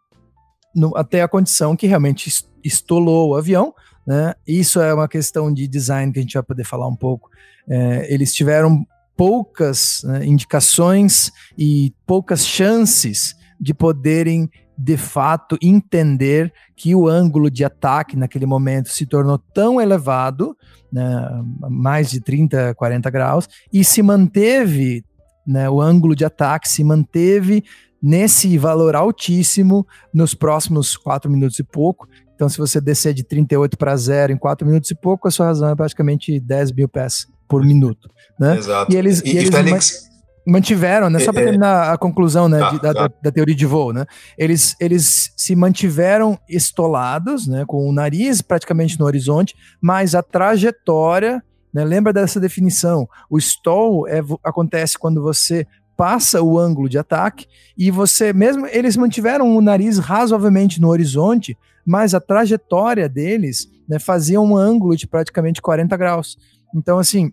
no, 0.74 0.96
até 0.96 1.22
a 1.22 1.28
condição 1.28 1.76
que 1.76 1.86
realmente 1.86 2.30
estolou 2.64 3.30
o 3.30 3.34
avião. 3.34 3.74
Né? 4.06 4.34
Isso 4.46 4.80
é 4.80 4.94
uma 4.94 5.08
questão 5.08 5.52
de 5.52 5.66
design 5.66 6.12
que 6.12 6.18
a 6.18 6.22
gente 6.22 6.34
vai 6.34 6.42
poder 6.42 6.64
falar 6.64 6.86
um 6.86 6.96
pouco. 6.96 7.28
É, 7.68 8.12
eles 8.12 8.32
tiveram 8.32 8.86
poucas 9.16 10.02
né, 10.04 10.24
indicações 10.26 11.32
e 11.56 11.92
poucas 12.06 12.46
chances 12.46 13.34
de 13.58 13.72
poderem 13.72 14.50
de 14.76 14.96
fato 14.96 15.56
entender 15.62 16.52
que 16.76 16.94
o 16.94 17.08
ângulo 17.08 17.50
de 17.50 17.64
ataque 17.64 18.16
naquele 18.16 18.46
momento 18.46 18.90
se 18.90 19.06
tornou 19.06 19.38
tão 19.38 19.80
elevado, 19.80 20.56
né, 20.92 21.42
mais 21.70 22.10
de 22.10 22.20
30, 22.20 22.74
40 22.74 23.10
graus, 23.10 23.48
e 23.72 23.82
se 23.82 24.02
manteve, 24.02 25.04
né, 25.46 25.68
o 25.70 25.80
ângulo 25.80 26.14
de 26.14 26.24
ataque 26.24 26.68
se 26.68 26.84
manteve 26.84 27.64
nesse 28.02 28.58
valor 28.58 28.94
altíssimo 28.94 29.86
nos 30.12 30.34
próximos 30.34 30.96
4 30.96 31.30
minutos 31.30 31.58
e 31.58 31.64
pouco. 31.64 32.06
Então, 32.34 32.48
se 32.48 32.58
você 32.58 32.80
descer 32.80 33.14
de 33.14 33.24
38 33.24 33.78
para 33.78 33.96
zero 33.96 34.32
em 34.32 34.36
4 34.36 34.66
minutos 34.66 34.90
e 34.90 34.94
pouco, 34.94 35.26
a 35.26 35.30
sua 35.30 35.46
razão 35.46 35.70
é 35.70 35.74
praticamente 35.74 36.38
10 36.38 36.72
mil 36.72 36.88
pés 36.88 37.26
por 37.48 37.64
minuto. 37.64 38.10
Né? 38.38 38.58
Exato. 38.58 38.92
E 38.92 38.96
eles, 38.96 39.22
e, 39.22 39.32
e 39.32 39.38
eles 39.38 40.06
mantiveram, 40.46 41.10
né? 41.10 41.18
Só 41.18 41.32
para 41.32 41.40
é, 41.40 41.44
é. 41.44 41.46
terminar 41.46 41.92
a 41.92 41.98
conclusão, 41.98 42.48
né, 42.48 42.70
de, 42.70 42.80
da, 42.80 42.92
da, 42.92 43.10
da, 43.20 43.32
teoria 43.32 43.54
de 43.54 43.66
voo, 43.66 43.92
né? 43.92 44.06
Eles, 44.38 44.76
eles 44.78 45.32
se 45.36 45.56
mantiveram 45.56 46.38
estolados, 46.48 47.48
né, 47.48 47.64
com 47.66 47.88
o 47.88 47.92
nariz 47.92 48.40
praticamente 48.40 48.98
no 48.98 49.06
horizonte, 49.06 49.56
mas 49.80 50.14
a 50.14 50.22
trajetória, 50.22 51.42
né? 51.74 51.84
Lembra 51.84 52.12
dessa 52.12 52.38
definição? 52.38 53.08
O 53.28 53.38
stall 53.38 54.06
é, 54.06 54.22
acontece 54.44 54.96
quando 54.96 55.20
você 55.20 55.66
passa 55.96 56.42
o 56.42 56.58
ângulo 56.58 56.88
de 56.88 56.98
ataque 56.98 57.46
e 57.76 57.90
você 57.90 58.32
mesmo 58.32 58.66
eles 58.66 58.96
mantiveram 58.96 59.56
o 59.56 59.62
nariz 59.62 59.98
razoavelmente 59.98 60.80
no 60.80 60.88
horizonte, 60.88 61.56
mas 61.84 62.14
a 62.14 62.20
trajetória 62.20 63.08
deles 63.08 63.68
né, 63.88 63.98
fazia 63.98 64.40
um 64.40 64.56
ângulo 64.56 64.96
de 64.96 65.06
praticamente 65.06 65.62
40 65.62 65.96
graus. 65.96 66.36
Então, 66.74 66.98
assim, 66.98 67.32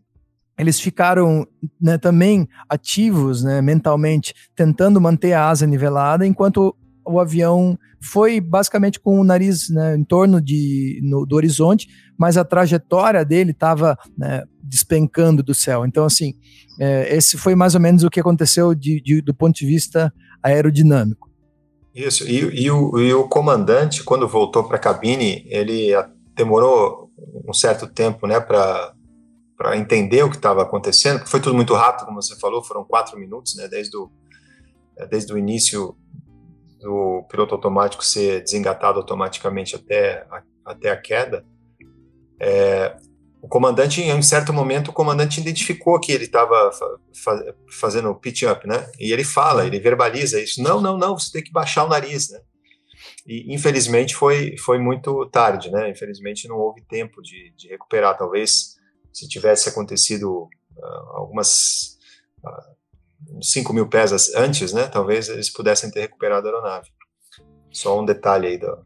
eles 0.57 0.79
ficaram 0.79 1.47
né, 1.81 1.97
também 1.97 2.47
ativos 2.69 3.43
né, 3.43 3.61
mentalmente, 3.61 4.33
tentando 4.55 5.01
manter 5.01 5.33
a 5.33 5.47
asa 5.49 5.65
nivelada, 5.65 6.25
enquanto 6.25 6.75
o 7.05 7.19
avião 7.19 7.77
foi 8.01 8.39
basicamente 8.39 8.99
com 8.99 9.19
o 9.19 9.23
nariz 9.23 9.69
né, 9.69 9.95
em 9.95 10.03
torno 10.03 10.41
de, 10.41 10.99
no, 11.03 11.25
do 11.25 11.35
horizonte, 11.35 11.87
mas 12.17 12.37
a 12.37 12.43
trajetória 12.43 13.23
dele 13.23 13.51
estava 13.51 13.97
né, 14.17 14.43
despencando 14.61 15.41
do 15.41 15.53
céu. 15.53 15.85
Então, 15.85 16.05
assim, 16.05 16.33
é, 16.79 17.15
esse 17.15 17.37
foi 17.37 17.55
mais 17.55 17.75
ou 17.75 17.81
menos 17.81 18.03
o 18.03 18.09
que 18.09 18.19
aconteceu 18.19 18.75
de, 18.75 19.01
de, 19.01 19.21
do 19.21 19.33
ponto 19.33 19.55
de 19.55 19.65
vista 19.65 20.13
aerodinâmico. 20.41 21.31
Isso, 21.95 22.27
e, 22.27 22.63
e, 22.63 22.71
o, 22.71 22.99
e 22.99 23.13
o 23.13 23.27
comandante, 23.27 24.03
quando 24.03 24.27
voltou 24.27 24.63
para 24.63 24.77
a 24.77 24.79
cabine, 24.79 25.45
ele 25.47 25.91
demorou 26.35 27.09
um 27.47 27.53
certo 27.53 27.87
tempo 27.87 28.27
né, 28.27 28.39
para 28.39 28.93
para 29.63 29.77
entender 29.77 30.21
o 30.23 30.29
que 30.29 30.35
estava 30.35 30.61
acontecendo, 30.61 31.25
foi 31.25 31.39
tudo 31.39 31.55
muito 31.55 31.73
rápido, 31.73 32.05
como 32.05 32.21
você 32.21 32.35
falou, 32.35 32.61
foram 32.61 32.83
quatro 32.83 33.17
minutos, 33.17 33.55
né, 33.55 33.65
desde 33.65 33.95
o, 33.95 34.11
é, 34.97 35.07
desde 35.07 35.31
o 35.31 35.37
início 35.37 35.95
do 36.81 37.25
piloto 37.29 37.55
automático 37.55 38.03
ser 38.03 38.43
desengatado 38.43 38.99
automaticamente 38.99 39.73
até 39.73 40.27
a, 40.29 40.43
até 40.65 40.91
a 40.91 40.97
queda. 40.97 41.45
É, 42.41 42.97
o 43.41 43.47
comandante, 43.47 44.01
em 44.01 44.13
um 44.13 44.21
certo 44.21 44.51
momento, 44.51 44.89
o 44.89 44.93
comandante 44.93 45.39
identificou 45.39 45.97
que 45.97 46.11
ele 46.11 46.25
estava 46.25 46.69
fa 47.13 47.55
fazendo 47.79 48.13
pitch 48.15 48.43
up, 48.43 48.67
né? 48.67 48.91
E 48.99 49.13
ele 49.13 49.23
fala, 49.23 49.65
ele 49.65 49.79
verbaliza 49.79 50.41
isso. 50.41 50.61
Não, 50.61 50.81
não, 50.81 50.97
não, 50.97 51.17
você 51.17 51.31
tem 51.31 51.43
que 51.43 51.53
baixar 51.53 51.85
o 51.85 51.89
nariz, 51.89 52.29
né? 52.29 52.41
E 53.25 53.53
infelizmente 53.53 54.13
foi, 54.13 54.57
foi 54.57 54.77
muito 54.77 55.25
tarde, 55.27 55.71
né? 55.71 55.89
Infelizmente 55.89 56.49
não 56.49 56.57
houve 56.57 56.81
tempo 56.81 57.21
de, 57.21 57.53
de 57.55 57.69
recuperar. 57.69 58.17
Talvez 58.17 58.72
se 59.13 59.27
tivesse 59.27 59.69
acontecido 59.69 60.49
uh, 60.77 61.09
algumas 61.11 61.97
uh, 62.43 63.43
5 63.43 63.71
mil 63.73 63.87
pés 63.87 64.33
antes, 64.35 64.73
né? 64.73 64.87
Talvez 64.87 65.29
eles 65.29 65.49
pudessem 65.49 65.91
ter 65.91 66.01
recuperado 66.01 66.47
a 66.47 66.51
aeronave. 66.51 66.89
Só 67.71 67.99
um 67.99 68.05
detalhe 68.05 68.47
aí 68.47 68.57
do, 68.57 68.85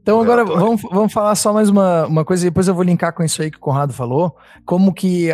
então 0.00 0.20
agora 0.20 0.44
vamos, 0.44 0.82
vamos 0.82 1.12
falar 1.12 1.34
só 1.34 1.52
mais 1.52 1.68
uma, 1.68 2.06
uma 2.06 2.24
coisa, 2.24 2.44
depois 2.44 2.68
eu 2.68 2.74
vou 2.74 2.84
linkar 2.84 3.12
com 3.12 3.24
isso 3.24 3.40
aí 3.40 3.50
que 3.50 3.56
o 3.56 3.60
Conrado 3.60 3.92
falou, 3.92 4.36
como 4.64 4.92
que 4.92 5.28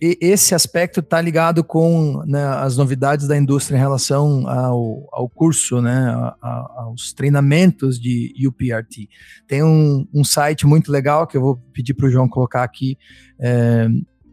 esse 0.00 0.54
aspecto 0.54 1.00
está 1.00 1.20
ligado 1.20 1.64
com 1.64 2.22
né, 2.26 2.44
as 2.44 2.76
novidades 2.76 3.26
da 3.26 3.36
indústria 3.36 3.76
em 3.76 3.80
relação 3.80 4.48
ao, 4.48 5.08
ao 5.12 5.28
curso, 5.28 5.80
né, 5.80 6.10
a, 6.10 6.36
a, 6.40 6.82
aos 6.84 7.12
treinamentos 7.12 7.98
de 7.98 8.32
UPRT. 8.46 9.08
Tem 9.46 9.62
um, 9.62 10.06
um 10.14 10.24
site 10.24 10.66
muito 10.66 10.92
legal 10.92 11.26
que 11.26 11.36
eu 11.36 11.40
vou 11.40 11.56
pedir 11.72 11.94
para 11.94 12.06
o 12.06 12.10
João 12.10 12.28
colocar 12.28 12.62
aqui, 12.62 12.96
é, 13.40 13.88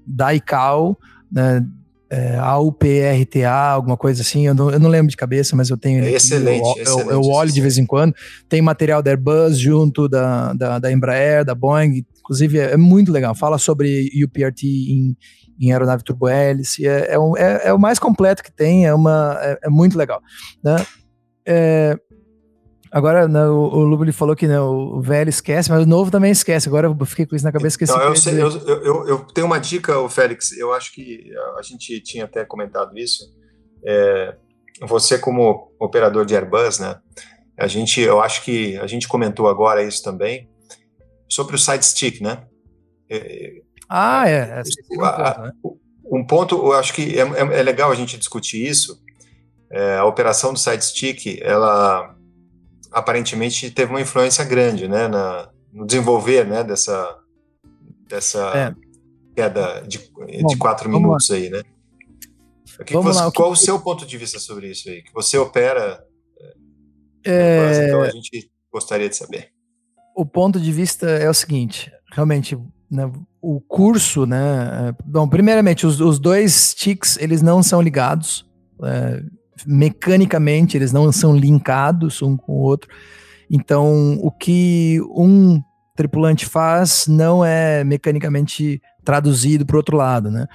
da 0.06 0.34
ICAO, 0.34 0.98
né, 1.32 1.66
é, 2.12 2.36
AUPRTA, 2.38 3.50
alguma 3.50 3.96
coisa 3.96 4.22
assim, 4.22 4.46
eu 4.46 4.54
não, 4.54 4.70
eu 4.70 4.80
não, 4.82 4.90
lembro 4.90 5.10
de 5.10 5.16
cabeça, 5.16 5.56
mas 5.56 5.70
eu 5.70 5.78
tenho. 5.78 6.04
É 6.04 6.12
excelente, 6.12 6.62
eu, 6.62 6.84
excelente, 6.84 7.10
eu, 7.10 7.12
eu, 7.12 7.22
olho 7.22 7.50
de 7.50 7.62
vez 7.62 7.78
em 7.78 7.86
quando. 7.86 8.14
Tem 8.50 8.62
material 8.62 9.02
da 9.02 9.12
Airbus 9.12 9.58
junto, 9.58 10.10
da, 10.10 10.52
da, 10.52 10.78
da 10.78 10.92
Embraer, 10.92 11.46
da 11.46 11.56
Boeing, 11.56 12.06
inclusive 12.20 12.60
é, 12.60 12.74
é, 12.74 12.78
muito 12.78 13.14
legal. 13.14 13.34
Fala 13.34 13.58
sobre 13.58 14.10
UPRT 14.26 14.64
em, 14.66 15.16
em 15.58 15.72
aeronave 15.72 16.04
turbohélice, 16.04 16.86
é, 16.86 17.14
é, 17.14 17.16
é, 17.38 17.70
é, 17.70 17.74
o 17.74 17.80
mais 17.80 17.98
completo 17.98 18.44
que 18.44 18.52
tem, 18.52 18.86
é, 18.86 18.94
uma, 18.94 19.38
é, 19.40 19.60
é 19.64 19.70
muito 19.70 19.98
legal. 19.98 20.22
Né? 20.62 21.96
Agora, 22.92 23.26
né, 23.26 23.48
o, 23.48 23.56
o 23.56 23.84
Lubo 23.86 24.12
falou 24.12 24.36
que 24.36 24.46
né, 24.46 24.60
o 24.60 25.00
velho 25.00 25.30
esquece, 25.30 25.72
mas 25.72 25.84
o 25.84 25.88
novo 25.88 26.12
também 26.12 26.32
esquece. 26.32 26.68
Agora 26.68 26.88
eu 26.88 27.06
fiquei 27.06 27.26
com 27.26 27.36
isso 27.36 27.46
na 27.46 27.52
cabeça. 27.52 27.76
Esqueci 27.76 27.94
então, 27.94 28.04
eu, 28.04 28.16
sei, 28.18 28.42
eu, 28.42 28.50
eu, 28.68 29.08
eu, 29.08 29.20
tenho 29.20 29.48
uma 29.48 29.60
dica, 29.60 29.94
Félix. 30.10 30.52
Eu 30.52 30.74
acho 30.74 30.92
que 30.94 31.32
a 31.58 31.62
gente 31.62 32.02
tinha 32.02 32.26
até 32.26 32.44
comentado 32.44 32.98
isso. 32.98 33.24
É, 33.86 34.36
você, 34.82 35.18
como 35.18 35.72
operador 35.80 36.26
de 36.26 36.36
Airbus, 36.36 36.80
né? 36.80 37.00
A 37.58 37.66
gente, 37.66 38.02
eu 38.02 38.20
acho 38.20 38.44
que 38.44 38.78
a 38.78 38.88
gente 38.88 39.08
comentou 39.08 39.48
agora 39.48 39.84
isso 39.84 40.04
também 40.04 40.50
sobre 41.30 41.56
o 41.56 41.60
side 41.60 41.86
stick, 41.86 42.20
né? 42.20 42.44
É, 43.10 43.54
ah, 43.88 44.30
é. 44.30 44.36
é 44.36 44.62
um, 44.92 44.98
ponto, 44.98 45.42
né? 45.42 45.52
um 46.06 46.26
ponto, 46.26 46.56
eu 46.56 46.74
acho 46.74 46.94
que 46.94 47.18
é, 47.18 47.22
é, 47.22 47.60
é 47.60 47.64
legal 47.64 47.90
a 47.90 47.96
gente 47.96 48.18
discutir 48.18 48.66
isso. 48.66 49.02
É, 49.72 49.96
a 49.98 50.06
operação 50.06 50.52
do 50.52 50.60
side 50.60 50.84
stick, 50.84 51.40
ela 51.42 52.16
aparentemente 52.92 53.72
teve 53.72 53.92
uma 53.92 54.02
influência 54.02 54.44
grande, 54.44 54.88
né, 54.88 55.08
na, 55.08 55.50
no 55.72 55.86
desenvolver, 55.86 56.46
né, 56.46 56.64
dessa, 56.64 57.18
dessa 58.08 58.52
é. 58.56 58.76
queda 59.36 59.82
de, 59.88 59.98
de 59.98 60.58
quatro 60.58 60.90
minutos 60.90 61.30
lá. 61.30 61.36
aí, 61.36 61.50
né? 61.50 61.62
Que 62.86 62.94
você, 62.98 63.20
lá, 63.20 63.32
qual 63.32 63.50
que... 63.50 63.60
o 63.60 63.62
seu 63.62 63.80
ponto 63.80 64.06
de 64.06 64.18
vista 64.18 64.40
sobre 64.40 64.72
isso 64.72 64.90
aí? 64.90 65.04
Que 65.04 65.14
você 65.14 65.38
opera, 65.38 66.04
é... 67.26 67.86
então 67.88 68.02
a 68.02 68.10
gente 68.10 68.50
gostaria 68.72 69.08
de 69.08 69.16
saber. 69.16 69.52
O 70.16 70.26
ponto 70.26 70.60
de 70.60 70.72
vista 70.72 71.08
é 71.10 71.30
o 71.30 71.34
seguinte, 71.34 71.92
realmente, 72.12 72.58
né, 72.90 73.10
o 73.42 73.62
curso, 73.62 74.26
né, 74.26 74.90
é, 74.90 75.04
bom, 75.06 75.28
primeiramente, 75.28 75.86
os, 75.86 76.02
os 76.02 76.20
dois 76.20 76.74
ticks, 76.74 77.18
eles 77.18 77.42
não 77.42 77.64
são 77.64 77.82
ligados, 77.82 78.46
é, 78.84 79.24
mecanicamente 79.66 80.78
eles 80.78 80.92
não 80.92 81.12
são 81.12 81.36
linkados 81.36 82.22
um 82.22 82.36
com 82.38 82.54
o 82.54 82.62
outro. 82.62 82.90
Então, 83.50 84.18
o 84.22 84.32
que 84.32 85.00
um 85.16 85.62
tripulante 85.96 86.46
faz 86.46 87.06
não 87.08 87.44
é 87.44 87.84
mecanicamente 87.84 88.82
traduzido 89.04 89.66
para 89.66 89.76
o 89.76 89.78
outro 89.78 89.98
lado, 89.98 90.32
né? 90.32 90.48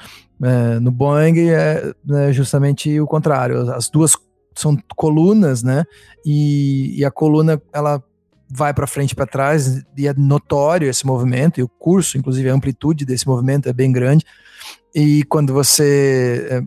É, 0.42 0.80
no 0.80 0.90
Boeing 0.90 1.48
é, 1.48 1.92
é, 2.10 2.32
justamente 2.32 3.00
o 3.00 3.06
contrário. 3.06 3.70
As 3.72 3.88
duas 3.88 4.16
são 4.54 4.76
colunas, 4.96 5.62
né? 5.62 5.84
E, 6.24 6.98
e 6.98 7.04
a 7.04 7.10
coluna 7.10 7.60
ela 7.72 8.02
vai 8.48 8.72
para 8.72 8.86
frente 8.86 9.14
para 9.14 9.26
trás 9.26 9.82
e 9.96 10.06
é 10.06 10.14
notório 10.14 10.88
esse 10.88 11.04
movimento 11.04 11.58
e 11.58 11.62
o 11.62 11.68
curso, 11.68 12.16
inclusive 12.16 12.48
a 12.48 12.54
amplitude 12.54 13.04
desse 13.04 13.26
movimento 13.26 13.68
é 13.68 13.72
bem 13.72 13.90
grande. 13.90 14.24
E 14.94 15.24
quando 15.24 15.52
você 15.52 16.46
é, 16.50 16.62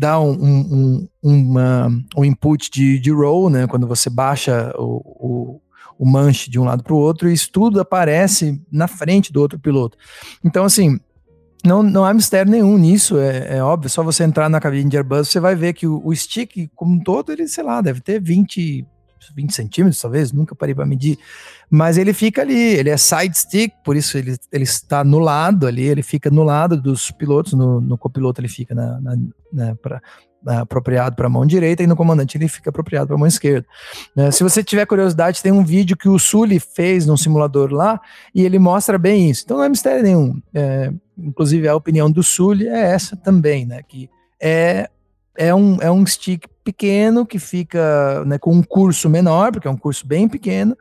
dá 0.00 0.18
um, 0.18 0.32
um, 0.32 1.08
uma, 1.22 1.88
um 2.16 2.24
input 2.24 2.70
de, 2.70 2.98
de 2.98 3.10
roll, 3.10 3.50
né? 3.50 3.66
Quando 3.66 3.86
você 3.86 4.08
baixa 4.08 4.72
o, 4.78 5.02
o, 5.04 5.60
o 5.98 6.06
manche 6.06 6.50
de 6.50 6.58
um 6.58 6.64
lado 6.64 6.82
para 6.82 6.94
o 6.94 6.96
outro, 6.96 7.28
e 7.28 7.34
isso 7.34 7.50
tudo 7.52 7.78
aparece 7.78 8.58
na 8.72 8.88
frente 8.88 9.30
do 9.30 9.42
outro 9.42 9.58
piloto. 9.58 9.98
Então, 10.42 10.64
assim, 10.64 10.98
não, 11.62 11.82
não 11.82 12.02
há 12.02 12.14
mistério 12.14 12.50
nenhum 12.50 12.78
nisso, 12.78 13.18
é, 13.18 13.58
é 13.58 13.62
óbvio, 13.62 13.90
só 13.90 14.02
você 14.02 14.24
entrar 14.24 14.48
na 14.48 14.58
cabine 14.58 14.88
de 14.88 14.96
Airbus, 14.96 15.28
você 15.28 15.38
vai 15.38 15.54
ver 15.54 15.74
que 15.74 15.86
o, 15.86 16.00
o 16.02 16.16
stick, 16.16 16.70
como 16.74 16.94
um 16.94 17.02
todo, 17.02 17.30
ele, 17.30 17.46
sei 17.46 17.62
lá, 17.62 17.82
deve 17.82 18.00
ter 18.00 18.18
20, 18.22 18.86
20 19.34 19.54
centímetros, 19.54 20.00
talvez, 20.00 20.32
nunca 20.32 20.54
parei 20.54 20.74
para 20.74 20.86
medir, 20.86 21.18
mas 21.70 21.98
ele 21.98 22.12
fica 22.12 22.42
ali, 22.42 22.74
ele 22.74 22.90
é 22.90 22.96
side 22.96 23.36
stick, 23.36 23.72
por 23.84 23.96
isso 23.96 24.16
ele, 24.18 24.36
ele 24.52 24.64
está 24.64 25.04
no 25.04 25.18
lado 25.18 25.66
ali, 25.66 25.82
ele 25.82 26.02
fica 26.02 26.30
no 26.30 26.42
lado 26.42 26.80
dos 26.80 27.10
pilotos, 27.10 27.52
no, 27.52 27.80
no 27.80 27.98
copiloto 27.98 28.40
ele 28.40 28.48
fica 28.48 28.74
na, 28.74 29.00
na, 29.00 29.16
na 29.52 29.74
pra, 29.76 30.00
apropriado 30.46 31.16
para 31.16 31.26
a 31.26 31.30
mão 31.30 31.44
direita 31.44 31.82
e 31.82 31.86
no 31.86 31.96
comandante 31.96 32.36
ele 32.36 32.48
fica 32.48 32.70
apropriado 32.70 33.08
para 33.08 33.16
a 33.16 33.18
mão 33.18 33.26
esquerda. 33.26 33.66
É, 34.16 34.30
se 34.30 34.42
você 34.42 34.62
tiver 34.64 34.86
curiosidade, 34.86 35.42
tem 35.42 35.52
um 35.52 35.64
vídeo 35.64 35.96
que 35.96 36.08
o 36.08 36.18
Sully 36.18 36.58
fez 36.58 37.06
num 37.06 37.16
simulador 37.16 37.72
lá 37.72 38.00
e 38.34 38.44
ele 38.44 38.58
mostra 38.58 38.98
bem 38.98 39.30
isso. 39.30 39.42
Então 39.44 39.58
não 39.58 39.64
é 39.64 39.68
mistério 39.68 40.02
nenhum. 40.02 40.40
É, 40.54 40.92
inclusive 41.18 41.68
a 41.68 41.76
opinião 41.76 42.10
do 42.10 42.22
Sully 42.22 42.68
é 42.68 42.92
essa 42.92 43.16
também, 43.16 43.66
né? 43.66 43.82
Que 43.82 44.08
é 44.40 44.88
é 45.40 45.54
um, 45.54 45.80
é 45.80 45.90
um 45.90 46.04
stick 46.04 46.46
pequeno 46.62 47.24
que 47.24 47.38
fica 47.38 48.22
né, 48.26 48.36
com 48.36 48.52
um 48.52 48.62
curso 48.62 49.08
menor, 49.08 49.50
porque 49.50 49.66
é 49.66 49.70
um 49.70 49.76
curso 49.76 50.06
bem 50.06 50.28
pequeno, 50.28 50.76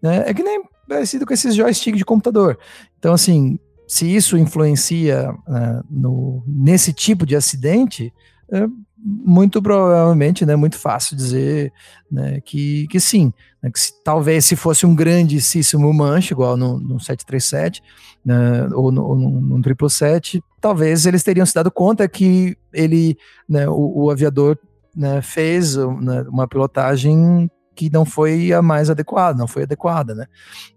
né, 0.00 0.22
é 0.24 0.32
que 0.32 0.44
nem 0.44 0.62
parecido 0.88 1.26
com 1.26 1.34
esses 1.34 1.56
joysticks 1.56 1.98
de 1.98 2.04
computador. 2.04 2.56
Então, 2.96 3.12
assim, 3.12 3.58
se 3.88 4.06
isso 4.06 4.38
influencia 4.38 5.34
né, 5.48 5.82
no, 5.90 6.40
nesse 6.46 6.92
tipo 6.92 7.26
de 7.26 7.34
acidente, 7.34 8.14
é 8.52 8.68
muito 9.08 9.62
provavelmente, 9.62 10.44
né, 10.44 10.56
muito 10.56 10.76
fácil 10.76 11.16
dizer 11.16 11.72
né, 12.10 12.40
que, 12.40 12.88
que 12.88 12.98
sim. 12.98 13.32
Né, 13.62 13.70
que 13.70 13.78
se, 13.78 14.02
talvez 14.02 14.44
se 14.44 14.56
fosse 14.56 14.84
um 14.84 14.96
grandíssimo 14.96 15.92
manche, 15.94 16.34
igual 16.34 16.56
no, 16.56 16.80
no 16.80 16.98
737, 16.98 17.80
né, 18.24 18.68
ou 18.74 18.90
no, 18.90 19.14
no, 19.14 19.30
no 19.40 19.56
777, 19.58 20.42
talvez 20.60 21.06
eles 21.06 21.22
teriam 21.22 21.46
se 21.46 21.54
dado 21.54 21.70
conta 21.70 22.08
que 22.08 22.56
ele, 22.72 23.16
né, 23.48 23.68
o, 23.68 24.06
o 24.06 24.10
aviador 24.10 24.58
né, 24.94 25.22
fez 25.22 25.76
né, 25.76 26.24
uma 26.28 26.48
pilotagem 26.48 27.48
que 27.76 27.90
não 27.90 28.04
foi 28.04 28.52
a 28.52 28.62
mais 28.62 28.90
adequada, 28.90 29.38
não 29.38 29.46
foi 29.46 29.64
adequada, 29.64 30.14
né? 30.14 30.24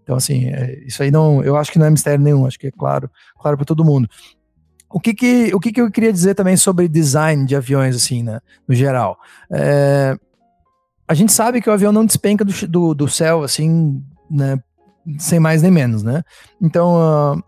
Então, 0.03 0.17
assim, 0.17 0.49
é, 0.49 0.83
isso 0.85 1.01
aí 1.01 1.09
não, 1.09 1.41
eu 1.41 1.55
acho 1.55 1.71
que 1.71 1.79
não 1.79 1.85
é 1.85 1.89
mistério 1.89 2.21
nenhum, 2.21 2.45
acho 2.45 2.59
que 2.59 2.67
é 2.67 2.71
claro, 2.71 3.09
claro 3.39 3.55
para 3.55 3.65
todo 3.65 3.85
mundo. 3.85 4.07
O 4.89 4.99
que 4.99 5.13
que, 5.13 5.53
o 5.53 5.59
que 5.59 5.71
que 5.71 5.81
eu 5.81 5.91
queria 5.91 6.11
dizer 6.11 6.33
também 6.33 6.57
sobre 6.57 6.87
design 6.87 7.45
de 7.45 7.55
aviões, 7.55 7.95
assim, 7.95 8.23
né, 8.23 8.39
no 8.67 8.73
geral? 8.73 9.17
É, 9.51 10.17
a 11.07 11.13
gente 11.13 11.31
sabe 11.31 11.61
que 11.61 11.69
o 11.69 11.73
avião 11.73 11.91
não 11.91 12.05
despenca 12.05 12.43
do, 12.43 12.67
do, 12.67 12.93
do 12.93 13.07
céu, 13.07 13.43
assim, 13.43 14.03
né, 14.29 14.59
sem 15.17 15.39
mais 15.39 15.61
nem 15.61 15.71
menos, 15.71 16.03
né? 16.03 16.23
Então, 16.61 16.95
uh, 16.95 17.43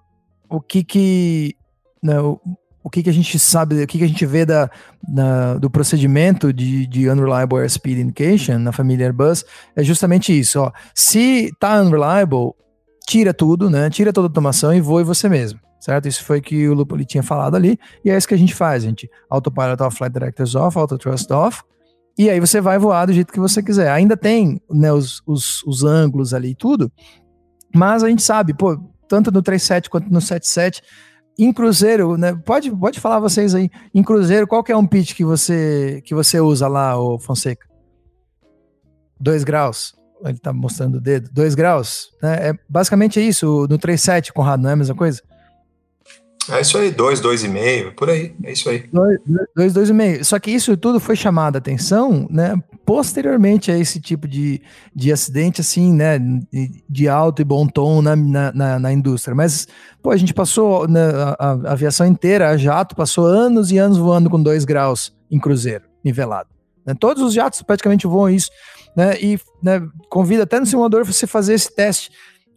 o 0.49 0.61
que 0.61 0.83
que, 0.83 1.55
né, 2.01 2.19
o, 2.19 2.39
o 2.83 2.89
que, 2.89 3.03
que 3.03 3.09
a 3.09 3.13
gente 3.13 3.37
sabe, 3.37 3.83
o 3.83 3.87
que, 3.87 3.97
que 3.99 4.03
a 4.03 4.07
gente 4.07 4.25
vê 4.25 4.45
da, 4.45 4.69
da, 5.07 5.55
do 5.55 5.69
procedimento 5.69 6.51
de, 6.51 6.87
de 6.87 7.09
Unreliable 7.09 7.59
Airspeed 7.59 7.99
Indication 7.99 8.57
na 8.57 8.71
família 8.71 9.05
Airbus 9.05 9.45
é 9.75 9.83
justamente 9.83 10.37
isso. 10.37 10.59
Ó. 10.59 10.71
Se 10.95 11.51
tá 11.59 11.81
unreliable, 11.81 12.53
tira 13.07 13.33
tudo, 13.33 13.69
né? 13.69 13.89
Tira 13.89 14.11
toda 14.11 14.27
a 14.27 14.29
automação 14.29 14.73
e 14.73 14.81
voe 14.81 15.03
você 15.03 15.29
mesmo. 15.29 15.59
Certo? 15.81 16.07
Isso 16.07 16.23
foi 16.23 16.39
que 16.39 16.69
o 16.69 16.75
Lupoli 16.75 17.03
tinha 17.03 17.23
falado 17.23 17.55
ali, 17.55 17.77
e 18.05 18.11
é 18.11 18.15
isso 18.15 18.27
que 18.27 18.35
a 18.35 18.37
gente 18.37 18.53
faz, 18.53 18.83
a 18.83 18.87
gente 18.87 19.09
autopilot 19.27 19.81
off, 19.81 19.97
flight 19.97 20.13
directors 20.13 20.53
off, 20.53 20.77
auto 20.77 20.95
trust 20.95 21.33
off, 21.33 21.63
e 22.15 22.29
aí 22.29 22.39
você 22.39 22.61
vai 22.61 22.77
voar 22.77 23.07
do 23.07 23.13
jeito 23.13 23.33
que 23.33 23.39
você 23.39 23.63
quiser. 23.63 23.89
Ainda 23.89 24.15
tem 24.15 24.61
né, 24.69 24.93
os, 24.93 25.23
os, 25.25 25.63
os 25.63 25.83
ângulos 25.83 26.35
ali 26.35 26.51
e 26.51 26.55
tudo, 26.55 26.91
mas 27.73 28.03
a 28.03 28.09
gente 28.09 28.21
sabe, 28.21 28.53
pô, 28.53 28.77
tanto 29.07 29.31
no 29.31 29.41
37 29.41 29.89
quanto 29.89 30.07
no 30.07 30.21
77, 30.21 30.83
em 31.39 31.51
cruzeiro, 31.51 32.15
né? 32.15 32.39
Pode, 32.45 32.69
pode 32.69 32.99
falar 32.99 33.19
vocês 33.19 33.55
aí. 33.55 33.67
Em 33.91 34.03
cruzeiro, 34.03 34.45
qual 34.45 34.63
que 34.63 34.71
é 34.71 34.77
um 34.77 34.85
pitch 34.85 35.15
que 35.15 35.25
você 35.25 35.99
que 36.05 36.13
você 36.13 36.39
usa 36.39 36.67
lá, 36.67 36.95
o 36.95 37.17
Fonseca? 37.17 37.67
Dois 39.19 39.43
graus. 39.43 39.95
Ele 40.23 40.37
tá 40.37 40.53
mostrando 40.53 40.97
o 40.97 41.01
dedo. 41.01 41.29
Dois 41.33 41.55
graus. 41.55 42.09
Né? 42.21 42.49
É, 42.49 42.53
basicamente 42.69 43.19
é 43.19 43.23
isso. 43.23 43.65
No 43.67 43.79
3.7, 43.79 44.31
Conrado, 44.31 44.61
não 44.61 44.69
é 44.69 44.73
a 44.73 44.75
mesma 44.75 44.93
coisa? 44.93 45.23
É 46.49 46.59
isso 46.59 46.77
aí, 46.77 46.89
dois, 46.89 47.19
dois 47.19 47.43
e 47.43 47.47
meio, 47.47 47.93
por 47.93 48.09
aí, 48.09 48.33
é 48.43 48.51
isso 48.51 48.67
aí. 48.69 48.85
Dois, 48.91 49.19
dois, 49.55 49.73
dois 49.73 49.89
e 49.89 49.93
meio. 49.93 50.25
Só 50.25 50.39
que 50.39 50.49
isso 50.49 50.75
tudo 50.75 50.99
foi 50.99 51.15
chamado 51.15 51.55
a 51.55 51.59
atenção, 51.59 52.27
né, 52.31 52.55
posteriormente 52.83 53.71
a 53.71 53.77
esse 53.77 53.99
tipo 54.01 54.27
de, 54.27 54.59
de 54.93 55.11
acidente, 55.11 55.61
assim, 55.61 55.93
né, 55.93 56.19
de 56.89 57.07
alto 57.07 57.41
e 57.41 57.45
bom 57.45 57.67
tom 57.67 58.01
na, 58.01 58.15
na, 58.15 58.79
na 58.79 58.91
indústria. 58.91 59.35
Mas, 59.35 59.67
pô, 60.01 60.09
a 60.09 60.17
gente 60.17 60.33
passou, 60.33 60.87
né, 60.87 61.11
a, 61.11 61.35
a, 61.37 61.71
aviação 61.73 62.07
inteira, 62.07 62.49
a 62.49 62.57
jato, 62.57 62.95
passou 62.95 63.25
anos 63.25 63.71
e 63.71 63.77
anos 63.77 63.97
voando 63.97 64.29
com 64.29 64.41
dois 64.41 64.65
graus 64.65 65.13
em 65.29 65.39
cruzeiro, 65.39 65.85
nivelado. 66.03 66.49
Né? 66.85 66.95
Todos 66.99 67.21
os 67.21 67.33
jatos 67.33 67.61
praticamente 67.61 68.07
voam 68.07 68.29
isso, 68.29 68.49
né, 68.97 69.15
e 69.21 69.39
né, 69.61 69.79
convida 70.09 70.43
até 70.43 70.59
no 70.59 70.65
simulador 70.65 71.05
você 71.05 71.27
fazer 71.27 71.53
esse 71.53 71.73
teste 71.73 72.09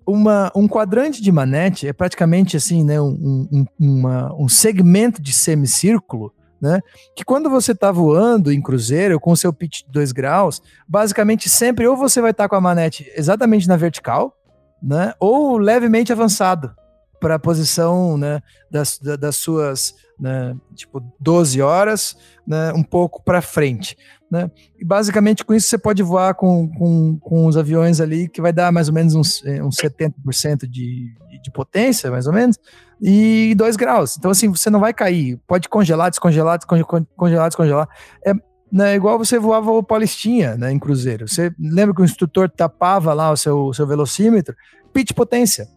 uma, 0.06 0.50
um 0.54 0.68
quadrante 0.68 1.22
de 1.22 1.32
manete 1.32 1.88
é 1.88 1.92
praticamente 1.92 2.56
assim, 2.56 2.84
né, 2.84 3.00
um, 3.00 3.48
um, 3.52 3.66
uma, 3.78 4.34
um 4.34 4.48
segmento 4.48 5.20
de 5.20 5.32
semicírculo, 5.32 6.32
né, 6.60 6.80
que 7.16 7.24
quando 7.24 7.50
você 7.50 7.72
está 7.72 7.90
voando 7.90 8.52
em 8.52 8.62
cruzeiro 8.62 9.20
com 9.20 9.36
seu 9.36 9.52
pitch 9.52 9.84
de 9.84 9.92
2 9.92 10.12
graus, 10.12 10.62
basicamente 10.88 11.48
sempre 11.48 11.86
ou 11.86 11.96
você 11.96 12.20
vai 12.20 12.30
estar 12.30 12.44
tá 12.44 12.48
com 12.48 12.56
a 12.56 12.60
manete 12.60 13.10
exatamente 13.16 13.68
na 13.68 13.76
vertical, 13.76 14.36
né, 14.82 15.14
ou 15.18 15.56
levemente 15.56 16.12
avançado 16.12 16.74
para 17.20 17.36
a 17.36 17.38
posição 17.38 18.18
né, 18.18 18.40
das, 18.70 18.98
das 18.98 19.36
suas 19.36 19.94
né, 20.18 20.54
tipo 20.74 21.02
12 21.20 21.60
horas, 21.62 22.16
né, 22.46 22.72
um 22.72 22.82
pouco 22.82 23.22
para 23.22 23.40
frente. 23.40 23.96
Né? 24.34 24.50
E 24.76 24.84
basicamente 24.84 25.44
com 25.44 25.54
isso 25.54 25.68
você 25.68 25.78
pode 25.78 26.02
voar 26.02 26.34
com, 26.34 26.68
com, 26.68 27.16
com 27.20 27.46
os 27.46 27.56
aviões 27.56 28.00
ali 28.00 28.28
que 28.28 28.42
vai 28.42 28.52
dar 28.52 28.72
mais 28.72 28.88
ou 28.88 28.94
menos 28.94 29.14
uns, 29.14 29.44
é, 29.46 29.62
uns 29.62 29.76
70% 29.76 30.66
de, 30.66 31.14
de 31.40 31.50
potência, 31.52 32.10
mais 32.10 32.26
ou 32.26 32.32
menos, 32.32 32.58
e 33.00 33.54
2 33.56 33.76
graus. 33.76 34.16
Então, 34.18 34.32
assim, 34.32 34.48
você 34.48 34.68
não 34.70 34.80
vai 34.80 34.92
cair. 34.92 35.38
Pode 35.46 35.68
congelar, 35.68 36.10
descongelar, 36.10 36.58
descongelar, 36.58 37.48
descongelar. 37.48 37.88
É 38.26 38.34
né, 38.72 38.96
igual 38.96 39.16
você 39.16 39.38
voava 39.38 39.70
o 39.70 39.84
Paulistinha 39.84 40.56
né, 40.56 40.72
em 40.72 40.80
cruzeiro. 40.80 41.28
Você 41.28 41.54
lembra 41.56 41.94
que 41.94 42.02
o 42.02 42.04
instrutor 42.04 42.50
tapava 42.50 43.14
lá 43.14 43.30
o 43.30 43.36
seu, 43.36 43.72
seu 43.72 43.86
velocímetro? 43.86 44.56
Pitch 44.92 45.12
potência. 45.12 45.68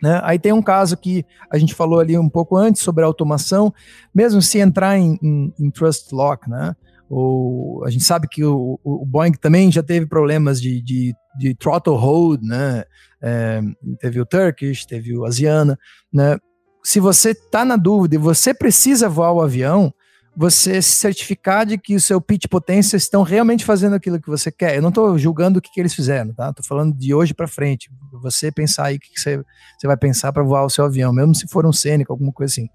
Né? 0.00 0.20
Aí 0.22 0.38
tem 0.38 0.52
um 0.52 0.62
caso 0.62 0.96
que 0.96 1.26
a 1.50 1.58
gente 1.58 1.74
falou 1.74 1.98
ali 1.98 2.16
um 2.16 2.28
pouco 2.28 2.56
antes 2.56 2.80
sobre 2.80 3.02
a 3.02 3.08
automação, 3.08 3.74
mesmo 4.14 4.40
se 4.40 4.60
entrar 4.60 4.96
em, 4.96 5.18
em, 5.20 5.52
em 5.58 5.68
Trust 5.68 6.14
Lock, 6.14 6.48
né? 6.48 6.76
Ou 7.08 7.84
a 7.84 7.90
gente 7.90 8.04
sabe 8.04 8.28
que 8.28 8.44
o, 8.44 8.78
o 8.84 9.06
Boeing 9.06 9.32
também 9.32 9.72
já 9.72 9.82
teve 9.82 10.06
problemas 10.06 10.60
de, 10.60 10.82
de, 10.82 11.14
de 11.38 11.54
throttle 11.54 11.96
hold, 11.96 12.42
né? 12.42 12.84
É, 13.20 13.60
teve 14.00 14.20
o 14.20 14.26
Turkish, 14.26 14.84
teve 14.84 15.16
o 15.16 15.24
Asiana, 15.24 15.78
né? 16.12 16.38
Se 16.84 17.00
você 17.00 17.30
está 17.30 17.64
na 17.64 17.76
dúvida 17.76 18.14
e 18.14 18.18
você 18.18 18.54
precisa 18.54 19.08
voar 19.08 19.32
o 19.32 19.40
avião, 19.40 19.92
você 20.38 20.80
se 20.80 20.92
certificar 20.92 21.66
de 21.66 21.76
que 21.76 21.96
o 21.96 22.00
seu 22.00 22.20
pitch 22.20 22.46
potência 22.48 22.96
estão 22.96 23.24
realmente 23.24 23.64
fazendo 23.64 23.96
aquilo 23.96 24.20
que 24.20 24.30
você 24.30 24.52
quer. 24.52 24.76
Eu 24.76 24.82
não 24.82 24.90
estou 24.90 25.18
julgando 25.18 25.58
o 25.58 25.60
que, 25.60 25.68
que, 25.68 25.80
eles 25.80 25.92
fizeram, 25.92 26.32
tá? 26.32 26.50
Estou 26.50 26.64
falando 26.64 26.96
de 26.96 27.12
hoje 27.12 27.34
para 27.34 27.48
frente. 27.48 27.90
Você 28.22 28.52
pensar 28.52 28.84
aí 28.84 28.96
o 28.98 29.00
que, 29.00 29.12
que 29.12 29.20
você, 29.20 29.42
você 29.76 29.86
vai 29.88 29.96
pensar 29.96 30.32
para 30.32 30.44
voar 30.44 30.64
o 30.64 30.70
seu 30.70 30.84
avião, 30.84 31.12
mesmo 31.12 31.34
se 31.34 31.48
for 31.48 31.66
um 31.66 31.72
Scenic, 31.72 32.08
alguma 32.08 32.30
coisa 32.30 32.52
assim. 32.52 32.68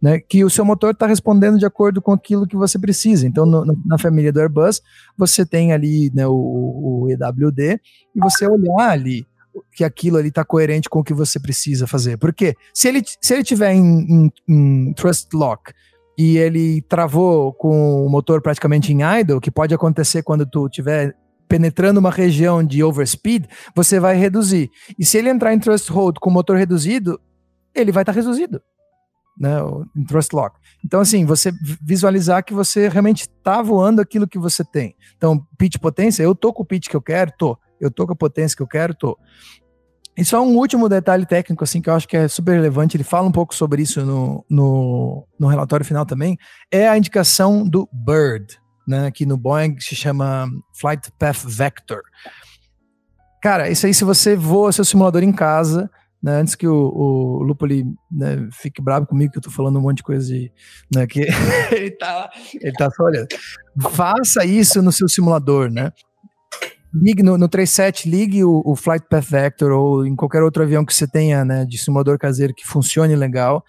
Né? 0.00 0.20
Que 0.20 0.44
o 0.44 0.50
seu 0.50 0.62
motor 0.62 0.90
está 0.90 1.06
respondendo 1.06 1.58
de 1.58 1.64
acordo 1.64 2.02
com 2.02 2.12
aquilo 2.12 2.46
que 2.46 2.54
você 2.54 2.78
precisa. 2.78 3.26
Então, 3.26 3.46
no, 3.46 3.64
no, 3.64 3.80
na 3.86 3.96
família 3.96 4.30
do 4.30 4.38
Airbus, 4.38 4.82
você 5.16 5.46
tem 5.46 5.72
ali 5.72 6.12
né, 6.12 6.26
o, 6.26 6.34
o 6.34 7.08
EWD 7.08 7.80
e 8.14 8.20
você 8.20 8.46
olhar 8.46 8.90
ali 8.90 9.26
que 9.72 9.84
aquilo 9.84 10.18
ali 10.18 10.28
está 10.28 10.44
coerente 10.44 10.86
com 10.86 10.98
o 10.98 11.04
que 11.04 11.14
você 11.14 11.40
precisa 11.40 11.86
fazer. 11.86 12.18
Porque 12.18 12.54
se 12.74 12.88
ele, 12.88 13.02
se 13.22 13.32
ele 13.32 13.42
tiver 13.42 13.72
em, 13.72 13.80
em, 13.80 14.32
em 14.46 14.92
Trust 14.92 15.34
Lock 15.34 15.72
e 16.16 16.38
ele 16.38 16.80
travou 16.82 17.52
com 17.52 18.06
o 18.06 18.08
motor 18.08 18.40
praticamente 18.40 18.92
em 18.92 19.00
idle, 19.20 19.40
que 19.40 19.50
pode 19.50 19.74
acontecer 19.74 20.22
quando 20.22 20.46
tu 20.46 20.68
tiver 20.68 21.14
penetrando 21.48 22.00
uma 22.00 22.10
região 22.10 22.64
de 22.64 22.82
overspeed, 22.82 23.46
você 23.74 24.00
vai 24.00 24.16
reduzir. 24.16 24.70
E 24.98 25.04
se 25.04 25.18
ele 25.18 25.28
entrar 25.28 25.52
em 25.52 25.58
thrust 25.58 25.88
hold 25.90 26.16
com 26.18 26.30
o 26.30 26.32
motor 26.32 26.56
reduzido, 26.56 27.20
ele 27.74 27.92
vai 27.92 28.02
estar 28.02 28.12
tá 28.12 28.18
reduzido, 28.18 28.60
né, 29.38 29.58
em 29.96 30.04
thrust 30.04 30.32
lock. 30.32 30.58
Então 30.84 31.00
assim, 31.00 31.24
você 31.24 31.52
visualizar 31.82 32.44
que 32.44 32.54
você 32.54 32.88
realmente 32.88 33.22
está 33.22 33.62
voando 33.62 34.00
aquilo 34.00 34.26
que 34.26 34.38
você 34.38 34.64
tem. 34.64 34.96
Então, 35.16 35.46
pitch 35.58 35.78
potência, 35.78 36.22
eu 36.22 36.34
tô 36.34 36.52
com 36.52 36.62
o 36.62 36.66
pitch 36.66 36.88
que 36.88 36.96
eu 36.96 37.02
quero, 37.02 37.32
tô. 37.38 37.58
Eu 37.78 37.90
tô 37.90 38.06
com 38.06 38.14
a 38.14 38.16
potência 38.16 38.56
que 38.56 38.62
eu 38.62 38.66
quero, 38.66 38.94
tô. 38.94 39.18
E 40.16 40.24
só 40.24 40.42
um 40.42 40.56
último 40.56 40.88
detalhe 40.88 41.26
técnico, 41.26 41.62
assim, 41.62 41.80
que 41.80 41.90
eu 41.90 41.94
acho 41.94 42.08
que 42.08 42.16
é 42.16 42.26
super 42.26 42.52
relevante, 42.52 42.96
ele 42.96 43.04
fala 43.04 43.28
um 43.28 43.32
pouco 43.32 43.54
sobre 43.54 43.82
isso 43.82 44.04
no, 44.04 44.44
no, 44.48 45.26
no 45.38 45.46
relatório 45.46 45.84
final 45.84 46.06
também, 46.06 46.38
é 46.70 46.88
a 46.88 46.96
indicação 46.96 47.68
do 47.68 47.86
BIRD, 47.92 48.58
né, 48.88 49.10
que 49.10 49.26
no 49.26 49.36
Boeing 49.36 49.78
se 49.78 49.94
chama 49.94 50.48
Flight 50.80 51.12
Path 51.18 51.44
Vector. 51.44 52.00
Cara, 53.42 53.68
isso 53.68 53.86
aí, 53.86 53.92
se 53.92 54.04
você 54.04 54.34
voa 54.34 54.72
seu 54.72 54.84
simulador 54.84 55.22
em 55.22 55.32
casa, 55.32 55.90
né, 56.22 56.40
antes 56.40 56.54
que 56.54 56.66
o, 56.66 56.74
o 56.74 57.42
Lupoli 57.42 57.84
né, 58.10 58.48
fique 58.52 58.82
bravo 58.82 59.06
comigo, 59.06 59.32
que 59.32 59.38
eu 59.38 59.42
tô 59.42 59.50
falando 59.50 59.78
um 59.78 59.82
monte 59.82 59.98
de 59.98 60.02
coisa 60.02 60.26
de. 60.26 60.50
Né, 60.94 61.06
que 61.06 61.20
ele, 61.70 61.90
tá, 61.90 62.30
ele 62.54 62.72
tá 62.72 62.90
só 62.90 63.04
olhando. 63.04 63.28
Faça 63.92 64.44
isso 64.44 64.80
no 64.80 64.90
seu 64.90 65.08
simulador, 65.08 65.70
né? 65.70 65.92
Ligue 67.00 67.22
no, 67.22 67.36
no 67.36 67.48
37, 67.48 68.08
ligue 68.08 68.44
o, 68.44 68.62
o, 68.64 68.74
Flight 68.74 69.06
Path 69.08 69.24
Vector 69.24 69.70
ou 69.72 70.06
em 70.06 70.16
qualquer 70.16 70.42
outro 70.42 70.62
avião 70.62 70.84
que 70.84 70.94
você 70.94 71.06
tenha, 71.06 71.44
né, 71.44 71.64
de 71.64 71.78
simulador 71.78 72.18
caseiro 72.18 72.54
que 72.54 72.66
funcione 72.66 73.14
legal 73.14 73.64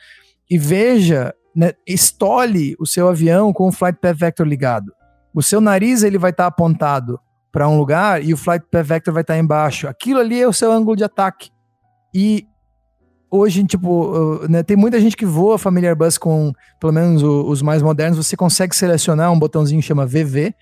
e 0.49 0.57
veja, 0.57 1.33
né, 1.55 1.73
estole 1.85 2.75
o 2.79 2.85
seu 2.85 3.07
avião 3.09 3.51
com 3.51 3.67
o 3.67 3.71
Flight 3.71 3.99
Path 3.99 4.17
Vector 4.17 4.45
ligado. 4.45 4.93
O 5.33 5.43
seu 5.43 5.59
nariz 5.59 6.03
ele 6.03 6.17
vai 6.17 6.31
estar 6.31 6.43
tá 6.43 6.47
apontado 6.47 7.19
para 7.51 7.67
um 7.67 7.77
lugar 7.77 8.23
e 8.23 8.33
o 8.33 8.37
Flight 8.37 8.65
Path 8.71 8.85
Vector 8.85 9.13
vai 9.13 9.21
estar 9.21 9.33
tá 9.33 9.39
embaixo. 9.39 9.87
Aquilo 9.87 10.19
ali 10.19 10.41
é 10.41 10.47
o 10.47 10.53
seu 10.53 10.71
ângulo 10.71 10.95
de 10.95 11.03
ataque. 11.03 11.49
E 12.13 12.47
hoje, 13.29 13.63
tipo, 13.65 14.47
né, 14.47 14.63
tem 14.63 14.77
muita 14.77 14.99
gente 14.99 15.17
que 15.17 15.25
voa 15.25 15.57
familiar 15.57 15.95
bus 15.95 16.17
com, 16.17 16.53
pelo 16.79 16.93
menos 16.93 17.21
os 17.23 17.61
mais 17.61 17.81
modernos, 17.81 18.25
você 18.25 18.37
consegue 18.37 18.75
selecionar 18.75 19.31
um 19.31 19.39
botãozinho 19.39 19.81
que 19.81 19.87
chama 19.87 20.05
VV, 20.05 20.53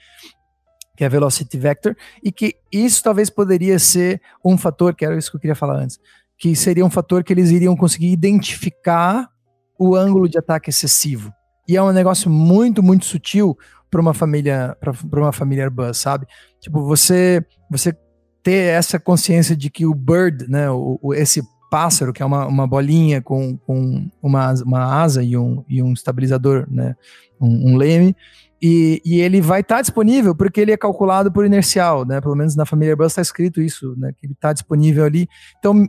que 0.96 1.04
é 1.04 1.10
Velocity 1.10 1.58
Vector, 1.58 1.96
e 2.24 2.32
que 2.32 2.56
isso 2.72 3.04
talvez 3.04 3.30
poderia 3.30 3.78
ser 3.80 4.22
um 4.44 4.58
fator, 4.58 4.96
que 4.96 5.06
era 5.06 5.18
isso 5.18 5.30
que 5.30 5.38
eu 5.38 5.42
queria 5.42 5.56
falar 5.56 5.78
antes, 5.78 6.00
que 6.38 6.56
seria 6.56 6.86
um 6.86 6.90
fator 6.90 7.24
que 7.24 7.34
eles 7.34 7.52
iriam 7.52 7.76
conseguir 7.76 8.12
identificar 8.12 9.30
o 9.78 9.96
ângulo 9.96 10.28
de 10.28 10.38
ataque 10.38 10.70
excessivo. 10.70 11.34
E 11.68 11.76
é 11.76 11.82
um 11.82 11.92
negócio 11.92 12.30
muito, 12.30 12.84
muito 12.84 13.06
sutil 13.06 13.58
para 13.90 14.02
uma 14.02 14.14
família 14.14 14.76
para 14.80 15.20
uma 15.20 15.32
família 15.32 15.66
Airbus, 15.66 15.98
sabe? 15.98 16.28
Tipo, 16.60 16.86
você 16.86 17.44
você 17.70 17.96
ter 18.44 18.74
essa 18.74 19.00
consciência 19.00 19.56
de 19.56 19.70
que 19.70 19.86
o 19.86 19.94
bird, 19.94 20.48
né, 20.48 20.70
o, 20.70 21.00
o 21.02 21.14
esse 21.14 21.42
pássaro, 21.76 22.14
que 22.14 22.24
é 22.24 22.26
uma, 22.26 22.48
uma 22.48 22.66
bolinha 22.66 23.22
com, 23.22 23.58
com 23.58 24.10
uma, 24.24 24.54
uma 24.64 25.02
asa 25.04 25.22
e 25.22 25.36
um, 25.36 25.62
e 25.68 25.84
um 25.84 25.92
estabilizador, 25.92 26.66
né, 26.72 26.96
um, 27.38 27.74
um 27.74 27.76
leme, 27.76 28.16
e, 28.62 29.02
e 29.04 29.20
ele 29.20 29.42
vai 29.42 29.60
estar 29.60 29.76
tá 29.76 29.82
disponível 29.82 30.34
porque 30.34 30.62
ele 30.62 30.72
é 30.72 30.78
calculado 30.78 31.30
por 31.30 31.46
inercial, 31.46 32.06
né? 32.06 32.22
Pelo 32.22 32.34
menos 32.34 32.56
na 32.56 32.66
família 32.66 32.94
Airbus 32.94 33.08
está 33.08 33.22
escrito 33.22 33.60
isso, 33.60 33.94
né? 33.98 34.14
Que 34.18 34.26
ele 34.26 34.32
está 34.32 34.54
disponível 34.54 35.04
ali. 35.04 35.28
Então, 35.60 35.86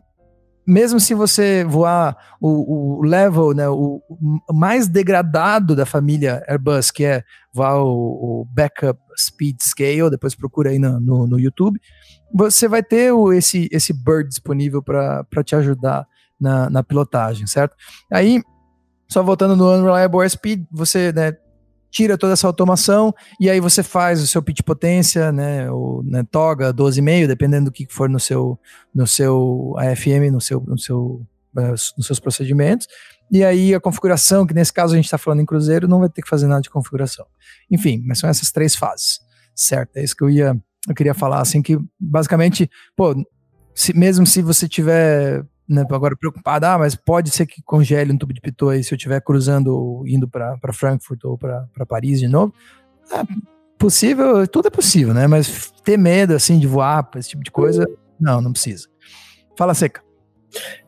mesmo 0.66 0.98
se 0.98 1.14
você 1.14 1.64
voar 1.64 2.16
o, 2.40 2.98
o 2.98 3.02
level, 3.02 3.54
né, 3.54 3.68
o, 3.68 4.02
o, 4.08 4.52
mais 4.54 4.88
degradado 4.88 5.76
da 5.76 5.86
família 5.86 6.42
Airbus, 6.48 6.90
que 6.90 7.04
é 7.04 7.22
voar 7.52 7.82
o, 7.82 8.40
o 8.40 8.44
backup 8.50 8.98
speed 9.16 9.58
scale, 9.62 10.10
depois 10.10 10.34
procura 10.34 10.70
aí 10.70 10.78
no, 10.78 10.98
no, 10.98 11.26
no 11.26 11.38
YouTube, 11.38 11.80
você 12.34 12.66
vai 12.66 12.82
ter 12.82 13.12
o, 13.12 13.32
esse, 13.32 13.68
esse 13.70 13.92
bird 13.92 14.28
disponível 14.28 14.82
para 14.82 15.44
te 15.44 15.54
ajudar 15.54 16.06
na, 16.38 16.68
na 16.68 16.82
pilotagem, 16.82 17.46
certo? 17.46 17.76
Aí, 18.12 18.42
só 19.08 19.22
voltando 19.22 19.56
no 19.56 19.72
Unreliable 19.72 20.20
Airspeed, 20.20 20.66
você 20.70 21.12
né, 21.12 21.32
tira 21.96 22.18
toda 22.18 22.34
essa 22.34 22.46
automação 22.46 23.14
e 23.40 23.48
aí 23.48 23.58
você 23.58 23.82
faz 23.82 24.22
o 24.22 24.26
seu 24.26 24.42
pitch 24.42 24.60
potência, 24.60 25.32
né, 25.32 25.70
ou 25.70 26.02
né, 26.02 26.22
toga 26.30 26.74
12,5, 26.74 27.26
dependendo 27.26 27.66
do 27.66 27.72
que 27.72 27.86
for 27.88 28.06
no 28.06 28.20
seu 28.20 28.58
no 28.94 29.06
seu 29.06 29.74
AFM, 29.78 30.30
no 30.30 30.40
seu 30.40 30.60
no 30.60 30.78
seu 30.78 31.26
uh, 31.56 31.70
nos 31.96 32.06
seus 32.06 32.20
procedimentos. 32.20 32.86
E 33.32 33.42
aí 33.42 33.74
a 33.74 33.80
configuração, 33.80 34.46
que 34.46 34.52
nesse 34.52 34.72
caso 34.72 34.92
a 34.92 34.96
gente 34.96 35.06
está 35.06 35.16
falando 35.16 35.40
em 35.40 35.46
cruzeiro, 35.46 35.88
não 35.88 36.00
vai 36.00 36.10
ter 36.10 36.20
que 36.20 36.28
fazer 36.28 36.46
nada 36.46 36.60
de 36.60 36.68
configuração. 36.68 37.24
Enfim, 37.70 38.02
mas 38.06 38.18
são 38.18 38.28
essas 38.28 38.52
três 38.52 38.76
fases, 38.76 39.20
certo? 39.54 39.96
É 39.96 40.04
isso 40.04 40.14
que 40.14 40.22
eu 40.22 40.28
ia 40.28 40.54
eu 40.88 40.94
queria 40.94 41.14
falar 41.14 41.40
assim 41.40 41.60
que 41.62 41.76
basicamente, 41.98 42.70
pô, 42.94 43.14
se, 43.74 43.92
mesmo 43.96 44.26
se 44.26 44.42
você 44.42 44.68
tiver 44.68 45.44
né, 45.68 45.84
agora 45.90 46.16
preocupado, 46.16 46.66
ah, 46.66 46.78
mas 46.78 46.94
pode 46.94 47.30
ser 47.30 47.46
que 47.46 47.62
congele 47.62 48.12
um 48.12 48.18
tubo 48.18 48.32
de 48.32 48.40
pitot 48.40 48.72
aí 48.72 48.84
se 48.84 48.92
eu 48.92 48.96
estiver 48.96 49.20
cruzando, 49.20 50.04
indo 50.06 50.28
para 50.28 50.72
Frankfurt 50.72 51.24
ou 51.24 51.36
para 51.36 51.86
Paris 51.86 52.20
de 52.20 52.28
novo. 52.28 52.54
É 53.12 53.22
possível, 53.78 54.46
tudo 54.46 54.68
é 54.68 54.70
possível, 54.70 55.12
né? 55.12 55.26
Mas 55.26 55.72
ter 55.84 55.96
medo, 55.96 56.34
assim, 56.34 56.58
de 56.58 56.66
voar, 56.66 57.08
esse 57.16 57.30
tipo 57.30 57.42
de 57.42 57.50
coisa, 57.50 57.86
não, 58.18 58.40
não 58.40 58.52
precisa. 58.52 58.88
Fala, 59.56 59.74
Seca. 59.74 60.02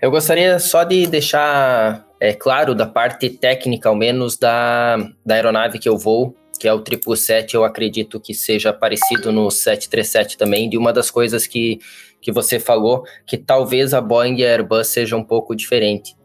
Eu 0.01 0.11
gostaria 0.11 0.59
só 0.59 0.85
de 0.85 1.07
deixar 1.07 2.07
é, 2.20 2.33
claro 2.33 2.74
da 2.74 2.87
parte 2.87 3.29
técnica, 3.31 3.89
ao 3.89 3.95
menos, 3.95 4.37
da, 4.37 4.97
da 5.24 5.35
aeronave 5.35 5.79
que 5.79 5.89
eu 5.89 5.99
vou, 5.99 6.35
que 6.59 6.66
é 6.66 6.72
o 6.72 6.79
777, 6.79 7.55
eu 7.55 7.64
acredito 7.64 8.18
que 8.18 8.35
seja 8.35 8.72
parecido 8.72 9.31
no 9.31 9.51
737 9.51 10.37
também, 10.37 10.68
de 10.68 10.76
uma 10.76 10.93
das 10.93 11.11
coisas 11.11 11.47
que, 11.47 11.79
que 12.20 12.32
você 12.32 12.58
falou, 12.58 13.04
que 13.26 13.36
talvez 13.36 13.94
a 13.94 14.00
Boeing 14.00 14.36
e 14.36 14.46
a 14.46 14.50
Airbus 14.50 14.88
seja 14.88 15.16
um 15.16 15.24
pouco 15.24 15.54
diferente. 15.54 16.16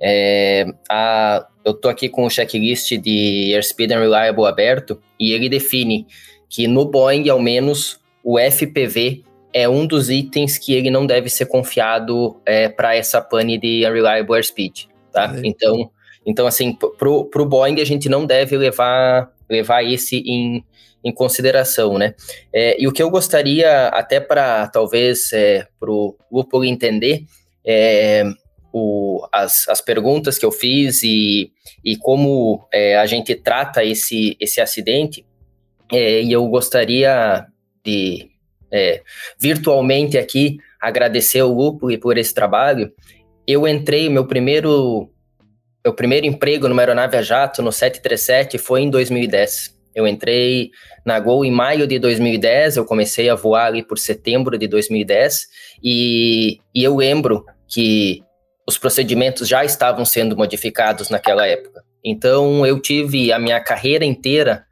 É, 0.00 0.66
a, 0.88 1.46
eu 1.64 1.72
estou 1.72 1.90
aqui 1.90 2.08
com 2.08 2.24
o 2.24 2.30
checklist 2.30 2.90
de 2.98 3.52
Airspeed 3.54 3.92
and 3.92 4.00
Reliable 4.00 4.46
aberto, 4.46 5.00
e 5.18 5.32
ele 5.32 5.48
define 5.48 6.06
que 6.48 6.66
no 6.66 6.84
Boeing, 6.84 7.28
ao 7.28 7.40
menos, 7.40 8.00
o 8.24 8.38
FPV 8.38 9.22
é 9.52 9.68
um 9.68 9.86
dos 9.86 10.10
itens 10.10 10.58
que 10.58 10.74
ele 10.74 10.90
não 10.90 11.06
deve 11.06 11.28
ser 11.28 11.46
confiado 11.46 12.40
é, 12.46 12.68
para 12.68 12.94
essa 12.94 13.20
pane 13.20 13.58
de 13.58 13.84
Unreliable 13.86 14.36
Airspeed, 14.36 14.88
tá? 15.12 15.34
É. 15.36 15.40
Então, 15.44 15.90
então, 16.24 16.46
assim, 16.46 16.72
pro, 16.74 17.24
pro 17.24 17.46
Boeing 17.46 17.80
a 17.80 17.84
gente 17.84 18.08
não 18.08 18.26
deve 18.26 18.56
levar, 18.56 19.30
levar 19.48 19.82
esse 19.82 20.18
em, 20.18 20.64
em 21.04 21.12
consideração, 21.12 21.98
né? 21.98 22.14
É, 22.52 22.80
e 22.80 22.86
o 22.86 22.92
que 22.92 23.02
eu 23.02 23.10
gostaria, 23.10 23.88
até 23.88 24.20
para 24.20 24.68
talvez 24.68 25.32
é, 25.32 25.66
para 25.78 25.90
o 25.90 26.16
Lúpulo 26.30 26.64
entender, 26.64 27.24
é, 27.64 28.24
o, 28.72 29.26
as, 29.32 29.68
as 29.68 29.80
perguntas 29.80 30.38
que 30.38 30.44
eu 30.44 30.52
fiz 30.52 31.02
e, 31.02 31.50
e 31.84 31.96
como 31.96 32.66
é, 32.72 32.96
a 32.96 33.06
gente 33.06 33.34
trata 33.34 33.84
esse, 33.84 34.36
esse 34.40 34.60
acidente, 34.60 35.26
é, 35.92 36.22
e 36.22 36.32
eu 36.32 36.46
gostaria 36.46 37.46
de 37.84 38.30
é, 38.70 39.02
virtualmente 39.38 40.16
aqui 40.16 40.58
agradecer 40.80 41.42
o 41.42 41.52
Lúpulo 41.52 41.98
por 41.98 42.16
esse 42.16 42.32
trabalho. 42.32 42.92
Eu 43.46 43.66
entrei, 43.66 44.08
meu 44.08 44.26
primeiro 44.26 45.10
meu 45.82 45.94
primeiro 45.94 46.26
emprego 46.26 46.68
numa 46.68 46.82
aeronave 46.82 47.16
a 47.16 47.22
jato, 47.22 47.62
no 47.62 47.72
737, 47.72 48.58
foi 48.58 48.82
em 48.82 48.90
2010. 48.90 49.79
Eu 49.94 50.06
entrei 50.06 50.70
na 51.04 51.18
Gol 51.18 51.44
em 51.44 51.50
maio 51.50 51.86
de 51.86 51.98
2010, 51.98 52.76
eu 52.76 52.84
comecei 52.84 53.28
a 53.28 53.34
voar 53.34 53.66
ali 53.66 53.82
por 53.82 53.98
setembro 53.98 54.56
de 54.56 54.66
2010, 54.68 55.46
e, 55.82 56.58
e 56.74 56.84
eu 56.84 56.96
lembro 56.96 57.44
que 57.68 58.22
os 58.66 58.78
procedimentos 58.78 59.48
já 59.48 59.64
estavam 59.64 60.04
sendo 60.04 60.36
modificados 60.36 61.10
naquela 61.10 61.46
época. 61.46 61.82
Então, 62.04 62.64
eu 62.64 62.80
tive 62.80 63.32
a 63.32 63.38
minha 63.38 63.60
carreira 63.60 64.04
inteira 64.04 64.64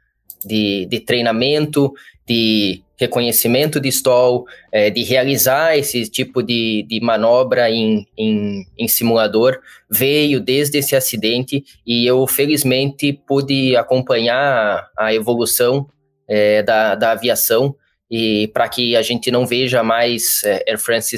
de, 0.45 0.85
de 0.85 0.99
treinamento, 0.99 1.93
de 2.27 2.83
reconhecimento 2.99 3.79
de 3.79 3.87
stall, 3.89 4.45
é, 4.71 4.89
de 4.89 5.03
realizar 5.03 5.77
esse 5.77 6.07
tipo 6.09 6.43
de, 6.43 6.85
de 6.87 6.99
manobra 6.99 7.71
em, 7.71 8.05
em, 8.17 8.65
em, 8.77 8.87
simulador, 8.87 9.57
veio 9.89 10.41
desde 10.41 10.79
esse 10.79 10.95
acidente 10.95 11.63
e 11.87 12.05
eu 12.05 12.27
felizmente 12.27 13.13
pude 13.25 13.75
acompanhar 13.77 14.89
a 14.97 15.13
evolução 15.13 15.87
é, 16.27 16.61
da, 16.61 16.93
da 16.95 17.11
aviação 17.11 17.73
e 18.11 18.49
para 18.49 18.67
que 18.67 18.95
a 18.97 19.01
gente 19.01 19.31
não 19.31 19.45
veja 19.45 19.81
mais 19.81 20.43
é, 20.43 20.63
Air 20.67 20.79
France 20.79 21.15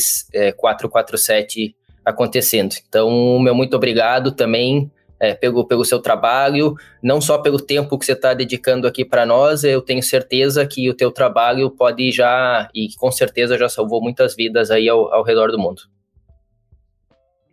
447 0.58 1.76
acontecendo. 2.06 2.76
Então, 2.88 3.40
meu 3.40 3.56
muito 3.56 3.76
obrigado 3.76 4.32
também 4.32 4.92
é, 5.22 5.36
pelo, 5.36 5.64
pelo 5.68 5.86
seu 5.86 6.00
trabalho, 6.00 6.74
não 7.02 7.22
só 7.22 7.38
pelo 7.38 7.60
tempo 7.60 7.98
que 8.00 8.06
você 8.08 8.14
está 8.14 8.34
dedicando 8.34 8.88
aqui 8.88 9.06
para 9.06 9.24
nós, 9.24 9.64
eu 9.64 9.80
tenho 9.80 10.02
certeza 10.02 10.66
que 10.66 10.90
o 10.90 10.96
teu 10.96 11.12
trabalho 11.12 11.70
pode 11.70 12.12
já, 12.12 12.68
e 12.74 12.88
com 12.98 13.12
certeza 13.12 13.56
já 13.56 13.70
salvou 13.70 14.02
muitas 14.02 14.36
vidas 14.36 14.72
aí 14.72 14.90
ao, 14.90 15.14
ao 15.14 15.24
redor 15.24 15.52
do 15.52 15.60
mundo. 15.60 15.84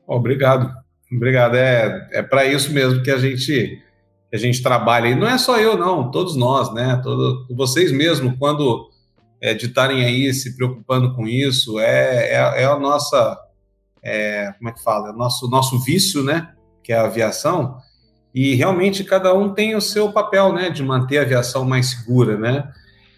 Obrigado, 0.07 0.73
obrigado. 1.12 1.57
É, 1.57 2.09
é 2.12 2.23
para 2.23 2.47
isso 2.47 2.73
mesmo 2.73 3.03
que 3.03 3.11
a 3.11 3.19
gente 3.19 3.85
que 4.31 4.37
a 4.37 4.39
gente 4.39 4.62
trabalha. 4.62 5.09
E 5.09 5.14
não 5.14 5.27
é 5.27 5.39
só 5.39 5.59
eu, 5.59 5.77
não, 5.77 6.11
todos 6.11 6.37
nós, 6.37 6.73
né? 6.75 7.01
Todo, 7.03 7.47
vocês 7.51 7.91
mesmo, 7.91 8.37
quando 8.39 8.91
é, 9.41 9.55
de 9.55 9.66
estarem 9.66 10.05
aí 10.05 10.33
se 10.35 10.55
preocupando 10.55 11.14
com 11.14 11.27
isso, 11.27 11.79
é, 11.79 12.31
é, 12.31 12.62
é 12.62 12.64
a 12.66 12.79
nossa, 12.79 13.39
é, 14.03 14.53
como 14.59 14.69
é 14.69 14.73
que 14.73 14.83
fala? 14.83 15.11
É 15.11 15.12
nosso, 15.12 15.49
nosso 15.49 15.79
vício, 15.83 16.23
né? 16.23 16.55
Que 16.89 16.93
é 16.95 16.97
a 16.97 17.05
aviação, 17.05 17.76
e 18.34 18.55
realmente 18.55 19.05
cada 19.05 19.34
um 19.34 19.53
tem 19.53 19.76
o 19.76 19.80
seu 19.80 20.11
papel, 20.11 20.55
né, 20.55 20.70
de 20.70 20.82
manter 20.82 21.18
a 21.18 21.22
aviação 21.22 21.66
mais 21.66 21.91
segura, 21.91 22.39
né? 22.39 22.66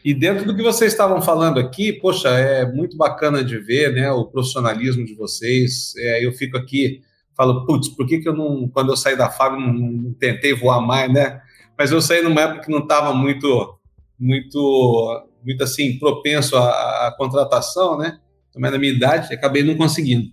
E 0.05 0.13
dentro 0.13 0.45
do 0.45 0.57
que 0.57 0.63
vocês 0.63 0.91
estavam 0.91 1.23
falando 1.23 1.61
aqui, 1.61 1.93
poxa, 1.93 2.31
é 2.31 2.67
muito 2.67 2.97
bacana 2.97 3.45
de 3.45 3.59
ver, 3.59 3.93
né, 3.93 4.11
o 4.11 4.25
profissionalismo 4.25 5.05
de 5.05 5.15
vocês. 5.15 5.95
É, 5.99 6.27
eu 6.27 6.33
fico 6.33 6.57
aqui, 6.57 7.01
falo, 7.37 7.65
putz, 7.65 7.89
por 7.91 8.09
que, 8.09 8.19
que 8.19 8.29
eu 8.29 8.35
não, 8.35 8.69
quando 8.69 8.91
eu 8.91 8.97
saí 8.97 9.17
da 9.17 9.31
fábrica, 9.31 9.65
não, 9.65 9.73
não 9.73 10.13
tentei 10.15 10.53
voar 10.53 10.81
mais, 10.81 11.13
né? 11.13 11.41
Mas 11.79 11.93
eu 11.93 12.01
saí 12.01 12.23
numa 12.23 12.41
época 12.41 12.63
que 12.65 12.73
não 12.73 12.81
estava 12.81 13.15
muito, 13.15 13.79
muito, 14.19 15.29
muito 15.45 15.63
assim, 15.63 15.97
propenso 15.97 16.57
à, 16.57 17.07
à 17.07 17.15
contratação, 17.17 17.97
né? 17.97 18.19
Também 18.53 18.73
na 18.73 18.79
minha 18.79 18.93
idade, 18.93 19.33
acabei 19.33 19.63
não 19.63 19.77
conseguindo. 19.77 20.33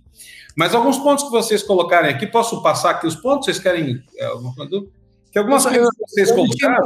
Mas 0.58 0.74
alguns 0.74 0.98
pontos 0.98 1.22
que 1.22 1.30
vocês 1.30 1.62
colocarem 1.62 2.10
aqui, 2.10 2.26
posso 2.26 2.60
passar 2.60 2.90
aqui 2.90 3.06
os 3.06 3.14
pontos? 3.14 3.44
Vocês 3.44 3.60
querem 3.60 4.02
é, 4.16 4.26
alguma 4.26 4.52
coisa? 4.52 4.86
Que 5.30 5.38
algumas 5.38 5.64
coisas 5.64 5.88
que 5.88 6.02
vocês 6.08 6.32
colocaram. 6.32 6.84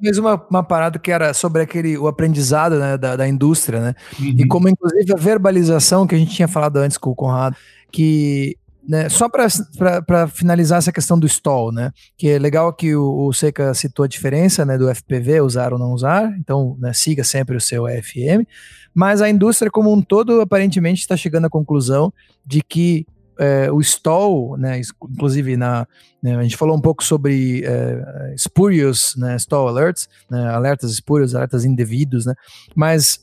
Fez 0.00 0.16
uma, 0.16 0.42
uma 0.48 0.62
parada 0.62 0.98
que 0.98 1.12
era 1.12 1.34
sobre 1.34 1.60
aquele 1.60 1.98
o 1.98 2.08
aprendizado 2.08 2.78
né, 2.78 2.96
da, 2.96 3.16
da 3.16 3.28
indústria, 3.28 3.78
né? 3.78 3.94
Uhum. 4.18 4.36
E 4.38 4.46
como, 4.46 4.70
inclusive, 4.70 5.12
a 5.12 5.18
verbalização 5.18 6.06
que 6.06 6.14
a 6.14 6.18
gente 6.18 6.34
tinha 6.34 6.48
falado 6.48 6.78
antes 6.78 6.96
com 6.96 7.10
o 7.10 7.14
Conrado, 7.14 7.56
que 7.92 8.56
né, 8.86 9.08
só 9.08 9.28
para 9.28 10.28
finalizar 10.28 10.78
essa 10.78 10.92
questão 10.92 11.18
do 11.18 11.26
stall, 11.26 11.72
né, 11.72 11.92
que 12.16 12.28
é 12.28 12.38
legal 12.38 12.72
que 12.72 12.94
o, 12.94 13.26
o 13.26 13.32
Seca 13.32 13.74
citou 13.74 14.04
a 14.04 14.08
diferença 14.08 14.64
né, 14.64 14.78
do 14.78 14.92
FPV, 14.92 15.40
usar 15.40 15.72
ou 15.72 15.78
não 15.78 15.92
usar, 15.92 16.34
então 16.38 16.76
né, 16.78 16.92
siga 16.92 17.22
sempre 17.22 17.56
o 17.56 17.60
seu 17.60 17.86
EFM, 17.86 18.46
mas 18.94 19.20
a 19.22 19.28
indústria 19.28 19.70
como 19.70 19.92
um 19.92 20.02
todo 20.02 20.40
aparentemente 20.40 21.00
está 21.00 21.16
chegando 21.16 21.46
à 21.46 21.50
conclusão 21.50 22.12
de 22.44 22.62
que 22.62 23.06
é, 23.38 23.70
o 23.70 23.80
stall, 23.80 24.56
né, 24.58 24.80
inclusive 25.10 25.56
na, 25.56 25.86
né, 26.22 26.36
a 26.36 26.42
gente 26.42 26.56
falou 26.56 26.76
um 26.76 26.80
pouco 26.80 27.02
sobre 27.04 27.62
é, 27.64 28.34
spurious 28.36 29.14
né, 29.16 29.36
stall 29.36 29.68
alerts, 29.68 30.08
né, 30.30 30.48
alertas 30.48 30.90
espúrios, 30.90 31.34
alertas 31.34 31.64
indevidos, 31.64 32.26
né, 32.26 32.34
mas 32.74 33.20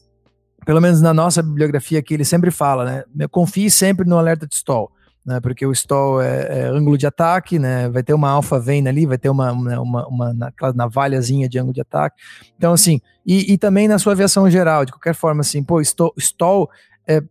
pelo 0.66 0.82
menos 0.82 1.02
na 1.02 1.14
nossa 1.14 1.42
bibliografia 1.42 2.00
aqui 2.00 2.14
ele 2.14 2.26
sempre 2.26 2.52
fala, 2.52 3.06
né, 3.14 3.28
confie 3.30 3.70
sempre 3.70 4.08
no 4.08 4.18
alerta 4.18 4.48
de 4.48 4.56
stall 4.56 4.92
né, 5.28 5.42
porque 5.42 5.66
o 5.66 5.74
stall 5.74 6.22
é, 6.22 6.62
é, 6.62 6.64
ângulo 6.68 6.98
de 6.98 7.06
ataque, 7.06 7.60
né, 7.60 7.90
vai 7.90 8.02
ter 8.02 8.14
uma 8.14 8.30
alfa 8.30 8.58
vane 8.58 8.88
ali, 8.88 9.06
vai 9.06 9.18
ter 9.18 9.28
uma, 9.28 9.52
uma, 9.52 9.82
uma, 9.82 10.08
uma 10.08 10.74
navalhazinha 10.74 11.50
de 11.50 11.60
ângulo 11.60 11.74
de 11.74 11.82
ataque. 11.82 12.16
Então, 12.56 12.72
assim, 12.72 13.02
e, 13.26 13.52
e, 13.52 13.58
também 13.58 13.90
na 13.90 14.00
sua 14.00 14.14
aviação 14.14 14.50
geral, 14.50 14.86
de 14.86 14.94
qualquer 14.94 15.14
forma, 15.14 15.42
assim, 15.42 15.62
pô, 15.62 15.82
stall, 15.82 16.14
stall 16.18 16.70
é, 17.06 17.22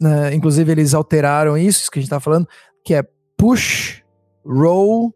né, 0.00 0.34
inclusive 0.34 0.72
eles 0.72 0.92
alteraram 0.92 1.56
isso, 1.56 1.82
isso 1.82 1.90
que 1.90 2.00
a 2.00 2.02
gente 2.02 2.10
tá 2.10 2.18
falando, 2.18 2.48
que 2.84 2.94
é 2.94 3.04
push, 3.36 4.02
roll, 4.44 5.14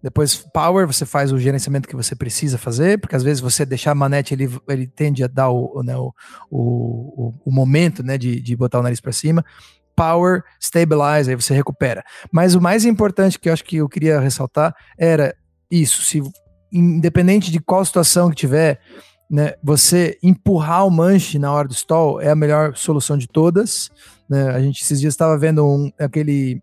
depois 0.00 0.36
power, 0.36 0.86
você 0.86 1.04
faz 1.04 1.32
o 1.32 1.38
gerenciamento 1.40 1.88
que 1.88 1.96
você 1.96 2.14
precisa 2.14 2.56
fazer, 2.56 3.00
porque 3.00 3.16
às 3.16 3.22
vezes 3.24 3.40
você 3.40 3.66
deixar 3.66 3.90
a 3.90 3.96
manete, 3.96 4.32
ele, 4.32 4.48
ele 4.68 4.86
tende 4.86 5.24
a 5.24 5.26
dar 5.26 5.50
o, 5.50 5.82
né, 5.82 5.96
o, 5.96 6.12
o, 6.48 7.34
o, 7.44 7.52
momento 7.52 8.04
né, 8.04 8.16
de, 8.16 8.40
de 8.40 8.54
botar 8.54 8.78
o 8.78 8.82
nariz 8.82 9.00
para 9.00 9.12
cima 9.12 9.44
power 9.96 10.42
stabilize, 10.60 11.30
aí 11.30 11.36
você 11.36 11.54
recupera. 11.54 12.02
Mas 12.30 12.54
o 12.54 12.60
mais 12.60 12.84
importante 12.84 13.38
que 13.38 13.48
eu 13.48 13.52
acho 13.52 13.64
que 13.64 13.76
eu 13.76 13.88
queria 13.88 14.20
ressaltar 14.20 14.74
era 14.98 15.34
isso, 15.70 16.02
se 16.02 16.22
independente 16.72 17.50
de 17.50 17.60
qual 17.60 17.84
situação 17.84 18.30
que 18.30 18.36
tiver, 18.36 18.80
né, 19.30 19.54
você 19.62 20.18
empurrar 20.22 20.86
o 20.86 20.90
manche 20.90 21.38
na 21.38 21.52
hora 21.52 21.68
do 21.68 21.74
stall 21.74 22.20
é 22.20 22.30
a 22.30 22.36
melhor 22.36 22.76
solução 22.76 23.16
de 23.16 23.26
todas. 23.26 23.90
Né? 24.28 24.50
A 24.50 24.60
gente 24.60 24.82
esses 24.82 25.00
dias 25.00 25.14
estava 25.14 25.36
vendo 25.38 25.66
um, 25.66 25.90
aquele 25.98 26.62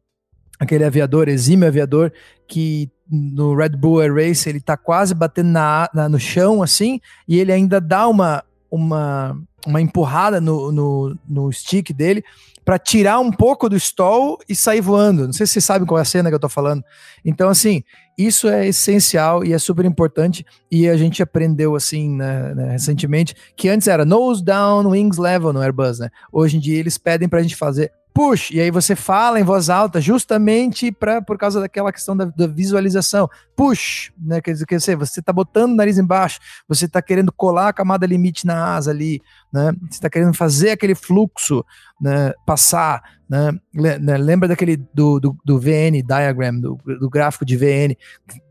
aquele 0.59 0.83
aviador, 0.83 1.29
exímio 1.29 1.67
aviador, 1.67 2.11
que 2.45 2.91
no 3.09 3.55
Red 3.55 3.69
Bull 3.69 4.01
Air 4.01 4.13
Race 4.13 4.47
ele 4.47 4.59
tá 4.59 4.75
quase 4.75 5.15
batendo 5.15 5.49
na, 5.49 5.89
na, 5.93 6.09
no 6.09 6.19
chão 6.19 6.61
assim, 6.61 6.99
e 7.27 7.39
ele 7.39 7.51
ainda 7.51 7.79
dá 7.79 8.07
uma, 8.07 8.43
uma, 8.69 9.37
uma 9.65 9.81
empurrada 9.81 10.39
no, 10.39 10.71
no, 10.71 11.17
no 11.27 11.51
stick 11.51 11.91
dele 11.93 12.23
para 12.69 12.77
tirar 12.77 13.19
um 13.19 13.31
pouco 13.31 13.67
do 13.67 13.75
stall 13.75 14.37
e 14.47 14.55
sair 14.55 14.79
voando. 14.79 15.25
Não 15.25 15.33
sei 15.33 15.47
se 15.47 15.53
vocês 15.53 15.65
sabem 15.65 15.87
qual 15.87 15.97
é 15.97 16.01
a 16.01 16.05
cena 16.05 16.29
que 16.29 16.35
eu 16.35 16.39
tô 16.39 16.47
falando. 16.47 16.83
Então, 17.25 17.49
assim, 17.49 17.83
isso 18.15 18.47
é 18.47 18.67
essencial 18.67 19.43
e 19.43 19.53
é 19.53 19.57
super 19.57 19.85
importante. 19.85 20.45
E 20.69 20.87
a 20.87 20.95
gente 20.95 21.23
aprendeu, 21.23 21.75
assim, 21.75 22.15
né, 22.15 22.53
né, 22.53 22.71
recentemente, 22.71 23.33
que 23.55 23.69
antes 23.69 23.87
era 23.87 24.05
nose 24.05 24.43
down, 24.43 24.87
wings 24.87 25.17
level 25.17 25.51
no 25.51 25.61
Airbus, 25.61 25.97
né? 25.97 26.09
Hoje 26.31 26.57
em 26.57 26.59
dia 26.59 26.77
eles 26.77 26.97
pedem 26.97 27.27
para 27.27 27.39
a 27.39 27.41
gente 27.41 27.55
fazer 27.55 27.91
push, 28.13 28.51
e 28.51 28.59
aí 28.59 28.71
você 28.71 28.95
fala 28.95 29.39
em 29.39 29.43
voz 29.43 29.69
alta 29.69 30.01
justamente 30.01 30.91
pra, 30.91 31.21
por 31.21 31.37
causa 31.37 31.59
daquela 31.59 31.91
questão 31.91 32.15
da, 32.15 32.25
da 32.25 32.47
visualização. 32.47 33.29
Push, 33.55 34.11
né? 34.17 34.41
Quer 34.41 34.53
dizer, 34.53 34.65
quer 34.65 34.77
dizer, 34.77 34.95
você 34.95 35.19
está 35.19 35.31
botando 35.31 35.71
o 35.71 35.75
nariz 35.75 35.97
embaixo, 35.97 36.39
você 36.67 36.85
está 36.85 37.01
querendo 37.01 37.31
colar 37.31 37.69
a 37.69 37.73
camada 37.73 38.05
limite 38.05 38.45
na 38.45 38.75
asa 38.75 38.91
ali, 38.91 39.21
né? 39.53 39.71
Você 39.81 39.97
está 39.97 40.09
querendo 40.09 40.33
fazer 40.33 40.71
aquele 40.71 40.95
fluxo 40.95 41.63
né, 42.01 42.33
passar, 42.45 43.01
né? 43.29 43.51
né 43.73 44.17
lembra 44.17 44.47
daquele 44.47 44.77
do, 44.93 45.19
do, 45.19 45.37
do 45.45 45.59
VN 45.59 46.01
diagram, 46.05 46.59
do, 46.59 46.77
do, 46.99 47.09
gráfico 47.09 47.45
de 47.45 47.57
VN? 47.57 47.95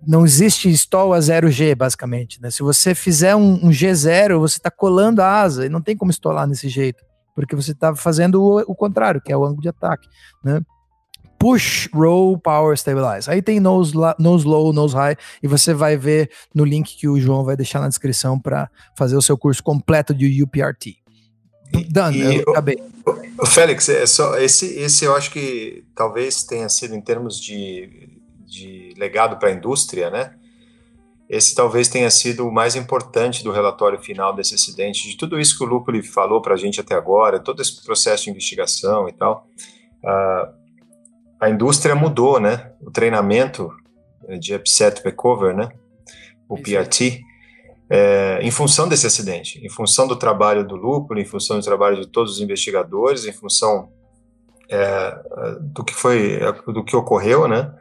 Não 0.06 0.24
existe 0.24 0.70
stall 0.70 1.12
a 1.12 1.18
0G, 1.18 1.74
basicamente. 1.74 2.40
Né? 2.40 2.50
Se 2.50 2.62
você 2.62 2.94
fizer 2.94 3.34
um, 3.34 3.54
um 3.66 3.70
G0, 3.70 4.38
você 4.38 4.58
está 4.58 4.70
colando 4.70 5.22
a 5.22 5.40
asa 5.40 5.66
e 5.66 5.68
não 5.68 5.80
tem 5.80 5.96
como 5.96 6.10
estolar 6.10 6.46
nesse 6.46 6.68
jeito 6.68 7.07
porque 7.38 7.54
você 7.54 7.70
está 7.70 7.94
fazendo 7.94 8.42
o, 8.42 8.58
o, 8.62 8.74
contrário, 8.74 9.20
que 9.20 9.32
é 9.32 9.36
o 9.36 9.44
ângulo 9.44 9.62
de 9.62 9.68
ataque, 9.68 10.08
né? 10.42 10.60
Push, 11.38 11.88
roll, 11.94 12.36
power, 12.36 12.76
stabilize. 12.76 13.30
Aí 13.30 13.40
tem 13.40 13.60
nose, 13.60 13.94
nose 14.18 14.44
low, 14.44 14.72
nose 14.72 14.96
high, 14.96 15.16
e 15.40 15.46
você 15.46 15.72
vai 15.72 15.96
ver 15.96 16.32
no 16.52 16.64
link 16.64 16.96
que 16.96 17.06
o 17.06 17.20
João 17.20 17.44
vai 17.44 17.56
deixar 17.56 17.78
na 17.78 17.86
descrição 17.86 18.40
para 18.40 18.68
fazer 18.96 19.16
o 19.16 19.22
seu 19.22 19.38
curso 19.38 19.62
completo 19.62 20.12
de 20.12 20.42
UPRT. 20.42 20.96
E, 22.32 22.42
eu 22.44 22.50
acabei. 22.50 22.82
O, 23.06 23.44
o 23.44 23.46
Félix, 23.46 23.88
é 23.88 24.04
só, 24.04 24.36
esse, 24.36 24.76
esse 24.76 25.04
eu 25.04 25.14
acho 25.14 25.30
que 25.30 25.84
talvez 25.94 26.42
tenha 26.42 26.68
sido 26.68 26.96
em 26.96 27.00
termos 27.00 27.40
de, 27.40 28.18
de 28.44 28.94
legado 28.96 29.38
para 29.38 29.50
a 29.50 29.52
indústria, 29.52 30.10
né? 30.10 30.32
Esse 31.28 31.54
talvez 31.54 31.88
tenha 31.88 32.10
sido 32.10 32.48
o 32.48 32.52
mais 32.52 32.74
importante 32.74 33.44
do 33.44 33.52
relatório 33.52 33.98
final 33.98 34.34
desse 34.34 34.54
acidente, 34.54 35.08
de 35.08 35.16
tudo 35.16 35.38
isso 35.38 35.58
que 35.58 35.64
o 35.64 35.66
Lupoli 35.66 36.02
falou 36.02 36.40
para 36.40 36.54
a 36.54 36.56
gente 36.56 36.80
até 36.80 36.94
agora, 36.94 37.38
todo 37.38 37.60
esse 37.60 37.84
processo 37.84 38.24
de 38.24 38.30
investigação 38.30 39.08
e 39.08 39.12
tal. 39.12 39.46
Uh, 40.02 40.58
a 41.38 41.50
indústria 41.50 41.94
mudou, 41.94 42.40
né? 42.40 42.72
O 42.80 42.90
treinamento 42.90 43.70
de 44.40 44.54
upset 44.54 45.02
recover, 45.04 45.54
né? 45.54 45.68
O 46.48 46.56
PRT, 46.56 47.22
é, 47.90 48.38
em 48.42 48.50
função 48.50 48.88
desse 48.88 49.06
acidente, 49.06 49.64
em 49.64 49.68
função 49.68 50.06
do 50.06 50.16
trabalho 50.16 50.66
do 50.66 50.76
Lupoli, 50.76 51.22
em 51.22 51.26
função 51.26 51.58
do 51.58 51.64
trabalho 51.64 52.00
de 52.00 52.06
todos 52.06 52.34
os 52.34 52.40
investigadores, 52.40 53.26
em 53.26 53.32
função 53.32 53.90
é, 54.68 55.14
do 55.60 55.84
que 55.84 55.94
foi, 55.94 56.40
do 56.66 56.82
que 56.82 56.96
ocorreu, 56.96 57.46
né? 57.46 57.72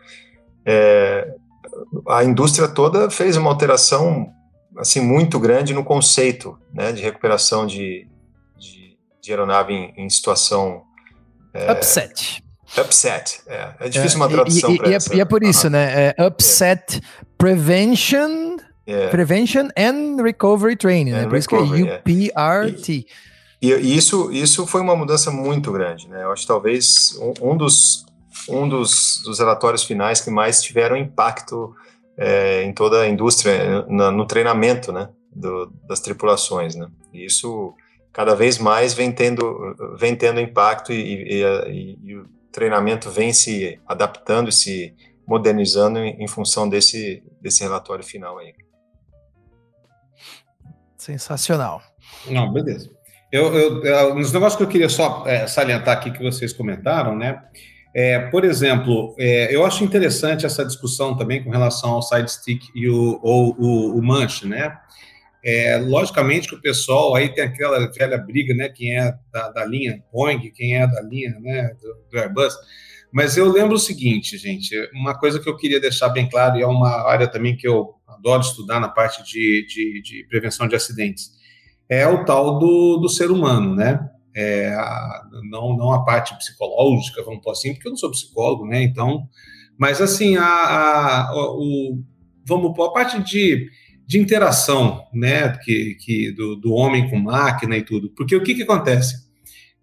É, 0.65 1.33
a 2.07 2.23
indústria 2.23 2.67
toda 2.67 3.09
fez 3.09 3.37
uma 3.37 3.49
alteração 3.49 4.31
assim 4.77 5.01
muito 5.01 5.39
grande 5.39 5.73
no 5.73 5.83
conceito 5.83 6.57
né, 6.73 6.91
de 6.91 7.01
recuperação 7.01 7.65
de, 7.65 8.07
de, 8.57 8.97
de 9.21 9.31
aeronave 9.31 9.73
em, 9.73 10.05
em 10.05 10.09
situação 10.09 10.83
é, 11.53 11.71
upset. 11.71 12.43
Upset, 12.77 13.41
é, 13.47 13.73
é 13.79 13.89
difícil 13.89 14.19
é, 14.19 14.21
uma 14.21 14.29
tradução 14.29 14.75
para 14.75 14.95
isso. 14.95 15.13
E 15.13 15.21
é 15.21 15.25
por 15.25 15.41
isso, 15.41 15.69
né? 15.69 16.13
É 16.17 16.25
upset 16.25 17.01
prevention, 17.37 18.57
é. 18.85 19.07
prevention 19.07 19.69
and 19.77 20.21
recovery 20.21 20.75
training, 20.75 21.11
né? 21.11 21.25
Por 21.27 21.37
isso 21.37 21.47
que 21.47 21.55
é 21.55 21.59
UPRT. 21.59 23.07
E, 23.59 23.71
e, 23.71 23.97
isso, 23.97 24.31
isso 24.31 24.67
foi 24.67 24.81
uma 24.81 24.95
mudança 24.95 25.31
muito 25.31 25.71
grande, 25.71 26.07
né? 26.07 26.23
Eu 26.23 26.31
acho 26.31 26.43
que 26.43 26.47
talvez 26.47 27.17
um, 27.19 27.53
um 27.53 27.57
dos 27.57 28.05
um 28.49 28.67
dos, 28.67 29.21
dos 29.23 29.39
relatórios 29.39 29.83
finais 29.83 30.21
que 30.21 30.29
mais 30.29 30.61
tiveram 30.61 30.95
impacto 30.95 31.75
é, 32.17 32.63
em 32.63 32.73
toda 32.73 33.01
a 33.01 33.07
indústria, 33.07 33.83
no, 33.83 34.11
no 34.11 34.25
treinamento 34.25 34.91
né, 34.91 35.09
do, 35.33 35.67
das 35.87 35.99
tripulações. 35.99 36.75
Né? 36.75 36.87
E 37.13 37.25
isso 37.25 37.73
cada 38.11 38.35
vez 38.35 38.57
mais 38.57 38.93
vem 38.93 39.11
tendo, 39.11 39.75
vem 39.97 40.15
tendo 40.15 40.39
impacto 40.39 40.91
e, 40.91 41.41
e, 41.41 41.97
e, 42.03 42.15
o 42.15 42.25
treinamento 42.51 43.11
vem 43.11 43.31
se 43.31 43.79
adaptando 43.85 44.49
e 44.49 44.51
se 44.51 44.95
modernizando 45.27 45.99
em, 45.99 46.23
em 46.23 46.27
função 46.27 46.67
desse, 46.67 47.23
desse 47.39 47.61
relatório 47.61 48.03
final 48.03 48.39
aí. 48.39 48.55
Sensacional. 50.97 51.81
Não, 52.25 52.51
beleza. 52.51 52.89
Eu, 53.31 53.53
eu, 53.53 53.83
eu, 53.83 54.15
nos 54.15 54.31
negócios 54.31 54.55
que 54.55 54.63
eu 54.63 54.67
queria 54.67 54.89
só 54.89 55.23
é, 55.27 55.45
salientar 55.45 55.97
aqui 55.97 56.11
que 56.11 56.23
vocês 56.23 56.53
comentaram, 56.53 57.15
né? 57.15 57.43
É, 57.99 58.19
por 58.19 58.45
exemplo, 58.45 59.15
é, 59.17 59.53
eu 59.53 59.65
acho 59.65 59.83
interessante 59.83 60.45
essa 60.45 60.63
discussão 60.63 61.17
também 61.17 61.43
com 61.43 61.49
relação 61.49 61.93
ao 61.93 62.03
side 62.03 62.31
stick 62.31 62.65
e 62.75 62.87
o, 62.87 63.19
ou, 63.23 63.55
o, 63.57 63.97
o 63.97 64.03
manche, 64.03 64.45
né? 64.45 64.77
É, 65.43 65.77
logicamente 65.77 66.47
que 66.47 66.53
o 66.53 66.61
pessoal 66.61 67.15
aí 67.15 67.33
tem 67.33 67.43
aquela 67.43 67.91
velha 67.91 68.19
briga, 68.19 68.53
né? 68.53 68.69
Quem 68.69 68.95
é 68.95 69.11
da, 69.33 69.49
da 69.49 69.65
linha 69.65 70.03
Boeing, 70.13 70.51
quem 70.51 70.75
é 70.75 70.85
da 70.85 71.01
linha 71.01 71.39
né, 71.39 71.71
do, 71.81 72.05
do, 72.11 72.19
Airbus. 72.19 72.53
Mas 73.11 73.35
eu 73.35 73.51
lembro 73.51 73.73
o 73.73 73.79
seguinte, 73.79 74.37
gente, 74.37 74.75
uma 74.93 75.17
coisa 75.17 75.39
que 75.39 75.49
eu 75.49 75.57
queria 75.57 75.81
deixar 75.81 76.09
bem 76.09 76.29
claro, 76.29 76.57
e 76.57 76.61
é 76.61 76.67
uma 76.67 77.09
área 77.09 77.27
também 77.27 77.57
que 77.57 77.67
eu 77.67 77.95
adoro 78.07 78.43
estudar 78.43 78.79
na 78.79 78.89
parte 78.89 79.23
de, 79.23 79.65
de, 79.67 80.01
de 80.03 80.27
prevenção 80.29 80.67
de 80.67 80.75
acidentes, 80.75 81.31
é 81.89 82.07
o 82.07 82.23
tal 82.25 82.59
do, 82.59 82.97
do 82.97 83.09
ser 83.09 83.31
humano, 83.31 83.75
né? 83.75 84.07
É, 84.39 84.71
não, 85.49 85.75
não 85.75 85.91
a 85.91 86.05
parte 86.05 86.37
psicológica, 86.37 87.23
vamos 87.23 87.41
por 87.41 87.51
assim, 87.51 87.73
porque 87.73 87.87
eu 87.87 87.91
não 87.91 87.97
sou 87.97 88.11
psicólogo, 88.11 88.67
né? 88.67 88.83
Então, 88.83 89.27
mas 89.75 89.99
assim, 89.99 90.37
a, 90.37 90.45
a, 90.45 91.31
o, 91.35 91.99
vamos 92.45 92.75
por 92.75 92.85
a 92.85 92.91
parte 92.91 93.19
de, 93.23 93.67
de 94.05 94.19
interação, 94.19 95.03
né? 95.11 95.57
Que, 95.63 95.95
que 95.95 96.31
do, 96.33 96.55
do 96.55 96.71
homem 96.71 97.09
com 97.09 97.17
máquina 97.17 97.75
e 97.75 97.83
tudo. 97.83 98.11
Porque 98.15 98.35
o 98.35 98.43
que, 98.43 98.53
que 98.53 98.61
acontece? 98.61 99.25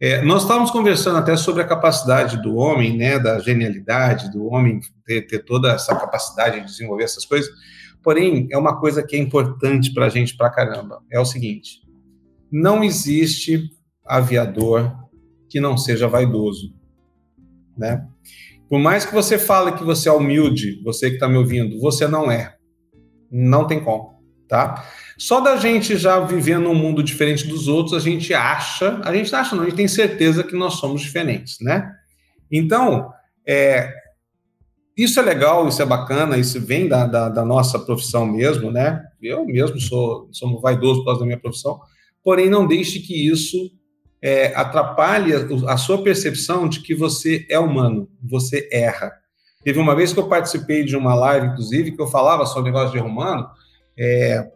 É, 0.00 0.22
nós 0.22 0.42
estávamos 0.42 0.70
conversando 0.70 1.18
até 1.18 1.36
sobre 1.36 1.62
a 1.62 1.66
capacidade 1.66 2.40
do 2.40 2.54
homem, 2.54 2.96
né, 2.96 3.18
da 3.18 3.38
genialidade, 3.40 4.30
do 4.30 4.46
homem 4.46 4.78
ter, 5.04 5.22
ter 5.22 5.40
toda 5.40 5.72
essa 5.72 5.96
capacidade 5.96 6.60
de 6.60 6.66
desenvolver 6.66 7.04
essas 7.04 7.24
coisas. 7.24 7.50
Porém, 8.04 8.46
é 8.52 8.58
uma 8.58 8.78
coisa 8.78 9.02
que 9.02 9.16
é 9.16 9.18
importante 9.18 9.92
para 9.92 10.06
a 10.06 10.08
gente 10.08 10.36
para 10.36 10.50
caramba. 10.50 11.00
É 11.10 11.18
o 11.18 11.24
seguinte: 11.24 11.80
não 12.52 12.84
existe 12.84 13.68
aviador 14.06 14.94
que 15.48 15.60
não 15.60 15.76
seja 15.76 16.08
vaidoso, 16.08 16.74
né? 17.76 18.06
Por 18.68 18.78
mais 18.78 19.04
que 19.04 19.14
você 19.14 19.38
fale 19.38 19.72
que 19.72 19.84
você 19.84 20.08
é 20.08 20.12
humilde, 20.12 20.82
você 20.82 21.08
que 21.08 21.14
está 21.14 21.28
me 21.28 21.36
ouvindo, 21.36 21.78
você 21.80 22.08
não 22.08 22.30
é. 22.30 22.56
Não 23.30 23.66
tem 23.66 23.80
como, 23.80 24.20
tá? 24.48 24.84
Só 25.16 25.40
da 25.40 25.56
gente 25.56 25.96
já 25.96 26.18
viver 26.20 26.58
num 26.58 26.74
mundo 26.74 27.02
diferente 27.02 27.46
dos 27.46 27.68
outros, 27.68 27.94
a 27.94 28.00
gente 28.00 28.34
acha, 28.34 29.00
a 29.04 29.14
gente 29.14 29.34
acha 29.34 29.54
não, 29.54 29.62
a 29.62 29.66
gente 29.66 29.76
tem 29.76 29.88
certeza 29.88 30.42
que 30.42 30.56
nós 30.56 30.74
somos 30.74 31.02
diferentes, 31.02 31.58
né? 31.60 31.88
Então, 32.50 33.10
é, 33.46 33.92
isso 34.96 35.18
é 35.18 35.22
legal, 35.22 35.68
isso 35.68 35.82
é 35.82 35.86
bacana, 35.86 36.38
isso 36.38 36.60
vem 36.60 36.88
da, 36.88 37.06
da, 37.06 37.28
da, 37.28 37.44
nossa 37.44 37.78
profissão 37.78 38.26
mesmo, 38.26 38.70
né? 38.70 39.02
Eu 39.20 39.44
mesmo 39.44 39.80
sou, 39.80 40.28
sou 40.32 40.60
vaidoso 40.60 41.00
por 41.00 41.06
causa 41.06 41.20
da 41.20 41.26
minha 41.26 41.40
profissão, 41.40 41.80
porém 42.22 42.48
não 42.48 42.66
deixe 42.66 43.00
que 43.00 43.28
isso 43.28 43.70
é, 44.24 44.54
atrapalha 44.56 45.46
a 45.68 45.76
sua 45.76 46.02
percepção 46.02 46.66
de 46.66 46.80
que 46.80 46.94
você 46.94 47.46
é 47.50 47.58
humano, 47.58 48.08
você 48.22 48.66
erra. 48.72 49.12
Teve 49.62 49.78
uma 49.78 49.94
vez 49.94 50.14
que 50.14 50.18
eu 50.18 50.26
participei 50.26 50.82
de 50.82 50.96
uma 50.96 51.14
live, 51.14 51.48
inclusive, 51.48 51.92
que 51.92 52.00
eu 52.00 52.06
falava 52.06 52.46
sobre 52.46 52.70
o 52.70 52.72
negócio 52.72 52.92
de 52.92 52.96
erro 52.96 53.08
humano, 53.08 53.46
é, 53.98 54.48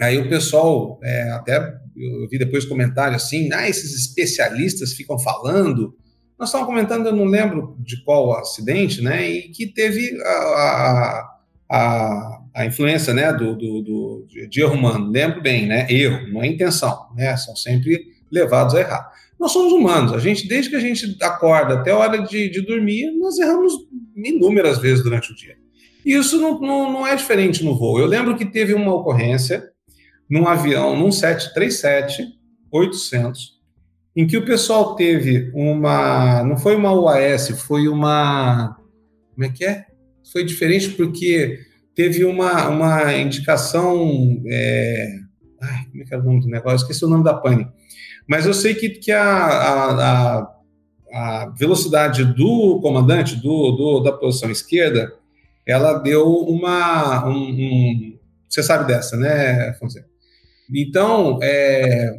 aí 0.00 0.16
o 0.16 0.30
pessoal, 0.30 0.98
é, 1.02 1.30
até 1.32 1.58
eu 1.94 2.26
vi 2.30 2.38
depois 2.38 2.64
comentários 2.64 3.22
assim, 3.22 3.52
ah, 3.52 3.68
esses 3.68 3.94
especialistas 3.94 4.94
ficam 4.94 5.18
falando. 5.18 5.94
Nós 6.38 6.48
estávamos 6.48 6.74
comentando, 6.74 7.06
eu 7.06 7.16
não 7.16 7.26
lembro 7.26 7.76
de 7.78 8.02
qual 8.02 8.32
acidente, 8.38 9.02
né, 9.02 9.28
e 9.28 9.50
que 9.50 9.66
teve 9.66 10.18
a, 10.22 11.28
a, 11.70 12.40
a 12.54 12.64
influência 12.64 13.12
né, 13.12 13.30
do, 13.30 13.54
do, 13.54 13.82
do, 13.82 14.26
de 14.48 14.62
erro 14.62 14.74
humano. 14.74 15.10
Lembro 15.10 15.42
bem, 15.42 15.66
né, 15.66 15.86
erro, 15.90 16.32
não 16.32 16.42
é 16.42 16.46
intenção, 16.46 17.08
né, 17.14 17.36
são 17.36 17.54
sempre 17.54 18.15
levados 18.30 18.74
a 18.74 18.80
errar. 18.80 19.12
Nós 19.38 19.52
somos 19.52 19.72
humanos, 19.72 20.12
a 20.12 20.18
gente, 20.18 20.48
desde 20.48 20.70
que 20.70 20.76
a 20.76 20.80
gente 20.80 21.16
acorda 21.20 21.74
até 21.74 21.90
a 21.90 21.98
hora 21.98 22.22
de, 22.22 22.48
de 22.48 22.62
dormir, 22.62 23.10
nós 23.18 23.38
erramos 23.38 23.72
inúmeras 24.16 24.78
vezes 24.78 25.04
durante 25.04 25.30
o 25.30 25.34
dia. 25.34 25.56
E 26.04 26.14
isso 26.14 26.40
não, 26.40 26.58
não, 26.60 26.92
não, 26.92 27.06
é 27.06 27.14
diferente 27.14 27.64
no 27.64 27.76
voo. 27.76 27.98
Eu 27.98 28.06
lembro 28.06 28.36
que 28.36 28.46
teve 28.46 28.72
uma 28.72 28.94
ocorrência 28.94 29.70
num 30.30 30.48
avião, 30.48 30.96
num 30.96 31.12
737 31.12 32.34
800, 32.70 33.56
em 34.14 34.26
que 34.26 34.36
o 34.36 34.44
pessoal 34.44 34.94
teve 34.94 35.50
uma. 35.54 36.42
Não 36.42 36.56
foi 36.56 36.74
uma 36.74 36.92
UAS, 36.92 37.48
foi 37.60 37.88
uma. 37.88 38.76
Como 39.34 39.44
é 39.44 39.48
que 39.50 39.64
é? 39.64 39.86
Foi 40.32 40.44
diferente 40.44 40.90
porque 40.90 41.58
teve 41.94 42.24
uma, 42.24 42.68
uma 42.68 43.14
indicação. 43.14 44.42
É, 44.46 45.18
ai, 45.60 45.84
como 45.90 46.02
é 46.02 46.06
que 46.06 46.14
era 46.14 46.22
o 46.22 46.26
nome 46.26 46.40
do 46.40 46.48
negócio? 46.48 46.84
Esqueci 46.84 47.04
o 47.04 47.08
nome 47.08 47.24
da 47.24 47.34
pane 47.34 47.68
mas 48.28 48.46
eu 48.46 48.54
sei 48.54 48.74
que, 48.74 48.90
que 48.90 49.12
a, 49.12 49.24
a, 49.24 50.56
a, 51.12 51.54
velocidade 51.56 52.24
do 52.24 52.80
comandante 52.80 53.36
do, 53.36 53.72
do, 53.72 54.00
da 54.00 54.12
posição 54.12 54.50
esquerda, 54.50 55.12
ela 55.66 55.94
deu 55.94 56.26
uma... 56.26 57.28
Um, 57.28 57.50
um, 57.50 58.18
você 58.48 58.62
sabe 58.62 58.86
dessa, 58.86 59.16
né, 59.16 59.74
Fonseca? 59.74 60.06
Então, 60.74 61.38
é, 61.42 62.18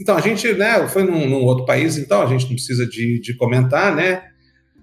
então, 0.00 0.16
a 0.16 0.20
gente 0.20 0.52
né, 0.54 0.86
foi 0.88 1.04
num, 1.04 1.28
num, 1.28 1.44
outro 1.44 1.64
país, 1.64 1.96
então 1.96 2.22
a 2.22 2.26
gente 2.26 2.46
não 2.46 2.54
precisa 2.54 2.86
de, 2.86 3.20
de 3.20 3.34
comentar, 3.36 3.94
né? 3.94 4.24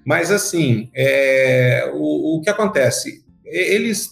Mas, 0.06 0.32
assim, 0.32 0.90
é, 0.96 1.92
o, 1.94 2.38
o 2.38 2.42
que 2.42 2.50
acontece? 2.50 3.24
Eles 3.44 4.12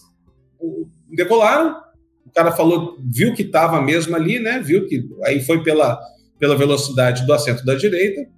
decolaram, 1.16 1.78
o 2.26 2.32
cara 2.32 2.52
falou, 2.52 2.98
viu 3.00 3.34
que 3.34 3.44
estava 3.44 3.82
mesmo 3.82 4.16
ali, 4.16 4.40
né? 4.40 4.60
Viu 4.60 4.88
que 4.88 5.08
aí 5.24 5.40
foi 5.42 5.64
pela, 5.64 6.00
pela 6.44 6.58
velocidade 6.58 7.26
do 7.26 7.32
assento 7.32 7.64
da 7.64 7.74
direita, 7.74 8.30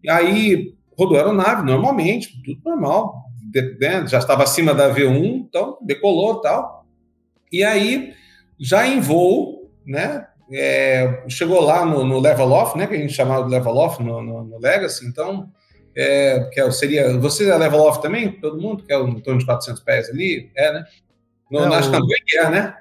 e 0.00 0.08
aí 0.08 0.74
rodou 0.96 1.16
a 1.16 1.22
aeronave 1.22 1.66
normalmente, 1.66 2.40
tudo 2.40 2.60
normal, 2.64 3.24
né? 3.80 4.06
já 4.06 4.18
estava 4.18 4.44
acima 4.44 4.72
da 4.72 4.94
V1, 4.94 5.46
então 5.48 5.76
decolou 5.82 6.40
tal. 6.40 6.86
E 7.50 7.64
aí, 7.64 8.14
já 8.60 8.86
em 8.86 9.00
voo, 9.00 9.68
né? 9.84 10.24
É, 10.52 11.24
chegou 11.28 11.60
lá 11.62 11.84
no, 11.84 12.04
no, 12.04 12.20
level 12.20 12.52
off, 12.52 12.78
né? 12.78 12.86
Que 12.86 12.94
a 12.94 12.98
gente 12.98 13.12
chamava 13.12 13.42
de 13.42 13.50
level 13.50 13.74
off 13.74 14.00
no, 14.00 14.22
no, 14.22 14.44
no 14.44 14.58
Legacy, 14.60 15.04
então 15.04 15.50
é, 15.96 16.48
que 16.52 16.60
é, 16.60 16.70
seria. 16.70 17.18
Você 17.18 17.50
é 17.50 17.56
level 17.56 17.80
off 17.80 18.00
também? 18.00 18.40
Todo 18.40 18.62
mundo? 18.62 18.84
Que 18.84 18.92
é 18.92 19.00
em 19.00 19.20
torno 19.20 19.40
de 19.40 19.46
400 19.46 19.82
pés 19.82 20.10
ali? 20.10 20.48
É, 20.56 20.74
né? 20.74 20.84
No, 21.50 21.58
é, 21.58 21.76
acho 21.76 21.90
que 21.90 22.38
é, 22.38 22.48
né? 22.48 22.76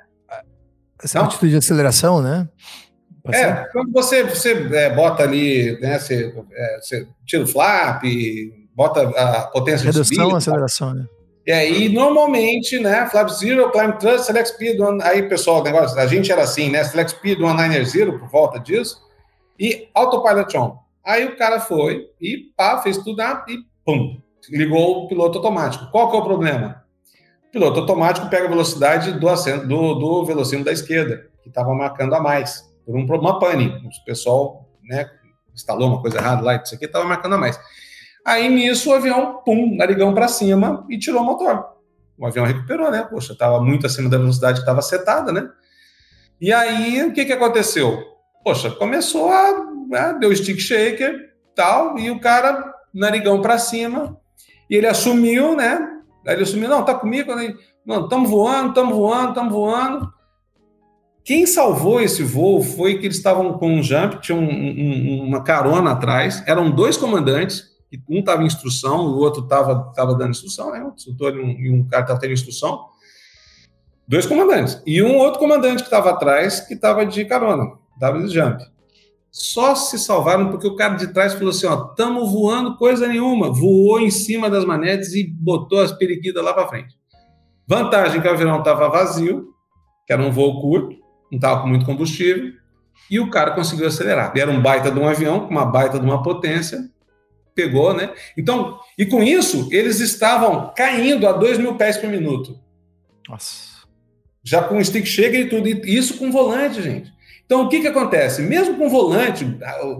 Essa 1.03 1.17
Não? 1.17 1.25
atitude 1.25 1.53
de 1.53 1.57
aceleração, 1.57 2.21
né? 2.21 2.47
Pode 3.23 3.37
é, 3.37 3.55
ser? 3.55 3.71
quando 3.71 3.91
você, 3.91 4.23
você 4.23 4.51
é, 4.73 4.89
bota 4.89 5.23
ali, 5.23 5.79
né? 5.79 5.99
Você, 5.99 6.33
é, 6.53 6.79
você 6.79 7.07
tira 7.25 7.43
o 7.43 7.47
flap, 7.47 8.03
bota 8.73 9.01
a 9.01 9.41
potência 9.47 9.85
Redução, 9.85 10.03
de 10.03 10.15
subida, 10.15 10.37
aceleração, 10.37 10.93
né? 10.93 11.05
E 11.45 11.51
aí, 11.51 11.89
normalmente, 11.89 12.79
né, 12.79 13.07
flap 13.07 13.29
zero, 13.29 13.71
climb 13.71 13.97
thrust, 13.97 14.25
select 14.25 14.49
speed, 14.49 14.79
one, 14.79 15.01
aí, 15.01 15.23
pessoal, 15.23 15.63
negócio, 15.63 15.99
a 15.99 16.05
gente 16.05 16.31
era 16.31 16.43
assim, 16.43 16.69
né, 16.69 16.83
select 16.83 17.13
speed, 17.13 17.41
one 17.41 17.59
niner 17.59 17.83
zero, 17.83 18.19
por 18.19 18.29
volta 18.29 18.59
disso, 18.59 19.01
e 19.59 19.89
autopilot 19.93 20.55
on. 20.55 20.77
Aí 21.03 21.25
o 21.25 21.35
cara 21.35 21.59
foi 21.59 22.09
e 22.21 22.51
pá, 22.55 22.79
fez 22.83 22.97
tudo 22.99 23.21
e 23.47 23.57
pum, 23.83 24.21
ligou 24.49 25.05
o 25.05 25.07
piloto 25.07 25.39
automático. 25.39 25.89
Qual 25.91 26.11
que 26.11 26.15
é 26.15 26.19
o 26.19 26.23
problema? 26.23 26.83
O 27.47 27.51
piloto 27.51 27.79
automático 27.79 28.29
pega 28.29 28.45
a 28.45 28.49
velocidade 28.49 29.11
do, 29.13 29.27
do, 29.67 29.93
do 29.95 30.25
velocímetro 30.25 30.65
da 30.65 30.71
esquerda, 30.71 31.27
que 31.41 31.49
estava 31.49 31.73
marcando 31.73 32.13
a 32.13 32.19
mais, 32.19 32.70
por 32.85 32.95
um, 32.95 33.05
uma 33.05 33.39
pane. 33.39 33.67
O 33.67 34.05
pessoal 34.05 34.69
né, 34.83 35.09
instalou 35.53 35.89
uma 35.89 36.01
coisa 36.01 36.17
errada 36.17 36.41
lá, 36.41 36.55
isso 36.55 36.75
aqui 36.75 36.85
estava 36.85 37.05
marcando 37.05 37.35
a 37.35 37.37
mais. 37.37 37.59
Aí 38.25 38.49
nisso 38.49 38.91
o 38.91 38.93
avião, 38.93 39.41
pum, 39.43 39.75
narigão 39.75 40.13
para 40.13 40.27
cima 40.27 40.85
e 40.89 40.97
tirou 40.97 41.21
o 41.21 41.25
motor. 41.25 41.65
O 42.17 42.25
avião 42.25 42.45
recuperou, 42.45 42.91
né? 42.91 43.07
Poxa, 43.09 43.33
estava 43.33 43.59
muito 43.59 43.87
acima 43.87 44.09
da 44.09 44.17
velocidade 44.17 44.59
que 44.59 44.61
estava 44.61 44.81
setada, 44.81 45.31
né? 45.31 45.49
E 46.39 46.53
aí 46.53 47.03
o 47.03 47.13
que, 47.13 47.25
que 47.25 47.33
aconteceu? 47.33 48.03
Poxa, 48.43 48.69
começou 48.71 49.31
a 49.31 49.71
né, 49.91 50.17
deu 50.19 50.33
stick 50.33 50.57
shaker, 50.57 51.33
tal, 51.53 51.99
e 51.99 52.09
o 52.09 52.19
cara, 52.19 52.73
narigão 52.93 53.41
para 53.41 53.57
cima, 53.59 54.17
e 54.69 54.75
ele 54.75 54.87
assumiu, 54.87 55.55
né? 55.55 55.85
Aí 56.25 56.35
ele 56.35 56.43
assumiu, 56.43 56.69
não, 56.69 56.85
tá 56.85 56.95
comigo, 56.95 57.35
né? 57.35 57.53
não, 57.85 58.05
estamos 58.05 58.29
voando, 58.29 58.69
estamos 58.69 58.95
voando, 58.95 59.29
estamos 59.29 59.51
voando. 59.51 60.13
Quem 61.23 61.45
salvou 61.45 62.01
esse 62.01 62.23
voo 62.23 62.61
foi 62.61 62.97
que 62.97 63.05
eles 63.05 63.17
estavam 63.17 63.53
com 63.53 63.75
um 63.75 63.83
jump, 63.83 64.19
tinha 64.21 64.37
um, 64.37 64.43
um, 64.43 65.23
uma 65.27 65.43
carona 65.43 65.91
atrás, 65.91 66.43
eram 66.47 66.71
dois 66.71 66.97
comandantes, 66.97 67.71
um 68.09 68.19
estava 68.19 68.41
em 68.41 68.47
instrução, 68.47 69.07
o 69.07 69.17
outro 69.17 69.43
estava 69.43 69.91
tava 69.93 70.15
dando 70.15 70.31
instrução, 70.31 70.71
né? 70.71 70.83
Um 70.83 70.93
instrutor 70.93 71.35
e 71.35 71.39
um, 71.39 71.49
e 71.51 71.71
um 71.71 71.87
cara 71.87 72.03
estava 72.03 72.19
tendo 72.19 72.33
instrução. 72.33 72.85
Dois 74.07 74.25
comandantes. 74.25 74.81
E 74.85 75.01
um 75.03 75.17
outro 75.17 75.39
comandante 75.39 75.83
que 75.83 75.87
estava 75.87 76.09
atrás, 76.09 76.61
que 76.61 76.73
estava 76.73 77.05
de 77.05 77.25
carona, 77.25 77.73
estava 77.95 78.19
de 78.19 78.33
jump 78.33 78.71
só 79.31 79.73
se 79.75 79.97
salvaram 79.97 80.51
porque 80.51 80.67
o 80.67 80.75
cara 80.75 80.95
de 80.95 81.13
trás 81.13 81.33
falou 81.33 81.49
assim: 81.49 81.65
ó, 81.65 81.89
estamos 81.89 82.31
voando 82.31 82.75
coisa 82.75 83.07
nenhuma. 83.07 83.51
Voou 83.51 83.99
em 83.99 84.11
cima 84.11 84.49
das 84.49 84.65
manetes 84.65 85.13
e 85.13 85.25
botou 85.25 85.79
as 85.79 85.91
periquitas 85.93 86.43
lá 86.43 86.53
para 86.53 86.67
frente. 86.67 86.95
Vantagem 87.65 88.21
que 88.21 88.27
o 88.27 88.31
avião 88.31 88.59
estava 88.59 88.89
vazio, 88.89 89.47
que 90.05 90.11
era 90.11 90.21
um 90.21 90.31
voo 90.31 90.59
curto, 90.59 90.97
não 91.31 91.37
estava 91.37 91.61
com 91.61 91.67
muito 91.67 91.85
combustível, 91.85 92.53
e 93.09 93.19
o 93.19 93.29
cara 93.29 93.51
conseguiu 93.51 93.87
acelerar. 93.87 94.33
E 94.35 94.39
era 94.39 94.51
um 94.51 94.61
baita 94.61 94.91
de 94.91 94.99
um 94.99 95.07
avião, 95.07 95.41
com 95.41 95.49
uma 95.49 95.65
baita 95.65 95.99
de 95.99 96.05
uma 96.05 96.21
potência, 96.21 96.89
pegou, 97.55 97.93
né? 97.93 98.13
Então, 98.37 98.79
e 98.97 99.05
com 99.05 99.23
isso, 99.23 99.67
eles 99.71 99.99
estavam 99.99 100.73
caindo 100.75 101.27
a 101.27 101.31
2 101.31 101.57
mil 101.57 101.75
pés 101.75 101.97
por 101.97 102.09
minuto. 102.09 102.59
Nossa. 103.27 103.71
Já 104.43 104.63
com 104.63 104.83
stick 104.83 105.05
chega 105.05 105.37
e 105.37 105.49
tudo, 105.49 105.67
e 105.67 105.97
isso 105.97 106.17
com 106.17 106.31
volante, 106.31 106.81
gente. 106.81 107.11
Então, 107.45 107.65
o 107.65 107.69
que, 107.69 107.81
que 107.81 107.87
acontece? 107.87 108.41
Mesmo 108.41 108.77
com 108.77 108.89
volante, 108.89 109.45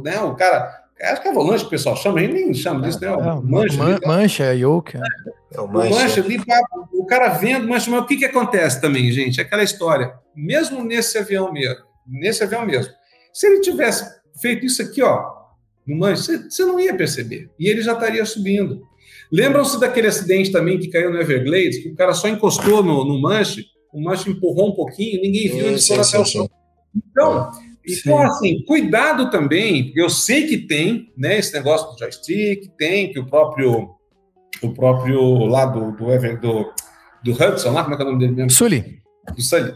né, 0.04 0.20
o 0.22 0.36
cara. 0.36 0.81
Acho 1.02 1.22
que 1.22 1.28
é 1.28 1.34
volante 1.34 1.62
que 1.62 1.68
o 1.68 1.70
pessoal 1.72 1.96
chama, 1.96 2.22
ele 2.22 2.34
nem 2.34 2.54
chama 2.54 2.82
disso, 2.82 3.00
né? 3.02 3.08
É, 3.08 3.14
mancha, 3.44 3.78
man, 3.78 3.96
ali, 3.96 4.08
mancha, 4.08 4.44
é 4.44 4.56
yoke. 4.56 4.98
É. 4.98 5.58
é 5.58 5.62
o 5.62 5.68
mancha. 5.68 5.94
O, 5.94 6.00
mancha 6.00 6.22
ali, 6.22 6.40
o 6.94 7.06
cara 7.06 7.30
vendo, 7.30 7.68
mas 7.68 7.88
o 7.88 8.06
que, 8.06 8.18
que 8.18 8.26
acontece 8.26 8.80
também, 8.80 9.12
gente? 9.12 9.42
Aquela 9.42 9.64
história. 9.64 10.14
Mesmo 10.36 10.84
nesse 10.84 11.18
avião 11.18 11.52
mesmo, 11.52 11.84
nesse 12.08 12.44
avião 12.44 12.66
mesmo, 12.66 12.94
se 13.34 13.48
ele 13.48 13.62
tivesse 13.62 14.06
feito 14.42 14.66
isso 14.66 14.82
aqui, 14.82 15.02
ó, 15.02 15.26
no 15.88 15.98
manche, 15.98 16.24
você, 16.24 16.38
você 16.38 16.66
não 16.66 16.80
ia 16.80 16.96
perceber. 16.96 17.50
E 17.60 17.68
ele 17.68 17.82
já 17.82 17.94
estaria 17.94 18.24
subindo. 18.26 18.82
Lembram-se 19.32 19.80
daquele 19.80 20.08
acidente 20.08 20.52
também 20.52 20.78
que 20.78 20.90
caiu 20.90 21.12
no 21.12 21.20
Everglades, 21.20 21.80
que 21.80 21.90
o 21.90 21.96
cara 21.96 22.14
só 22.14 22.28
encostou 22.28 22.84
no, 22.84 23.06
no 23.06 23.22
manche, 23.22 23.66
o 23.94 24.02
manche 24.02 24.30
empurrou 24.30 24.70
um 24.70 24.76
pouquinho, 24.76 25.22
ninguém 25.22 25.50
viu, 25.50 25.68
ele 25.68 25.82
foi 25.82 25.98
até 25.98 26.20
o 26.20 26.26
chão. 26.26 26.50
Então, 26.96 27.50
então 27.88 28.20
assim, 28.20 28.64
cuidado 28.66 29.30
também, 29.30 29.92
eu 29.96 30.10
sei 30.10 30.48
que 30.48 30.58
tem, 30.58 31.12
né, 31.18 31.40
esse 31.40 31.54
negócio 31.54 31.92
do 31.92 31.98
joystick, 31.98 32.70
tem 32.78 33.12
que 33.12 33.20
o 33.20 33.26
próprio 33.26 33.90
o 34.62 34.74
próprio 34.74 35.46
lá 35.46 35.66
do 35.66 35.92
do, 35.92 36.38
do, 36.40 36.74
do 37.24 37.32
Hudson, 37.32 37.72
lá, 37.72 37.84
como 37.84 37.96
é 37.96 37.98
que 37.98 38.04
é 38.04 38.06
o 38.06 38.10
nome 38.10 38.20
dele 38.20 38.36
mesmo? 38.36 38.52
Sully. 38.52 39.02
Do 39.36 39.42
Sully. 39.42 39.74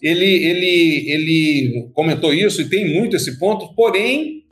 Ele, 0.00 0.24
ele, 0.24 1.10
ele 1.10 1.90
comentou 1.92 2.32
isso 2.32 2.62
e 2.62 2.68
tem 2.68 2.94
muito 2.94 3.16
esse 3.16 3.36
ponto, 3.38 3.74
porém, 3.74 4.44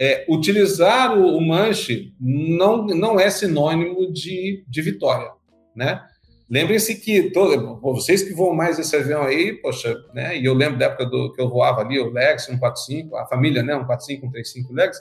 é, 0.00 0.24
utilizar 0.28 1.18
o, 1.18 1.36
o 1.36 1.46
manche 1.46 2.12
não, 2.18 2.86
não 2.86 3.20
é 3.20 3.28
sinônimo 3.28 4.10
de, 4.12 4.64
de 4.66 4.82
vitória, 4.82 5.28
né? 5.76 6.00
Lembrem-se 6.50 6.94
que 6.94 7.30
todo, 7.30 7.78
vocês 7.80 8.22
que 8.22 8.32
voam 8.32 8.54
mais 8.54 8.78
esse 8.78 8.96
avião 8.96 9.22
aí, 9.22 9.52
poxa, 9.52 9.94
né? 10.14 10.38
E 10.38 10.44
eu 10.46 10.54
lembro 10.54 10.78
da 10.78 10.86
época 10.86 11.04
do 11.04 11.32
que 11.32 11.40
eu 11.40 11.48
voava 11.48 11.82
ali, 11.82 11.98
o 11.98 12.10
Lex 12.10 12.46
145, 12.46 13.16
a 13.16 13.26
família, 13.26 13.62
né? 13.62 13.74
145, 13.74 14.20
135 14.22 14.72
Lex, 14.72 14.98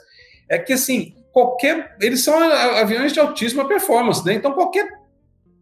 é 0.50 0.58
que 0.58 0.74
assim, 0.74 1.16
qualquer. 1.32 1.96
Eles 2.02 2.24
são 2.24 2.38
aviões 2.38 3.14
de 3.14 3.20
altíssima 3.20 3.66
performance, 3.66 4.26
né? 4.26 4.34
Então, 4.34 4.52
qualquer 4.52 4.90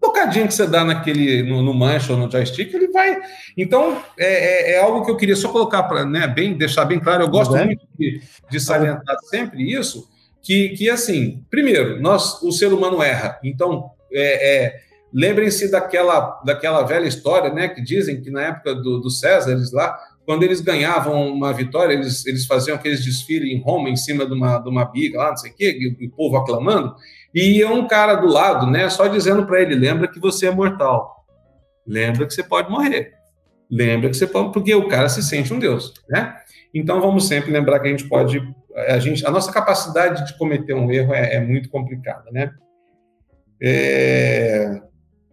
tocadinho 0.01 0.47
que 0.47 0.53
você 0.53 0.65
dá 0.65 0.83
naquele 0.83 1.43
no, 1.43 1.61
no 1.61 1.73
manche 1.73 2.11
ou 2.11 2.17
no 2.17 2.31
joystick, 2.31 2.73
ele 2.73 2.87
vai. 2.87 3.21
Então, 3.57 4.01
é, 4.17 4.71
é, 4.71 4.71
é 4.73 4.79
algo 4.81 5.05
que 5.05 5.11
eu 5.11 5.17
queria 5.17 5.35
só 5.35 5.49
colocar 5.49 5.83
para 5.83 6.05
né, 6.05 6.27
bem, 6.27 6.57
deixar 6.57 6.85
bem 6.85 6.99
claro. 6.99 7.23
Eu 7.23 7.29
gosto 7.29 7.55
é? 7.55 7.65
muito 7.65 7.85
de, 7.97 8.21
de 8.49 8.59
salientar 8.59 9.17
sempre 9.25 9.71
isso, 9.71 10.09
que, 10.41 10.69
que 10.69 10.89
assim, 10.89 11.43
primeiro, 11.49 12.01
nós, 12.01 12.41
o 12.41 12.51
ser 12.51 12.73
humano 12.73 13.03
erra. 13.03 13.39
Então, 13.43 13.91
é, 14.11 14.55
é 14.55 14.84
Lembrem-se 15.15 15.71
daquela, 15.71 16.41
daquela 16.43 16.83
velha 16.83 17.07
história, 17.07 17.49
né, 17.49 17.69
que 17.69 17.81
dizem 17.81 18.21
que 18.21 18.29
na 18.29 18.41
época 18.41 18.75
do, 18.75 18.99
do 18.99 19.09
Césares 19.09 19.71
lá, 19.71 19.97
quando 20.25 20.43
eles 20.43 20.59
ganhavam 20.59 21.31
uma 21.31 21.53
vitória, 21.53 21.93
eles, 21.93 22.25
eles 22.25 22.45
faziam 22.45 22.75
aqueles 22.75 23.05
desfiles 23.05 23.49
em 23.49 23.61
Roma, 23.61 23.89
em 23.89 23.95
cima 23.95 24.25
de 24.25 24.33
uma, 24.33 24.57
de 24.57 24.67
uma 24.67 24.83
biga 24.83 25.19
lá, 25.19 25.29
não 25.29 25.37
sei 25.37 25.51
o 25.51 25.55
quê, 25.55 25.95
e 25.99 26.07
o 26.07 26.11
povo 26.11 26.35
aclamando, 26.35 26.93
e 27.33 27.59
ia 27.59 27.71
um 27.71 27.87
cara 27.87 28.15
do 28.15 28.27
lado, 28.27 28.69
né, 28.69 28.89
só 28.89 29.07
dizendo 29.07 29.45
para 29.45 29.61
ele, 29.61 29.73
lembra 29.73 30.09
que 30.09 30.19
você 30.19 30.47
é 30.47 30.51
mortal, 30.51 31.25
lembra 31.87 32.27
que 32.27 32.33
você 32.33 32.43
pode 32.43 32.69
morrer, 32.69 33.13
lembra 33.71 34.09
que 34.09 34.17
você 34.17 34.27
pode, 34.27 34.51
porque 34.51 34.75
o 34.75 34.89
cara 34.89 35.07
se 35.07 35.23
sente 35.23 35.53
um 35.53 35.59
Deus, 35.59 35.93
né? 36.09 36.35
Então 36.73 36.99
vamos 36.99 37.25
sempre 37.25 37.51
lembrar 37.51 37.79
que 37.79 37.87
a 37.87 37.91
gente 37.91 38.09
pode, 38.09 38.43
a, 38.89 38.99
gente, 38.99 39.25
a 39.25 39.31
nossa 39.31 39.49
capacidade 39.49 40.27
de 40.27 40.37
cometer 40.37 40.73
um 40.73 40.91
erro 40.91 41.13
é, 41.13 41.35
é 41.35 41.39
muito 41.39 41.69
complicada, 41.69 42.29
né? 42.33 42.51
É, 43.61 44.81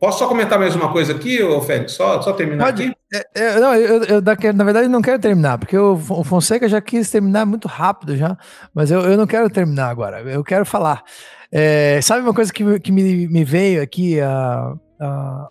Posso 0.03 0.19
só 0.19 0.27
comentar 0.27 0.59
mais 0.59 0.75
uma 0.75 0.91
coisa 0.91 1.13
aqui, 1.13 1.41
ô 1.45 1.61
Félix? 1.63 1.93
Só, 1.93 2.21
só 2.21 2.33
terminar 2.33 2.65
Pode. 2.65 2.83
aqui? 2.83 2.97
É, 3.15 3.27
é, 3.37 3.61
não, 3.61 3.73
eu, 3.73 4.03
eu, 4.03 4.53
na 4.53 4.65
verdade 4.65 4.89
não 4.89 5.01
quero 5.01 5.21
terminar, 5.21 5.59
porque 5.59 5.79
o, 5.79 5.97
Fonseca 6.25 6.69
já 6.69 6.81
quis 6.81 7.09
terminar 7.09 7.47
muito 7.47 7.69
rápido 7.69 8.17
já, 8.17 8.37
mas 8.75 8.91
eu, 8.91 9.01
eu 9.03 9.17
não 9.17 9.29
quero 9.29 9.49
terminar 9.49 9.91
agora, 9.91 10.21
eu 10.23 10.43
quero 10.43 10.67
falar. 10.67 11.05
É, 11.53 12.01
sabe 12.03 12.21
uma 12.21 12.35
coisa 12.35 12.53
que, 12.53 12.81
que 12.81 12.91
me, 12.91 13.29
me 13.29 13.45
veio 13.45 13.81
aqui, 13.81 14.19
uh, 14.19 14.75
uh, 14.75 15.47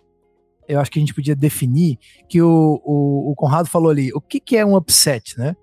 eu 0.68 0.78
acho 0.78 0.90
que 0.90 0.98
a 0.98 1.00
gente 1.00 1.14
podia 1.14 1.34
definir, 1.34 1.98
que 2.28 2.42
o, 2.42 2.78
o, 2.84 3.30
o 3.30 3.34
Conrado 3.34 3.70
falou 3.70 3.90
ali, 3.90 4.12
o 4.12 4.20
que, 4.20 4.38
que 4.38 4.58
é 4.58 4.66
um 4.66 4.76
upset, 4.76 5.38
né? 5.38 5.56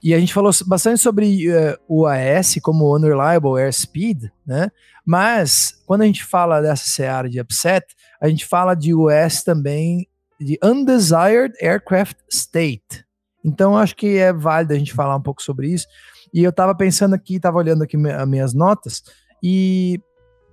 E 0.00 0.14
a 0.14 0.20
gente 0.20 0.32
falou 0.32 0.52
bastante 0.66 1.00
sobre 1.00 1.50
uh, 1.50 1.76
o 1.88 2.06
AS 2.06 2.60
como 2.62 2.94
Unreliable 2.94 3.60
Airspeed, 3.60 4.30
né? 4.46 4.70
Mas 5.04 5.82
quando 5.84 6.02
a 6.02 6.06
gente 6.06 6.24
fala 6.24 6.60
dessa 6.60 6.84
seara 6.84 7.28
de 7.28 7.40
upset, 7.40 7.84
a 8.20 8.28
gente 8.28 8.46
fala 8.46 8.74
de 8.74 8.94
US 8.94 9.42
também 9.42 10.08
de 10.40 10.58
Undesired 10.62 11.54
Aircraft 11.60 12.16
State. 12.30 13.04
Então, 13.44 13.76
acho 13.76 13.94
que 13.96 14.18
é 14.18 14.32
válido 14.32 14.74
a 14.74 14.78
gente 14.78 14.92
falar 14.92 15.16
um 15.16 15.22
pouco 15.22 15.42
sobre 15.42 15.68
isso. 15.68 15.86
E 16.32 16.42
eu 16.42 16.50
estava 16.50 16.74
pensando 16.74 17.14
aqui, 17.14 17.36
estava 17.36 17.56
olhando 17.58 17.82
aqui 17.82 17.96
as 17.96 18.28
minhas 18.28 18.52
notas, 18.52 19.02
e 19.42 20.00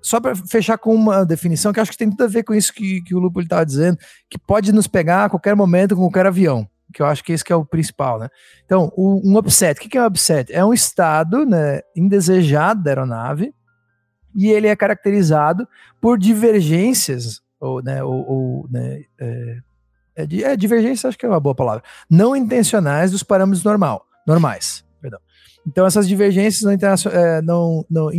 só 0.01 0.19
para 0.19 0.35
fechar 0.35 0.77
com 0.77 0.93
uma 0.93 1.25
definição 1.25 1.71
que 1.71 1.79
acho 1.79 1.91
que 1.91 1.97
tem 1.97 2.09
tudo 2.09 2.25
a 2.25 2.27
ver 2.27 2.43
com 2.43 2.53
isso 2.53 2.73
que, 2.73 3.01
que 3.01 3.15
o 3.15 3.19
Lupo 3.19 3.41
estava 3.41 3.65
dizendo, 3.65 3.97
que 4.29 4.37
pode 4.37 4.71
nos 4.71 4.87
pegar 4.87 5.25
a 5.25 5.29
qualquer 5.29 5.55
momento 5.55 5.95
com 5.95 6.01
qualquer 6.01 6.25
avião, 6.25 6.67
que 6.93 7.01
eu 7.01 7.05
acho 7.05 7.23
que 7.23 7.31
esse 7.31 7.43
que 7.43 7.53
é 7.53 7.55
o 7.55 7.65
principal, 7.65 8.19
né? 8.19 8.29
Então, 8.65 8.91
o, 8.95 9.21
um 9.27 9.37
upset, 9.37 9.79
o 9.79 9.81
que, 9.81 9.89
que 9.89 9.97
é 9.97 10.03
um 10.03 10.07
upset? 10.07 10.53
É 10.53 10.63
um 10.63 10.73
estado 10.73 11.45
né, 11.45 11.79
indesejado 11.95 12.83
da 12.83 12.91
aeronave 12.91 13.53
e 14.35 14.49
ele 14.49 14.67
é 14.67 14.75
caracterizado 14.75 15.67
por 16.01 16.19
divergências, 16.19 17.41
ou, 17.63 17.81
né, 17.81 18.03
ou, 18.03 18.27
ou 18.27 18.67
né, 18.69 19.03
é, 19.19 19.57
é, 20.15 20.23
é, 20.23 20.57
divergência, 20.57 21.07
acho 21.07 21.17
que 21.17 21.25
é 21.25 21.29
uma 21.29 21.39
boa 21.39 21.55
palavra, 21.55 21.83
não 22.09 22.35
intencionais 22.35 23.11
dos 23.11 23.23
parâmetros 23.23 23.63
normal, 23.63 24.05
normais. 24.27 24.83
Então, 25.65 25.85
essas 25.85 26.07
divergências 26.07 26.61
não, 26.61 26.71
é, 27.11 27.41
não, 27.41 27.85
não, 27.89 28.09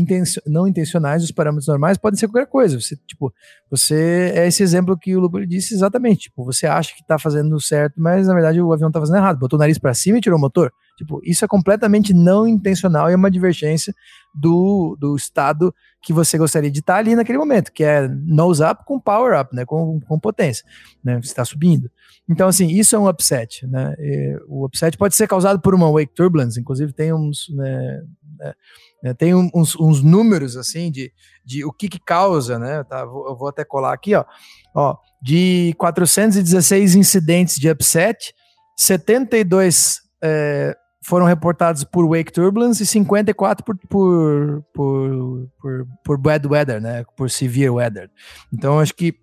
não, 0.46 0.66
intencionais 0.66 1.20
dos 1.20 1.30
parâmetros 1.30 1.68
normais 1.68 1.98
podem 1.98 2.18
ser 2.18 2.26
qualquer 2.26 2.48
coisa. 2.48 2.80
Você, 2.80 2.96
tipo, 3.06 3.32
você 3.70 4.32
é 4.34 4.46
esse 4.46 4.62
exemplo 4.62 4.96
que 4.98 5.14
o 5.14 5.20
Lupo 5.20 5.44
disse 5.46 5.74
exatamente. 5.74 6.22
Tipo, 6.22 6.42
você 6.42 6.66
acha 6.66 6.94
que 6.94 7.02
está 7.02 7.18
fazendo 7.18 7.60
certo, 7.60 8.00
mas 8.00 8.26
na 8.26 8.32
verdade 8.32 8.62
o 8.62 8.72
avião 8.72 8.88
está 8.88 8.98
fazendo 8.98 9.16
errado. 9.16 9.38
Botou 9.38 9.58
o 9.58 9.60
nariz 9.60 9.76
para 9.76 9.92
cima 9.92 10.16
e 10.16 10.20
tirou 10.22 10.38
o 10.38 10.40
motor. 10.40 10.72
Tipo, 10.96 11.20
isso 11.24 11.44
é 11.44 11.48
completamente 11.48 12.14
não 12.14 12.46
intencional 12.46 13.10
e 13.10 13.12
é 13.12 13.16
uma 13.16 13.30
divergência 13.30 13.94
do, 14.34 14.96
do 14.98 15.16
estado 15.16 15.74
que 16.00 16.12
você 16.12 16.36
gostaria 16.36 16.70
de 16.70 16.80
estar 16.80 16.96
ali 16.96 17.16
naquele 17.16 17.38
momento, 17.38 17.72
que 17.72 17.82
é 17.82 18.06
nose 18.08 18.62
up 18.62 18.84
com 18.84 19.00
power 19.00 19.40
up, 19.40 19.54
né, 19.54 19.64
com, 19.64 20.00
com 20.00 20.20
potência, 20.20 20.64
né, 21.02 21.16
você 21.16 21.28
está 21.28 21.44
subindo. 21.44 21.90
Então, 22.28 22.48
assim, 22.48 22.66
isso 22.66 22.94
é 22.94 22.98
um 22.98 23.08
upset, 23.08 23.66
né, 23.66 23.94
e 23.98 24.38
o 24.46 24.66
upset 24.66 24.96
pode 24.96 25.14
ser 25.14 25.26
causado 25.26 25.60
por 25.60 25.74
uma 25.74 25.90
wake 25.90 26.14
turbulence, 26.14 26.60
inclusive 26.60 26.92
tem 26.92 27.12
uns, 27.12 27.46
né, 27.50 28.02
né, 28.38 28.54
né 29.02 29.14
tem 29.14 29.34
uns, 29.34 29.74
uns, 29.76 30.02
números, 30.02 30.56
assim, 30.56 30.90
de, 30.90 31.12
de 31.44 31.64
o 31.64 31.72
que 31.72 31.88
que 31.88 31.98
causa, 31.98 32.58
né, 32.58 32.84
tá, 32.84 33.00
eu 33.00 33.36
vou 33.36 33.48
até 33.48 33.64
colar 33.64 33.94
aqui, 33.94 34.14
ó, 34.14 34.24
ó, 34.74 34.96
de 35.22 35.74
416 35.78 36.94
incidentes 36.96 37.56
de 37.56 37.70
upset, 37.70 38.34
72 38.76 40.00
é, 40.22 40.76
foram 41.04 41.26
reportados 41.26 41.84
por 41.84 42.06
Wake 42.08 42.32
Turbulence 42.32 42.82
e 42.82 42.86
54 42.86 43.64
por, 43.64 43.76
por, 43.88 44.64
por, 44.72 45.48
por, 45.60 45.86
por 46.04 46.18
bad 46.18 46.46
weather, 46.46 46.80
né? 46.80 47.04
Por 47.16 47.30
severe 47.30 47.70
weather. 47.70 48.10
Então, 48.52 48.80
acho 48.80 48.94
que 48.94 49.14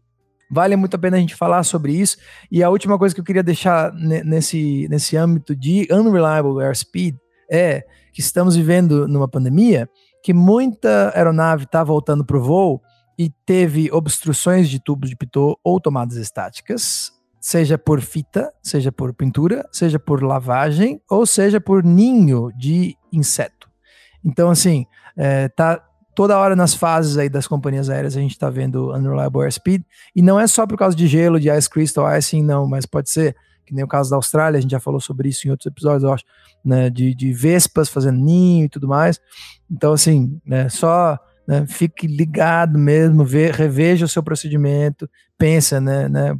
vale 0.49 0.75
muito 0.75 0.95
a 0.95 0.99
pena 0.99 1.17
a 1.17 1.19
gente 1.19 1.35
falar 1.35 1.63
sobre 1.63 1.93
isso. 1.93 2.17
E 2.51 2.61
a 2.61 2.69
última 2.69 2.97
coisa 2.99 3.15
que 3.15 3.21
eu 3.21 3.25
queria 3.25 3.41
deixar 3.41 3.91
nesse, 3.93 4.87
nesse 4.89 5.17
âmbito 5.17 5.55
de 5.55 5.87
unreliable 5.91 6.63
airspeed 6.63 7.17
é 7.49 7.83
que 8.13 8.21
estamos 8.21 8.55
vivendo 8.55 9.07
numa 9.07 9.27
pandemia 9.27 9.89
que 10.23 10.33
muita 10.33 11.11
aeronave 11.15 11.63
está 11.63 11.83
voltando 11.83 12.23
para 12.23 12.37
o 12.37 12.43
voo 12.43 12.81
e 13.17 13.29
teve 13.45 13.91
obstruções 13.91 14.69
de 14.69 14.79
tubos 14.79 15.09
de 15.09 15.15
pitot 15.15 15.57
ou 15.63 15.79
tomadas 15.79 16.17
estáticas 16.17 17.11
seja 17.41 17.75
por 17.75 17.99
fita, 17.99 18.53
seja 18.61 18.91
por 18.91 19.13
pintura, 19.15 19.67
seja 19.71 19.97
por 19.97 20.23
lavagem 20.23 21.01
ou 21.09 21.25
seja 21.25 21.59
por 21.59 21.83
ninho 21.83 22.51
de 22.55 22.95
inseto. 23.11 23.67
Então, 24.23 24.51
assim, 24.51 24.85
é, 25.17 25.49
tá 25.49 25.83
toda 26.13 26.37
hora 26.37 26.55
nas 26.55 26.75
fases 26.75 27.17
aí 27.17 27.27
das 27.27 27.47
companhias 27.47 27.89
aéreas 27.89 28.15
a 28.15 28.19
gente 28.19 28.31
está 28.31 28.49
vendo 28.49 28.93
unreliable 28.93 29.41
airspeed 29.41 29.83
e 30.15 30.21
não 30.21 30.39
é 30.39 30.45
só 30.45 30.67
por 30.67 30.77
causa 30.77 30.95
de 30.95 31.07
gelo, 31.07 31.39
de 31.39 31.49
ice 31.49 31.69
crystal, 31.69 32.05
icing, 32.15 32.43
não, 32.43 32.67
mas 32.67 32.85
pode 32.85 33.09
ser 33.09 33.35
que 33.65 33.73
nem 33.73 33.83
o 33.83 33.87
caso 33.87 34.09
da 34.09 34.17
Austrália, 34.17 34.57
a 34.57 34.61
gente 34.61 34.71
já 34.71 34.79
falou 34.79 34.99
sobre 34.99 35.29
isso 35.29 35.47
em 35.47 35.51
outros 35.51 35.65
episódios, 35.65 36.03
eu 36.03 36.13
acho, 36.13 36.25
né, 36.63 36.89
de, 36.89 37.15
de 37.15 37.31
vespas 37.31 37.89
fazendo 37.89 38.19
ninho 38.19 38.65
e 38.65 38.69
tudo 38.69 38.87
mais. 38.87 39.19
Então, 39.69 39.93
assim, 39.93 40.39
né, 40.45 40.67
só 40.67 41.17
né, 41.47 41.65
fique 41.65 42.05
ligado 42.05 42.77
mesmo, 42.77 43.23
reveja 43.23 44.05
o 44.05 44.09
seu 44.09 44.21
procedimento, 44.21 45.09
pensa, 45.37 45.79
né, 45.79 46.09
né 46.09 46.37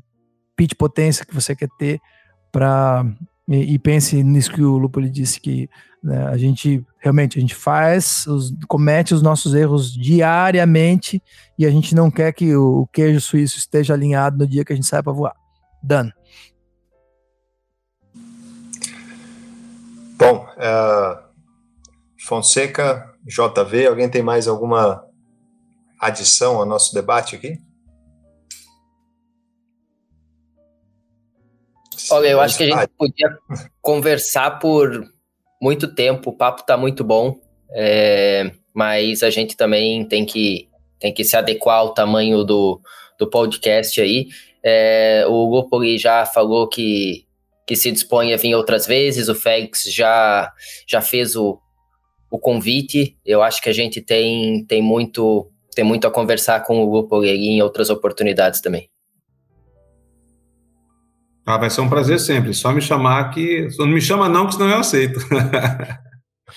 pitch 0.55 0.75
potência 0.77 1.25
que 1.25 1.33
você 1.33 1.55
quer 1.55 1.69
ter 1.77 1.99
para 2.51 3.05
e, 3.47 3.73
e, 3.73 3.79
pense 3.79 4.23
nisso 4.23 4.51
que 4.51 4.61
o 4.61 4.77
Lupo 4.77 5.01
disse 5.01 5.39
que 5.39 5.69
né, 6.03 6.27
a 6.27 6.37
gente 6.37 6.85
realmente 6.99 7.37
a 7.37 7.41
gente 7.41 7.55
faz, 7.55 8.25
os, 8.27 8.53
comete 8.67 9.13
os 9.13 9.21
nossos 9.21 9.53
erros 9.53 9.91
diariamente 9.91 11.21
e 11.57 11.65
a 11.65 11.69
gente 11.69 11.93
não 11.93 12.09
quer 12.09 12.31
que 12.33 12.55
o, 12.55 12.81
o 12.81 12.87
queijo 12.87 13.19
suíço 13.19 13.57
esteja 13.57 13.93
alinhado 13.93 14.37
no 14.37 14.47
dia 14.47 14.63
que 14.63 14.71
a 14.71 14.75
gente 14.75 14.87
sai 14.87 15.03
para 15.03 15.11
voar. 15.11 15.35
Done. 15.83 16.13
Bom, 20.17 20.45
uh, 20.45 21.19
Fonseca, 22.25 23.11
JV, 23.25 23.87
alguém 23.87 24.07
tem 24.07 24.21
mais 24.21 24.47
alguma 24.47 25.03
adição 25.99 26.57
ao 26.57 26.65
nosso 26.65 26.93
debate 26.93 27.35
aqui? 27.35 27.59
Olha, 32.11 32.27
eu 32.27 32.41
acho 32.41 32.57
que 32.57 32.63
a 32.63 32.67
gente 32.67 32.91
podia 32.97 33.29
conversar 33.81 34.59
por 34.59 35.03
muito 35.61 35.93
tempo, 35.93 36.31
o 36.31 36.35
papo 36.35 36.61
está 36.61 36.75
muito 36.75 37.03
bom, 37.03 37.39
é, 37.71 38.51
mas 38.73 39.23
a 39.23 39.29
gente 39.29 39.55
também 39.55 40.03
tem 40.05 40.25
que, 40.25 40.67
tem 40.99 41.13
que 41.13 41.23
se 41.23 41.37
adequar 41.37 41.77
ao 41.77 41.93
tamanho 41.93 42.43
do, 42.43 42.81
do 43.17 43.29
podcast 43.29 44.01
aí. 44.01 44.27
É, 44.63 45.25
o 45.27 45.47
Gopoli 45.47 45.97
já 45.97 46.25
falou 46.25 46.67
que, 46.67 47.25
que 47.65 47.75
se 47.75 47.91
dispõe 47.91 48.33
a 48.33 48.37
vir 48.37 48.55
outras 48.55 48.85
vezes, 48.85 49.29
o 49.29 49.35
Félix 49.35 49.83
já, 49.83 50.51
já 50.87 51.01
fez 51.01 51.35
o, 51.35 51.59
o 52.29 52.39
convite. 52.39 53.17
Eu 53.25 53.41
acho 53.41 53.61
que 53.61 53.69
a 53.69 53.73
gente 53.73 54.01
tem, 54.01 54.65
tem, 54.65 54.81
muito, 54.81 55.51
tem 55.75 55.85
muito 55.85 56.07
a 56.07 56.11
conversar 56.11 56.63
com 56.63 56.81
o 56.83 56.87
Gopoli 56.87 57.29
em 57.29 57.61
outras 57.61 57.89
oportunidades 57.89 58.61
também. 58.61 58.89
Ah, 61.45 61.57
vai 61.57 61.69
ser 61.69 61.81
um 61.81 61.89
prazer 61.89 62.19
sempre. 62.19 62.53
Só 62.53 62.71
me 62.71 62.81
chamar 62.81 63.31
que. 63.31 63.67
Não 63.79 63.87
me 63.87 64.01
chama, 64.01 64.29
não, 64.29 64.47
que 64.47 64.53
senão 64.53 64.69
eu 64.69 64.79
aceito. 64.79 65.19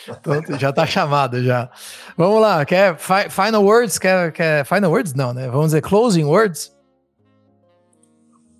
Então, 0.08 0.58
já 0.58 0.70
está 0.70 0.86
chamado 0.86 1.42
já. 1.42 1.70
Vamos 2.16 2.40
lá, 2.40 2.64
quer 2.64 2.96
fi 2.98 3.30
final 3.30 3.64
words? 3.64 3.98
Quer, 3.98 4.32
quer 4.32 4.64
final 4.64 4.90
words? 4.90 5.14
Não, 5.14 5.32
né? 5.32 5.48
Vamos 5.48 5.66
dizer 5.66 5.82
closing 5.82 6.24
words? 6.24 6.74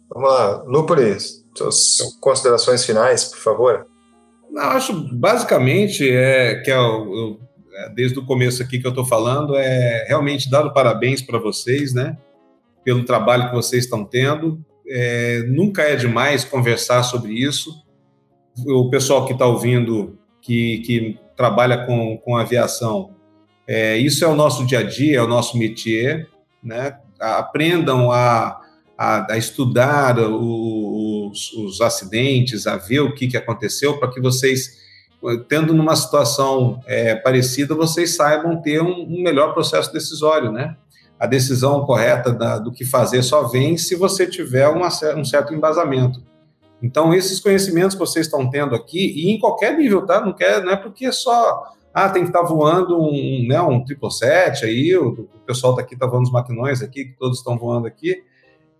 Vamos 0.08 0.30
lá, 0.30 0.62
Lupres, 0.62 1.44
suas 1.56 1.98
considerações 2.20 2.84
finais, 2.84 3.24
por 3.24 3.38
favor. 3.38 3.86
Não, 4.50 4.62
acho 4.62 4.92
basicamente 5.12 6.08
é 6.08 6.62
que 6.62 6.70
é 6.70 6.78
o, 6.78 7.40
é, 7.74 7.88
desde 7.90 8.18
o 8.18 8.24
começo 8.24 8.62
aqui 8.62 8.78
que 8.78 8.86
eu 8.86 8.90
estou 8.90 9.04
falando 9.04 9.56
é 9.56 10.04
realmente 10.06 10.48
dar 10.48 10.70
parabéns 10.70 11.20
para 11.20 11.38
vocês, 11.38 11.92
né? 11.92 12.16
Pelo 12.84 13.04
trabalho 13.04 13.48
que 13.48 13.54
vocês 13.54 13.84
estão 13.84 14.04
tendo 14.04 14.64
é, 14.86 15.42
nunca 15.46 15.82
é 15.82 15.96
demais 15.96 16.44
conversar 16.44 17.02
sobre 17.02 17.32
isso. 17.32 17.82
O 18.66 18.88
pessoal 18.90 19.26
que 19.26 19.32
está 19.32 19.46
ouvindo, 19.46 20.18
que, 20.40 20.78
que 20.78 21.18
trabalha 21.36 21.84
com, 21.86 22.16
com 22.18 22.36
aviação, 22.36 23.14
é, 23.66 23.96
isso 23.96 24.24
é 24.24 24.28
o 24.28 24.34
nosso 24.34 24.66
dia 24.66 24.80
a 24.80 24.82
dia, 24.82 25.18
é 25.18 25.22
o 25.22 25.26
nosso 25.26 25.58
métier, 25.58 26.28
né? 26.62 26.98
Aprendam 27.18 28.12
a, 28.12 28.60
a, 28.96 29.32
a 29.32 29.38
estudar 29.38 30.18
os, 30.18 31.52
os, 31.52 31.80
acidentes, 31.80 32.66
a 32.66 32.76
ver 32.76 33.00
o 33.00 33.14
que, 33.14 33.26
que 33.26 33.36
aconteceu, 33.36 33.98
para 33.98 34.10
que 34.10 34.20
vocês, 34.20 34.78
tendo 35.48 35.72
numa 35.72 35.96
situação 35.96 36.80
é, 36.86 37.14
parecida, 37.14 37.74
vocês 37.74 38.14
saibam 38.14 38.60
ter 38.60 38.82
um, 38.82 39.02
um 39.02 39.22
melhor 39.22 39.54
processo 39.54 39.92
decisório, 39.92 40.52
né? 40.52 40.76
A 41.24 41.26
decisão 41.26 41.86
correta 41.86 42.30
da, 42.30 42.58
do 42.58 42.70
que 42.70 42.84
fazer 42.84 43.22
só 43.22 43.44
vem 43.44 43.78
se 43.78 43.94
você 43.96 44.26
tiver 44.26 44.68
uma, 44.68 44.88
um 45.16 45.24
certo 45.24 45.54
embasamento. 45.54 46.22
Então, 46.82 47.14
esses 47.14 47.40
conhecimentos 47.40 47.94
que 47.94 48.00
vocês 48.00 48.26
estão 48.26 48.50
tendo 48.50 48.74
aqui, 48.74 49.14
e 49.16 49.30
em 49.30 49.40
qualquer 49.40 49.74
nível, 49.74 50.04
tá? 50.04 50.20
Não, 50.20 50.34
quer, 50.34 50.62
não 50.62 50.70
é 50.70 50.76
porque 50.76 51.06
é 51.06 51.12
só, 51.12 51.64
ah, 51.94 52.10
tem 52.10 52.24
que 52.24 52.28
estar 52.28 52.42
tá 52.42 52.46
voando 52.46 53.00
um, 53.00 53.46
né, 53.48 53.58
um 53.62 53.86
777 53.86 54.66
aí, 54.66 54.94
o, 54.98 55.12
o 55.12 55.40
pessoal 55.46 55.74
daqui 55.74 55.94
está 55.94 56.06
voando 56.06 56.24
os 56.24 56.32
maquinões 56.32 56.82
aqui, 56.82 57.06
que 57.06 57.16
todos 57.16 57.38
estão 57.38 57.56
voando 57.56 57.86
aqui, 57.86 58.22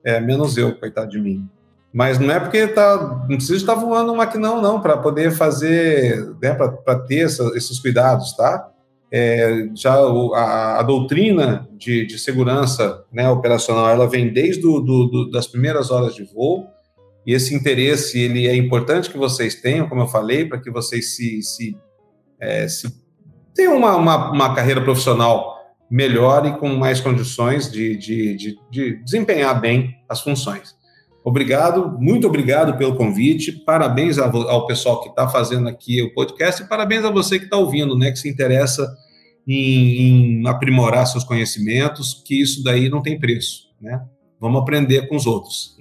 é, 0.04 0.20
menos 0.20 0.58
eu, 0.58 0.78
coitado 0.78 1.08
de 1.08 1.18
mim. 1.18 1.48
Mas 1.90 2.18
não 2.18 2.30
é 2.30 2.38
porque 2.38 2.66
tá, 2.66 3.24
não 3.26 3.36
precisa 3.36 3.56
estar 3.56 3.74
voando 3.74 4.12
um 4.12 4.16
maquinão, 4.16 4.60
não, 4.60 4.82
para 4.82 4.98
poder 4.98 5.32
fazer, 5.32 6.22
né, 6.42 6.52
para 6.52 6.98
ter 6.98 7.20
essa, 7.20 7.42
esses 7.56 7.78
cuidados, 7.78 8.36
tá? 8.36 8.70
É, 9.16 9.68
já 9.76 9.94
a, 9.94 10.80
a, 10.80 10.82
doutrina 10.82 11.68
de, 11.78 12.04
de 12.04 12.18
segurança 12.18 13.04
né, 13.12 13.30
operacional 13.30 13.88
ela 13.88 14.08
vem 14.08 14.32
desde 14.32 14.60
do, 14.60 14.80
do, 14.80 15.06
do, 15.06 15.30
das 15.30 15.46
primeiras 15.46 15.92
horas 15.92 16.16
de 16.16 16.24
voo 16.24 16.66
e 17.24 17.32
esse 17.32 17.54
interesse 17.54 18.18
ele 18.18 18.48
é 18.48 18.56
importante 18.56 19.08
que 19.08 19.16
vocês 19.16 19.54
tenham, 19.54 19.88
como 19.88 20.00
eu 20.00 20.08
falei, 20.08 20.46
para 20.46 20.58
que 20.58 20.68
vocês 20.68 21.14
se, 21.14 21.40
se, 21.42 21.76
é, 22.40 22.66
se 22.66 22.92
tenham 23.54 23.76
uma, 23.76 23.94
uma, 23.94 24.32
uma, 24.32 24.52
carreira 24.52 24.82
profissional 24.82 25.58
melhor 25.88 26.44
e 26.46 26.58
com 26.58 26.70
mais 26.70 27.00
condições 27.00 27.70
de, 27.70 27.96
de, 27.96 28.36
de, 28.36 28.58
de 28.68 28.96
desempenhar 29.04 29.60
bem 29.60 29.94
as 30.08 30.22
funções. 30.22 30.74
Obrigado, 31.22 31.96
muito 32.00 32.26
obrigado 32.26 32.76
pelo 32.76 32.96
convite. 32.96 33.52
Parabéns 33.52 34.18
ao 34.18 34.66
pessoal 34.66 35.00
que 35.02 35.08
está 35.08 35.28
fazendo 35.28 35.68
aqui 35.68 36.02
o 36.02 36.12
podcast 36.12 36.64
e 36.64 36.68
parabéns 36.68 37.04
a 37.04 37.12
você 37.12 37.38
que 37.38 37.44
está 37.44 37.56
ouvindo, 37.56 37.96
né, 37.96 38.10
que 38.10 38.18
se 38.18 38.28
interessa 38.28 39.03
em, 39.46 40.40
em, 40.42 40.48
aprimorar 40.48 41.06
seus 41.06 41.24
conhecimentos, 41.24 42.22
que 42.24 42.40
isso 42.40 42.62
daí 42.62 42.88
não 42.88 43.02
tem 43.02 43.18
preço, 43.18 43.68
né? 43.80 44.02
Vamos 44.40 44.60
aprender 44.60 45.08
com 45.08 45.16
os 45.16 45.26
outros. 45.26 45.76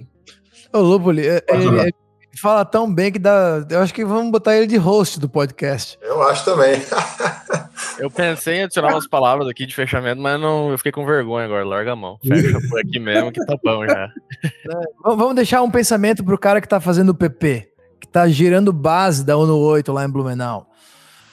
Ô, 0.72 0.80
Lúpoli, 0.80 1.22
ele, 1.22 1.42
ele, 1.48 1.94
fala 2.40 2.64
tão 2.64 2.92
bem 2.92 3.12
que 3.12 3.18
dá. 3.18 3.64
Eu 3.70 3.80
acho 3.80 3.94
que 3.94 4.04
vamos 4.04 4.30
botar 4.30 4.56
ele 4.56 4.66
de 4.66 4.76
host 4.76 5.20
do 5.20 5.28
podcast. 5.28 5.98
Eu 6.02 6.22
acho 6.22 6.44
também. 6.44 6.80
eu 7.98 8.10
pensei 8.10 8.56
em 8.56 8.62
adicionar 8.64 8.92
umas 8.92 9.06
palavras 9.06 9.48
aqui 9.48 9.66
de 9.66 9.74
fechamento, 9.74 10.20
mas 10.20 10.40
não, 10.40 10.70
eu 10.70 10.78
fiquei 10.78 10.92
com 10.92 11.06
vergonha 11.06 11.46
agora. 11.46 11.64
Larga 11.64 11.92
a 11.92 11.96
mão. 11.96 12.18
Fecha 12.26 12.58
por 12.68 12.80
aqui 12.80 12.98
mesmo 12.98 13.32
que 13.32 13.44
tá 13.44 13.56
bom 13.62 13.86
já. 13.86 14.08
É, 14.44 14.80
vamos 15.04 15.34
deixar 15.34 15.62
um 15.62 15.70
pensamento 15.70 16.24
pro 16.24 16.38
cara 16.38 16.60
que 16.60 16.68
tá 16.68 16.80
fazendo 16.80 17.10
o 17.10 17.14
PP, 17.14 17.68
que 18.00 18.08
tá 18.08 18.26
girando 18.28 18.72
base 18.72 19.24
da 19.24 19.36
ONU 19.36 19.56
8 19.58 19.92
lá 19.92 20.04
em 20.04 20.10
Blumenau. 20.10 20.66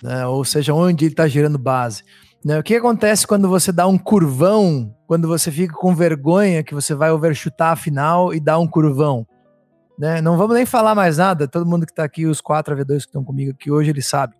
Né? 0.03 0.25
Ou 0.25 0.43
seja, 0.43 0.73
onde 0.73 1.05
ele 1.05 1.15
tá 1.15 1.27
girando 1.27 1.57
base. 1.57 2.03
Né? 2.43 2.57
O 2.59 2.63
que 2.63 2.75
acontece 2.75 3.27
quando 3.27 3.47
você 3.47 3.71
dá 3.71 3.87
um 3.87 3.97
curvão, 3.97 4.95
quando 5.07 5.27
você 5.27 5.51
fica 5.51 5.73
com 5.73 5.93
vergonha 5.93 6.63
que 6.63 6.73
você 6.73 6.95
vai 6.95 7.11
overchutar 7.11 7.73
a 7.73 7.75
final 7.75 8.33
e 8.33 8.39
dá 8.39 8.57
um 8.57 8.67
curvão? 8.67 9.25
Né? 9.97 10.21
Não 10.21 10.37
vamos 10.37 10.55
nem 10.55 10.65
falar 10.65 10.95
mais 10.95 11.17
nada, 11.17 11.47
todo 11.47 11.65
mundo 11.65 11.85
que 11.85 11.91
está 11.91 12.03
aqui, 12.03 12.25
os 12.25 12.41
quatro 12.41 12.75
AV2 12.75 12.87
que 12.87 12.95
estão 12.95 13.23
comigo 13.23 13.51
aqui 13.51 13.69
hoje, 13.69 13.91
eles 13.91 14.07
sabem. 14.07 14.37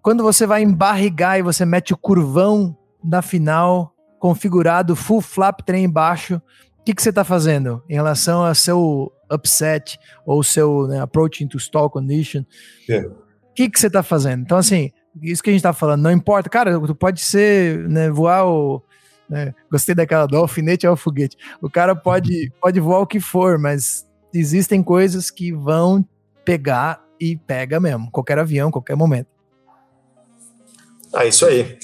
Quando 0.00 0.22
você 0.22 0.46
vai 0.46 0.62
embarrigar 0.62 1.38
e 1.38 1.42
você 1.42 1.64
mete 1.64 1.92
o 1.92 1.96
curvão 1.96 2.76
na 3.02 3.20
final, 3.22 3.92
configurado, 4.20 4.94
full 4.94 5.20
flap 5.20 5.60
trem 5.62 5.84
embaixo, 5.84 6.40
o 6.78 6.84
que, 6.84 6.94
que 6.94 7.02
você 7.02 7.08
está 7.08 7.24
fazendo 7.24 7.82
em 7.88 7.94
relação 7.94 8.44
a 8.44 8.54
seu 8.54 9.10
upset 9.32 9.98
ou 10.24 10.42
seu 10.42 10.86
né, 10.86 11.00
approach 11.00 11.42
into 11.42 11.56
stall 11.56 11.90
condition? 11.90 12.44
É. 12.88 13.23
O 13.54 13.56
que, 13.56 13.70
que 13.70 13.78
você 13.78 13.86
está 13.86 14.02
fazendo? 14.02 14.42
Então, 14.42 14.58
assim, 14.58 14.90
isso 15.22 15.40
que 15.40 15.48
a 15.48 15.52
gente 15.52 15.62
tá 15.62 15.72
falando, 15.72 16.02
não 16.02 16.10
importa, 16.10 16.50
cara, 16.50 16.76
tu 16.80 16.92
pode 16.92 17.20
ser, 17.20 17.88
né, 17.88 18.10
voar 18.10 18.44
o. 18.48 18.82
Né, 19.30 19.54
gostei 19.70 19.94
daquela 19.94 20.26
do 20.26 20.36
alfinete 20.36 20.84
ao 20.84 20.96
foguete. 20.96 21.36
O 21.62 21.70
cara 21.70 21.94
pode, 21.94 22.50
pode 22.60 22.80
voar 22.80 22.98
o 22.98 23.06
que 23.06 23.20
for, 23.20 23.56
mas 23.56 24.04
existem 24.34 24.82
coisas 24.82 25.30
que 25.30 25.52
vão 25.52 26.04
pegar 26.44 27.00
e 27.20 27.36
pega 27.36 27.78
mesmo, 27.78 28.10
qualquer 28.10 28.40
avião, 28.40 28.72
qualquer 28.72 28.96
momento. 28.96 29.28
Ah, 31.12 31.24
isso 31.24 31.46
aí. 31.46 31.78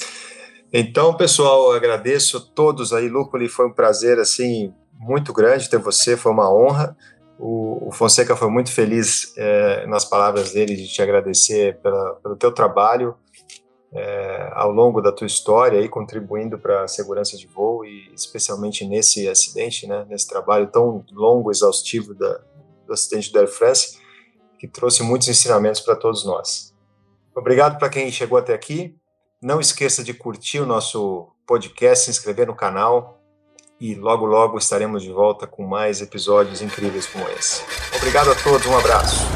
Então, 0.72 1.16
pessoal, 1.16 1.72
agradeço 1.72 2.38
a 2.38 2.40
todos 2.40 2.92
aí, 2.92 3.08
Lúculi, 3.08 3.48
foi 3.48 3.68
um 3.68 3.72
prazer, 3.72 4.18
assim, 4.18 4.74
muito 4.98 5.32
grande 5.32 5.70
ter 5.70 5.78
você, 5.78 6.16
foi 6.16 6.32
uma 6.32 6.52
honra. 6.52 6.96
O, 7.42 7.88
o 7.88 7.92
Fonseca 7.92 8.36
foi 8.36 8.50
muito 8.50 8.70
feliz 8.70 9.32
é, 9.38 9.86
nas 9.86 10.04
palavras 10.04 10.52
dele 10.52 10.76
de 10.76 10.86
te 10.86 11.00
agradecer 11.00 11.80
pela, 11.80 12.16
pelo 12.16 12.36
teu 12.36 12.52
trabalho 12.52 13.16
é, 13.92 14.50
ao 14.52 14.70
longo 14.70 15.00
da 15.00 15.10
tua 15.10 15.26
história, 15.26 15.80
aí, 15.80 15.88
contribuindo 15.88 16.58
para 16.58 16.84
a 16.84 16.88
segurança 16.88 17.38
de 17.38 17.46
voo 17.46 17.82
e 17.82 18.12
especialmente 18.14 18.86
nesse 18.86 19.26
acidente, 19.26 19.86
né, 19.86 20.04
nesse 20.06 20.28
trabalho 20.28 20.66
tão 20.66 21.02
longo, 21.10 21.50
exaustivo 21.50 22.14
da, 22.14 22.40
do 22.86 22.92
acidente 22.92 23.32
do 23.32 23.38
Air 23.38 23.48
France, 23.48 23.98
que 24.58 24.68
trouxe 24.68 25.02
muitos 25.02 25.26
ensinamentos 25.26 25.80
para 25.80 25.96
todos 25.96 26.26
nós. 26.26 26.74
Obrigado 27.34 27.78
para 27.78 27.88
quem 27.88 28.12
chegou 28.12 28.36
até 28.36 28.52
aqui. 28.52 28.94
Não 29.42 29.58
esqueça 29.58 30.04
de 30.04 30.12
curtir 30.12 30.60
o 30.60 30.66
nosso 30.66 31.28
podcast, 31.46 32.04
se 32.04 32.10
inscrever 32.10 32.46
no 32.46 32.54
canal 32.54 33.19
e 33.80 33.94
logo 33.94 34.26
logo 34.26 34.58
estaremos 34.58 35.02
de 35.02 35.10
volta 35.10 35.46
com 35.46 35.66
mais 35.66 36.02
episódios 36.02 36.60
incríveis 36.60 37.06
como 37.06 37.26
esse. 37.30 37.62
Obrigado 37.96 38.30
a 38.30 38.34
todos, 38.34 38.66
um 38.66 38.76
abraço. 38.76 39.26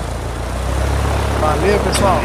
Valeu, 1.40 1.78
pessoal. 1.80 2.20